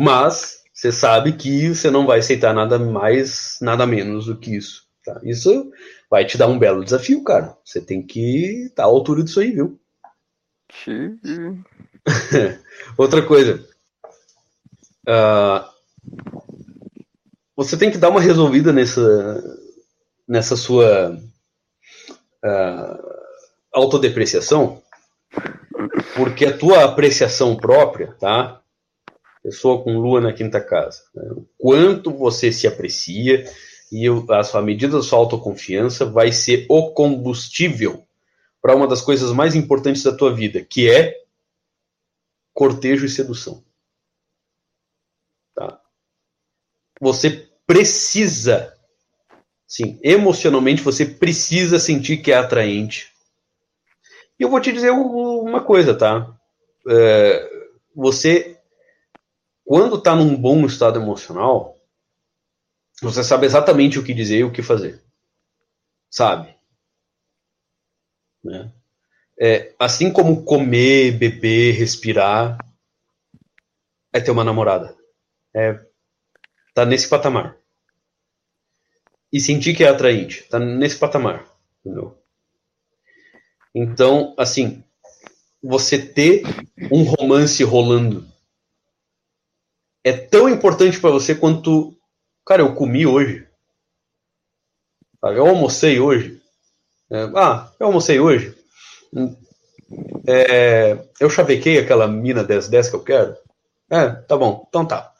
Mas 0.00 0.64
você 0.74 0.90
sabe 0.90 1.34
que 1.34 1.72
você 1.72 1.92
não 1.92 2.06
vai 2.06 2.18
aceitar 2.18 2.52
nada 2.52 2.76
mais, 2.76 3.56
nada 3.60 3.86
menos 3.86 4.26
do 4.26 4.36
que 4.36 4.56
isso. 4.56 4.90
Tá? 5.04 5.20
Isso 5.24 5.70
vai 6.10 6.24
te 6.24 6.38
dar 6.38 6.46
um 6.46 6.58
belo 6.58 6.84
desafio, 6.84 7.22
cara. 7.24 7.56
Você 7.64 7.80
tem 7.80 8.04
que 8.06 8.66
estar 8.66 8.82
tá 8.82 8.82
à 8.84 8.86
altura 8.86 9.22
disso 9.22 9.40
aí, 9.40 9.50
viu? 9.50 9.80
Outra 12.96 13.22
coisa. 13.22 13.66
Uh, 15.06 15.72
você 17.56 17.76
tem 17.76 17.90
que 17.90 17.98
dar 17.98 18.10
uma 18.10 18.20
resolvida 18.20 18.72
nessa, 18.72 19.58
nessa 20.26 20.56
sua 20.56 21.18
uh, 22.44 23.12
autodepreciação, 23.72 24.82
porque 26.14 26.46
a 26.46 26.56
tua 26.56 26.84
apreciação 26.84 27.56
própria, 27.56 28.14
tá? 28.18 28.60
Pessoa 29.42 29.82
com 29.82 29.98
lua 29.98 30.20
na 30.20 30.32
quinta 30.32 30.60
casa. 30.60 31.02
Né? 31.14 31.30
O 31.32 31.46
quanto 31.58 32.16
você 32.16 32.52
se 32.52 32.66
aprecia 32.66 33.44
e 33.92 34.06
a 34.30 34.42
sua 34.42 34.62
medida 34.62 34.96
da 34.96 35.02
sua 35.02 35.18
autoconfiança 35.18 36.06
vai 36.06 36.32
ser 36.32 36.64
o 36.70 36.92
combustível 36.92 38.06
para 38.62 38.74
uma 38.74 38.88
das 38.88 39.02
coisas 39.02 39.30
mais 39.32 39.54
importantes 39.54 40.02
da 40.02 40.16
tua 40.16 40.34
vida, 40.34 40.64
que 40.64 40.90
é 40.90 41.20
cortejo 42.54 43.04
e 43.04 43.10
sedução. 43.10 43.62
Tá? 45.54 45.78
Você 47.00 47.50
precisa, 47.66 48.74
sim, 49.66 50.00
emocionalmente 50.02 50.80
você 50.80 51.04
precisa 51.04 51.78
sentir 51.78 52.22
que 52.22 52.32
é 52.32 52.36
atraente. 52.36 53.12
E 54.38 54.42
eu 54.42 54.48
vou 54.48 54.60
te 54.60 54.72
dizer 54.72 54.90
uma 54.90 55.62
coisa, 55.62 55.94
tá? 55.94 56.34
É, 56.88 57.50
você, 57.94 58.58
quando 59.66 59.96
está 59.96 60.16
num 60.16 60.34
bom 60.34 60.64
estado 60.64 60.98
emocional, 60.98 61.71
você 63.02 63.24
sabe 63.24 63.46
exatamente 63.46 63.98
o 63.98 64.04
que 64.04 64.14
dizer 64.14 64.38
e 64.38 64.44
o 64.44 64.52
que 64.52 64.62
fazer. 64.62 65.02
Sabe? 66.10 66.54
Né? 68.42 68.72
É, 69.40 69.74
assim 69.78 70.12
como 70.12 70.44
comer, 70.44 71.12
beber, 71.18 71.74
respirar, 71.74 72.58
é 74.12 74.20
ter 74.20 74.30
uma 74.30 74.44
namorada. 74.44 74.96
É 75.54 75.92
tá 76.74 76.84
nesse 76.84 77.08
patamar. 77.08 77.56
E 79.32 79.40
sentir 79.40 79.74
que 79.74 79.84
é 79.84 79.88
atraente, 79.88 80.42
tá 80.44 80.58
nesse 80.58 80.98
patamar, 80.98 81.46
entendeu? 81.80 82.18
Então, 83.74 84.34
assim, 84.38 84.84
você 85.62 85.98
ter 85.98 86.42
um 86.90 87.02
romance 87.02 87.62
rolando 87.64 88.30
é 90.04 90.12
tão 90.12 90.48
importante 90.48 91.00
para 91.00 91.10
você 91.10 91.34
quanto, 91.34 91.91
cara, 92.46 92.62
eu 92.62 92.74
comi 92.74 93.06
hoje. 93.06 93.46
Eu 95.22 95.46
almocei 95.46 96.00
hoje. 96.00 96.40
É, 97.10 97.30
ah, 97.36 97.70
eu 97.78 97.86
almocei 97.86 98.18
hoje. 98.18 98.56
É, 100.26 100.98
eu 101.20 101.28
chavequei 101.28 101.78
aquela 101.78 102.08
mina 102.08 102.42
1010 102.42 102.90
que 102.90 102.96
eu 102.96 103.04
quero? 103.04 103.36
É, 103.90 104.08
tá 104.08 104.36
bom, 104.36 104.64
então 104.68 104.86
tá. 104.86 105.12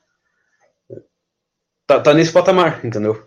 Tá, 1.87 2.01
tá 2.01 2.15
nesse 2.15 2.33
patamar, 2.33 2.85
entendeu? 2.85 3.23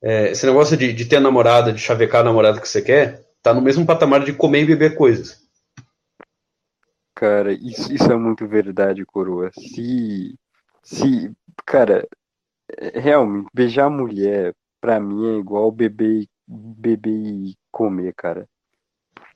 É, 0.00 0.30
esse 0.30 0.46
negócio 0.46 0.76
de, 0.76 0.92
de 0.92 1.04
ter 1.04 1.18
namorada, 1.18 1.72
de 1.72 1.80
chavecar 1.80 2.20
a 2.20 2.24
namorada 2.24 2.60
que 2.60 2.68
você 2.68 2.80
quer, 2.80 3.26
tá 3.42 3.52
no 3.52 3.60
mesmo 3.60 3.84
patamar 3.84 4.24
de 4.24 4.32
comer 4.32 4.62
e 4.62 4.66
beber 4.66 4.94
coisas. 4.94 5.44
Cara, 7.14 7.52
isso, 7.52 7.92
isso 7.92 8.12
é 8.12 8.16
muito 8.16 8.46
verdade, 8.46 9.04
coroa. 9.04 9.50
Se, 9.52 10.38
se, 10.86 11.32
cara, 11.66 12.06
realmente, 12.94 13.48
beijar 13.52 13.86
a 13.86 13.90
mulher, 13.90 14.54
pra 14.80 15.00
mim, 15.00 15.34
é 15.34 15.38
igual 15.40 15.72
beber, 15.72 16.28
beber 16.46 17.10
e 17.10 17.56
comer, 17.72 18.14
cara. 18.14 18.48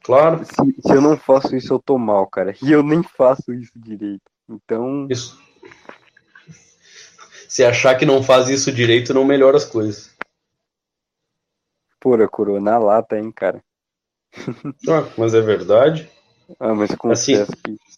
Claro. 0.05 0.44
Se, 0.44 0.55
se, 0.55 0.94
eu 0.94 1.01
não 1.01 1.16
faço 1.16 1.56
isso, 1.56 1.74
eu 1.74 1.81
tô 1.81 1.98
mal, 1.98 2.27
cara. 2.28 2.55
E 2.62 2.70
eu 2.70 2.85
nem 2.85 3.02
faço 3.02 3.52
isso 3.52 3.72
direito. 3.74 4.22
Então. 4.48 5.09
Isso. 5.10 5.39
Se 7.48 7.64
achar 7.64 7.97
que 7.97 8.06
não 8.06 8.22
faz 8.22 8.48
isso 8.48 8.70
direito, 8.70 9.12
não 9.12 9.24
melhora 9.24 9.56
as 9.56 9.64
coisas. 9.64 10.16
Pura 11.98 12.28
coroa 12.28 12.60
na 12.60 12.78
lata, 12.78 13.18
hein, 13.18 13.32
cara. 13.32 13.60
Ah, 14.89 15.05
mas 15.18 15.35
é 15.35 15.40
verdade. 15.40 16.09
Ah, 16.60 16.74
mas 16.74 16.94
confesso 16.94 17.43
assim, 17.43 17.55
que. 17.64 17.90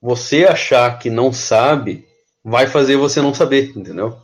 Você 0.00 0.44
achar 0.44 0.98
que 0.98 1.10
não 1.10 1.32
sabe 1.32 2.06
vai 2.44 2.66
fazer 2.66 2.96
você 2.96 3.20
não 3.20 3.34
saber, 3.34 3.76
entendeu? 3.76 4.20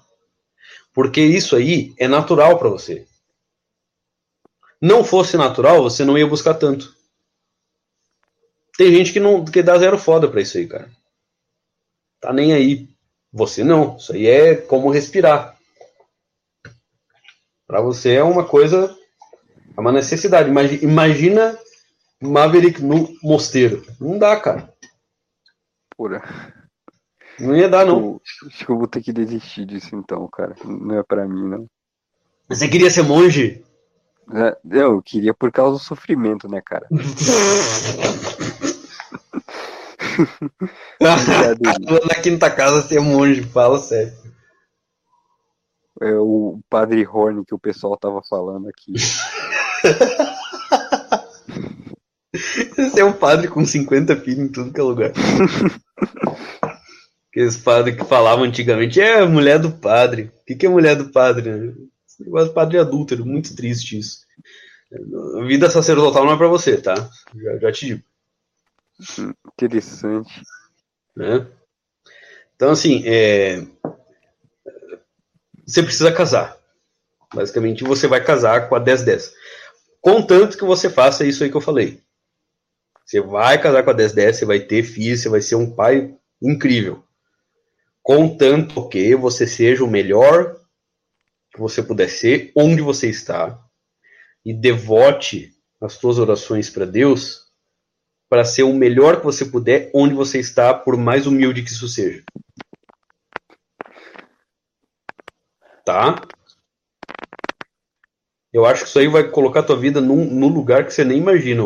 Porque 0.92 1.20
isso 1.20 1.56
aí 1.56 1.92
é 1.98 2.06
natural 2.06 2.58
para 2.58 2.68
você 2.68 3.06
não 4.84 5.02
fosse 5.02 5.38
natural, 5.38 5.82
você 5.82 6.04
não 6.04 6.18
ia 6.18 6.26
buscar 6.26 6.52
tanto. 6.52 6.94
Tem 8.76 8.92
gente 8.92 9.14
que 9.14 9.20
não 9.20 9.42
que 9.42 9.62
dá 9.62 9.78
zero 9.78 9.96
foda 9.96 10.28
pra 10.28 10.42
isso 10.42 10.58
aí, 10.58 10.66
cara. 10.66 10.90
Tá 12.20 12.34
nem 12.34 12.52
aí. 12.52 12.86
Você 13.32 13.64
não. 13.64 13.96
Isso 13.96 14.12
aí 14.12 14.26
é 14.26 14.54
como 14.54 14.90
respirar. 14.90 15.56
Para 17.66 17.80
você 17.80 18.12
é 18.12 18.22
uma 18.22 18.44
coisa, 18.44 18.94
é 19.74 19.80
uma 19.80 19.90
necessidade. 19.90 20.50
Imagina 20.82 21.58
Maverick 22.20 22.82
no 22.82 23.08
mosteiro. 23.22 23.86
Não 23.98 24.18
dá, 24.18 24.38
cara. 24.38 24.70
Pura. 26.04 26.20
Não 27.40 27.56
ia 27.56 27.66
dar, 27.66 27.86
não. 27.86 28.20
Acho 28.46 28.66
que 28.66 28.70
eu 28.70 28.76
vou 28.76 28.86
ter 28.86 29.00
que 29.02 29.10
desistir 29.10 29.64
disso 29.64 29.96
então, 29.96 30.28
cara. 30.28 30.54
Não 30.62 30.98
é 30.98 31.02
para 31.02 31.26
mim, 31.26 31.48
não. 31.48 31.66
Você 32.46 32.68
queria 32.68 32.90
ser 32.90 33.04
monge? 33.04 33.64
É, 34.30 34.54
eu 34.70 35.00
queria 35.00 35.32
por 35.32 35.50
causa 35.50 35.78
do 35.78 35.82
sofrimento, 35.82 36.46
né, 36.46 36.60
cara? 36.60 36.86
Na 41.00 42.16
quinta 42.22 42.50
casa 42.50 42.82
ser 42.82 43.00
monge, 43.00 43.44
fala 43.44 43.78
sério. 43.78 44.12
É 46.02 46.12
o 46.18 46.60
padre 46.68 47.06
Horn 47.06 47.46
que 47.46 47.54
o 47.54 47.58
pessoal 47.58 47.96
tava 47.96 48.20
falando 48.28 48.68
aqui. 48.68 48.92
Você 52.34 53.00
é 53.00 53.04
um 53.04 53.12
padre 53.12 53.46
com 53.46 53.64
50 53.64 54.16
filhos 54.16 54.40
em 54.40 54.48
tudo 54.48 54.72
que 54.72 54.80
é 54.80 54.82
lugar. 54.82 55.12
Aqueles 57.30 57.56
padres 57.56 57.96
que 57.96 58.04
falavam 58.04 58.44
antigamente, 58.44 59.00
é 59.00 59.24
mulher 59.24 59.58
do 59.58 59.70
padre. 59.70 60.32
O 60.42 60.44
que, 60.44 60.56
que 60.56 60.66
é 60.66 60.68
mulher 60.68 60.96
do 60.96 61.10
padre? 61.10 61.74
Esse 62.06 62.24
negócio 62.24 62.48
de 62.48 62.54
padre 62.54 62.78
adúltero, 62.78 63.24
muito 63.24 63.54
triste 63.54 63.98
isso. 63.98 64.18
A 65.38 65.44
vida 65.44 65.70
sacerdotal 65.70 66.24
não 66.24 66.34
é 66.34 66.36
para 66.36 66.48
você, 66.48 66.76
tá? 66.76 66.94
Já, 67.34 67.58
já 67.58 67.72
te 67.72 67.86
digo. 67.86 68.02
Interessante. 69.46 70.42
Né? 71.16 71.46
Então, 72.54 72.70
assim, 72.70 73.02
é... 73.04 73.64
você 75.66 75.82
precisa 75.82 76.12
casar. 76.12 76.56
Basicamente, 77.32 77.82
você 77.82 78.06
vai 78.06 78.22
casar 78.22 78.68
com 78.68 78.76
a 78.76 78.80
1010. 78.80 79.32
Contanto 80.00 80.56
que 80.56 80.64
você 80.64 80.88
faça 80.88 81.24
isso 81.24 81.42
aí 81.42 81.50
que 81.50 81.56
eu 81.56 81.60
falei. 81.60 82.03
Você 83.04 83.20
vai 83.20 83.60
casar 83.60 83.82
com 83.82 83.90
a 83.90 83.94
1010, 83.94 84.36
você 84.36 84.44
vai 84.44 84.60
ter 84.60 84.82
filho, 84.82 85.16
você 85.16 85.28
vai 85.28 85.40
ser 85.40 85.56
um 85.56 85.74
pai 85.74 86.14
incrível. 86.42 87.04
Contanto 88.02 88.88
que 88.88 89.14
você 89.14 89.46
seja 89.46 89.84
o 89.84 89.90
melhor 89.90 90.56
que 91.52 91.60
você 91.60 91.82
puder 91.82 92.08
ser, 92.08 92.52
onde 92.56 92.82
você 92.82 93.08
está, 93.08 93.58
e 94.44 94.52
devote 94.52 95.52
as 95.80 95.94
suas 95.94 96.18
orações 96.18 96.68
para 96.68 96.84
Deus 96.84 97.44
para 98.28 98.44
ser 98.44 98.62
o 98.64 98.72
melhor 98.72 99.18
que 99.18 99.24
você 99.24 99.44
puder 99.44 99.90
onde 99.94 100.14
você 100.14 100.40
está, 100.40 100.74
por 100.74 100.96
mais 100.96 101.26
humilde 101.26 101.62
que 101.62 101.70
isso 101.70 101.88
seja. 101.88 102.24
Tá? 105.84 106.20
Eu 108.52 108.64
acho 108.64 108.82
que 108.82 108.88
isso 108.88 108.98
aí 108.98 109.06
vai 109.06 109.30
colocar 109.30 109.60
a 109.60 109.64
tua 109.64 109.76
vida 109.76 110.00
num, 110.00 110.24
num 110.24 110.48
lugar 110.48 110.84
que 110.84 110.92
você 110.92 111.04
nem 111.04 111.18
imagina, 111.18 111.62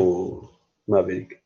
Maverick. 0.89 1.39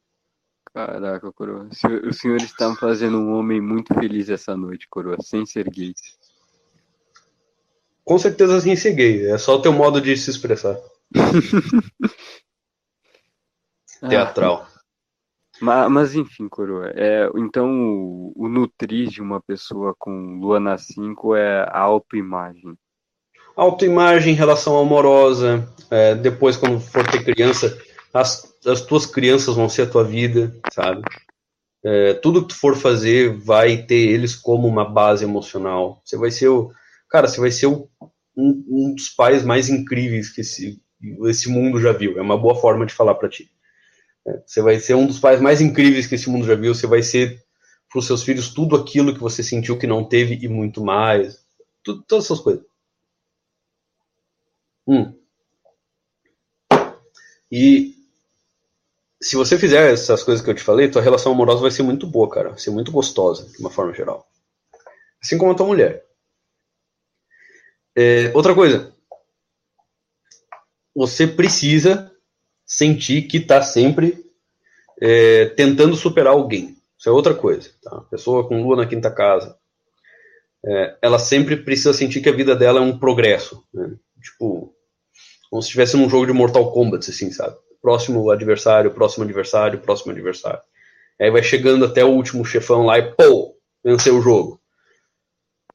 Caraca, 0.74 1.30
coroa. 1.32 1.68
O 2.08 2.12
senhor 2.12 2.36
está 2.36 2.74
fazendo 2.76 3.18
um 3.18 3.34
homem 3.34 3.60
muito 3.60 3.92
feliz 3.94 4.30
essa 4.30 4.56
noite, 4.56 4.88
coroa, 4.88 5.18
sem 5.20 5.44
ser 5.44 5.68
gay. 5.68 5.92
Com 8.04 8.18
certeza 8.18 8.60
sem 8.60 8.74
ser 8.74 8.92
gay. 8.94 9.26
É 9.26 9.36
só 9.36 9.56
o 9.56 9.62
teu 9.62 9.72
modo 9.72 10.00
de 10.00 10.16
se 10.16 10.30
expressar. 10.30 10.78
Teatral. 14.08 14.66
Ah, 14.66 14.72
mas, 15.60 15.90
mas, 15.90 16.14
enfim, 16.14 16.48
coroa. 16.48 16.90
É, 16.96 17.28
então, 17.36 17.70
o, 17.70 18.32
o 18.34 18.48
nutrir 18.48 19.08
de 19.08 19.20
uma 19.20 19.40
pessoa 19.40 19.94
com 19.96 20.38
lua 20.40 20.58
na 20.58 20.78
5 20.78 21.36
é 21.36 21.62
a 21.68 21.80
autoimagem. 21.80 22.74
Autoimagem, 23.54 24.34
relação 24.34 24.78
amorosa. 24.78 25.68
É, 25.90 26.14
depois, 26.14 26.56
quando 26.56 26.80
for 26.80 27.06
ter 27.08 27.22
criança, 27.22 27.78
as, 28.12 28.54
as 28.66 28.82
tuas 28.82 29.06
crianças 29.06 29.54
vão 29.54 29.68
ser 29.68 29.82
a 29.82 29.90
tua 29.90 30.04
vida, 30.04 30.54
sabe? 30.72 31.02
É, 31.84 32.14
tudo 32.14 32.42
que 32.42 32.48
tu 32.48 32.54
for 32.54 32.76
fazer 32.76 33.36
vai 33.38 33.84
ter 33.84 34.08
eles 34.10 34.34
como 34.36 34.68
uma 34.68 34.84
base 34.84 35.24
emocional. 35.24 36.00
Você 36.04 36.16
vai 36.16 36.30
ser 36.30 36.48
o. 36.48 36.70
Cara, 37.08 37.26
você 37.26 37.40
vai 37.40 37.50
ser 37.50 37.66
o, 37.66 37.88
um, 38.36 38.64
um, 38.68 38.94
dos 38.94 39.08
pais 39.08 39.42
mais 39.44 39.68
incríveis 39.68 40.30
que 40.30 40.42
esse, 40.42 40.80
esse 41.24 41.48
mundo 41.48 41.80
já 41.80 41.92
viu. 41.92 42.18
É 42.18 42.22
uma 42.22 42.38
boa 42.38 42.54
forma 42.54 42.86
de 42.86 42.94
falar 42.94 43.14
para 43.14 43.28
ti. 43.28 43.50
É, 44.26 44.42
você 44.46 44.62
vai 44.62 44.78
ser 44.78 44.94
um 44.94 45.06
dos 45.06 45.18
pais 45.18 45.40
mais 45.40 45.60
incríveis 45.60 46.06
que 46.06 46.14
esse 46.14 46.30
mundo 46.30 46.46
já 46.46 46.54
viu. 46.54 46.74
Você 46.74 46.86
vai 46.86 47.02
ser 47.02 47.42
para 47.90 47.98
os 47.98 48.06
seus 48.06 48.22
filhos 48.22 48.54
tudo 48.54 48.76
aquilo 48.76 49.12
que 49.12 49.20
você 49.20 49.42
sentiu 49.42 49.76
que 49.76 49.86
não 49.86 50.04
teve 50.04 50.38
e 50.40 50.48
muito 50.48 50.84
mais. 50.84 51.44
Tudo, 51.82 52.02
todas 52.06 52.26
essas 52.26 52.40
coisas. 52.40 52.64
Hum. 54.86 55.14
E 57.50 58.01
se 59.22 59.36
você 59.36 59.56
fizer 59.56 59.92
essas 59.92 60.22
coisas 60.24 60.44
que 60.44 60.50
eu 60.50 60.54
te 60.54 60.62
falei, 60.62 60.90
tua 60.90 61.00
relação 61.00 61.32
amorosa 61.32 61.60
vai 61.60 61.70
ser 61.70 61.84
muito 61.84 62.06
boa, 62.06 62.28
cara. 62.28 62.50
Vai 62.50 62.58
ser 62.58 62.70
muito 62.70 62.90
gostosa, 62.90 63.46
de 63.48 63.58
uma 63.60 63.70
forma 63.70 63.94
geral. 63.94 64.26
Assim 65.22 65.38
como 65.38 65.52
a 65.52 65.54
tua 65.54 65.66
mulher. 65.66 66.04
É, 67.96 68.32
outra 68.34 68.52
coisa. 68.52 68.92
Você 70.94 71.26
precisa 71.26 72.10
sentir 72.66 73.22
que 73.22 73.36
está 73.36 73.62
sempre 73.62 74.24
é, 75.00 75.46
tentando 75.50 75.94
superar 75.94 76.32
alguém. 76.32 76.76
Isso 76.98 77.08
é 77.08 77.12
outra 77.12 77.34
coisa. 77.34 77.70
Tá? 77.80 78.00
Pessoa 78.10 78.46
com 78.48 78.60
lua 78.60 78.76
na 78.76 78.86
quinta 78.86 79.10
casa. 79.10 79.56
É, 80.66 80.98
ela 81.00 81.18
sempre 81.20 81.56
precisa 81.56 81.94
sentir 81.94 82.20
que 82.20 82.28
a 82.28 82.34
vida 82.34 82.56
dela 82.56 82.80
é 82.80 82.82
um 82.82 82.98
progresso. 82.98 83.64
Né? 83.72 83.94
Tipo, 84.20 84.74
como 85.48 85.62
se 85.62 85.68
estivesse 85.68 85.96
num 85.96 86.10
jogo 86.10 86.26
de 86.26 86.32
Mortal 86.32 86.72
Kombat, 86.72 87.08
assim, 87.08 87.30
sabe? 87.30 87.56
Próximo 87.82 88.30
adversário, 88.30 88.92
próximo 88.92 89.24
adversário, 89.24 89.80
próximo 89.80 90.12
adversário. 90.12 90.60
Aí 91.20 91.30
vai 91.30 91.42
chegando 91.42 91.84
até 91.84 92.04
o 92.04 92.10
último 92.10 92.44
chefão 92.44 92.86
lá 92.86 92.98
e, 92.98 93.12
pô, 93.12 93.56
venceu 93.84 94.16
o 94.16 94.22
jogo. 94.22 94.60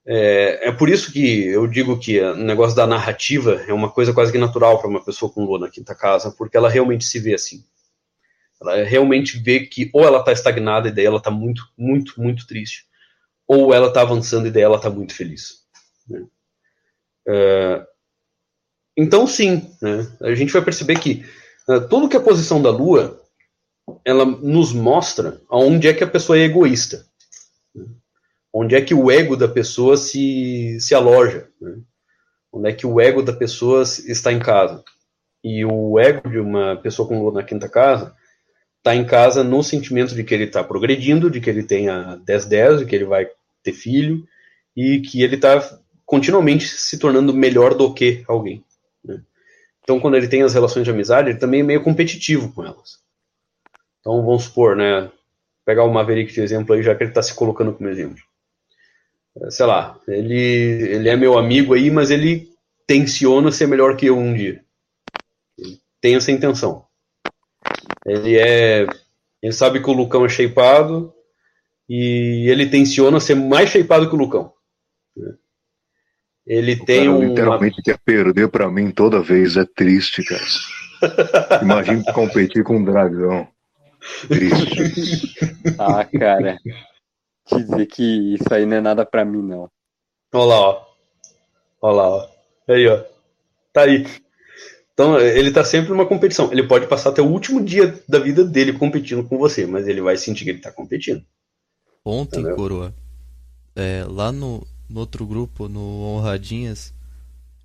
É, 0.10 0.70
é 0.70 0.72
por 0.72 0.88
isso 0.88 1.12
que 1.12 1.48
eu 1.48 1.68
digo 1.68 2.00
que 2.00 2.20
o 2.22 2.36
negócio 2.36 2.76
da 2.76 2.88
narrativa 2.88 3.62
é 3.68 3.74
uma 3.74 3.92
coisa 3.92 4.14
quase 4.14 4.32
que 4.32 4.38
natural 4.38 4.80
para 4.80 4.90
uma 4.90 5.04
pessoa 5.04 5.30
com 5.30 5.44
lua 5.44 5.60
na 5.60 5.70
quinta 5.70 5.94
casa, 5.94 6.32
porque 6.32 6.56
ela 6.56 6.70
realmente 6.70 7.04
se 7.04 7.20
vê 7.20 7.34
assim. 7.34 7.64
Ela 8.62 8.84
realmente 8.84 9.38
vê 9.38 9.60
que 9.60 9.90
ou 9.94 10.06
ela 10.06 10.20
está 10.20 10.32
estagnada 10.32 10.88
e 10.88 10.92
daí 10.92 11.06
ela 11.06 11.18
está 11.18 11.30
muito, 11.30 11.62
muito, 11.78 12.20
muito 12.22 12.48
triste, 12.48 12.86
ou 13.46 13.74
ela 13.74 13.90
está 13.90 14.02
avançando 14.02 14.48
e 14.48 14.52
daí 14.52 14.64
ela 14.64 14.78
está 14.78 14.90
muito 14.90 15.14
feliz. 15.14 15.66
Né? 16.08 16.26
É, 17.28 17.86
então, 18.96 19.28
sim, 19.28 19.70
né, 19.82 20.08
a 20.22 20.34
gente 20.34 20.54
vai 20.54 20.62
perceber 20.64 21.00
que 21.00 21.24
tudo 21.90 22.08
que 22.08 22.16
a 22.16 22.22
posição 22.22 22.62
da 22.62 22.70
Lua, 22.70 23.22
ela 24.06 24.26
nos 24.26 24.74
mostra 24.74 25.42
aonde 25.50 25.88
é 25.88 25.94
que 25.94 26.04
a 26.04 26.08
pessoa 26.08 26.38
é 26.38 26.44
egoísta. 26.44 27.06
Né? 27.76 27.86
Onde 28.54 28.76
é 28.76 28.82
que 28.82 28.94
o 28.94 29.12
ego 29.12 29.36
da 29.36 29.48
pessoa 29.48 29.98
se, 29.98 30.80
se 30.80 30.96
aloja. 30.96 31.50
Né? 31.60 31.80
Onde 32.52 32.70
é 32.70 32.74
que 32.74 32.88
o 32.88 33.00
ego 33.02 33.22
da 33.22 33.34
pessoa 33.34 33.84
está 33.84 34.32
em 34.32 34.40
casa. 34.40 34.84
E 35.44 35.66
o 35.66 36.00
ego 36.00 36.30
de 36.30 36.40
uma 36.40 36.78
pessoa 36.78 37.08
com 37.08 37.20
Lua 37.20 37.34
na 37.34 37.44
quinta 37.44 37.70
casa 37.70 38.16
está 38.78 38.96
em 38.96 39.06
casa 39.06 39.44
no 39.44 39.62
sentimento 39.62 40.16
de 40.16 40.24
que 40.24 40.34
ele 40.34 40.46
está 40.46 40.64
progredindo, 40.64 41.30
de 41.30 41.42
que 41.42 41.50
ele 41.50 41.64
tenha 41.64 42.18
10-10, 42.26 42.80
de 42.80 42.86
que 42.86 42.96
ele 42.96 43.06
vai 43.06 43.28
ter 43.62 43.74
filho, 43.74 44.26
e 44.76 45.02
que 45.02 45.22
ele 45.22 45.36
está 45.36 45.80
continuamente 46.06 46.66
se 46.66 46.98
tornando 46.98 47.34
melhor 47.34 47.76
do 47.76 47.94
que 47.94 48.24
alguém. 48.28 48.64
Né? 49.04 49.22
Então, 49.88 50.02
quando 50.02 50.18
ele 50.18 50.28
tem 50.28 50.44
as 50.44 50.54
relações 50.54 50.84
de 50.84 50.92
amizade, 50.92 51.30
ele 51.30 51.40
também 51.40 51.62
é 51.62 51.64
meio 51.64 51.82
competitivo 51.82 52.52
com 52.52 52.62
elas. 52.62 53.00
Então, 54.02 54.22
vamos 54.22 54.44
supor, 54.44 54.76
né? 54.76 55.10
Pegar 55.66 55.86
o 55.86 55.94
Maverick 55.94 56.34
de 56.34 56.42
exemplo 56.42 56.76
aí, 56.76 56.84
já 56.84 56.94
que 56.94 57.04
ele 57.04 57.12
está 57.12 57.24
se 57.24 57.34
colocando 57.34 57.72
como 57.72 57.88
exemplo. 57.88 58.22
É, 59.38 59.50
sei 59.50 59.66
lá, 59.66 59.98
ele, 60.06 60.36
ele 60.36 61.08
é 61.08 61.16
meu 61.16 61.38
amigo 61.38 61.74
aí, 61.74 61.90
mas 61.90 62.12
ele 62.12 62.50
tenciona 62.86 63.50
ser 63.50 63.66
melhor 63.66 63.96
que 63.96 64.08
eu 64.08 64.18
um 64.18 64.34
dia. 64.34 64.62
Ele 65.58 65.80
tem 66.02 66.16
essa 66.16 66.34
intenção. 66.34 66.86
Ele 68.06 68.38
é. 68.38 68.86
Ele 69.42 69.54
sabe 69.54 69.82
que 69.82 69.90
o 69.90 69.94
Lucão 69.94 70.26
é 70.26 70.30
shapeado 70.30 71.14
e 71.88 72.46
ele 72.50 72.70
tenciona 72.70 73.22
ser 73.22 73.36
mais 73.36 73.70
shapeado 73.70 74.10
que 74.10 74.16
o 74.16 74.20
Lucão. 74.20 74.52
Né? 75.16 75.34
Ele 76.48 76.76
o 76.76 76.86
tem 76.86 77.10
um. 77.10 77.28
Literalmente 77.28 77.82
quer 77.82 77.98
perder 78.00 78.48
para 78.48 78.72
mim 78.72 78.90
toda 78.90 79.22
vez. 79.22 79.58
É 79.58 79.66
triste, 79.66 80.24
cara. 80.24 81.62
Imagina 81.62 82.14
competir 82.14 82.64
com 82.64 82.78
um 82.78 82.86
dragão. 82.86 83.46
Triste. 84.30 85.36
ah, 85.78 86.06
cara. 86.06 86.58
Te 87.46 87.64
dizer 87.64 87.86
que 87.88 88.36
isso 88.36 88.54
aí 88.54 88.66
não 88.66 88.78
é 88.78 88.82
nada 88.82 89.06
pra 89.06 89.26
mim, 89.26 89.42
não. 89.42 89.70
Olha 90.34 90.46
lá, 90.46 90.60
ó. 90.60 90.86
Olha 91.82 91.96
lá, 91.96 92.10
ó. 92.10 92.30
Aí, 92.70 92.88
ó. 92.88 93.04
Tá 93.74 93.82
aí. 93.82 94.06
Então, 94.94 95.20
ele 95.20 95.52
tá 95.52 95.64
sempre 95.64 95.90
numa 95.90 96.06
competição. 96.06 96.52
Ele 96.52 96.64
pode 96.64 96.88
passar 96.88 97.10
até 97.10 97.22
o 97.22 97.30
último 97.30 97.64
dia 97.64 98.02
da 98.08 98.20
vida 98.20 98.44
dele 98.44 98.74
competindo 98.74 99.24
com 99.24 99.38
você, 99.38 99.66
mas 99.66 99.88
ele 99.88 100.02
vai 100.02 100.18
sentir 100.18 100.44
que 100.46 100.50
ele 100.50 100.60
tá 100.60 100.72
competindo. 100.72 101.24
Ontem, 102.04 102.40
Entendeu? 102.40 102.56
Coroa, 102.56 102.96
é, 103.76 104.04
lá 104.08 104.32
no, 104.32 104.66
no 104.90 105.00
outro 105.00 105.26
grupo, 105.26 105.68
no 105.68 105.82
Honradinhas, 106.04 106.94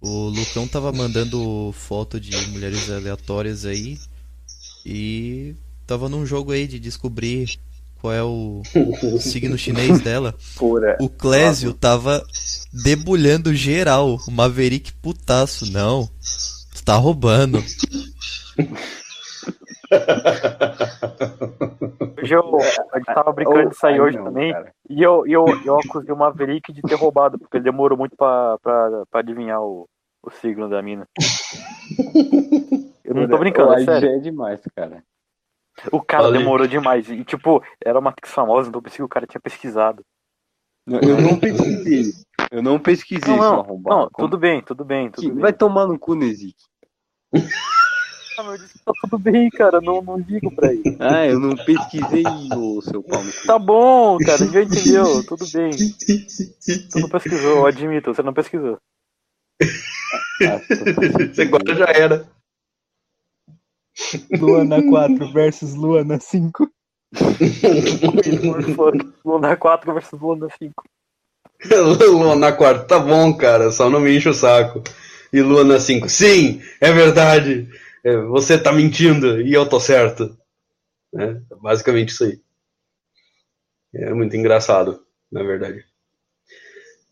o 0.01 0.28
Lucão 0.28 0.66
tava 0.66 0.93
mandando 0.93 1.73
foto 1.73 2.19
de 2.19 2.36
mulheres 2.49 2.90
aleatórias 2.90 3.65
aí 3.65 3.99
e 4.85 5.55
tava 5.86 6.09
num 6.09 6.27
jogo 6.27 6.51
aí 6.51 6.66
de 6.66 6.81
descobrir 6.81 7.59
qual 8.01 8.12
é 8.12 8.23
o 8.23 8.62
signo 9.20 9.57
chinês 9.57 10.01
dela. 10.01 10.35
Pura. 10.57 10.97
O 11.01 11.09
Clésio 11.09 11.73
tava 11.73 12.27
debulhando 12.73 13.55
geral. 13.55 14.20
O 14.27 14.31
Maverick 14.32 14.93
putaço. 14.94 15.70
Não, 15.70 16.11
tu 16.74 16.82
tá 16.82 16.97
roubando. 16.97 17.65
Hoje 22.23 22.35
eu, 22.35 22.56
a 22.93 22.98
gente 22.98 23.06
tava 23.06 23.32
brincando 23.32 23.70
de 23.70 23.77
sair 23.77 24.01
hoje 24.01 24.16
não, 24.16 24.24
também. 24.24 24.55
E 24.89 25.02
eu, 25.02 25.27
eu, 25.27 25.44
eu 25.64 25.78
acusei 25.78 26.12
o 26.12 26.16
Maverick 26.16 26.73
de 26.73 26.82
ter 26.82 26.94
roubado, 26.94 27.39
porque 27.39 27.56
ele 27.56 27.64
demorou 27.64 27.98
muito 27.98 28.16
pra, 28.16 28.59
pra, 28.59 29.05
pra 29.10 29.20
adivinhar 29.20 29.60
o, 29.60 29.89
o 30.23 30.31
signo 30.31 30.69
da 30.69 30.81
mina. 30.81 31.06
Eu 33.05 33.14
não 33.14 33.28
tô 33.28 33.39
brincando, 33.39 33.74
é 33.74 33.85
sério. 33.85 34.09
é 34.09 34.19
demais, 34.19 34.60
cara. 34.74 35.02
O 35.90 36.01
cara 36.01 36.24
Valeu. 36.24 36.39
demorou 36.39 36.66
demais. 36.66 37.10
E, 37.10 37.24
tipo, 37.24 37.62
era 37.85 37.98
uma 37.98 38.10
Matrix 38.10 38.32
famosa, 38.32 38.69
então 38.69 38.78
eu 38.78 38.82
pensei 38.82 38.98
que 38.98 39.02
o 39.02 39.09
cara 39.09 39.27
tinha 39.27 39.40
pesquisado. 39.40 40.05
Eu 40.86 41.20
não 41.20 41.39
pesquisei. 41.39 42.12
Eu 42.51 42.62
não 42.62 42.78
pesquisei, 42.78 43.36
não, 43.36 43.62
não, 43.62 43.81
não 43.81 44.10
tudo 44.10 44.36
bem, 44.36 44.60
tudo 44.62 44.85
bem, 44.85 45.10
tudo 45.10 45.28
bem. 45.28 45.39
Vai 45.39 45.52
tomar 45.52 45.86
no 45.86 45.98
cu, 45.98 46.14
Nezik. 46.14 46.56
Eu 48.38 48.59
disse 48.59 48.72
que 48.74 48.84
tá 48.84 48.92
tudo 49.02 49.18
bem, 49.18 49.50
cara. 49.50 49.80
Não, 49.80 50.02
não 50.02 50.20
digo 50.20 50.54
pra 50.54 50.72
ele. 50.72 50.96
Ah, 50.98 51.26
eu 51.26 51.38
não 51.38 51.56
pesquisei 51.56 52.24
o 52.56 52.80
seu 52.82 53.02
pau. 53.02 53.22
Tá 53.46 53.59
bom, 53.59 54.18
cara. 54.18 54.46
Já 54.46 54.62
entendeu. 54.62 55.24
Tudo 55.24 55.44
bem. 55.52 55.70
Tu 55.70 56.98
não 56.98 57.09
pesquisou, 57.09 57.59
eu 57.59 57.66
admito. 57.66 58.14
Você 58.14 58.22
não 58.22 58.32
pesquisou. 58.32 58.78
Você 61.32 61.42
agora 61.42 61.74
já 61.74 61.86
era. 61.86 62.28
Luana 64.38 64.82
4 64.82 65.32
versus 65.32 65.74
Luana 65.74 66.18
5. 66.18 66.68
Luana 69.24 69.56
4 69.56 69.94
versus 69.94 70.20
Luana 70.20 70.48
5. 70.59 70.84
Lua 72.10 72.34
na 72.34 72.52
quarta, 72.52 72.84
tá 72.84 72.98
bom, 72.98 73.32
cara, 73.34 73.70
só 73.70 73.88
não 73.88 74.00
me 74.00 74.16
enche 74.16 74.28
o 74.28 74.34
saco. 74.34 74.82
E 75.32 75.40
Lua 75.40 75.64
na 75.64 75.80
cinco, 75.80 76.09
sim, 76.09 76.60
é 76.80 76.92
verdade. 76.92 77.68
É, 78.05 78.16
você 78.16 78.59
tá 78.59 78.73
mentindo 78.73 79.41
e 79.41 79.53
eu 79.53 79.69
tô 79.69 79.79
certo. 79.79 80.37
É, 81.15 81.35
basicamente 81.61 82.11
isso 82.11 82.24
aí. 82.24 82.41
É 83.95 84.12
muito 84.12 84.37
engraçado, 84.37 85.05
na 85.31 85.43
verdade. 85.43 85.85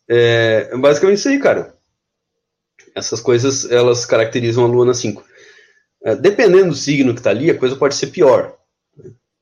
É 0.08 0.76
basicamente 0.76 1.18
isso 1.18 1.28
aí, 1.28 1.38
cara. 1.38 1.74
Essas 2.94 3.20
coisas, 3.20 3.70
elas 3.70 4.04
caracterizam 4.04 4.64
a 4.64 4.66
Lua 4.66 4.86
na 4.86 4.94
5. 4.94 5.24
É, 6.02 6.16
dependendo 6.16 6.70
do 6.70 6.74
signo 6.74 7.14
que 7.14 7.22
tá 7.22 7.30
ali, 7.30 7.50
a 7.50 7.58
coisa 7.58 7.76
pode 7.76 7.94
ser 7.94 8.08
pior. 8.08 8.56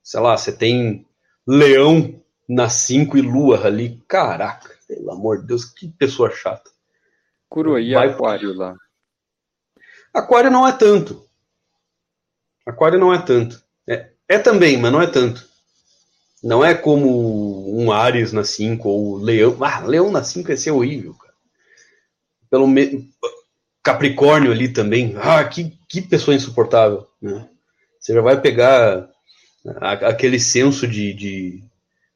Sei 0.02 0.20
lá, 0.20 0.36
você 0.36 0.52
tem 0.52 1.06
leão 1.46 2.20
na 2.48 2.68
5 2.68 3.16
e 3.16 3.22
lua 3.22 3.66
ali. 3.66 4.02
Caraca, 4.08 4.74
pelo 4.86 5.12
amor 5.12 5.40
de 5.40 5.46
Deus, 5.46 5.64
que 5.64 5.88
pessoa 5.88 6.30
chata. 6.30 6.70
E 7.80 7.94
Vai 7.94 8.08
aquário 8.08 8.54
lá? 8.54 8.74
Aquário 10.12 10.50
não 10.50 10.66
é 10.66 10.72
tanto. 10.72 11.27
Aquário 12.68 12.98
não 12.98 13.14
é 13.14 13.18
tanto. 13.18 13.62
É, 13.88 14.10
é 14.28 14.38
também, 14.38 14.76
mas 14.76 14.92
não 14.92 15.00
é 15.00 15.06
tanto. 15.06 15.48
Não 16.44 16.62
é 16.64 16.74
como 16.74 17.74
um 17.74 17.90
Ares 17.90 18.32
na 18.32 18.44
5 18.44 18.86
ou 18.86 19.16
Leão. 19.16 19.56
Ah, 19.64 19.80
Leão 19.80 20.10
na 20.10 20.22
5 20.22 20.50
ia 20.50 20.56
ser 20.56 20.70
horrível, 20.70 21.14
cara. 21.14 21.34
Pelo 22.50 22.66
menos. 22.66 23.04
Capricórnio 23.82 24.52
ali 24.52 24.68
também. 24.68 25.16
Ah, 25.16 25.42
que, 25.44 25.76
que 25.88 26.02
pessoa 26.02 26.34
insuportável. 26.34 27.08
Né? 27.22 27.48
Você 27.98 28.12
já 28.12 28.20
vai 28.20 28.38
pegar 28.38 29.08
a, 29.80 29.92
aquele 29.92 30.38
senso 30.38 30.86
de, 30.86 31.14
de, 31.14 31.64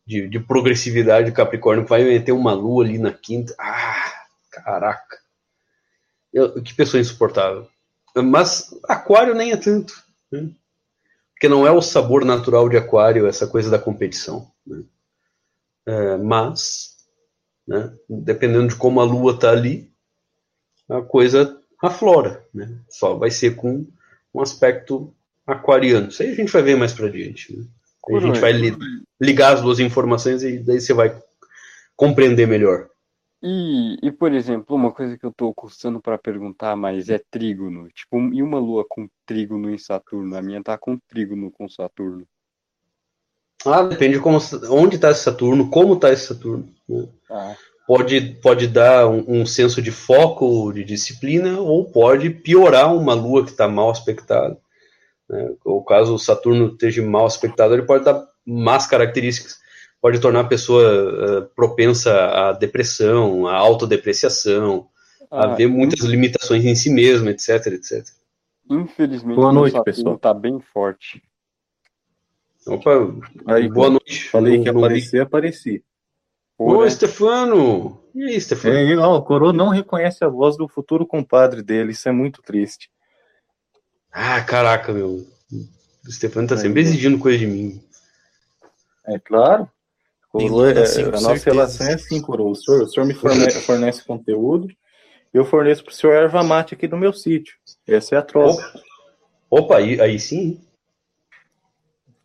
de, 0.06 0.28
de, 0.28 0.38
progressividade 0.38 1.30
de 1.30 1.36
Capricórnio 1.36 1.86
vai 1.86 2.04
meter 2.04 2.32
uma 2.32 2.52
lua 2.52 2.84
ali 2.84 2.98
na 2.98 3.10
quinta. 3.10 3.54
Ah, 3.58 4.12
caraca. 4.50 5.18
Eu, 6.30 6.62
que 6.62 6.74
pessoa 6.74 7.00
insuportável. 7.00 7.66
Mas 8.14 8.70
Aquário 8.86 9.34
nem 9.34 9.52
é 9.52 9.56
tanto. 9.56 10.11
Né? 10.32 10.50
Porque 11.34 11.48
não 11.48 11.66
é 11.66 11.70
o 11.70 11.82
sabor 11.82 12.24
natural 12.24 12.68
de 12.68 12.76
Aquário 12.76 13.26
essa 13.26 13.46
coisa 13.46 13.70
da 13.70 13.78
competição. 13.78 14.50
Né? 14.66 14.82
É, 15.86 16.16
mas, 16.16 16.96
né, 17.66 17.92
dependendo 18.08 18.68
de 18.68 18.76
como 18.76 19.00
a 19.00 19.04
lua 19.04 19.34
está 19.34 19.50
ali, 19.50 19.92
a 20.88 21.02
coisa 21.02 21.60
aflora. 21.82 22.44
Né? 22.54 22.78
Só 22.88 23.14
vai 23.14 23.30
ser 23.30 23.56
com 23.56 23.86
um 24.32 24.40
aspecto 24.40 25.14
aquariano. 25.46 26.08
Isso 26.08 26.22
aí 26.22 26.30
a 26.30 26.34
gente 26.34 26.52
vai 26.52 26.62
ver 26.62 26.76
mais 26.76 26.92
para 26.92 27.08
diante. 27.08 27.56
Né? 27.56 27.66
a 28.10 28.20
gente 28.20 28.40
vai 28.40 28.52
li 28.52 28.76
ligar 29.20 29.54
as 29.54 29.62
duas 29.62 29.78
informações 29.78 30.42
e 30.42 30.58
daí 30.58 30.80
você 30.80 30.92
vai 30.92 31.16
compreender 31.96 32.46
melhor. 32.48 32.88
E, 33.42 33.98
e, 34.00 34.12
por 34.12 34.32
exemplo, 34.32 34.76
uma 34.76 34.92
coisa 34.92 35.18
que 35.18 35.26
eu 35.26 35.30
estou 35.30 35.52
custando 35.52 36.00
para 36.00 36.16
perguntar, 36.16 36.76
mas 36.76 37.08
é 37.08 37.18
trígono. 37.18 37.88
Tipo, 37.90 38.18
e 38.32 38.40
uma 38.40 38.60
lua 38.60 38.84
com 38.88 39.08
trígono 39.26 39.68
em 39.68 39.78
Saturno? 39.78 40.36
A 40.36 40.42
minha 40.42 40.62
tá 40.62 40.78
com 40.78 40.96
trígono 41.08 41.50
com 41.50 41.68
Saturno. 41.68 42.24
Ah, 43.66 43.82
depende 43.82 44.14
de 44.14 44.20
como, 44.20 44.38
onde 44.70 44.94
está 44.96 45.10
esse 45.10 45.24
Saturno, 45.24 45.70
como 45.70 45.94
está 45.94 46.12
esse 46.12 46.26
Saturno. 46.26 46.72
Né? 46.88 47.08
Ah. 47.30 47.56
Pode, 47.84 48.20
pode 48.40 48.68
dar 48.68 49.08
um, 49.08 49.40
um, 49.40 49.46
senso 49.46 49.82
de 49.82 49.90
foco, 49.90 50.72
de 50.72 50.84
disciplina, 50.84 51.58
ou 51.60 51.90
pode 51.90 52.30
piorar 52.30 52.94
uma 52.94 53.12
lua 53.12 53.44
que 53.44 53.50
está 53.50 53.66
mal 53.66 53.90
aspectada. 53.90 54.56
Né? 55.28 55.52
O 55.64 55.82
caso 55.82 56.14
o 56.14 56.18
Saturno 56.18 56.68
esteja 56.68 57.02
mal 57.02 57.26
aspectado, 57.26 57.74
ele 57.74 57.82
pode 57.82 58.04
dar 58.04 58.24
más 58.46 58.86
características 58.86 59.61
pode 60.02 60.20
tornar 60.20 60.40
a 60.40 60.48
pessoa 60.48 60.82
uh, 60.82 61.46
propensa 61.54 62.12
à 62.12 62.52
depressão, 62.52 63.46
à 63.46 63.54
autodepreciação, 63.54 64.88
ah, 65.30 65.44
a 65.44 65.54
ver 65.54 65.68
muitas 65.68 66.00
limitações 66.00 66.64
em 66.64 66.74
si 66.74 66.90
mesmo, 66.90 67.30
etc, 67.30 67.66
etc. 67.68 68.04
Infelizmente, 68.68 69.36
boa 69.36 69.52
noite, 69.52 69.80
pessoal. 69.84 70.18
Tá 70.18 70.34
bem 70.34 70.58
forte. 70.58 71.22
Opa, 72.66 72.90
aí, 73.46 73.68
boa 73.68 73.90
noite. 73.90 74.28
Falei 74.28 74.58
que 74.58 74.64
ia 74.64 74.72
aparecer, 74.72 75.20
apareci. 75.22 75.84
Ô, 76.58 76.88
Stefano! 76.90 78.02
E 78.12 78.24
aí, 78.24 78.40
Stefano? 78.40 78.74
É, 78.74 78.96
ó, 78.96 79.16
o 79.16 79.22
Coro 79.22 79.52
não 79.52 79.68
reconhece 79.68 80.24
a 80.24 80.28
voz 80.28 80.56
do 80.56 80.68
futuro 80.68 81.06
compadre 81.06 81.62
dele, 81.62 81.92
isso 81.92 82.08
é 82.08 82.12
muito 82.12 82.42
triste. 82.42 82.90
Ah, 84.12 84.40
caraca, 84.42 84.92
meu. 84.92 85.24
O 86.04 86.10
Stefano 86.10 86.48
tá 86.48 86.56
sempre 86.56 86.80
exigindo 86.80 87.18
coisa 87.18 87.38
de 87.38 87.46
mim. 87.46 87.80
É 89.06 89.18
claro. 89.18 89.68
Coroa, 90.32 90.72
é, 90.72 91.02
a 91.02 91.20
nossa 91.20 91.50
relação 91.50 91.86
é 91.86 91.94
assim, 91.94 92.20
Coroa. 92.22 92.50
O 92.50 92.54
senhor, 92.54 92.82
o 92.82 92.88
senhor 92.88 93.06
me 93.06 93.12
fornece, 93.12 93.60
fornece 93.66 94.04
conteúdo, 94.04 94.66
eu 95.32 95.44
forneço 95.44 95.84
para 95.84 95.92
o 95.92 95.94
senhor 95.94 96.14
erva 96.14 96.42
mate 96.42 96.74
aqui 96.74 96.88
no 96.88 96.96
meu 96.96 97.12
sítio. 97.12 97.54
Essa 97.86 98.14
é 98.14 98.18
a 98.18 98.22
troca. 98.22 98.62
Opa, 99.50 99.64
Opa 99.64 99.76
aí, 99.76 100.00
aí 100.00 100.18
sim. 100.18 100.58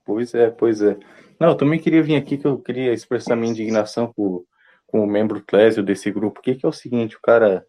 Pois 0.05 0.33
é, 0.33 0.49
pois 0.49 0.81
é. 0.81 0.97
Não, 1.37 1.49
eu 1.49 1.55
também 1.55 1.79
queria 1.79 2.01
vir 2.01 2.15
aqui 2.15 2.37
que 2.37 2.47
eu 2.47 2.57
queria 2.57 2.93
expressar 2.93 3.35
minha 3.35 3.51
indignação 3.51 4.11
com, 4.15 4.43
com 4.87 5.01
o 5.01 5.07
membro 5.07 5.43
Clésio 5.45 5.83
desse 5.83 6.09
grupo, 6.09 6.41
que, 6.41 6.55
que 6.55 6.65
é 6.65 6.69
o 6.69 6.73
seguinte, 6.73 7.17
o 7.17 7.21
cara 7.21 7.65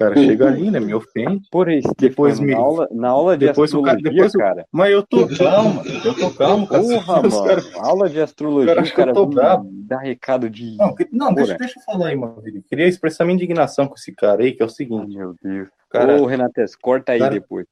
cara 0.00 0.16
chega 0.16 0.46
ali, 0.46 0.70
né? 0.70 0.80
Me 0.80 0.94
ofende. 0.94 1.46
Por 1.50 1.70
isso, 1.70 1.92
depois 1.98 2.40
me... 2.40 2.52
na, 2.52 2.58
aula, 2.58 2.88
na 2.90 3.08
aula 3.08 3.36
de 3.36 3.46
depois 3.46 3.68
astrologia, 3.68 3.98
o 3.98 4.02
cara, 4.02 4.14
depois 4.14 4.32
cara. 4.32 4.66
Mas 4.72 4.92
eu 4.92 5.02
tô 5.02 5.28
calmo, 5.28 5.82
eu 5.84 6.14
tô 6.14 6.30
calmo, 6.30 6.66
cara. 6.66 6.82
Porra, 6.82 7.22
mano. 7.22 7.44
Cara... 7.44 7.62
Aula 7.76 8.08
de 8.08 8.20
astrologia, 8.20 8.74
cara, 8.74 8.90
cara 8.90 9.10
eu 9.10 9.14
tô 9.14 9.26
bravo. 9.26 9.68
dá 9.70 9.98
recado 9.98 10.48
de. 10.48 10.76
Não, 10.78 10.94
não 11.12 11.34
deixa, 11.34 11.56
deixa 11.58 11.78
eu 11.78 11.82
falar 11.84 12.08
aí, 12.08 12.16
mano. 12.16 12.42
Queria 12.66 12.86
expressar 12.86 13.24
minha 13.24 13.34
indignação 13.34 13.86
com 13.86 13.94
esse 13.94 14.12
cara 14.12 14.42
aí, 14.42 14.52
que 14.52 14.62
é 14.62 14.66
o 14.66 14.70
seguinte. 14.70 15.14
Meu 15.14 15.34
Deus. 15.42 15.68
Cara, 15.90 16.20
Ô, 16.20 16.24
Renates, 16.24 16.74
corta 16.74 17.12
aí 17.12 17.18
cara, 17.18 17.32
depois. 17.32 17.66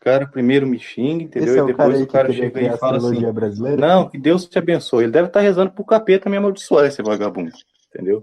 O 0.00 0.04
cara 0.04 0.26
primeiro 0.26 0.66
me 0.66 0.78
xinga, 0.78 1.22
entendeu? 1.22 1.56
É 1.56 1.62
o 1.62 1.66
depois 1.66 2.00
o 2.02 2.06
cara 2.06 2.32
chega 2.32 2.60
e 2.60 2.76
fala 2.76 2.98
assim: 2.98 3.32
brasileira? 3.32 3.80
Não, 3.80 4.08
que 4.08 4.18
Deus 4.18 4.46
te 4.46 4.58
abençoe. 4.58 5.04
Ele 5.04 5.12
deve 5.12 5.28
estar 5.28 5.40
tá 5.40 5.44
rezando 5.44 5.70
pro 5.70 5.84
capeta 5.84 6.28
me 6.28 6.36
amaldiçoar 6.36 6.86
esse 6.86 7.02
vagabundo, 7.02 7.52
entendeu? 7.88 8.22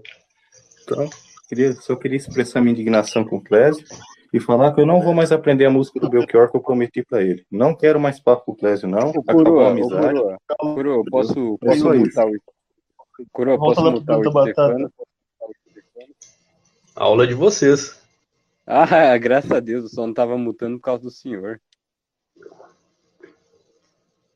Então. 0.82 1.08
Queria, 1.48 1.72
só 1.74 1.96
queria 1.96 2.16
expressar 2.16 2.60
minha 2.60 2.72
indignação 2.72 3.24
com 3.24 3.36
o 3.36 3.42
Clésio 3.42 3.84
e 4.32 4.40
falar 4.40 4.72
que 4.72 4.80
eu 4.80 4.86
não 4.86 5.02
vou 5.02 5.12
mais 5.12 5.30
aprender 5.30 5.66
a 5.66 5.70
música 5.70 6.00
do 6.00 6.08
Belchior 6.08 6.50
que 6.50 6.56
eu 6.56 6.62
prometi 6.62 7.04
para 7.04 7.22
ele. 7.22 7.44
Não 7.50 7.74
quero 7.74 8.00
mais 8.00 8.18
papo 8.18 8.46
com 8.46 8.52
o 8.52 8.56
Clésio, 8.56 8.88
não. 8.88 9.10
O 9.10 9.22
Coroa, 9.22 9.68
a 9.68 9.70
amizade. 9.70 10.18
O 10.18 10.74
Coroa, 10.74 11.04
posso, 11.10 11.58
posso 11.58 11.94
mutar 11.94 12.26
o 12.26 13.26
Coroa, 13.30 13.58
posso 13.58 13.90
mutar 13.90 14.18
o 14.18 14.30
Stefano? 14.30 14.92
Aula 16.96 17.26
de 17.26 17.34
vocês. 17.34 18.00
Ah, 18.66 18.86
graças 19.18 19.50
a 19.50 19.60
Deus, 19.60 19.84
eu 19.84 19.90
só 19.90 20.06
não 20.06 20.14
tava 20.14 20.38
mutando 20.38 20.78
por 20.78 20.84
causa 20.84 21.02
do 21.02 21.10
senhor. 21.10 21.60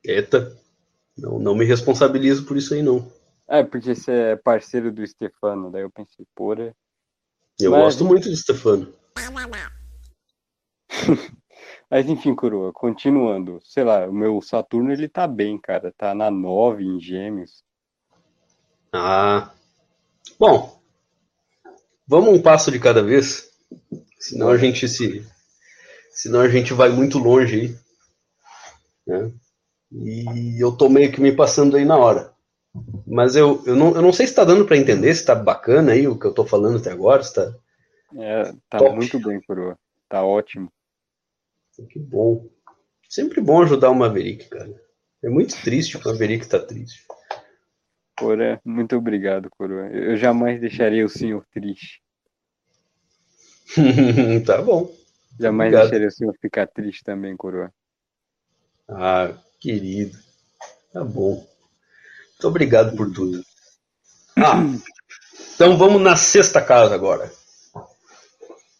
Eita, 0.03 0.55
não, 1.17 1.39
não 1.39 1.55
me 1.55 1.65
responsabilizo 1.65 2.45
por 2.45 2.55
isso 2.55 2.73
aí, 2.73 2.81
não. 2.81 3.11
É, 3.47 3.63
porque 3.63 3.95
você 3.95 4.11
é 4.11 4.35
parceiro 4.35 4.91
do 4.91 5.05
Stefano, 5.05 5.71
daí 5.71 5.81
eu 5.81 5.89
pensei, 5.89 6.25
porra. 6.35 6.75
Eu 7.59 7.71
Mas... 7.71 7.81
gosto 7.81 8.05
muito 8.05 8.29
de 8.29 8.37
Stefano. 8.37 8.93
Mas 11.89 12.07
enfim, 12.07 12.35
Coroa, 12.35 12.71
continuando. 12.73 13.59
Sei 13.63 13.83
lá, 13.83 14.05
o 14.07 14.13
meu 14.13 14.41
Saturno 14.41 14.91
ele 14.91 15.07
tá 15.07 15.25
bem, 15.25 15.59
cara. 15.59 15.93
Tá 15.97 16.13
na 16.13 16.29
9 16.29 16.83
em 16.83 16.99
Gêmeos. 16.99 17.63
Ah. 18.93 19.51
Bom. 20.39 20.77
Vamos 22.05 22.33
um 22.33 22.41
passo 22.41 22.71
de 22.71 22.79
cada 22.79 23.01
vez. 23.01 23.49
Senão 24.19 24.49
a 24.49 24.57
gente 24.57 24.87
se. 24.87 25.25
Senão 26.11 26.41
a 26.41 26.49
gente 26.49 26.73
vai 26.73 26.89
muito 26.89 27.17
longe 27.17 27.55
aí. 27.55 27.77
Né? 29.05 29.31
E 29.91 30.61
eu 30.61 30.71
tô 30.71 30.89
meio 30.89 31.11
que 31.11 31.21
me 31.21 31.31
passando 31.31 31.77
aí 31.77 31.85
na 31.85 31.97
hora. 31.97 32.33
Mas 33.05 33.35
eu, 33.35 33.63
eu, 33.65 33.75
não, 33.75 33.95
eu 33.95 34.01
não 34.01 34.13
sei 34.13 34.25
se 34.25 34.31
está 34.31 34.43
dando 34.43 34.65
para 34.65 34.77
entender, 34.77 35.13
se 35.13 35.21
está 35.21 35.35
bacana 35.35 35.93
aí 35.93 36.07
o 36.07 36.17
que 36.17 36.25
eu 36.25 36.31
estou 36.31 36.45
falando 36.45 36.77
até 36.77 36.91
agora. 36.91 37.23
Se 37.23 37.33
tá... 37.33 37.53
É, 38.15 38.53
tá 38.69 38.77
Top. 38.77 38.95
muito 38.95 39.19
bem, 39.19 39.41
Coroa. 39.41 39.77
Tá 40.09 40.23
ótimo. 40.23 40.71
Que 41.89 41.99
bom. 41.99 42.47
Sempre 43.09 43.41
bom 43.41 43.61
ajudar 43.61 43.89
o 43.89 43.95
Maverick, 43.95 44.49
cara. 44.49 44.73
É 45.23 45.29
muito 45.29 45.55
triste 45.61 45.97
o 45.97 46.03
Maverick 46.03 46.47
tá 46.47 46.59
triste. 46.59 47.05
Porra, 48.15 48.59
muito 48.65 48.95
obrigado, 48.95 49.49
Coroa. 49.49 49.87
Eu 49.89 50.17
jamais 50.17 50.59
deixaria 50.59 51.05
o 51.05 51.09
senhor 51.09 51.45
triste. 51.53 52.01
tá 54.45 54.61
bom. 54.61 54.91
Jamais 55.39 55.67
obrigado. 55.69 55.89
deixaria 55.89 56.07
o 56.07 56.11
senhor 56.11 56.35
ficar 56.41 56.67
triste 56.67 57.03
também, 57.03 57.37
Coroa. 57.37 57.71
Ah, 58.89 59.33
querido. 59.59 60.17
Tá 60.91 61.03
bom. 61.03 61.45
Muito 62.37 62.49
obrigado 62.49 62.95
por 62.95 63.11
tudo. 63.11 63.43
Ah, 64.37 64.63
então 65.55 65.75
vamos 65.75 65.99
na 65.99 66.15
sexta 66.15 66.61
casa 66.61 66.93
agora. 66.93 67.31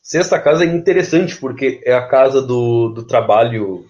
Sexta 0.03 0.39
casa 0.39 0.63
é 0.63 0.67
interessante 0.67 1.35
porque 1.35 1.81
é 1.83 1.93
a 1.93 2.07
casa 2.07 2.39
do, 2.39 2.89
do 2.89 3.03
trabalho 3.03 3.83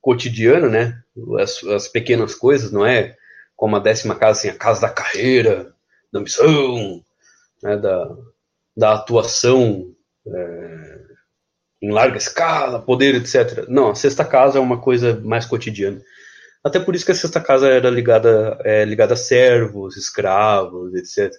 cotidiano, 0.00 0.70
né? 0.70 1.02
As, 1.40 1.62
as 1.64 1.88
pequenas 1.88 2.36
coisas, 2.36 2.70
não 2.70 2.86
é? 2.86 3.16
Como 3.56 3.74
a 3.74 3.80
décima 3.80 4.14
casa, 4.14 4.38
assim, 4.38 4.48
a 4.48 4.54
casa 4.54 4.82
da 4.82 4.88
carreira, 4.88 5.74
da 6.12 6.20
missão, 6.20 7.02
né, 7.62 7.76
da, 7.76 8.16
da 8.76 8.94
atuação 8.94 9.92
é, 10.26 11.00
em 11.82 11.90
larga 11.90 12.16
escala, 12.16 12.80
poder, 12.80 13.16
etc. 13.16 13.66
Não, 13.68 13.90
a 13.90 13.94
sexta 13.96 14.24
casa 14.24 14.58
é 14.58 14.60
uma 14.60 14.80
coisa 14.80 15.20
mais 15.20 15.46
cotidiana. 15.46 16.00
Até 16.64 16.80
por 16.80 16.94
isso 16.94 17.04
que 17.04 17.12
a 17.12 17.14
sexta 17.14 17.42
casa 17.42 17.68
era 17.68 17.90
ligada, 17.90 18.58
é, 18.64 18.86
ligada 18.86 19.12
a 19.12 19.18
servos, 19.18 19.98
escravos, 19.98 20.94
etc. 20.94 21.30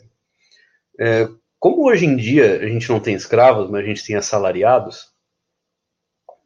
É, 0.99 1.27
como 1.59 1.89
hoje 1.89 2.05
em 2.05 2.15
dia 2.15 2.59
a 2.61 2.67
gente 2.67 2.87
não 2.89 2.99
tem 2.99 3.15
escravos, 3.15 3.67
mas 3.67 3.83
a 3.83 3.87
gente 3.87 4.05
tem 4.05 4.15
assalariados, 4.15 5.11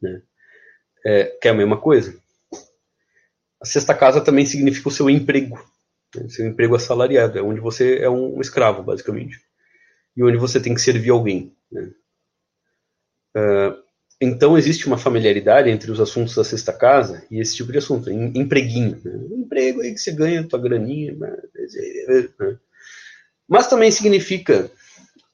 né, 0.00 0.22
é, 1.04 1.24
que 1.24 1.46
é 1.46 1.50
a 1.50 1.54
mesma 1.54 1.78
coisa. 1.78 2.18
A 3.60 3.66
sexta 3.66 3.94
casa 3.94 4.22
também 4.22 4.46
significa 4.46 4.88
o 4.88 4.92
seu 4.92 5.10
emprego, 5.10 5.62
né, 6.16 6.26
seu 6.30 6.46
emprego 6.46 6.74
assalariado, 6.74 7.38
é 7.38 7.42
onde 7.42 7.60
você 7.60 7.98
é 7.98 8.08
um 8.08 8.40
escravo, 8.40 8.82
basicamente, 8.82 9.38
e 10.16 10.24
onde 10.24 10.38
você 10.38 10.58
tem 10.58 10.72
que 10.72 10.80
servir 10.80 11.10
alguém. 11.10 11.54
Né. 11.70 11.92
Uh, 13.36 13.89
então 14.20 14.58
existe 14.58 14.86
uma 14.86 14.98
familiaridade 14.98 15.70
entre 15.70 15.90
os 15.90 15.98
assuntos 15.98 16.34
da 16.34 16.44
sexta 16.44 16.72
casa 16.74 17.24
e 17.30 17.40
esse 17.40 17.56
tipo 17.56 17.72
de 17.72 17.78
assunto, 17.78 18.10
empreguinho, 18.10 19.00
né? 19.02 19.12
um 19.30 19.40
emprego 19.40 19.80
aí 19.80 19.94
que 19.94 19.98
você 19.98 20.12
ganha 20.12 20.46
tua 20.46 20.58
graninha, 20.58 21.14
né? 21.14 21.36
mas 23.48 23.66
também 23.66 23.90
significa 23.90 24.70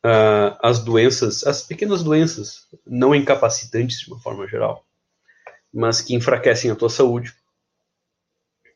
uh, 0.04 0.56
as 0.62 0.78
doenças, 0.84 1.44
as 1.44 1.62
pequenas 1.62 2.04
doenças 2.04 2.68
não 2.86 3.12
incapacitantes 3.12 3.98
de 3.98 4.08
uma 4.08 4.20
forma 4.20 4.46
geral, 4.46 4.86
mas 5.74 6.00
que 6.00 6.14
enfraquecem 6.14 6.70
a 6.70 6.76
tua 6.76 6.88
saúde 6.88 7.34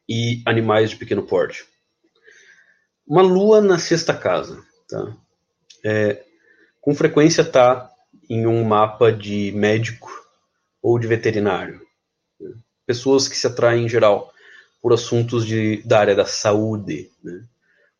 e 0.08 0.42
animais 0.44 0.90
de 0.90 0.96
pequeno 0.96 1.22
porte. 1.22 1.64
Uma 3.06 3.22
lua 3.22 3.60
na 3.60 3.78
sexta 3.78 4.12
casa, 4.12 4.60
tá? 4.88 5.16
É, 5.84 6.24
com 6.80 6.94
frequência 6.94 7.42
está 7.42 7.90
em 8.30 8.46
um 8.46 8.62
mapa 8.62 9.12
de 9.12 9.50
médico 9.50 10.08
ou 10.80 11.00
de 11.00 11.08
veterinário. 11.08 11.80
Pessoas 12.86 13.26
que 13.26 13.36
se 13.36 13.44
atraem, 13.48 13.84
em 13.84 13.88
geral, 13.88 14.32
por 14.80 14.92
assuntos 14.92 15.44
de, 15.44 15.82
da 15.82 15.98
área 15.98 16.14
da 16.14 16.24
saúde. 16.24 17.10
Né? 17.24 17.42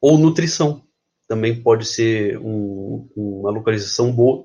Ou 0.01 0.17
nutrição. 0.17 0.85
Também 1.27 1.61
pode 1.61 1.85
ser 1.85 2.39
um, 2.39 3.09
uma 3.17 3.51
localização 3.51 4.13
boa 4.13 4.45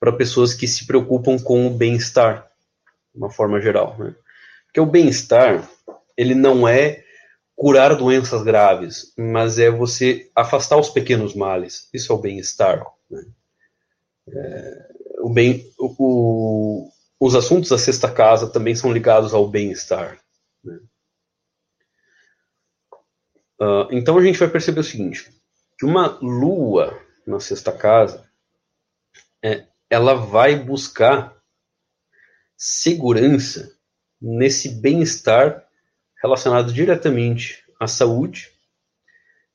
para 0.00 0.12
pessoas 0.12 0.52
que 0.52 0.66
se 0.66 0.84
preocupam 0.86 1.38
com 1.38 1.66
o 1.66 1.70
bem-estar, 1.70 2.50
de 3.12 3.18
uma 3.18 3.30
forma 3.30 3.60
geral. 3.60 3.96
Né? 3.96 4.14
Porque 4.66 4.80
o 4.80 4.86
bem-estar, 4.86 5.68
ele 6.16 6.34
não 6.34 6.66
é 6.66 7.04
curar 7.56 7.96
doenças 7.96 8.42
graves, 8.42 9.12
mas 9.16 9.60
é 9.60 9.70
você 9.70 10.28
afastar 10.34 10.76
os 10.76 10.90
pequenos 10.90 11.34
males. 11.34 11.88
Isso 11.94 12.12
é 12.12 12.16
o 12.16 12.20
bem-estar. 12.20 12.84
Né? 13.08 13.24
É, 14.28 14.93
o 15.24 15.30
bem, 15.30 15.72
o, 15.78 16.90
os 17.18 17.34
assuntos 17.34 17.70
da 17.70 17.78
sexta 17.78 18.12
casa 18.12 18.46
também 18.46 18.74
são 18.74 18.92
ligados 18.92 19.32
ao 19.32 19.48
bem-estar. 19.48 20.20
Né? 20.62 20.78
Uh, 23.58 23.88
então 23.90 24.18
a 24.18 24.22
gente 24.22 24.38
vai 24.38 24.48
perceber 24.48 24.80
o 24.80 24.84
seguinte: 24.84 25.32
que 25.78 25.86
uma 25.86 26.18
lua 26.20 27.00
na 27.26 27.40
sexta 27.40 27.72
casa, 27.72 28.28
é, 29.42 29.66
ela 29.88 30.12
vai 30.12 30.56
buscar 30.56 31.34
segurança 32.54 33.78
nesse 34.20 34.68
bem-estar 34.68 35.66
relacionado 36.22 36.70
diretamente 36.70 37.64
à 37.80 37.86
saúde 37.86 38.50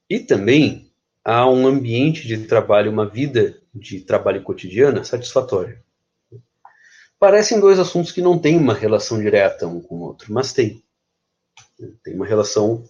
e 0.10 0.20
também 0.20 0.92
a 1.24 1.48
um 1.48 1.68
ambiente 1.68 2.28
de 2.28 2.48
trabalho, 2.48 2.92
uma 2.92 3.08
vida 3.08 3.62
de 3.80 4.02
trabalho 4.02 4.44
cotidiana 4.44 5.04
satisfatória. 5.04 5.82
Parecem 7.20 7.60
dois 7.60 7.80
assuntos 7.80 8.12
que 8.12 8.22
não 8.22 8.40
têm 8.40 8.58
uma 8.58 8.74
relação 8.74 9.20
direta 9.20 9.68
um 9.68 9.82
com 9.82 9.96
o 9.96 10.02
outro, 10.02 10.32
mas 10.34 10.54
tem. 10.54 10.82
Tem 12.04 12.16
uma 12.16 12.26
relação 12.26 12.86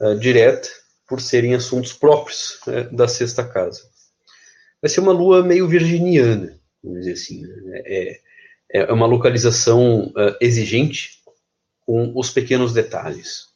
uh, 0.00 0.18
direta 0.18 0.68
por 1.06 1.20
serem 1.20 1.54
assuntos 1.54 1.92
próprios 1.92 2.60
uh, 2.66 2.94
da 2.94 3.06
sexta 3.06 3.46
casa. 3.46 3.82
Vai 4.80 4.88
ser 4.88 5.00
uma 5.00 5.12
lua 5.12 5.42
meio 5.42 5.68
virginiana, 5.68 6.58
vamos 6.82 7.00
dizer 7.00 7.12
assim. 7.12 7.42
Né? 7.42 7.82
É, 7.84 8.20
é 8.70 8.92
uma 8.92 9.06
localização 9.06 10.06
uh, 10.08 10.36
exigente 10.40 11.22
com 11.80 12.12
os 12.14 12.30
pequenos 12.30 12.72
detalhes. 12.72 13.47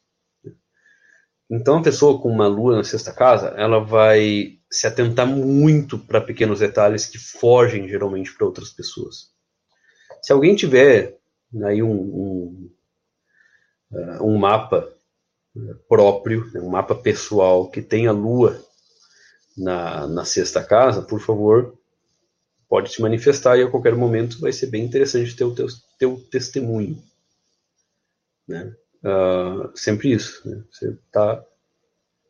Então, 1.55 1.77
a 1.77 1.83
pessoa 1.83 2.19
com 2.19 2.29
uma 2.29 2.47
lua 2.47 2.77
na 2.77 2.83
sexta 2.83 3.13
casa, 3.13 3.49
ela 3.49 3.77
vai 3.77 4.57
se 4.71 4.87
atentar 4.87 5.27
muito 5.27 5.99
para 5.99 6.19
pequenos 6.19 6.61
detalhes 6.61 7.05
que 7.05 7.19
fogem 7.19 7.87
geralmente 7.87 8.35
para 8.35 8.47
outras 8.47 8.71
pessoas. 8.71 9.31
Se 10.19 10.33
alguém 10.33 10.55
tiver 10.55 11.19
aí 11.63 11.83
um, 11.83 11.91
um, 11.91 12.71
uh, 13.91 14.23
um 14.23 14.35
mapa 14.35 14.91
próprio, 15.87 16.51
né, 16.51 16.59
um 16.59 16.69
mapa 16.69 16.95
pessoal 16.95 17.69
que 17.69 17.83
tenha 17.83 18.11
lua 18.11 18.59
na, 19.55 20.07
na 20.07 20.25
sexta 20.25 20.63
casa, 20.63 21.03
por 21.03 21.19
favor, 21.19 21.77
pode 22.67 22.91
se 22.91 22.99
manifestar 22.99 23.59
e 23.59 23.61
a 23.61 23.69
qualquer 23.69 23.95
momento 23.95 24.39
vai 24.39 24.51
ser 24.51 24.71
bem 24.71 24.83
interessante 24.83 25.35
ter 25.35 25.43
o 25.43 25.53
teu, 25.53 25.67
teu 25.99 26.19
testemunho. 26.31 26.97
Né? 28.47 28.75
Uh, 29.03 29.75
sempre 29.75 30.13
isso. 30.13 30.47
Né? 30.47 30.63
Você 30.71 30.89
está 30.89 31.43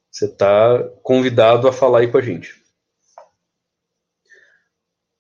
você 0.10 0.28
tá 0.28 0.84
convidado 1.02 1.68
a 1.68 1.74
falar 1.74 2.00
aí 2.00 2.12
com 2.12 2.18
a 2.18 2.22
gente. 2.22 2.62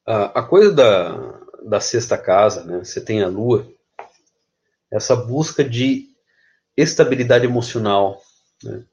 Uh, 0.07 0.29
a 0.35 0.43
coisa 0.43 0.71
da, 0.71 1.39
da 1.63 1.79
sexta 1.79 2.15
casa, 2.15 2.63
né? 2.63 2.77
você 2.79 3.01
tem 3.01 3.23
a 3.23 3.27
lua, 3.27 3.67
essa 4.91 5.15
busca 5.15 5.63
de 5.63 6.09
estabilidade 6.77 7.45
emocional, 7.45 8.21
né? 8.63 8.83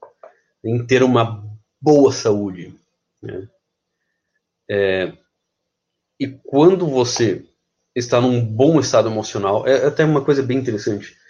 em 0.63 0.83
ter 0.85 1.03
uma 1.03 1.43
boa 1.79 2.11
saúde. 2.11 2.75
Né? 3.21 3.47
É, 4.67 5.13
e 6.19 6.27
quando 6.27 6.87
você 6.87 7.45
está 7.95 8.19
num 8.19 8.43
bom 8.43 8.79
estado 8.79 9.07
emocional, 9.07 9.67
é 9.67 9.85
até 9.85 10.03
uma 10.03 10.25
coisa 10.25 10.41
bem 10.41 10.57
interessante 10.57 11.20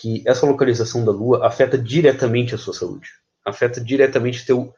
que 0.00 0.22
essa 0.26 0.46
localização 0.46 1.04
da 1.04 1.10
Lua 1.10 1.46
afeta 1.46 1.76
diretamente 1.76 2.54
a 2.54 2.58
sua 2.58 2.74
saúde, 2.74 3.10
afeta 3.44 3.80
diretamente 3.80 4.46
teu 4.46 4.74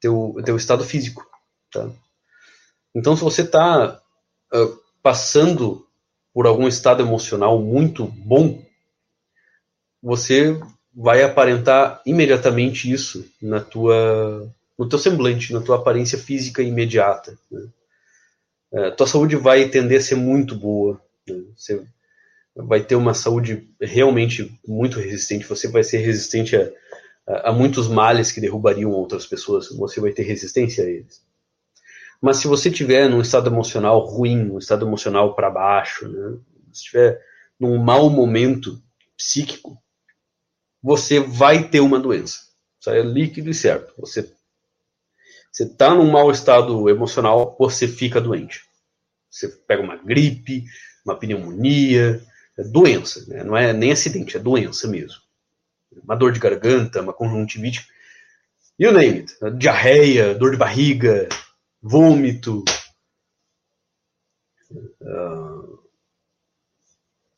teu 0.00 0.36
teu 0.44 0.56
estado 0.56 0.84
físico, 0.84 1.26
tá? 1.72 1.90
Então, 2.94 3.16
se 3.16 3.22
você 3.22 3.42
está 3.42 4.00
uh, 4.52 4.78
passando 5.02 5.86
por 6.32 6.46
algum 6.46 6.68
estado 6.68 7.02
emocional 7.02 7.60
muito 7.60 8.06
bom, 8.06 8.62
você 10.02 10.58
vai 10.94 11.22
aparentar 11.22 12.00
imediatamente 12.04 12.90
isso 12.90 13.24
na 13.40 13.60
tua 13.60 14.52
no 14.78 14.88
teu 14.88 14.98
semblante, 14.98 15.52
na 15.52 15.60
tua 15.60 15.76
aparência 15.76 16.18
física 16.18 16.62
imediata. 16.62 17.36
Né? 17.50 17.68
Uh, 18.72 18.96
tua 18.96 19.06
saúde 19.06 19.34
vai 19.34 19.68
tender 19.68 19.98
a 19.98 20.02
ser 20.02 20.14
muito 20.14 20.54
boa. 20.54 21.00
Né? 21.26 21.42
Você 21.56 21.84
vai 22.66 22.82
ter 22.82 22.96
uma 22.96 23.14
saúde 23.14 23.68
realmente 23.80 24.58
muito 24.66 24.98
resistente, 24.98 25.46
você 25.46 25.68
vai 25.68 25.84
ser 25.84 25.98
resistente 25.98 26.56
a, 26.56 26.70
a, 27.26 27.50
a, 27.50 27.52
muitos 27.52 27.86
males 27.86 28.32
que 28.32 28.40
derrubariam 28.40 28.90
outras 28.90 29.26
pessoas, 29.26 29.68
você 29.68 30.00
vai 30.00 30.10
ter 30.10 30.22
resistência 30.22 30.84
a 30.84 30.88
eles. 30.88 31.22
Mas 32.20 32.38
se 32.38 32.48
você 32.48 32.68
tiver 32.68 33.08
num 33.08 33.20
estado 33.20 33.48
emocional 33.48 34.00
ruim, 34.00 34.50
um 34.50 34.58
estado 34.58 34.84
emocional 34.84 35.34
para 35.36 35.50
baixo, 35.50 36.08
né, 36.08 36.38
se 36.72 36.80
estiver 36.80 37.20
num 37.60 37.78
mau 37.78 38.10
momento 38.10 38.82
psíquico, 39.16 39.80
você 40.82 41.20
vai 41.20 41.68
ter 41.68 41.80
uma 41.80 42.00
doença. 42.00 42.48
Isso 42.80 42.90
é 42.90 43.02
líquido 43.02 43.50
e 43.50 43.54
certo. 43.54 43.92
Você 43.98 44.32
você 45.50 45.64
está 45.64 45.92
num 45.92 46.10
mau 46.10 46.30
estado 46.30 46.88
emocional, 46.88 47.56
você 47.58 47.88
fica 47.88 48.20
doente. 48.20 48.62
Você 49.28 49.48
pega 49.48 49.82
uma 49.82 49.96
gripe, 49.96 50.64
uma 51.04 51.16
pneumonia, 51.16 52.22
é 52.58 52.64
doença, 52.64 53.24
né? 53.28 53.44
não 53.44 53.56
é 53.56 53.72
nem 53.72 53.92
acidente, 53.92 54.36
é 54.36 54.40
doença 54.40 54.88
mesmo. 54.88 55.22
Uma 56.02 56.16
dor 56.16 56.32
de 56.32 56.40
garganta, 56.40 57.00
uma 57.00 57.12
conjuntivite, 57.12 57.88
you 58.78 58.92
name 58.92 59.20
it. 59.20 59.34
Diarreia, 59.56 60.34
dor 60.34 60.50
de 60.50 60.56
barriga, 60.56 61.28
vômito. 61.80 62.64
Uh, 64.70 65.78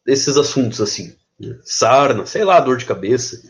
esses 0.06 0.36
assuntos 0.36 0.80
assim. 0.80 1.16
Né? 1.38 1.60
Sarna, 1.62 2.24
sei 2.24 2.42
lá, 2.42 2.58
dor 2.58 2.78
de 2.78 2.86
cabeça. 2.86 3.40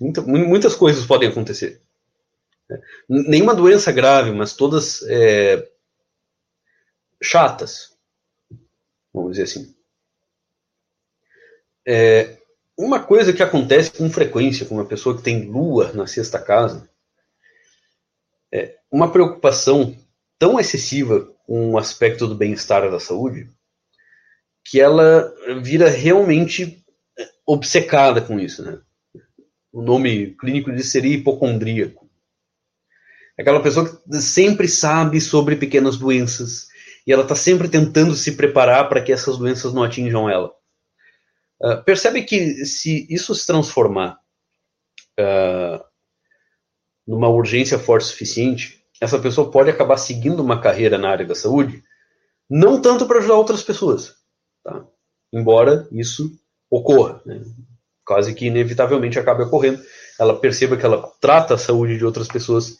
Muita, 0.00 0.20
muitas 0.20 0.74
coisas 0.74 1.06
podem 1.06 1.28
acontecer. 1.28 1.80
Né? 2.68 2.80
Nenhuma 3.08 3.54
doença 3.54 3.92
grave, 3.92 4.32
mas 4.32 4.54
todas 4.54 5.02
é, 5.08 5.70
chatas. 7.22 7.96
Vamos 9.14 9.32
dizer 9.32 9.44
assim. 9.44 9.79
É, 11.86 12.38
uma 12.78 13.00
coisa 13.00 13.32
que 13.32 13.42
acontece 13.42 13.90
com 13.90 14.10
frequência 14.10 14.66
com 14.66 14.76
uma 14.76 14.86
pessoa 14.86 15.16
que 15.16 15.22
tem 15.22 15.50
lua 15.50 15.92
na 15.92 16.06
sexta 16.06 16.38
casa 16.38 16.88
é 18.52 18.76
uma 18.90 19.10
preocupação 19.12 19.94
tão 20.38 20.58
excessiva 20.58 21.28
com 21.46 21.72
o 21.72 21.78
aspecto 21.78 22.26
do 22.26 22.34
bem-estar 22.34 22.90
da 22.90 22.98
saúde 22.98 23.50
que 24.64 24.80
ela 24.80 25.32
vira 25.62 25.88
realmente 25.88 26.84
obcecada 27.46 28.20
com 28.20 28.38
isso, 28.38 28.62
né? 28.62 28.80
O 29.72 29.82
nome 29.82 30.34
clínico 30.36 30.72
disso 30.72 30.90
seria 30.90 31.16
hipocondríaco. 31.16 32.08
Aquela 33.38 33.62
pessoa 33.62 33.88
que 33.88 34.20
sempre 34.20 34.68
sabe 34.68 35.20
sobre 35.20 35.56
pequenas 35.56 35.96
doenças 35.96 36.68
e 37.06 37.12
ela 37.12 37.22
está 37.22 37.34
sempre 37.34 37.68
tentando 37.68 38.14
se 38.14 38.32
preparar 38.32 38.88
para 38.88 39.02
que 39.02 39.12
essas 39.12 39.38
doenças 39.38 39.72
não 39.72 39.82
atinjam 39.82 40.28
ela. 40.28 40.52
Uh, 41.62 41.82
percebe 41.84 42.22
que 42.22 42.64
se 42.64 43.06
isso 43.10 43.34
se 43.34 43.46
transformar 43.46 44.18
uh, 45.18 45.84
numa 47.06 47.28
urgência 47.28 47.78
forte 47.78 48.04
o 48.04 48.06
suficiente, 48.06 48.84
essa 49.00 49.18
pessoa 49.18 49.50
pode 49.50 49.70
acabar 49.70 49.96
seguindo 49.96 50.40
uma 50.40 50.60
carreira 50.60 50.96
na 50.96 51.10
área 51.10 51.26
da 51.26 51.34
saúde, 51.34 51.82
não 52.48 52.80
tanto 52.80 53.06
para 53.06 53.18
ajudar 53.18 53.34
outras 53.34 53.62
pessoas, 53.62 54.14
tá? 54.64 54.86
embora 55.32 55.88
isso 55.92 56.30
ocorra, 56.70 57.20
né? 57.26 57.42
quase 58.04 58.34
que 58.34 58.46
inevitavelmente 58.46 59.18
acabe 59.18 59.42
ocorrendo. 59.42 59.82
Ela 60.18 60.38
perceba 60.38 60.76
que 60.76 60.84
ela 60.84 61.10
trata 61.20 61.54
a 61.54 61.58
saúde 61.58 61.96
de 61.96 62.04
outras 62.04 62.28
pessoas 62.28 62.78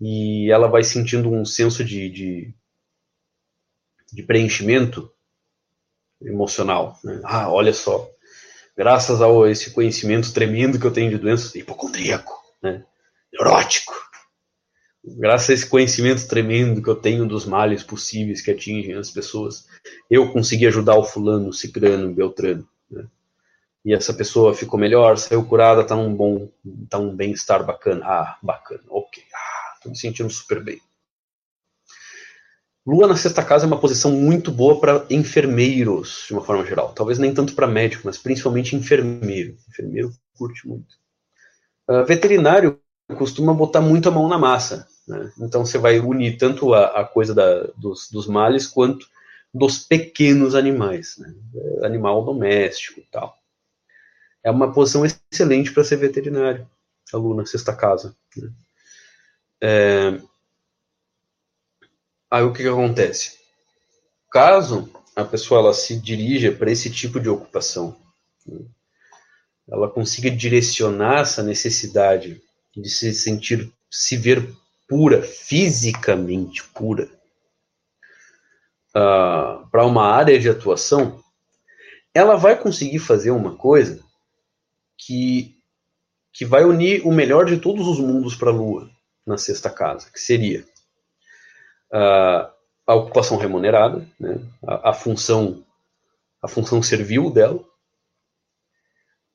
e 0.00 0.50
ela 0.50 0.68
vai 0.68 0.82
sentindo 0.82 1.30
um 1.30 1.44
senso 1.44 1.84
de, 1.84 2.10
de, 2.10 2.54
de 4.12 4.22
preenchimento 4.22 5.10
emocional. 6.20 6.98
Né? 7.04 7.20
Ah, 7.24 7.50
olha 7.50 7.72
só, 7.72 8.10
graças 8.76 9.20
a 9.20 9.26
esse 9.50 9.70
conhecimento 9.70 10.32
tremendo 10.32 10.78
que 10.78 10.86
eu 10.86 10.92
tenho 10.92 11.10
de 11.10 11.18
doenças, 11.18 11.54
hipocondríaco, 11.54 12.32
né? 12.62 12.84
neurótico, 13.32 13.94
graças 15.04 15.50
a 15.50 15.54
esse 15.54 15.66
conhecimento 15.66 16.26
tremendo 16.26 16.82
que 16.82 16.88
eu 16.88 16.96
tenho 16.96 17.26
dos 17.26 17.44
males 17.44 17.82
possíveis 17.82 18.40
que 18.40 18.50
atingem 18.50 18.94
as 18.94 19.10
pessoas, 19.10 19.66
eu 20.10 20.32
consegui 20.32 20.66
ajudar 20.66 20.96
o 20.96 21.04
fulano, 21.04 21.52
cicrano, 21.52 22.14
beltrano. 22.14 22.68
Né? 22.90 23.06
E 23.84 23.92
essa 23.92 24.14
pessoa 24.14 24.54
ficou 24.54 24.78
melhor, 24.78 25.18
saiu 25.18 25.44
curada, 25.44 25.84
tá 25.84 25.96
num 25.96 26.14
bom, 26.14 26.48
tá 26.88 26.98
um 26.98 27.14
bem-estar 27.14 27.64
bacana. 27.64 28.04
Ah, 28.04 28.38
bacana, 28.42 28.84
ok. 28.88 29.22
Ah, 29.34 29.78
tô 29.82 29.88
me 29.88 29.96
sentindo 29.96 30.30
super 30.30 30.62
bem. 30.62 30.80
Lua 32.84 33.06
na 33.06 33.16
sexta 33.16 33.44
casa 33.44 33.64
é 33.64 33.68
uma 33.68 33.78
posição 33.78 34.10
muito 34.10 34.50
boa 34.50 34.80
para 34.80 35.06
enfermeiros, 35.08 36.24
de 36.26 36.32
uma 36.32 36.44
forma 36.44 36.66
geral. 36.66 36.92
Talvez 36.92 37.18
nem 37.18 37.32
tanto 37.32 37.54
para 37.54 37.68
médico, 37.68 38.02
mas 38.04 38.18
principalmente 38.18 38.74
enfermeiro. 38.74 39.56
Enfermeiro 39.68 40.12
curte 40.36 40.66
muito. 40.66 40.96
Uh, 41.88 42.04
veterinário 42.04 42.80
costuma 43.16 43.54
botar 43.54 43.80
muito 43.80 44.08
a 44.08 44.12
mão 44.12 44.28
na 44.28 44.36
massa. 44.36 44.88
Né? 45.06 45.32
Então 45.38 45.64
você 45.64 45.78
vai 45.78 46.00
unir 46.00 46.36
tanto 46.36 46.74
a, 46.74 47.00
a 47.00 47.04
coisa 47.04 47.32
da, 47.32 47.64
dos, 47.76 48.10
dos, 48.10 48.26
males 48.26 48.66
quanto 48.66 49.06
dos 49.54 49.78
pequenos 49.78 50.56
animais. 50.56 51.18
Né? 51.18 51.32
Animal 51.84 52.24
doméstico 52.24 52.98
e 52.98 53.06
tal. 53.10 53.38
É 54.42 54.50
uma 54.50 54.72
posição 54.72 55.04
excelente 55.04 55.72
para 55.72 55.84
ser 55.84 55.96
veterinário, 55.96 56.68
a 57.12 57.16
Lua 57.16 57.36
na 57.36 57.46
sexta 57.46 57.72
casa. 57.72 58.16
Né? 58.36 58.50
É, 59.60 60.20
Aí 62.32 62.42
o 62.44 62.50
que, 62.50 62.62
que 62.62 62.68
acontece? 62.68 63.36
Caso 64.30 64.90
a 65.14 65.22
pessoa 65.22 65.60
ela 65.60 65.74
se 65.74 66.00
dirija 66.00 66.50
para 66.50 66.70
esse 66.70 66.90
tipo 66.90 67.20
de 67.20 67.28
ocupação, 67.28 67.94
né, 68.46 68.58
ela 69.70 69.86
consiga 69.90 70.30
direcionar 70.30 71.20
essa 71.20 71.42
necessidade 71.42 72.40
de 72.74 72.88
se 72.88 73.12
sentir, 73.12 73.70
se 73.90 74.16
ver 74.16 74.50
pura, 74.88 75.20
fisicamente 75.20 76.64
pura, 76.68 77.04
uh, 78.96 79.68
para 79.70 79.84
uma 79.84 80.06
área 80.06 80.38
de 80.40 80.48
atuação, 80.48 81.22
ela 82.14 82.36
vai 82.36 82.58
conseguir 82.58 83.00
fazer 83.00 83.30
uma 83.30 83.56
coisa 83.56 84.02
que, 84.96 85.54
que 86.32 86.46
vai 86.46 86.64
unir 86.64 87.06
o 87.06 87.12
melhor 87.12 87.44
de 87.44 87.58
todos 87.58 87.86
os 87.86 87.98
mundos 87.98 88.34
para 88.34 88.48
a 88.48 88.54
Lua 88.54 88.90
na 89.26 89.36
sexta 89.36 89.68
casa, 89.68 90.10
que 90.10 90.18
seria 90.18 90.71
a, 91.92 92.94
ocupação 92.94 93.36
remunerada, 93.36 94.06
né, 94.18 94.40
a, 94.66 94.90
a, 94.90 94.92
função 94.92 95.64
a 96.42 96.48
função 96.48 96.82
servil 96.82 97.30
dela, 97.30 97.62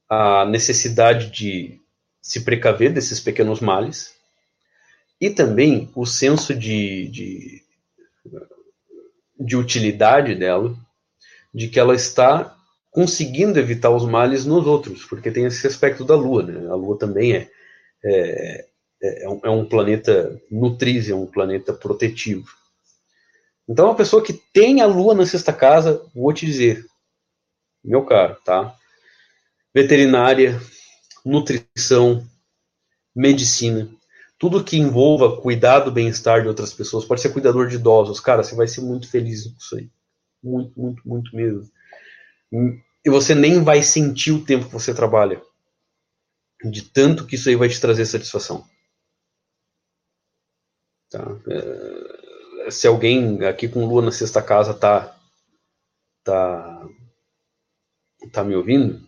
a 0.09 0.45
necessidade 0.45 1.29
de 1.29 1.79
se 2.21 2.43
precaver 2.43 2.91
desses 2.91 3.19
pequenos 3.19 3.61
males 3.61 4.15
e 5.19 5.29
também 5.29 5.91
o 5.95 6.05
senso 6.05 6.53
de, 6.53 7.07
de, 7.07 7.63
de 9.39 9.55
utilidade 9.55 10.35
dela, 10.35 10.75
de 11.53 11.67
que 11.67 11.79
ela 11.79 11.95
está 11.95 12.55
conseguindo 12.91 13.59
evitar 13.59 13.89
os 13.89 14.05
males 14.05 14.45
nos 14.45 14.65
outros, 14.65 15.05
porque 15.05 15.31
tem 15.31 15.45
esse 15.45 15.65
aspecto 15.65 16.03
da 16.03 16.15
Lua, 16.15 16.43
né? 16.43 16.67
A 16.69 16.75
Lua 16.75 16.97
também 16.97 17.35
é, 17.35 17.49
é, 18.03 18.65
é, 19.01 19.25
é, 19.25 19.29
um, 19.29 19.39
é 19.43 19.49
um 19.49 19.65
planeta 19.65 20.41
nutriz, 20.49 21.09
é 21.09 21.15
um 21.15 21.25
planeta 21.25 21.73
protetivo. 21.73 22.47
Então, 23.69 23.85
uma 23.85 23.95
pessoa 23.95 24.23
que 24.23 24.33
tem 24.33 24.81
a 24.81 24.85
lua 24.85 25.13
na 25.13 25.25
sexta 25.25 25.51
casa, 25.51 26.01
vou 26.15 26.31
te 26.31 26.45
dizer, 26.45 26.85
meu 27.83 28.05
caro, 28.05 28.37
tá? 28.43 28.75
Veterinária, 29.73 30.59
nutrição, 31.25 32.25
medicina, 33.15 33.89
tudo 34.39 34.63
que 34.63 34.77
envolva 34.77 35.41
cuidar 35.41 35.79
do 35.79 35.91
bem-estar 35.91 36.41
de 36.41 36.47
outras 36.47 36.73
pessoas, 36.73 37.05
pode 37.05 37.21
ser 37.21 37.29
cuidador 37.29 37.67
de 37.67 37.75
idosos, 37.75 38.19
cara, 38.19 38.43
você 38.43 38.55
vai 38.55 38.67
ser 38.67 38.81
muito 38.81 39.09
feliz 39.09 39.45
com 39.45 39.57
isso 39.57 39.75
aí. 39.75 39.89
Muito, 40.41 40.79
muito, 40.79 41.01
muito 41.07 41.35
mesmo. 41.35 41.69
E 43.03 43.09
você 43.09 43.33
nem 43.33 43.63
vai 43.63 43.81
sentir 43.81 44.31
o 44.31 44.45
tempo 44.45 44.67
que 44.67 44.73
você 44.73 44.93
trabalha. 44.93 45.41
De 46.63 46.81
tanto 46.81 47.25
que 47.25 47.35
isso 47.35 47.49
aí 47.49 47.55
vai 47.55 47.69
te 47.69 47.81
trazer 47.81 48.05
satisfação. 48.05 48.65
Tá? 51.09 51.23
É, 51.49 52.71
se 52.71 52.87
alguém 52.87 53.43
aqui 53.45 53.67
com 53.67 53.85
lua 53.85 54.01
na 54.01 54.11
sexta 54.11 54.41
casa 54.41 54.73
tá 54.73 55.15
tá 56.23 56.87
tá 58.31 58.43
me 58.43 58.55
ouvindo, 58.55 59.01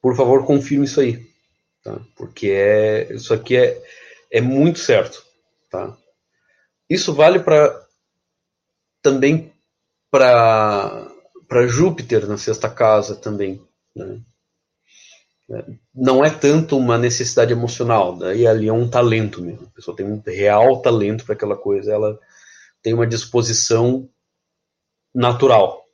por 0.00 0.16
favor 0.16 0.44
confirme 0.44 0.84
isso 0.84 1.00
aí, 1.00 1.24
tá? 1.82 2.00
Porque 2.16 2.48
é 2.48 3.12
isso 3.14 3.32
aqui 3.32 3.56
é 3.56 3.82
é 4.30 4.40
muito 4.40 4.78
certo, 4.78 5.24
tá? 5.70 5.96
Isso 6.88 7.14
vale 7.14 7.40
para 7.40 7.86
também 9.02 9.52
para 10.10 11.66
Júpiter 11.68 12.26
na 12.26 12.36
sexta 12.36 12.68
casa 12.68 13.14
também, 13.14 13.62
né? 13.94 14.20
Não 15.94 16.24
é 16.24 16.30
tanto 16.30 16.76
uma 16.76 16.98
necessidade 16.98 17.52
emocional, 17.52 18.16
daí 18.16 18.46
ali 18.46 18.68
é 18.68 18.72
um 18.72 18.88
talento 18.88 19.40
mesmo. 19.40 19.66
A 19.66 19.76
pessoa 19.76 19.96
tem 19.96 20.04
um 20.04 20.20
real 20.26 20.82
talento 20.82 21.24
para 21.24 21.34
aquela 21.34 21.56
coisa, 21.56 21.92
ela 21.92 22.18
tem 22.82 22.92
uma 22.92 23.06
disposição 23.06 24.08
natural. 25.14 25.84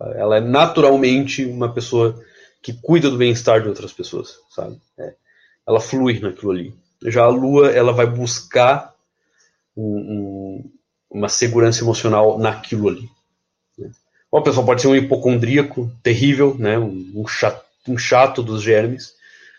Ela 0.00 0.38
é 0.38 0.40
naturalmente 0.40 1.44
uma 1.44 1.72
pessoa 1.72 2.20
que 2.62 2.72
cuida 2.72 3.10
do 3.10 3.18
bem-estar 3.18 3.62
de 3.62 3.68
outras 3.68 3.92
pessoas, 3.92 4.38
sabe? 4.50 4.80
É. 4.98 5.14
Ela 5.66 5.80
flui 5.80 6.20
naquilo 6.20 6.52
ali. 6.52 6.74
Já 7.04 7.24
a 7.24 7.28
Lua, 7.28 7.70
ela 7.70 7.92
vai 7.92 8.06
buscar 8.06 8.94
um, 9.76 9.82
um, 9.84 10.72
uma 11.10 11.28
segurança 11.28 11.82
emocional 11.82 12.38
naquilo 12.38 12.88
ali. 12.88 13.08
Né? 13.76 13.90
Uma 14.32 14.42
pessoa 14.42 14.64
pode 14.64 14.80
ser 14.80 14.88
um 14.88 14.96
hipocondríaco 14.96 15.90
terrível, 16.02 16.56
né? 16.58 16.78
um, 16.78 17.12
um 17.14 17.26
chato 17.26 17.63
um 17.88 17.96
chato 17.98 18.42
dos 18.42 18.62
germes, 18.62 19.14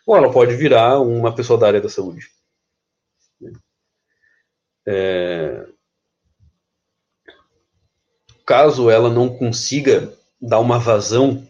ou 0.06 0.15
ela 0.15 0.31
pode 0.31 0.56
virar 0.56 0.99
uma 0.99 1.34
pessoa 1.34 1.60
da 1.60 1.68
área 1.68 1.81
da 1.81 1.89
saúde. 1.89 2.30
É... 4.88 5.65
Caso 8.45 8.89
ela 8.89 9.10
não 9.10 9.35
consiga 9.35 10.14
dar 10.39 10.60
uma 10.60 10.77
vazão 10.77 11.47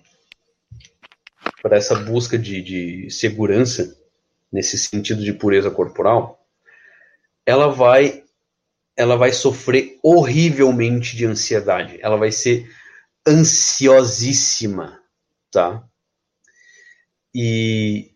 para 1.62 1.76
essa 1.78 1.96
busca 1.96 2.38
de, 2.38 2.62
de 2.62 3.10
segurança, 3.10 4.00
nesse 4.52 4.78
sentido 4.78 5.22
de 5.22 5.34
pureza 5.34 5.70
corporal, 5.70 6.48
ela 7.46 7.68
vai 7.68 8.24
ela 8.98 9.18
vai 9.18 9.34
sofrer 9.34 10.00
horrivelmente 10.02 11.18
de 11.18 11.26
ansiedade. 11.26 12.00
Ela 12.02 12.16
vai 12.16 12.32
ser 12.32 12.72
ansiosíssima, 13.28 15.02
tá? 15.52 15.86
E, 17.38 18.14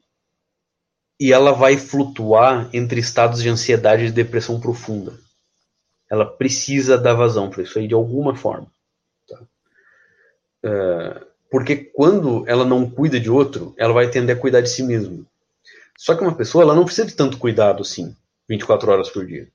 e 1.19 1.33
ela 1.33 1.51
vai 1.51 1.75
flutuar 1.75 2.69
entre 2.71 3.01
estados 3.01 3.43
de 3.43 3.49
ansiedade 3.49 4.05
e 4.05 4.11
depressão 4.11 4.61
profunda. 4.61 5.19
Ela 6.09 6.25
precisa 6.25 6.97
dar 6.97 7.15
vazão 7.15 7.49
para 7.49 7.63
isso 7.63 7.77
aí 7.77 7.85
de 7.85 7.93
alguma 7.93 8.33
forma. 8.33 8.71
Tá? 9.27 9.41
É, 10.63 11.21
porque 11.51 11.75
quando 11.75 12.47
ela 12.47 12.63
não 12.63 12.89
cuida 12.89 13.19
de 13.19 13.29
outro, 13.29 13.75
ela 13.77 13.91
vai 13.91 14.09
tender 14.09 14.37
a 14.37 14.39
cuidar 14.39 14.61
de 14.61 14.69
si 14.69 14.83
mesma. 14.83 15.25
Só 15.97 16.15
que 16.15 16.23
uma 16.23 16.33
pessoa 16.33 16.63
ela 16.63 16.73
não 16.73 16.85
precisa 16.85 17.05
de 17.05 17.13
tanto 17.13 17.37
cuidado 17.37 17.81
assim, 17.81 18.15
24 18.47 18.89
horas 18.89 19.09
por 19.09 19.25
dia. 19.25 19.49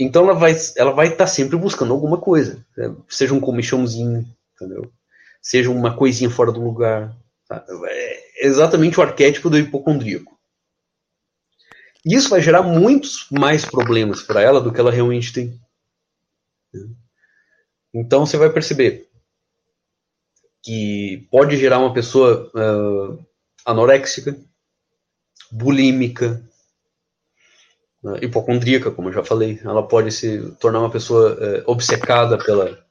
então 0.00 0.24
ela 0.24 0.34
vai 0.34 0.56
ela 0.76 0.90
vai 0.90 1.06
estar 1.06 1.18
tá 1.18 1.26
sempre 1.28 1.56
buscando 1.56 1.92
alguma 1.92 2.18
coisa, 2.18 2.66
né? 2.76 2.92
seja 3.08 3.32
um 3.32 3.40
comichãozinho, 3.40 4.26
entendeu? 4.56 4.90
Seja 5.40 5.70
uma 5.70 5.96
coisinha 5.96 6.28
fora 6.28 6.50
do 6.50 6.60
lugar. 6.60 7.16
É 7.50 8.46
exatamente 8.46 8.98
o 8.98 9.02
arquétipo 9.02 9.48
do 9.48 9.58
hipocondríaco. 9.58 10.38
E 12.04 12.14
isso 12.14 12.28
vai 12.28 12.40
gerar 12.40 12.62
muitos 12.62 13.26
mais 13.30 13.64
problemas 13.64 14.22
para 14.22 14.40
ela 14.42 14.60
do 14.60 14.72
que 14.72 14.80
ela 14.80 14.90
realmente 14.90 15.32
tem. 15.32 15.60
Então 17.92 18.26
você 18.26 18.36
vai 18.36 18.50
perceber 18.50 19.08
que 20.62 21.26
pode 21.30 21.56
gerar 21.56 21.78
uma 21.78 21.92
pessoa 21.92 22.50
uh, 22.54 23.26
anoréxica, 23.64 24.38
bulímica, 25.50 26.46
uh, 28.02 28.16
hipocondríaca, 28.22 28.90
como 28.90 29.08
eu 29.08 29.12
já 29.14 29.24
falei. 29.24 29.58
Ela 29.64 29.86
pode 29.86 30.12
se 30.12 30.50
tornar 30.56 30.80
uma 30.80 30.90
pessoa 30.90 31.32
uh, 31.34 31.62
obcecada 31.70 32.36
pela, 32.38 32.86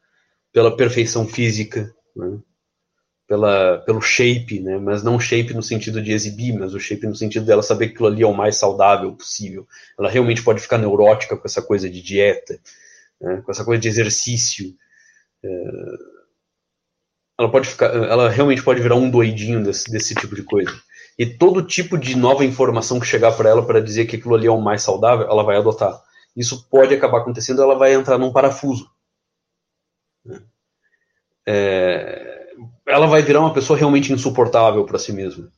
pela 0.52 0.76
perfeição 0.76 1.28
física, 1.28 1.94
né? 2.16 2.40
Pela, 3.28 3.80
pelo 3.80 4.02
shape, 4.02 4.60
né? 4.62 4.78
mas 4.78 5.04
não 5.04 5.20
shape 5.20 5.54
no 5.54 5.62
sentido 5.62 6.02
de 6.02 6.12
exibir, 6.12 6.54
mas 6.54 6.74
o 6.74 6.80
shape 6.80 7.06
no 7.06 7.16
sentido 7.16 7.45
dela 7.45 7.62
saber 7.62 7.88
que 7.88 7.94
aquilo 7.94 8.08
ali 8.08 8.24
é 8.24 8.28
o 8.28 8.34
mais 8.34 8.56
saudável 8.56 9.14
possível. 9.14 9.68
Ela 9.99 10.10
realmente 10.10 10.44
pode 10.44 10.62
ficar 10.62 10.78
neurótica 10.78 11.36
com 11.36 11.45
essa 11.45 11.62
coisa 11.62 11.90
de 11.90 12.02
dieta, 12.02 12.60
né? 13.20 13.41
com 13.45 13.52
essa 13.52 13.66
coisa 13.66 13.82
de 13.82 13.88
exercício. 13.88 14.74
É 15.44 15.49
ela 17.40 17.52
pode 17.52 17.70
ficar, 17.70 17.94
ela 17.94 18.30
realmente 18.30 18.64
pode 18.64 18.82
virar 18.82 18.95
um 18.95 19.10
doidinho 19.10 19.64
desse, 19.64 19.91
desse 19.91 20.16
tipo 20.16 20.36
de 20.36 20.41
coisa. 20.41 20.74
E 21.20 21.26
todo 21.26 21.66
tipo 21.66 21.98
de 21.98 22.16
nova 22.16 22.44
informação 22.44 22.99
que 22.99 23.06
chegar 23.06 23.32
para 23.34 23.49
ela 23.49 23.66
para 23.66 23.82
dizer 23.82 24.06
que 24.06 24.16
aquilo 24.16 24.36
ali 24.36 24.48
é 24.48 24.52
o 24.52 24.62
mais 24.62 24.82
saudável, 24.82 25.28
ela 25.28 25.44
vai 25.44 25.58
adotar. 25.58 26.02
Isso 26.36 26.68
pode 26.70 26.94
acabar 26.94 27.20
acontecendo, 27.20 27.62
ela 27.62 27.78
vai 27.78 27.94
entrar 27.94 28.18
num 28.18 28.32
parafuso. 28.32 28.90
É, 31.45 32.37
ela 32.88 33.06
vai 33.06 33.22
virar 33.22 33.42
uma 33.42 33.54
pessoa 33.54 33.78
realmente 33.78 34.14
insuportável 34.14 34.86
para 34.86 34.98
si 34.98 35.12
mesma. 35.12 35.52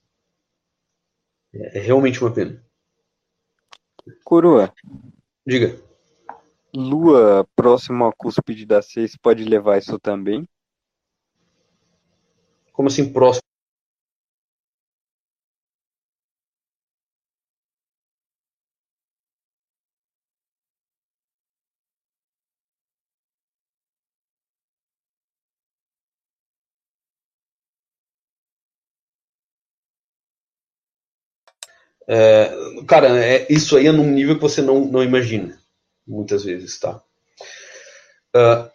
É, 1.53 1.77
é 1.77 1.81
realmente 1.81 2.21
uma 2.21 2.33
pena. 2.33 2.63
Coroa. 4.23 4.73
Diga. 5.45 5.79
Lua 6.73 7.47
próximo 7.55 8.05
à 8.05 8.13
cúspide 8.13 8.65
da 8.65 8.81
6 8.81 9.15
pode 9.17 9.43
levar 9.43 9.77
isso 9.77 9.99
também? 9.99 10.47
Como 12.71 12.87
assim 12.87 13.11
próximo? 13.11 13.48
É, 32.11 32.51
cara, 32.87 33.23
é, 33.23 33.45
isso 33.51 33.77
aí 33.77 33.85
é 33.85 33.91
num 33.91 34.09
nível 34.09 34.35
que 34.35 34.41
você 34.41 34.63
não, 34.63 34.83
não 34.85 35.03
imagina, 35.03 35.59
muitas 36.07 36.43
vezes, 36.43 36.79
tá? 36.79 36.99
Uh, 38.35 38.67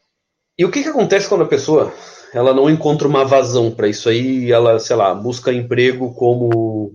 e 0.57 0.65
o 0.65 0.71
que, 0.71 0.85
que 0.85 0.89
acontece 0.89 1.29
quando 1.29 1.43
a 1.43 1.49
pessoa 1.49 1.93
ela 2.33 2.55
não 2.55 2.71
encontra 2.71 3.09
uma 3.09 3.25
vazão 3.25 3.73
para 3.73 3.89
isso 3.89 4.09
aí, 4.09 4.53
ela, 4.53 4.79
sei 4.79 4.95
lá, 4.95 5.13
busca 5.13 5.53
emprego 5.53 6.15
como 6.15 6.95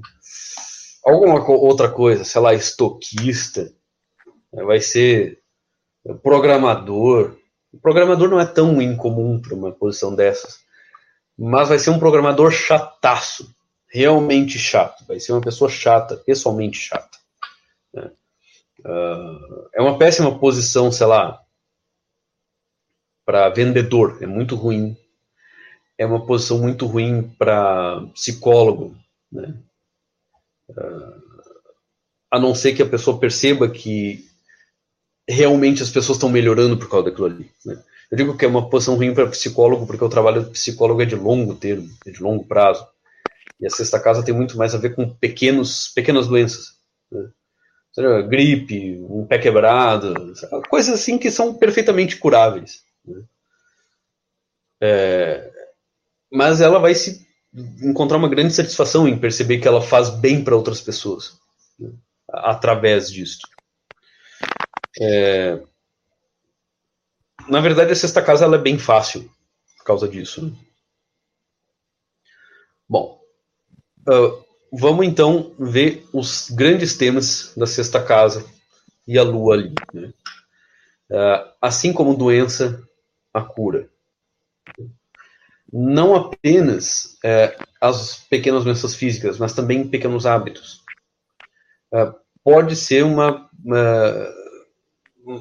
alguma 1.06 1.46
outra 1.50 1.90
coisa, 1.90 2.24
sei 2.24 2.42
lá, 2.42 2.54
estoquista, 2.54 3.74
né, 4.54 4.64
vai 4.64 4.80
ser 4.80 5.40
programador. 6.24 7.36
O 7.74 7.80
programador 7.80 8.30
não 8.30 8.40
é 8.40 8.46
tão 8.46 8.82
incomum 8.82 9.42
para 9.42 9.56
uma 9.56 9.74
posição 9.74 10.16
dessas, 10.16 10.60
mas 11.38 11.68
vai 11.68 11.80
ser 11.80 11.90
um 11.90 12.00
programador 12.00 12.50
chataço, 12.52 13.54
realmente 13.92 14.58
chato, 14.60 15.06
vai 15.06 15.20
ser 15.20 15.34
uma 15.34 15.42
pessoa 15.42 15.70
chata, 15.70 16.16
pessoalmente 16.18 16.78
chata. 16.78 17.18
Né? 17.94 18.12
Uh, 18.80 19.70
é 19.74 19.82
uma 19.82 19.98
péssima 19.98 20.38
posição, 20.38 20.92
sei 20.92 21.08
lá, 21.08 21.42
para 23.26 23.50
vendedor, 23.50 24.18
é 24.22 24.26
muito 24.26 24.56
ruim 24.56 24.98
é 26.00 26.06
uma 26.06 26.26
posição 26.26 26.58
muito 26.58 26.86
ruim 26.86 27.24
para 27.38 28.02
psicólogo, 28.14 28.96
né? 29.30 29.54
Uh, 30.70 31.30
a 32.32 32.40
não 32.40 32.56
ser 32.56 32.74
que 32.74 32.82
a 32.82 32.88
pessoa 32.88 33.20
perceba 33.20 33.70
que 33.70 34.26
realmente 35.28 35.84
as 35.84 35.90
pessoas 35.90 36.16
estão 36.16 36.30
melhorando 36.30 36.78
por 36.78 36.90
causa 36.90 37.10
daquilo 37.10 37.26
ali. 37.26 37.52
Né? 37.66 37.84
Eu 38.10 38.18
digo 38.18 38.38
que 38.38 38.46
é 38.46 38.48
uma 38.48 38.70
posição 38.70 38.96
ruim 38.96 39.14
para 39.14 39.28
psicólogo 39.28 39.86
porque 39.86 40.04
o 40.04 40.10
trabalho 40.10 40.44
do 40.44 40.52
psicólogo 40.52 41.02
é 41.02 41.06
de 41.06 41.16
longo 41.16 41.56
termo, 41.56 41.90
é 42.06 42.12
de 42.12 42.24
longo 42.24 42.46
prazo. 42.46 42.88
E 43.60 43.68
a 43.68 43.70
sexta 43.70 44.00
casa 44.00 44.24
tem 44.24 44.34
muito 44.34 44.58
mais 44.58 44.74
a 44.74 44.78
ver 44.78 44.96
com 44.96 45.10
pequenos, 45.10 45.90
pequenas 45.90 46.28
doenças. 46.28 46.78
Né? 47.12 47.30
Seja, 47.92 48.22
gripe, 48.22 49.00
um 49.10 49.26
pé 49.26 49.38
quebrado, 49.38 50.14
coisas 50.70 50.94
assim 50.94 51.18
que 51.18 51.30
são 51.30 51.54
perfeitamente 51.54 52.18
curáveis. 52.18 52.84
Né? 53.06 53.24
É, 54.82 55.52
mas 56.32 56.62
ela 56.62 56.80
vai 56.80 56.94
se 56.96 57.28
encontrar 57.82 58.18
uma 58.18 58.30
grande 58.30 58.54
satisfação 58.54 59.08
em 59.08 59.20
perceber 59.20 59.60
que 59.60 59.68
ela 59.68 59.82
faz 59.82 60.10
bem 60.10 60.44
para 60.44 60.56
outras 60.56 60.80
pessoas 60.80 61.38
né, 61.80 61.92
através 62.30 63.12
disso. 63.12 63.40
É... 65.02 65.62
Na 67.48 67.62
verdade, 67.62 67.92
a 67.92 67.96
sexta 67.96 68.22
casa 68.22 68.46
ela 68.46 68.56
é 68.56 68.62
bem 68.62 68.78
fácil 68.78 69.30
por 69.78 69.84
causa 69.84 70.08
disso. 70.08 70.46
Né? 70.46 70.56
Bom, 72.88 73.19
uh, 74.08 74.46
vamos 74.72 75.06
então 75.06 75.54
ver 75.60 76.08
os 76.14 76.50
grandes 76.50 76.98
temas 76.98 77.54
da 77.56 77.66
sexta 77.66 78.04
casa 78.04 78.46
e 79.08 79.18
a 79.18 79.24
lua 79.24 79.56
ali. 79.56 79.74
Né? 79.94 80.14
Uh, 81.10 81.52
assim 81.62 81.92
como 81.92 82.16
doença, 82.16 82.82
a 83.34 83.42
cura 83.42 83.90
não 85.72 86.16
apenas 86.16 87.18
é, 87.24 87.58
as 87.80 88.18
pequenas 88.30 88.64
doenças 88.64 88.96
físicas, 88.96 89.38
mas 89.38 89.54
também 89.54 89.88
pequenos 89.88 90.26
hábitos. 90.26 90.84
É, 91.94 92.12
pode 92.44 92.76
ser 92.76 93.04
uma, 93.04 93.50
uma, 93.64 94.34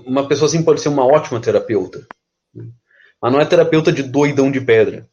uma 0.07 0.29
pessoa 0.29 0.47
assim 0.47 0.63
pode 0.63 0.81
ser 0.81 0.89
uma 0.89 1.07
ótima 1.07 1.41
terapeuta, 1.41 2.07
mas 3.21 3.33
não 3.33 3.41
é 3.41 3.45
terapeuta 3.45 3.91
de 3.91 4.03
doidão 4.03 4.51
de 4.51 4.61
pedra, 4.61 5.09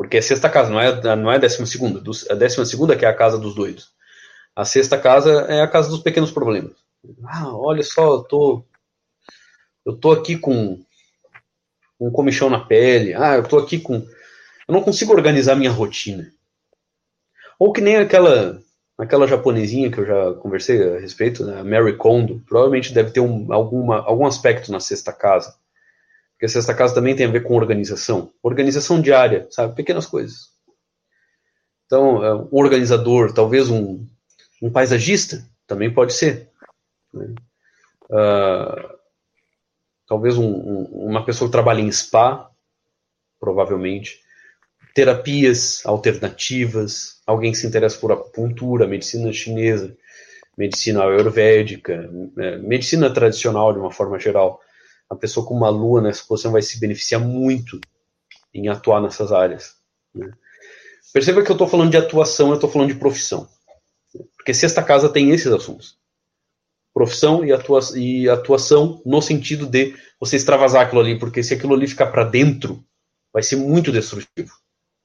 porque 0.00 0.16
é 0.16 0.22
sexta 0.22 0.48
casa, 0.48 0.70
não 0.70 0.80
é 0.80 1.14
não 1.14 1.30
é 1.30 1.34
a 1.34 1.38
décima 1.38 1.66
segunda, 1.66 2.02
a 2.30 2.34
décima 2.34 2.64
segunda 2.64 2.96
que 2.96 3.04
é 3.04 3.08
a 3.08 3.14
casa 3.14 3.36
dos 3.36 3.54
doidos. 3.54 3.92
A 4.56 4.64
sexta 4.64 4.96
casa 4.96 5.42
é 5.42 5.60
a 5.60 5.68
casa 5.68 5.90
dos 5.90 6.00
pequenos 6.00 6.30
problemas. 6.30 6.72
Ah, 7.22 7.54
olha 7.54 7.82
só, 7.82 8.14
eu 8.14 8.22
tô 8.22 8.64
eu 9.84 9.94
tô 9.94 10.10
aqui 10.12 10.38
com 10.38 10.82
um 12.00 12.10
comichão 12.10 12.48
na 12.48 12.60
pele. 12.60 13.12
Ah, 13.12 13.36
eu 13.36 13.42
tô 13.42 13.58
aqui 13.58 13.78
com. 13.78 13.96
Eu 13.96 14.72
não 14.72 14.80
consigo 14.80 15.12
organizar 15.12 15.54
minha 15.54 15.70
rotina. 15.70 16.32
Ou 17.58 17.70
que 17.70 17.82
nem 17.82 17.96
aquela 17.96 18.58
aquela 18.96 19.28
japonesinha 19.28 19.92
que 19.92 19.98
eu 19.98 20.06
já 20.06 20.32
conversei 20.40 20.96
a 20.96 20.98
respeito, 20.98 21.44
né, 21.44 21.62
Mary 21.62 21.94
Kondo, 21.98 22.42
provavelmente 22.48 22.94
deve 22.94 23.10
ter 23.10 23.20
um, 23.20 23.52
alguma, 23.52 23.98
algum 23.98 24.24
aspecto 24.24 24.72
na 24.72 24.80
sexta 24.80 25.12
casa. 25.12 25.54
Porque 26.40 26.46
a 26.46 26.48
sexta 26.48 26.72
casa 26.72 26.94
também 26.94 27.14
tem 27.14 27.26
a 27.26 27.30
ver 27.30 27.42
com 27.42 27.54
organização. 27.54 28.32
Organização 28.42 28.98
diária, 28.98 29.46
sabe? 29.50 29.74
Pequenas 29.74 30.06
coisas. 30.06 30.48
Então, 31.84 32.24
é, 32.24 32.34
um 32.34 32.48
organizador, 32.52 33.34
talvez 33.34 33.68
um, 33.68 34.06
um 34.62 34.72
paisagista, 34.72 35.46
também 35.66 35.92
pode 35.92 36.14
ser. 36.14 36.48
Né? 37.12 37.34
Uh, 38.04 38.88
talvez 40.06 40.38
um, 40.38 40.46
um, 40.46 40.84
uma 41.08 41.26
pessoa 41.26 41.46
que 41.46 41.52
trabalha 41.52 41.82
em 41.82 41.92
spa, 41.92 42.50
provavelmente, 43.38 44.18
terapias 44.94 45.82
alternativas, 45.84 47.20
alguém 47.26 47.52
que 47.52 47.58
se 47.58 47.66
interessa 47.66 47.98
por 47.98 48.12
acupuntura, 48.12 48.86
medicina 48.86 49.30
chinesa, 49.30 49.94
medicina 50.56 51.04
ayurvédica, 51.04 52.10
é, 52.38 52.56
medicina 52.56 53.12
tradicional 53.12 53.74
de 53.74 53.78
uma 53.78 53.90
forma 53.90 54.18
geral. 54.18 54.58
A 55.10 55.16
pessoa 55.16 55.44
com 55.44 55.54
uma 55.54 55.68
lua 55.68 56.00
nessa 56.00 56.24
posição 56.24 56.52
vai 56.52 56.62
se 56.62 56.78
beneficiar 56.80 57.20
muito 57.20 57.80
em 58.54 58.68
atuar 58.68 59.02
nessas 59.02 59.32
áreas. 59.32 59.76
Né? 60.14 60.32
Perceba 61.12 61.42
que 61.42 61.50
eu 61.50 61.54
estou 61.54 61.68
falando 61.68 61.90
de 61.90 61.96
atuação, 61.96 62.48
eu 62.48 62.54
estou 62.54 62.70
falando 62.70 62.92
de 62.92 62.98
profissão. 62.98 63.48
Porque 64.36 64.54
sexta 64.54 64.82
casa 64.82 65.08
tem 65.08 65.30
esses 65.30 65.52
assuntos 65.52 66.00
profissão 66.92 67.44
e, 67.44 67.52
atua 67.52 67.80
e 67.96 68.28
atuação 68.28 69.00
no 69.04 69.22
sentido 69.22 69.66
de 69.66 69.96
você 70.18 70.36
extravasar 70.36 70.82
aquilo 70.82 71.00
ali, 71.00 71.18
porque 71.18 71.42
se 71.42 71.54
aquilo 71.54 71.74
ali 71.74 71.86
ficar 71.86 72.08
para 72.08 72.24
dentro, 72.24 72.84
vai 73.32 73.42
ser 73.42 73.56
muito 73.56 73.92
destrutivo. 73.92 74.52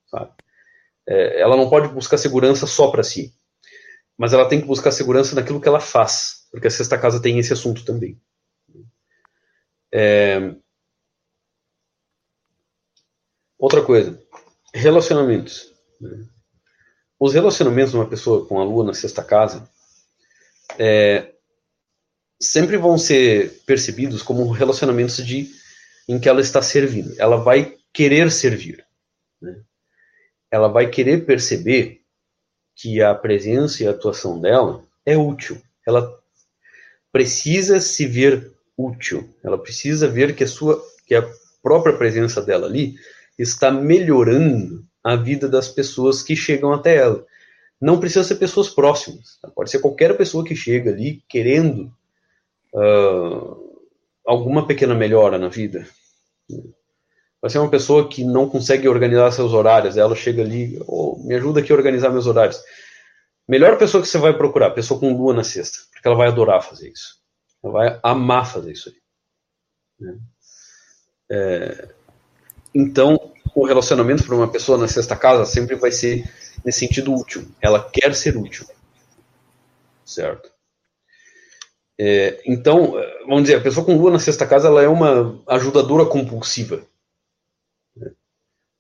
Sabe? 0.07 0.31
É, 1.07 1.41
ela 1.41 1.55
não 1.55 1.69
pode 1.69 1.87
buscar 1.89 2.17
segurança 2.17 2.65
só 2.65 2.89
para 2.89 3.03
si, 3.03 3.33
mas 4.17 4.33
ela 4.33 4.47
tem 4.47 4.59
que 4.59 4.67
buscar 4.67 4.91
segurança 4.91 5.35
naquilo 5.35 5.61
que 5.61 5.67
ela 5.67 5.79
faz, 5.79 6.47
porque 6.51 6.67
a 6.67 6.71
sexta 6.71 6.97
casa 6.97 7.21
tem 7.21 7.37
esse 7.37 7.53
assunto 7.53 7.85
também. 7.85 8.19
É... 9.97 10.53
Outra 13.57 13.81
coisa, 13.81 14.21
relacionamentos. 14.73 15.73
Né? 16.01 16.27
Os 17.17 17.33
relacionamentos 17.33 17.91
de 17.91 17.97
uma 17.97 18.09
pessoa 18.09 18.45
com 18.45 18.59
a 18.59 18.63
lua 18.65 18.83
na 18.83 18.93
sexta 18.93 19.23
casa 19.23 19.69
é, 20.77 21.33
sempre 22.37 22.75
vão 22.75 22.97
ser 22.97 23.63
percebidos 23.65 24.21
como 24.21 24.51
relacionamentos 24.51 25.25
de, 25.25 25.49
em 26.09 26.19
que 26.19 26.27
ela 26.27 26.41
está 26.41 26.61
servindo. 26.61 27.15
Ela 27.17 27.37
vai 27.37 27.77
querer 27.93 28.29
servir. 28.33 28.85
Né? 29.41 29.63
Ela 30.51 30.67
vai 30.67 30.89
querer 30.89 31.25
perceber 31.25 32.01
que 32.75 33.01
a 33.01 33.15
presença 33.15 33.81
e 33.81 33.87
a 33.87 33.91
atuação 33.91 34.41
dela 34.41 34.83
é 35.05 35.15
útil. 35.15 35.61
Ela 35.87 36.21
precisa 37.13 37.79
se 37.79 38.05
ver 38.05 38.54
útil. 38.77 39.29
Ela 39.43 39.57
precisa 39.57 40.07
ver 40.07 40.35
que 40.35 40.43
a 40.43 40.47
sua, 40.47 40.81
que 41.05 41.15
a 41.15 41.27
própria 41.61 41.95
presença 41.95 42.41
dela 42.41 42.67
ali 42.67 42.95
está 43.37 43.71
melhorando 43.71 44.85
a 45.03 45.15
vida 45.15 45.47
das 45.47 45.67
pessoas 45.67 46.23
que 46.23 46.35
chegam 46.35 46.73
até 46.73 46.97
ela. 46.97 47.25
Não 47.79 47.99
precisa 47.99 48.23
ser 48.23 48.35
pessoas 48.35 48.69
próximas. 48.69 49.37
Pode 49.53 49.69
ser 49.69 49.79
qualquer 49.79 50.15
pessoa 50.17 50.43
que 50.43 50.55
chega 50.55 50.91
ali 50.91 51.23
querendo 51.27 51.91
uh, 52.73 53.81
alguma 54.25 54.65
pequena 54.65 54.95
melhora 54.95 55.37
na 55.37 55.49
vida. 55.49 55.85
Vai 57.41 57.51
ser 57.51 57.59
uma 57.59 57.69
pessoa 57.69 58.07
que 58.07 58.23
não 58.23 58.49
consegue 58.49 58.87
organizar 58.87 59.31
seus 59.31 59.53
horários. 59.53 59.97
Ela 59.97 60.15
chega 60.15 60.41
ali, 60.41 60.81
oh, 60.87 61.21
me 61.23 61.35
ajuda 61.35 61.59
aqui 61.59 61.71
a 61.71 61.75
organizar 61.75 62.09
meus 62.09 62.25
horários. 62.25 62.59
Melhor 63.47 63.77
pessoa 63.77 64.01
que 64.01 64.09
você 64.09 64.17
vai 64.17 64.35
procurar, 64.35 64.71
pessoa 64.71 64.99
com 64.99 65.15
lua 65.15 65.33
na 65.33 65.43
sexta, 65.43 65.77
porque 65.91 66.07
ela 66.07 66.17
vai 66.17 66.27
adorar 66.27 66.63
fazer 66.63 66.89
isso. 66.89 67.24
Ela 67.65 67.73
vai 67.73 67.99
amar 68.03 68.45
fazer 68.45 68.71
isso 68.73 68.89
aí. 68.89 68.95
Né? 69.99 70.19
É, 71.31 71.95
então, 72.75 73.33
o 73.55 73.65
relacionamento 73.65 74.23
para 74.23 74.35
uma 74.35 74.51
pessoa 74.51 74.77
na 74.77 74.87
sexta 74.87 75.15
casa 75.15 75.45
sempre 75.45 75.75
vai 75.75 75.91
ser 75.91 76.31
nesse 76.63 76.79
sentido 76.79 77.13
útil. 77.15 77.47
Ela 77.59 77.89
quer 77.89 78.13
ser 78.13 78.37
útil. 78.37 78.67
Certo? 80.05 80.51
É, 81.99 82.39
então, 82.45 82.93
vamos 83.25 83.43
dizer, 83.43 83.55
a 83.55 83.61
pessoa 83.61 83.83
com 83.83 83.97
lua 83.97 84.11
na 84.11 84.19
sexta 84.19 84.45
casa 84.45 84.67
ela 84.67 84.83
é 84.83 84.87
uma 84.87 85.41
ajudadora 85.47 86.05
compulsiva. 86.05 86.85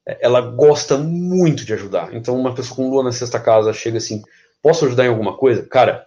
Ela 0.05 0.41
gosta 0.41 0.95
muito 0.95 1.65
de 1.65 1.73
ajudar. 1.73 2.13
Então, 2.13 2.39
uma 2.39 2.53
pessoa 2.53 2.75
com 2.75 2.91
lua 2.91 3.03
na 3.03 3.11
sexta 3.11 3.39
casa 3.39 3.73
chega 3.73 3.97
assim: 3.97 4.21
posso 4.61 4.85
ajudar 4.85 5.05
em 5.05 5.09
alguma 5.09 5.35
coisa? 5.35 5.65
Cara, 5.65 6.04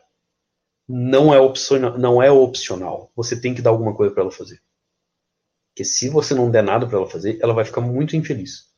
não 0.89 1.35
é 1.35 1.40
opcional. 1.40 1.98
Não 1.98 2.23
é 2.23 2.31
opcional. 2.31 3.12
Você 3.15 3.39
tem 3.39 3.55
que 3.55 3.60
dar 3.60 3.70
alguma 3.70 3.94
coisa 3.94 4.15
para 4.15 4.23
ela 4.23 4.32
fazer. 4.32 4.60
Porque 5.70 5.85
se 5.85 6.09
você 6.09 6.35
não 6.35 6.51
der 6.51 6.62
nada 6.62 6.86
para 6.86 6.97
ela 6.97 7.09
fazer, 7.09 7.39
ela 7.43 7.52
vai 7.52 7.65
ficar 7.65 7.81
muito 7.81 8.16
infeliz. 8.16 8.69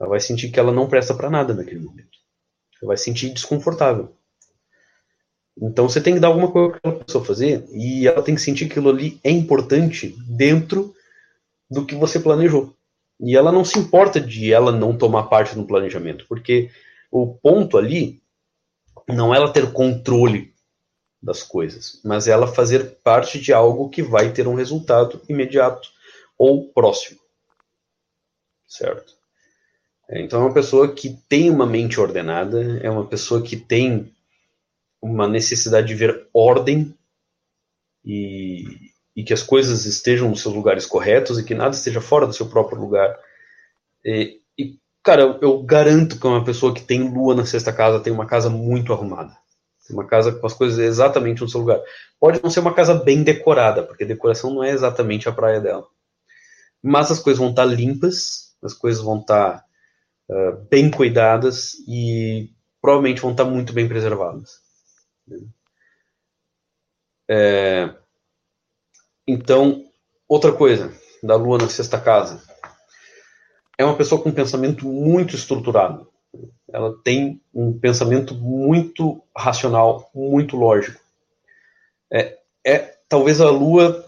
Ela 0.00 0.08
vai 0.08 0.20
sentir 0.20 0.50
que 0.50 0.58
ela 0.58 0.72
não 0.72 0.88
presta 0.88 1.14
para 1.14 1.28
nada 1.28 1.52
naquele 1.52 1.80
momento. 1.80 2.18
Ela 2.80 2.88
vai 2.88 2.96
se 2.96 3.04
sentir 3.04 3.30
desconfortável. 3.32 4.16
Então 5.60 5.86
você 5.88 6.00
tem 6.00 6.14
que 6.14 6.20
dar 6.20 6.28
alguma 6.28 6.50
coisa 6.50 6.70
para 6.70 6.78
aquela 6.78 7.04
pessoa 7.04 7.24
fazer 7.24 7.66
e 7.70 8.08
ela 8.08 8.22
tem 8.22 8.34
que 8.34 8.40
sentir 8.40 8.64
que 8.64 8.72
aquilo 8.72 8.88
ali 8.88 9.20
é 9.22 9.30
importante 9.30 10.16
dentro 10.26 10.94
do 11.70 11.84
que 11.84 11.94
você 11.94 12.18
planejou. 12.18 12.74
E 13.20 13.36
ela 13.36 13.52
não 13.52 13.64
se 13.64 13.78
importa 13.78 14.18
de 14.18 14.50
ela 14.52 14.72
não 14.72 14.96
tomar 14.96 15.24
parte 15.24 15.56
no 15.56 15.66
planejamento, 15.66 16.24
porque 16.26 16.70
o 17.10 17.34
ponto 17.34 17.76
ali 17.76 18.22
não 19.06 19.34
é 19.34 19.36
ela 19.36 19.52
ter 19.52 19.70
controle 19.72 20.54
das 21.22 21.42
coisas, 21.42 22.00
mas 22.04 22.26
ela 22.26 22.46
fazer 22.46 22.98
parte 23.02 23.38
de 23.38 23.52
algo 23.52 23.90
que 23.90 24.02
vai 24.02 24.32
ter 24.32 24.48
um 24.48 24.54
resultado 24.54 25.20
imediato 25.28 25.90
ou 26.38 26.68
próximo. 26.72 27.20
Certo? 28.66 29.14
É, 30.08 30.22
então 30.22 30.40
é 30.40 30.44
uma 30.44 30.54
pessoa 30.54 30.92
que 30.92 31.10
tem 31.28 31.50
uma 31.50 31.66
mente 31.66 32.00
ordenada, 32.00 32.80
é 32.82 32.90
uma 32.90 33.06
pessoa 33.06 33.42
que 33.42 33.56
tem 33.56 34.12
uma 35.02 35.28
necessidade 35.28 35.88
de 35.88 35.94
ver 35.94 36.28
ordem 36.32 36.94
e, 38.04 38.64
e 39.14 39.22
que 39.22 39.32
as 39.32 39.42
coisas 39.42 39.84
estejam 39.84 40.30
nos 40.30 40.40
seus 40.40 40.54
lugares 40.54 40.86
corretos 40.86 41.38
e 41.38 41.44
que 41.44 41.54
nada 41.54 41.74
esteja 41.74 42.00
fora 42.00 42.26
do 42.26 42.32
seu 42.32 42.48
próprio 42.48 42.80
lugar. 42.80 43.18
E, 44.04 44.40
e 44.58 44.78
cara, 45.02 45.22
eu, 45.22 45.38
eu 45.40 45.62
garanto 45.62 46.18
que 46.18 46.26
uma 46.26 46.44
pessoa 46.44 46.74
que 46.74 46.82
tem 46.82 47.08
lua 47.08 47.34
na 47.34 47.44
sexta 47.44 47.72
casa 47.72 48.00
tem 48.00 48.12
uma 48.12 48.26
casa 48.26 48.48
muito 48.48 48.92
arrumada. 48.92 49.36
Uma 49.92 50.06
casa 50.06 50.32
com 50.32 50.46
as 50.46 50.54
coisas 50.54 50.78
exatamente 50.78 51.40
no 51.40 51.48
seu 51.48 51.60
lugar. 51.60 51.80
Pode 52.18 52.42
não 52.42 52.50
ser 52.50 52.60
uma 52.60 52.74
casa 52.74 52.94
bem 52.94 53.22
decorada, 53.22 53.82
porque 53.82 54.04
decoração 54.04 54.52
não 54.52 54.64
é 54.64 54.70
exatamente 54.70 55.28
a 55.28 55.32
praia 55.32 55.60
dela 55.60 55.86
mas 56.82 57.10
as 57.10 57.18
coisas 57.18 57.38
vão 57.38 57.50
estar 57.50 57.64
limpas, 57.64 58.56
as 58.62 58.72
coisas 58.72 59.02
vão 59.02 59.20
estar 59.20 59.64
uh, 60.28 60.56
bem 60.70 60.90
cuidadas 60.90 61.74
e 61.86 62.50
provavelmente 62.80 63.20
vão 63.20 63.32
estar 63.32 63.44
muito 63.44 63.72
bem 63.72 63.86
preservadas. 63.86 64.60
É, 67.28 67.94
então, 69.26 69.84
outra 70.28 70.52
coisa 70.52 70.92
da 71.22 71.36
Lua 71.36 71.58
na 71.58 71.68
sexta 71.68 72.00
casa 72.00 72.42
é 73.78 73.84
uma 73.84 73.96
pessoa 73.96 74.20
com 74.20 74.30
um 74.30 74.34
pensamento 74.34 74.86
muito 74.86 75.36
estruturado. 75.36 76.09
Ela 76.72 76.96
tem 77.02 77.40
um 77.52 77.78
pensamento 77.78 78.34
muito 78.34 79.22
racional, 79.36 80.10
muito 80.14 80.56
lógico. 80.56 81.00
É, 82.12 82.38
é 82.64 82.78
talvez 83.08 83.40
a 83.40 83.50
Lua 83.50 84.04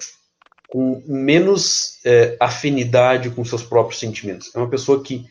com 0.69 1.03
menos 1.07 1.99
é, 2.05 2.37
afinidade 2.41 3.31
com 3.31 3.45
seus 3.45 3.63
próprios 3.63 4.01
sentimentos. 4.01 4.55
É 4.55 4.59
uma 4.59 4.71
pessoa 4.71 5.03
que 5.03 5.29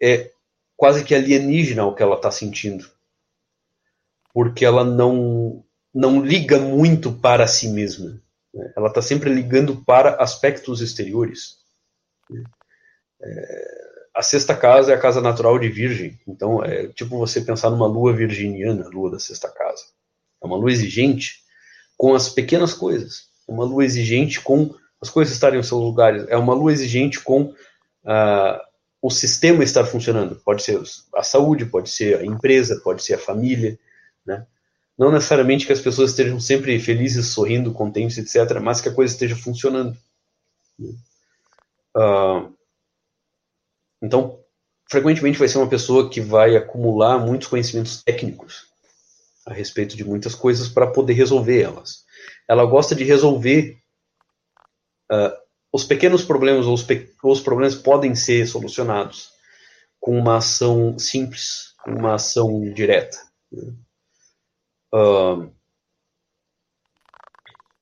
é 0.00 0.32
quase 0.76 1.04
que 1.04 1.14
alienígena 1.14 1.82
ao 1.82 1.94
que 1.94 2.02
ela 2.02 2.16
está 2.16 2.30
sentindo. 2.30 2.90
Porque 4.34 4.64
ela 4.64 4.82
não, 4.82 5.64
não 5.94 6.24
liga 6.24 6.58
muito 6.58 7.12
para 7.12 7.46
si 7.46 7.68
mesma. 7.68 8.20
Né? 8.52 8.72
Ela 8.76 8.88
está 8.88 9.00
sempre 9.00 9.32
ligando 9.32 9.84
para 9.84 10.16
aspectos 10.16 10.80
exteriores. 10.80 11.58
É, 13.20 13.91
a 14.14 14.22
sexta 14.22 14.54
casa 14.54 14.92
é 14.92 14.94
a 14.94 15.00
casa 15.00 15.20
natural 15.20 15.58
de 15.58 15.68
Virgem. 15.68 16.18
Então, 16.26 16.62
é 16.64 16.88
tipo 16.88 17.18
você 17.18 17.40
pensar 17.40 17.70
numa 17.70 17.86
lua 17.86 18.12
virginiana, 18.12 18.88
lua 18.88 19.10
da 19.10 19.18
sexta 19.18 19.48
casa. 19.48 19.84
É 20.42 20.46
uma 20.46 20.56
lua 20.56 20.70
exigente 20.70 21.42
com 21.96 22.14
as 22.14 22.28
pequenas 22.28 22.74
coisas 22.74 23.32
uma 23.46 23.64
lua 23.64 23.84
exigente 23.84 24.40
com 24.40 24.74
as 25.00 25.10
coisas 25.10 25.34
estarem 25.34 25.58
em 25.58 25.62
seus 25.62 25.80
lugares, 25.82 26.26
é 26.28 26.36
uma 26.36 26.54
lua 26.54 26.72
exigente 26.72 27.20
com 27.20 27.42
uh, 27.42 28.60
o 29.00 29.10
sistema 29.10 29.64
estar 29.64 29.84
funcionando. 29.84 30.36
Pode 30.36 30.62
ser 30.62 30.80
a 31.14 31.22
saúde, 31.22 31.66
pode 31.66 31.90
ser 31.90 32.20
a 32.20 32.24
empresa, 32.24 32.80
pode 32.82 33.02
ser 33.02 33.14
a 33.14 33.18
família, 33.18 33.78
né? 34.24 34.46
Não 34.96 35.10
necessariamente 35.10 35.66
que 35.66 35.72
as 35.72 35.80
pessoas 35.80 36.10
estejam 36.10 36.38
sempre 36.38 36.78
felizes, 36.78 37.26
sorrindo, 37.26 37.72
contentes, 37.72 38.18
etc., 38.18 38.60
mas 38.60 38.80
que 38.80 38.88
a 38.88 38.94
coisa 38.94 39.12
esteja 39.12 39.34
funcionando. 39.34 39.96
Uh, 41.96 42.54
então, 44.02 44.40
frequentemente 44.90 45.38
vai 45.38 45.48
ser 45.48 45.58
uma 45.58 45.68
pessoa 45.68 46.10
que 46.10 46.20
vai 46.20 46.56
acumular 46.56 47.18
muitos 47.18 47.48
conhecimentos 47.48 48.02
técnicos 48.02 48.66
a 49.46 49.52
respeito 49.52 49.96
de 49.96 50.04
muitas 50.04 50.34
coisas 50.34 50.68
para 50.68 50.86
poder 50.86 51.14
resolver 51.14 51.62
elas 51.62 52.02
ela 52.48 52.64
gosta 52.64 52.94
de 52.94 53.04
resolver 53.04 53.78
uh, 55.10 55.36
os 55.72 55.84
pequenos 55.84 56.24
problemas, 56.24 56.66
ou 56.66 56.74
os, 56.74 56.82
pe 56.82 57.10
os 57.22 57.40
problemas 57.40 57.74
podem 57.74 58.14
ser 58.14 58.46
solucionados 58.46 59.30
com 60.00 60.18
uma 60.18 60.38
ação 60.38 60.98
simples, 60.98 61.74
uma 61.86 62.14
ação 62.14 62.60
direta. 62.72 63.18
Uh, 64.92 65.50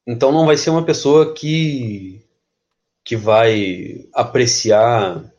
então 0.07 0.31
não 0.31 0.47
vai 0.47 0.57
ser 0.57 0.71
uma 0.71 0.85
pessoa 0.85 1.35
que, 1.35 2.25
que 3.05 3.17
vai 3.17 4.09
apreciar 4.13 5.33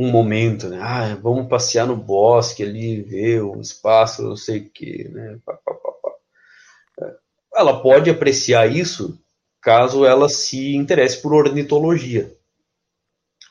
um 0.00 0.12
momento, 0.12 0.68
né? 0.68 0.78
Ah, 0.80 1.18
vamos 1.20 1.48
passear 1.48 1.84
no 1.84 1.96
bosque 1.96 2.62
ali, 2.62 3.02
ver 3.02 3.42
o 3.42 3.60
espaço, 3.60 4.22
não 4.22 4.36
sei 4.36 4.60
o 4.60 4.70
que, 4.70 5.08
né? 5.08 5.40
Pá, 5.44 5.54
pá, 5.54 5.74
pá, 5.74 7.12
ela 7.52 7.82
pode 7.82 8.08
apreciar 8.08 8.70
isso 8.70 9.20
caso 9.60 10.06
ela 10.06 10.28
se 10.28 10.76
interesse 10.76 11.20
por 11.20 11.34
ornitologia, 11.34 12.32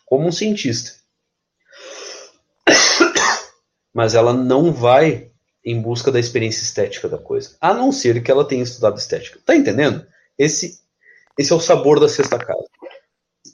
como 0.06 0.26
um 0.26 0.32
cientista. 0.32 0.94
Mas 3.94 4.16
ela 4.16 4.32
não 4.32 4.72
vai 4.72 5.30
em 5.66 5.82
busca 5.82 6.14
da 6.14 6.20
experiência 6.20 6.64
estética 6.64 7.10
da 7.10 7.18
coisa, 7.18 7.58
a 7.60 7.74
não 7.74 7.92
ser 7.92 8.24
que 8.24 8.32
ela 8.32 8.48
tenha 8.48 8.64
estudado 8.64 8.98
estética. 8.98 9.38
Tá 9.46 9.54
entendendo? 9.54 10.08
Esse, 10.38 10.80
esse 11.38 11.52
é 11.52 11.56
o 11.58 11.60
sabor 11.60 12.00
da 12.00 12.08
sexta 12.08 12.40
casa. 12.40 12.70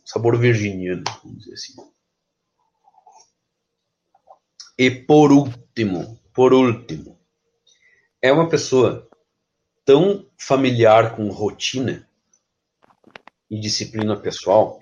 Sabor 0.05 0.37
virginiano, 0.37 1.03
vamos 1.23 1.39
dizer 1.39 1.53
assim. 1.53 1.92
E 4.77 4.89
por 4.89 5.31
último, 5.31 6.19
por 6.33 6.53
último, 6.53 7.19
é 8.21 8.31
uma 8.31 8.49
pessoa 8.49 9.07
tão 9.85 10.25
familiar 10.37 11.15
com 11.15 11.29
rotina 11.29 12.07
e 13.49 13.59
disciplina 13.59 14.19
pessoal, 14.19 14.79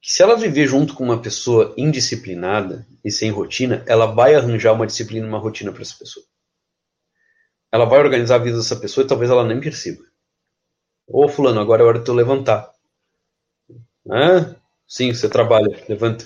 que 0.00 0.12
se 0.12 0.22
ela 0.22 0.36
viver 0.36 0.68
junto 0.68 0.94
com 0.94 1.02
uma 1.02 1.20
pessoa 1.20 1.74
indisciplinada 1.76 2.86
e 3.04 3.10
sem 3.10 3.30
rotina, 3.30 3.82
ela 3.88 4.06
vai 4.06 4.34
arranjar 4.34 4.72
uma 4.72 4.86
disciplina, 4.86 5.26
uma 5.26 5.38
rotina 5.38 5.72
para 5.72 5.82
essa 5.82 5.96
pessoa. 5.98 6.24
Ela 7.72 7.86
vai 7.86 7.98
organizar 7.98 8.36
a 8.36 8.44
vida 8.44 8.56
dessa 8.56 8.76
pessoa 8.76 9.04
e 9.04 9.08
talvez 9.08 9.30
ela 9.30 9.44
nem 9.44 9.60
perceba. 9.60 10.04
Ô 11.08 11.28
fulano, 11.28 11.58
agora 11.60 11.82
é 11.82 11.86
hora 11.86 11.98
de 11.98 12.04
tu 12.04 12.12
levantar. 12.12 12.72
Ah, 14.08 14.54
sim, 14.86 15.12
você 15.12 15.28
trabalha, 15.28 15.84
levanta. 15.88 16.24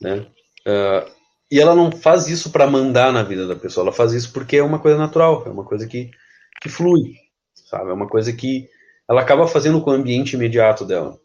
Né? 0.00 0.26
Uh, 0.66 1.10
e 1.50 1.60
ela 1.60 1.74
não 1.74 1.92
faz 1.92 2.28
isso 2.28 2.50
para 2.50 2.66
mandar 2.66 3.12
na 3.12 3.22
vida 3.22 3.46
da 3.46 3.54
pessoa, 3.54 3.84
ela 3.84 3.92
faz 3.92 4.12
isso 4.12 4.32
porque 4.32 4.56
é 4.56 4.62
uma 4.62 4.78
coisa 4.78 4.98
natural, 4.98 5.44
é 5.46 5.50
uma 5.50 5.64
coisa 5.64 5.86
que, 5.86 6.10
que 6.60 6.68
flui, 6.68 7.14
sabe? 7.54 7.90
É 7.90 7.92
uma 7.92 8.08
coisa 8.08 8.32
que 8.32 8.68
ela 9.08 9.20
acaba 9.20 9.46
fazendo 9.46 9.80
com 9.80 9.90
o 9.90 9.94
ambiente 9.94 10.34
imediato 10.34 10.84
dela. 10.84 11.18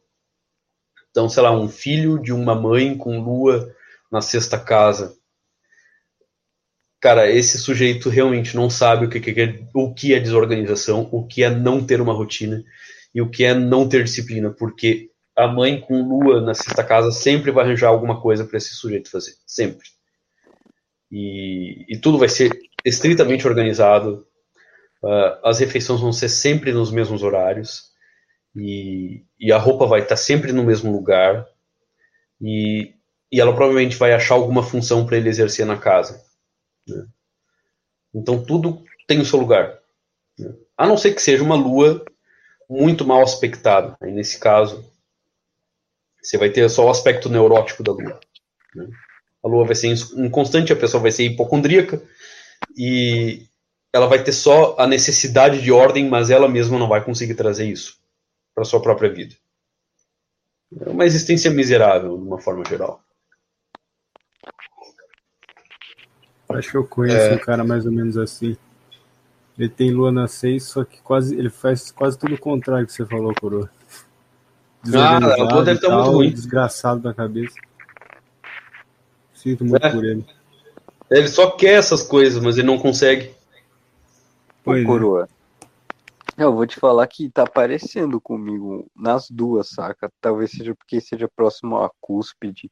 Então, 1.10 1.27
sei 1.27 1.43
lá, 1.43 1.52
um 1.52 1.68
filho 1.68 2.19
de 2.19 2.31
uma 2.31 2.56
mãe 2.56 2.95
com 2.98 3.19
lua 3.19 3.76
na 4.11 4.22
sexta 4.22 4.60
casa. 4.60 5.18
Cara, 7.02 7.30
esse 7.30 7.57
sujeito 7.57 8.10
realmente 8.10 8.56
não 8.56 8.69
sabe 8.69 9.06
o 9.06 9.10
que, 9.10 9.19
que 9.19 9.41
é, 9.41 9.60
o 9.73 9.93
que 9.93 10.14
é 10.14 10.19
desorganização, 10.19 11.10
o 11.11 11.26
que 11.26 11.43
é 11.43 11.49
não 11.49 11.84
ter 11.84 11.99
uma 11.99 12.14
rotina 12.14 12.64
e 13.14 13.22
o 13.22 13.30
que 13.30 13.43
é 13.43 13.53
não 13.53 13.89
ter 13.89 14.03
disciplina, 14.03 14.52
porque 14.52 15.11
a 15.36 15.48
mãe 15.48 15.80
com 15.82 16.02
lua 16.02 16.41
na 16.41 16.53
sexta 16.53 16.84
casa 16.84 17.12
sempre 17.12 17.52
vai 17.52 17.64
arranjar 17.64 17.90
alguma 17.90 18.22
coisa 18.22 18.45
para 18.45 18.58
esse 18.58 18.74
sujeito 18.76 19.10
fazer, 19.10 19.34
sempre 19.45 19.88
e, 21.12 21.86
e 21.90 21.98
tudo 21.98 22.18
vai 22.18 22.30
ser 22.30 22.49
estritamente 22.86 23.45
organizado. 23.45 24.26
Uh, 25.03 25.40
as 25.44 25.60
refeições 25.60 25.99
vão 25.99 26.14
ser 26.14 26.30
sempre 26.30 26.72
nos 26.72 26.91
mesmos 26.91 27.22
horários 27.24 27.91
e, 28.56 29.26
e 29.40 29.52
a 29.52 29.58
roupa 29.58 29.86
vai 29.86 30.02
estar 30.02 30.16
sempre 30.16 30.53
no 30.53 30.64
mesmo 30.64 30.91
lugar 30.91 31.48
e, 32.40 32.94
e 33.32 33.41
ela 33.41 33.53
provavelmente 33.53 33.98
vai 33.98 34.14
achar 34.14 34.36
alguma 34.36 34.64
função 34.64 35.06
para 35.06 35.18
ele 35.18 35.28
exercer 35.28 35.66
na 35.66 35.76
casa. 35.76 36.24
Né? 36.88 37.06
Então 38.14 38.44
tudo 38.45 38.84
tem 39.08 39.20
o 39.20 39.26
seu 39.26 39.40
lugar. 39.40 39.80
Né? 40.38 40.53
A 40.78 40.88
não 40.88 40.98
ser 40.98 41.14
que 41.14 41.22
seja 41.22 41.44
uma 41.44 41.56
lua 41.56 42.06
muito 42.70 43.06
mal 43.06 43.22
aspectada. 43.24 43.98
Aí 44.02 44.12
nesse 44.12 44.40
caso, 44.40 44.90
você 46.22 46.38
vai 46.38 46.49
ter 46.49 46.69
só 46.69 46.85
o 46.85 46.89
aspecto 46.89 47.30
neurótico 47.30 47.84
da 47.84 47.91
lua. 47.91 48.19
Né? 48.76 48.88
a 49.43 49.48
lua 49.48 49.65
vai 49.65 49.76
ser 49.76 49.88
inconstante, 50.18 50.72
a 50.72 50.76
pessoa 50.76 51.02
vai 51.02 51.11
ser 51.11 51.23
hipocondríaca 51.26 52.02
e 52.77 53.48
ela 53.91 54.07
vai 54.07 54.23
ter 54.23 54.31
só 54.31 54.76
a 54.77 54.88
necessidade 54.88 55.61
de 55.61 55.72
ordem, 55.72 56.07
mas 56.07 56.30
ela 56.30 56.48
mesma 56.48 56.77
não 56.77 56.88
vai 56.88 57.03
conseguir 57.03 57.35
trazer 57.35 57.65
isso 57.65 57.99
para 58.53 58.64
sua 58.64 58.81
própria 58.81 59.11
vida. 59.11 59.35
É 60.80 60.89
uma 60.89 61.06
existência 61.06 61.52
miserável, 61.52 62.18
de 62.18 62.23
uma 62.23 62.39
forma 62.39 62.64
geral. 62.65 63.03
Acho 66.48 66.72
que 66.72 66.77
eu 66.77 66.88
conheço 66.88 67.18
é... 67.18 67.34
um 67.34 67.39
cara 67.39 67.64
mais 67.64 67.85
ou 67.85 67.91
menos 67.91 68.18
assim. 68.18 68.56
Ele 69.57 69.69
tem 69.69 69.91
lua 69.91 70.11
na 70.11 70.27
6, 70.27 70.64
só 70.64 70.85
que 70.85 71.02
quase 71.02 71.35
ele 71.38 71.49
faz 71.49 71.91
quase 71.91 72.18
tudo 72.18 72.35
o 72.35 72.39
contrário 72.39 72.85
que 72.85 72.93
você 72.93 73.06
falou, 73.06 73.34
coroa. 73.35 73.69
Ah, 74.95 75.18
a 75.18 75.44
lua 75.44 75.64
deve 75.64 75.80
estar 75.80 75.95
muito 75.95 76.12
ruim. 76.12 76.32
Desgraçado 76.32 77.02
da 77.02 77.14
cabeça. 77.14 77.56
Sinto 79.34 79.66
muito 79.66 79.86
é. 79.86 79.90
por 79.91 80.03
ele. 80.03 80.26
Ele 81.10 81.28
só 81.28 81.52
quer 81.52 81.74
essas 81.74 82.02
coisas, 82.02 82.41
mas 82.41 82.58
ele 82.58 82.68
não 82.68 82.78
consegue. 82.78 83.32
Pois 84.64 84.86
coroa. 84.86 85.28
É. 86.38 86.44
Eu 86.44 86.53
vou 86.53 86.66
te 86.66 86.80
falar 86.80 87.06
que 87.08 87.30
tá 87.30 87.45
parecendo 87.45 88.20
comigo 88.20 88.90
nas 88.95 89.30
duas, 89.30 89.70
saca? 89.70 90.12
Talvez 90.22 90.52
seja 90.52 90.74
porque 90.74 91.02
seja 91.02 91.28
próximo 91.28 91.78
à 91.78 91.91
cúspide. 91.99 92.72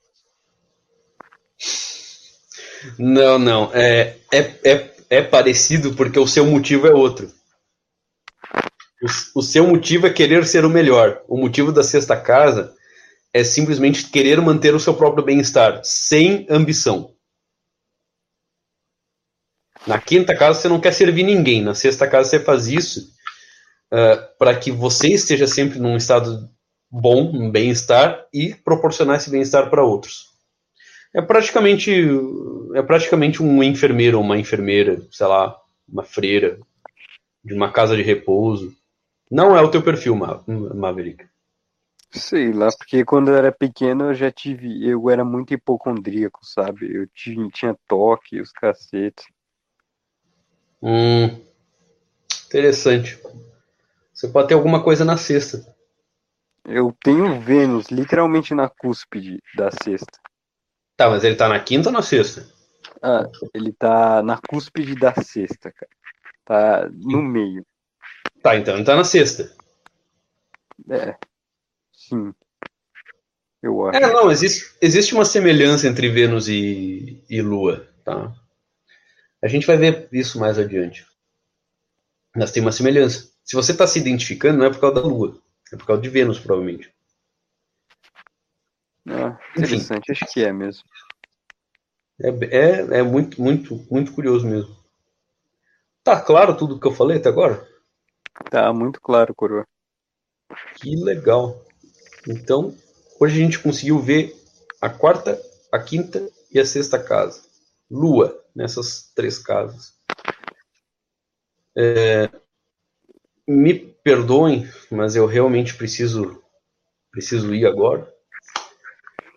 Não, 2.97 3.37
não. 3.37 3.69
É, 3.73 4.17
é, 4.31 4.39
é, 4.63 4.95
é 5.09 5.21
parecido 5.21 5.93
porque 5.93 6.17
o 6.17 6.27
seu 6.27 6.45
motivo 6.45 6.87
é 6.87 6.93
outro. 6.93 7.31
O, 9.01 9.39
o 9.39 9.41
seu 9.41 9.65
motivo 9.65 10.07
é 10.07 10.09
querer 10.09 10.45
ser 10.45 10.65
o 10.65 10.69
melhor. 10.69 11.21
O 11.27 11.37
motivo 11.37 11.71
da 11.71 11.83
sexta 11.83 12.19
casa 12.19 12.73
é 13.33 13.43
simplesmente 13.43 14.09
querer 14.09 14.41
manter 14.41 14.73
o 14.73 14.79
seu 14.79 14.93
próprio 14.93 15.23
bem-estar, 15.23 15.81
sem 15.83 16.45
ambição. 16.49 17.13
Na 19.87 19.99
quinta 19.99 20.35
casa 20.35 20.59
você 20.59 20.67
não 20.67 20.79
quer 20.79 20.93
servir 20.93 21.23
ninguém, 21.23 21.61
na 21.61 21.73
sexta 21.73 22.07
casa 22.07 22.29
você 22.29 22.39
faz 22.39 22.67
isso 22.67 23.11
uh, 23.93 24.37
para 24.37 24.55
que 24.57 24.71
você 24.71 25.09
esteja 25.09 25.47
sempre 25.47 25.79
num 25.79 25.95
estado 25.95 26.49
bom, 26.91 27.31
um 27.33 27.49
bem-estar 27.49 28.25
e 28.33 28.53
proporcionar 28.53 29.17
esse 29.17 29.29
bem-estar 29.29 29.69
para 29.69 29.83
outros. 29.83 30.29
É 31.15 31.21
praticamente 31.21 31.91
é 32.75 32.81
praticamente 32.81 33.41
um 33.41 33.63
enfermeiro 33.63 34.17
ou 34.17 34.23
uma 34.23 34.37
enfermeira, 34.37 35.01
sei 35.11 35.27
lá, 35.27 35.55
uma 35.87 36.03
freira 36.03 36.59
de 37.43 37.53
uma 37.53 37.71
casa 37.71 37.95
de 37.95 38.03
repouso. 38.03 38.75
Não 39.29 39.55
é 39.55 39.61
o 39.61 39.69
teu 39.69 39.83
perfil, 39.83 40.15
Maverick. 40.15 41.27
Sei 42.11 42.51
lá, 42.51 42.69
porque 42.75 43.05
quando 43.05 43.29
eu 43.29 43.35
era 43.35 43.51
pequeno 43.51 44.05
eu 44.05 44.13
já 44.15 44.31
tive. 44.31 44.87
Eu 44.87 45.09
era 45.09 45.23
muito 45.23 45.53
hipocondríaco, 45.53 46.39
sabe? 46.43 46.91
Eu 46.91 47.07
tinha, 47.13 47.47
tinha 47.49 47.77
toque, 47.87 48.41
os 48.41 48.51
cacetes. 48.51 49.25
Hum. 50.81 51.39
Interessante. 52.47 53.21
Você 54.11 54.27
pode 54.27 54.47
ter 54.47 54.55
alguma 54.55 54.83
coisa 54.83 55.05
na 55.05 55.17
cesta. 55.17 55.63
Eu 56.65 56.95
tenho 57.03 57.39
Vênus 57.39 57.87
literalmente 57.89 58.53
na 58.53 58.67
cúspide 58.67 59.39
da 59.55 59.69
cesta. 59.71 60.19
Tá, 60.97 61.09
mas 61.09 61.23
ele 61.23 61.35
tá 61.35 61.47
na 61.47 61.59
quinta 61.59 61.89
ou 61.89 61.93
na 61.93 62.01
sexta? 62.01 62.45
Ah, 63.01 63.29
ele 63.53 63.71
tá 63.71 64.21
na 64.23 64.37
cúspide 64.37 64.95
da 64.95 65.13
sexta, 65.13 65.71
cara. 65.71 65.91
Tá 66.43 66.89
no 66.91 67.21
meio. 67.21 67.65
Tá, 68.41 68.55
então 68.55 68.75
ele 68.75 68.85
tá 68.85 68.95
na 68.95 69.03
sexta. 69.03 69.53
É. 70.89 71.15
Sim. 71.91 72.33
Eu 73.61 73.87
acho. 73.87 73.97
É, 73.97 74.13
não, 74.13 74.31
existe, 74.31 74.73
existe 74.81 75.13
uma 75.13 75.25
semelhança 75.25 75.87
entre 75.87 76.09
Vênus 76.09 76.47
e, 76.47 77.21
e 77.29 77.41
Lua, 77.41 77.87
tá? 78.05 78.33
A 79.43 79.47
gente 79.47 79.67
vai 79.67 79.77
ver 79.77 80.07
isso 80.11 80.39
mais 80.39 80.57
adiante. 80.57 81.05
Mas 82.35 82.51
tem 82.51 82.61
uma 82.61 82.71
semelhança. 82.71 83.29
Se 83.43 83.55
você 83.55 83.71
está 83.71 83.85
se 83.85 83.99
identificando, 83.99 84.59
não 84.59 84.65
é 84.65 84.69
por 84.69 84.79
causa 84.79 84.95
da 84.95 85.07
Lua, 85.07 85.41
é 85.73 85.75
por 85.75 85.85
causa 85.85 86.01
de 86.01 86.09
Vênus, 86.09 86.39
provavelmente. 86.39 86.93
Ah, 89.07 89.37
interessante, 89.57 90.11
Enfim. 90.11 90.23
acho 90.23 90.33
que 90.33 90.43
é 90.43 90.53
mesmo. 90.53 90.83
É, 92.21 92.29
é, 92.29 92.99
é 92.99 93.03
muito, 93.03 93.41
muito, 93.41 93.85
muito 93.89 94.13
curioso 94.13 94.47
mesmo. 94.47 94.77
Tá 96.03 96.19
claro 96.21 96.55
tudo 96.55 96.79
que 96.79 96.87
eu 96.87 96.93
falei 96.93 97.17
até 97.17 97.29
agora? 97.29 97.67
Tá 98.49 98.71
muito 98.73 98.99
claro, 99.01 99.33
Coroa. 99.35 99.65
Que 100.75 100.95
legal. 100.95 101.63
Então, 102.27 102.75
hoje 103.19 103.41
a 103.41 103.43
gente 103.45 103.59
conseguiu 103.59 103.99
ver 103.99 104.35
a 104.81 104.89
quarta, 104.89 105.39
a 105.71 105.79
quinta 105.79 106.27
e 106.51 106.59
a 106.59 106.65
sexta 106.65 107.01
casa. 107.01 107.41
Lua 107.89 108.43
nessas 108.55 109.11
três 109.15 109.37
casas. 109.37 109.93
É, 111.77 112.29
me 113.47 113.73
perdoem, 113.73 114.67
mas 114.91 115.15
eu 115.15 115.25
realmente 115.25 115.75
preciso 115.75 116.41
preciso 117.11 117.53
ir 117.53 117.65
agora. 117.65 118.11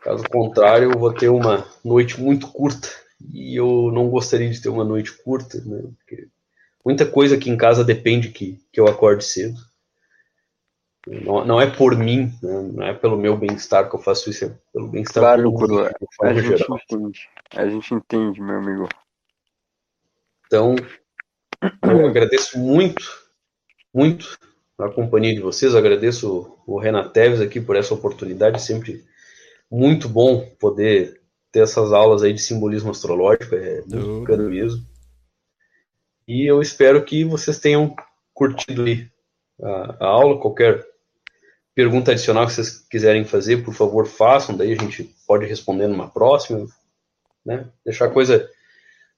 Caso 0.03 0.25
contrário, 0.25 0.93
eu 0.93 0.99
vou 0.99 1.13
ter 1.13 1.29
uma 1.29 1.67
noite 1.85 2.21
muito 2.21 2.49
curta 2.49 2.89
e 3.33 3.57
eu 3.59 3.91
não 3.93 4.11
gostaria 4.11 4.51
de 4.51 4.61
ter 4.61 4.69
uma 4.69 4.85
noite 4.85 5.13
curta, 5.23 5.59
né? 5.65 5.83
Porque 5.97 6.29
muita 6.85 7.07
coisa 7.07 7.37
aqui 7.37 7.51
em 7.51 7.57
casa 7.57 7.85
depende 7.85 8.29
que, 8.29 8.59
que 8.73 8.81
eu 8.81 8.87
acorde 8.87 9.25
cedo. 9.25 9.59
Não, 11.07 11.45
não 11.45 11.61
é 11.61 11.69
por 11.69 11.97
mim, 11.97 12.33
né? 12.43 12.71
não 12.73 12.83
é 12.85 12.95
pelo 12.95 13.17
meu 13.17 13.37
bem-estar 13.37 13.89
que 13.89 13.97
eu 13.97 14.01
faço 14.01 14.31
isso, 14.31 14.45
é 14.45 14.57
pelo 14.73 14.87
bem-estar 14.87 15.23
claro, 15.23 15.43
do 15.43 15.51
mundo, 15.51 15.81
a 16.23 16.35
gente 16.35 16.59
geral. 16.59 16.79
entende, 16.79 17.29
a 17.57 17.69
gente 17.69 17.95
entende, 17.95 18.41
meu 18.41 18.57
amigo. 18.59 18.89
Então, 20.47 20.77
eu 21.83 22.07
agradeço 22.07 22.57
muito, 22.57 23.03
muito 23.93 24.39
a 24.79 24.89
companhia 24.89 25.35
de 25.35 25.41
vocês, 25.41 25.73
eu 25.73 25.79
agradeço 25.79 26.57
o 26.67 26.79
Renan 26.79 27.09
Teves 27.09 27.41
aqui 27.41 27.61
por 27.61 27.75
essa 27.75 27.95
oportunidade, 27.95 28.63
sempre 28.63 29.05
muito 29.69 30.09
bom 30.09 30.49
poder 30.61 31.21
ter 31.51 31.61
essas 31.61 31.93
aulas 31.93 32.23
aí 32.23 32.33
de 32.33 32.41
simbolismo 32.41 32.91
astrológico, 32.91 33.55
é 33.55 33.83
muito 33.87 34.21
bacana 34.21 34.45
mesmo. 34.45 34.92
E 36.27 36.49
eu 36.49 36.61
espero 36.61 37.05
que 37.05 37.25
vocês 37.25 37.59
tenham 37.59 37.95
curtido 38.33 38.85
a, 39.61 39.97
a 40.01 40.07
aula, 40.07 40.41
qualquer 40.41 40.87
pergunta 41.75 42.13
adicional 42.13 42.47
que 42.47 42.53
vocês 42.53 42.79
quiserem 42.91 43.25
fazer, 43.25 43.65
por 43.65 43.75
favor, 43.75 44.07
façam, 44.07 44.57
daí 44.57 44.73
a 44.73 44.81
gente 44.81 45.05
pode 45.27 45.47
responder 45.47 45.87
numa 45.87 46.09
próxima, 46.09 46.67
né? 47.45 47.69
Deixar 47.85 48.07
a 48.07 48.11
coisa 48.11 48.49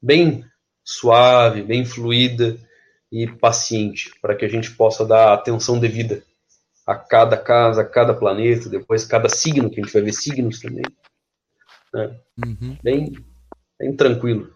bem 0.01 0.45
suave, 0.85 1.63
bem 1.63 1.85
fluida 1.85 2.57
e 3.11 3.27
paciente, 3.27 4.11
para 4.21 4.35
que 4.35 4.45
a 4.45 4.49
gente 4.49 4.71
possa 4.73 5.05
dar 5.05 5.33
atenção 5.33 5.79
devida 5.79 6.23
a 6.87 6.95
cada 6.95 7.37
casa, 7.37 7.83
a 7.83 7.85
cada 7.85 8.15
planeta, 8.15 8.69
depois 8.69 9.05
cada 9.05 9.29
signo, 9.29 9.71
que 9.71 9.81
a 9.81 9.85
gente 9.85 9.93
vai 9.93 10.03
ver 10.03 10.13
signos 10.13 10.61
também. 10.61 10.85
Né? 11.93 12.21
Uhum. 12.45 12.77
Bem, 12.83 13.13
bem 13.79 13.97
tranquilo. 13.97 14.55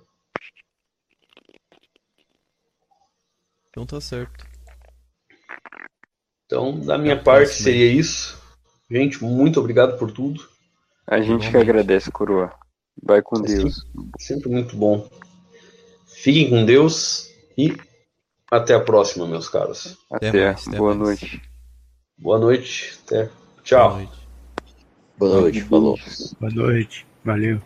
Então 3.79 3.87
tá 3.87 4.01
certo. 4.01 4.45
Então, 6.45 6.81
da 6.81 6.99
minha 6.99 7.17
parte, 7.23 7.55
seria 7.55 7.87
isso. 7.87 8.37
Gente, 8.91 9.23
muito 9.23 9.61
obrigado 9.61 9.97
por 9.97 10.11
tudo. 10.11 10.43
A 11.07 11.21
gente 11.21 11.49
que 11.49 11.57
agradece, 11.57 12.11
Coroa. 12.11 12.53
Vai 13.01 13.23
com 13.23 13.37
é 13.37 13.43
Deus. 13.43 13.77
Sempre, 13.77 14.11
sempre 14.19 14.49
muito 14.49 14.77
bom. 14.77 15.09
Fiquem 16.09 16.51
com 16.51 16.65
Deus 16.65 17.31
e 17.57 17.77
até 18.51 18.75
a 18.75 18.81
próxima, 18.81 19.29
meus 19.29 19.49
caros. 19.49 19.97
Até. 20.11 20.29
até 20.29 20.45
mais, 20.47 20.67
Boa 20.67 20.91
até 20.91 20.99
noite. 20.99 21.37
Mais. 21.37 21.49
Boa 22.19 22.39
noite. 22.41 22.99
Até. 23.07 23.31
Tchau. 23.63 23.91
Boa 25.17 25.41
noite. 25.41 25.63
Boa 25.63 25.81
noite. 25.83 25.99
Falou. 25.99 25.99
Boa 26.41 26.53
noite. 26.53 27.07
Valeu. 27.25 27.63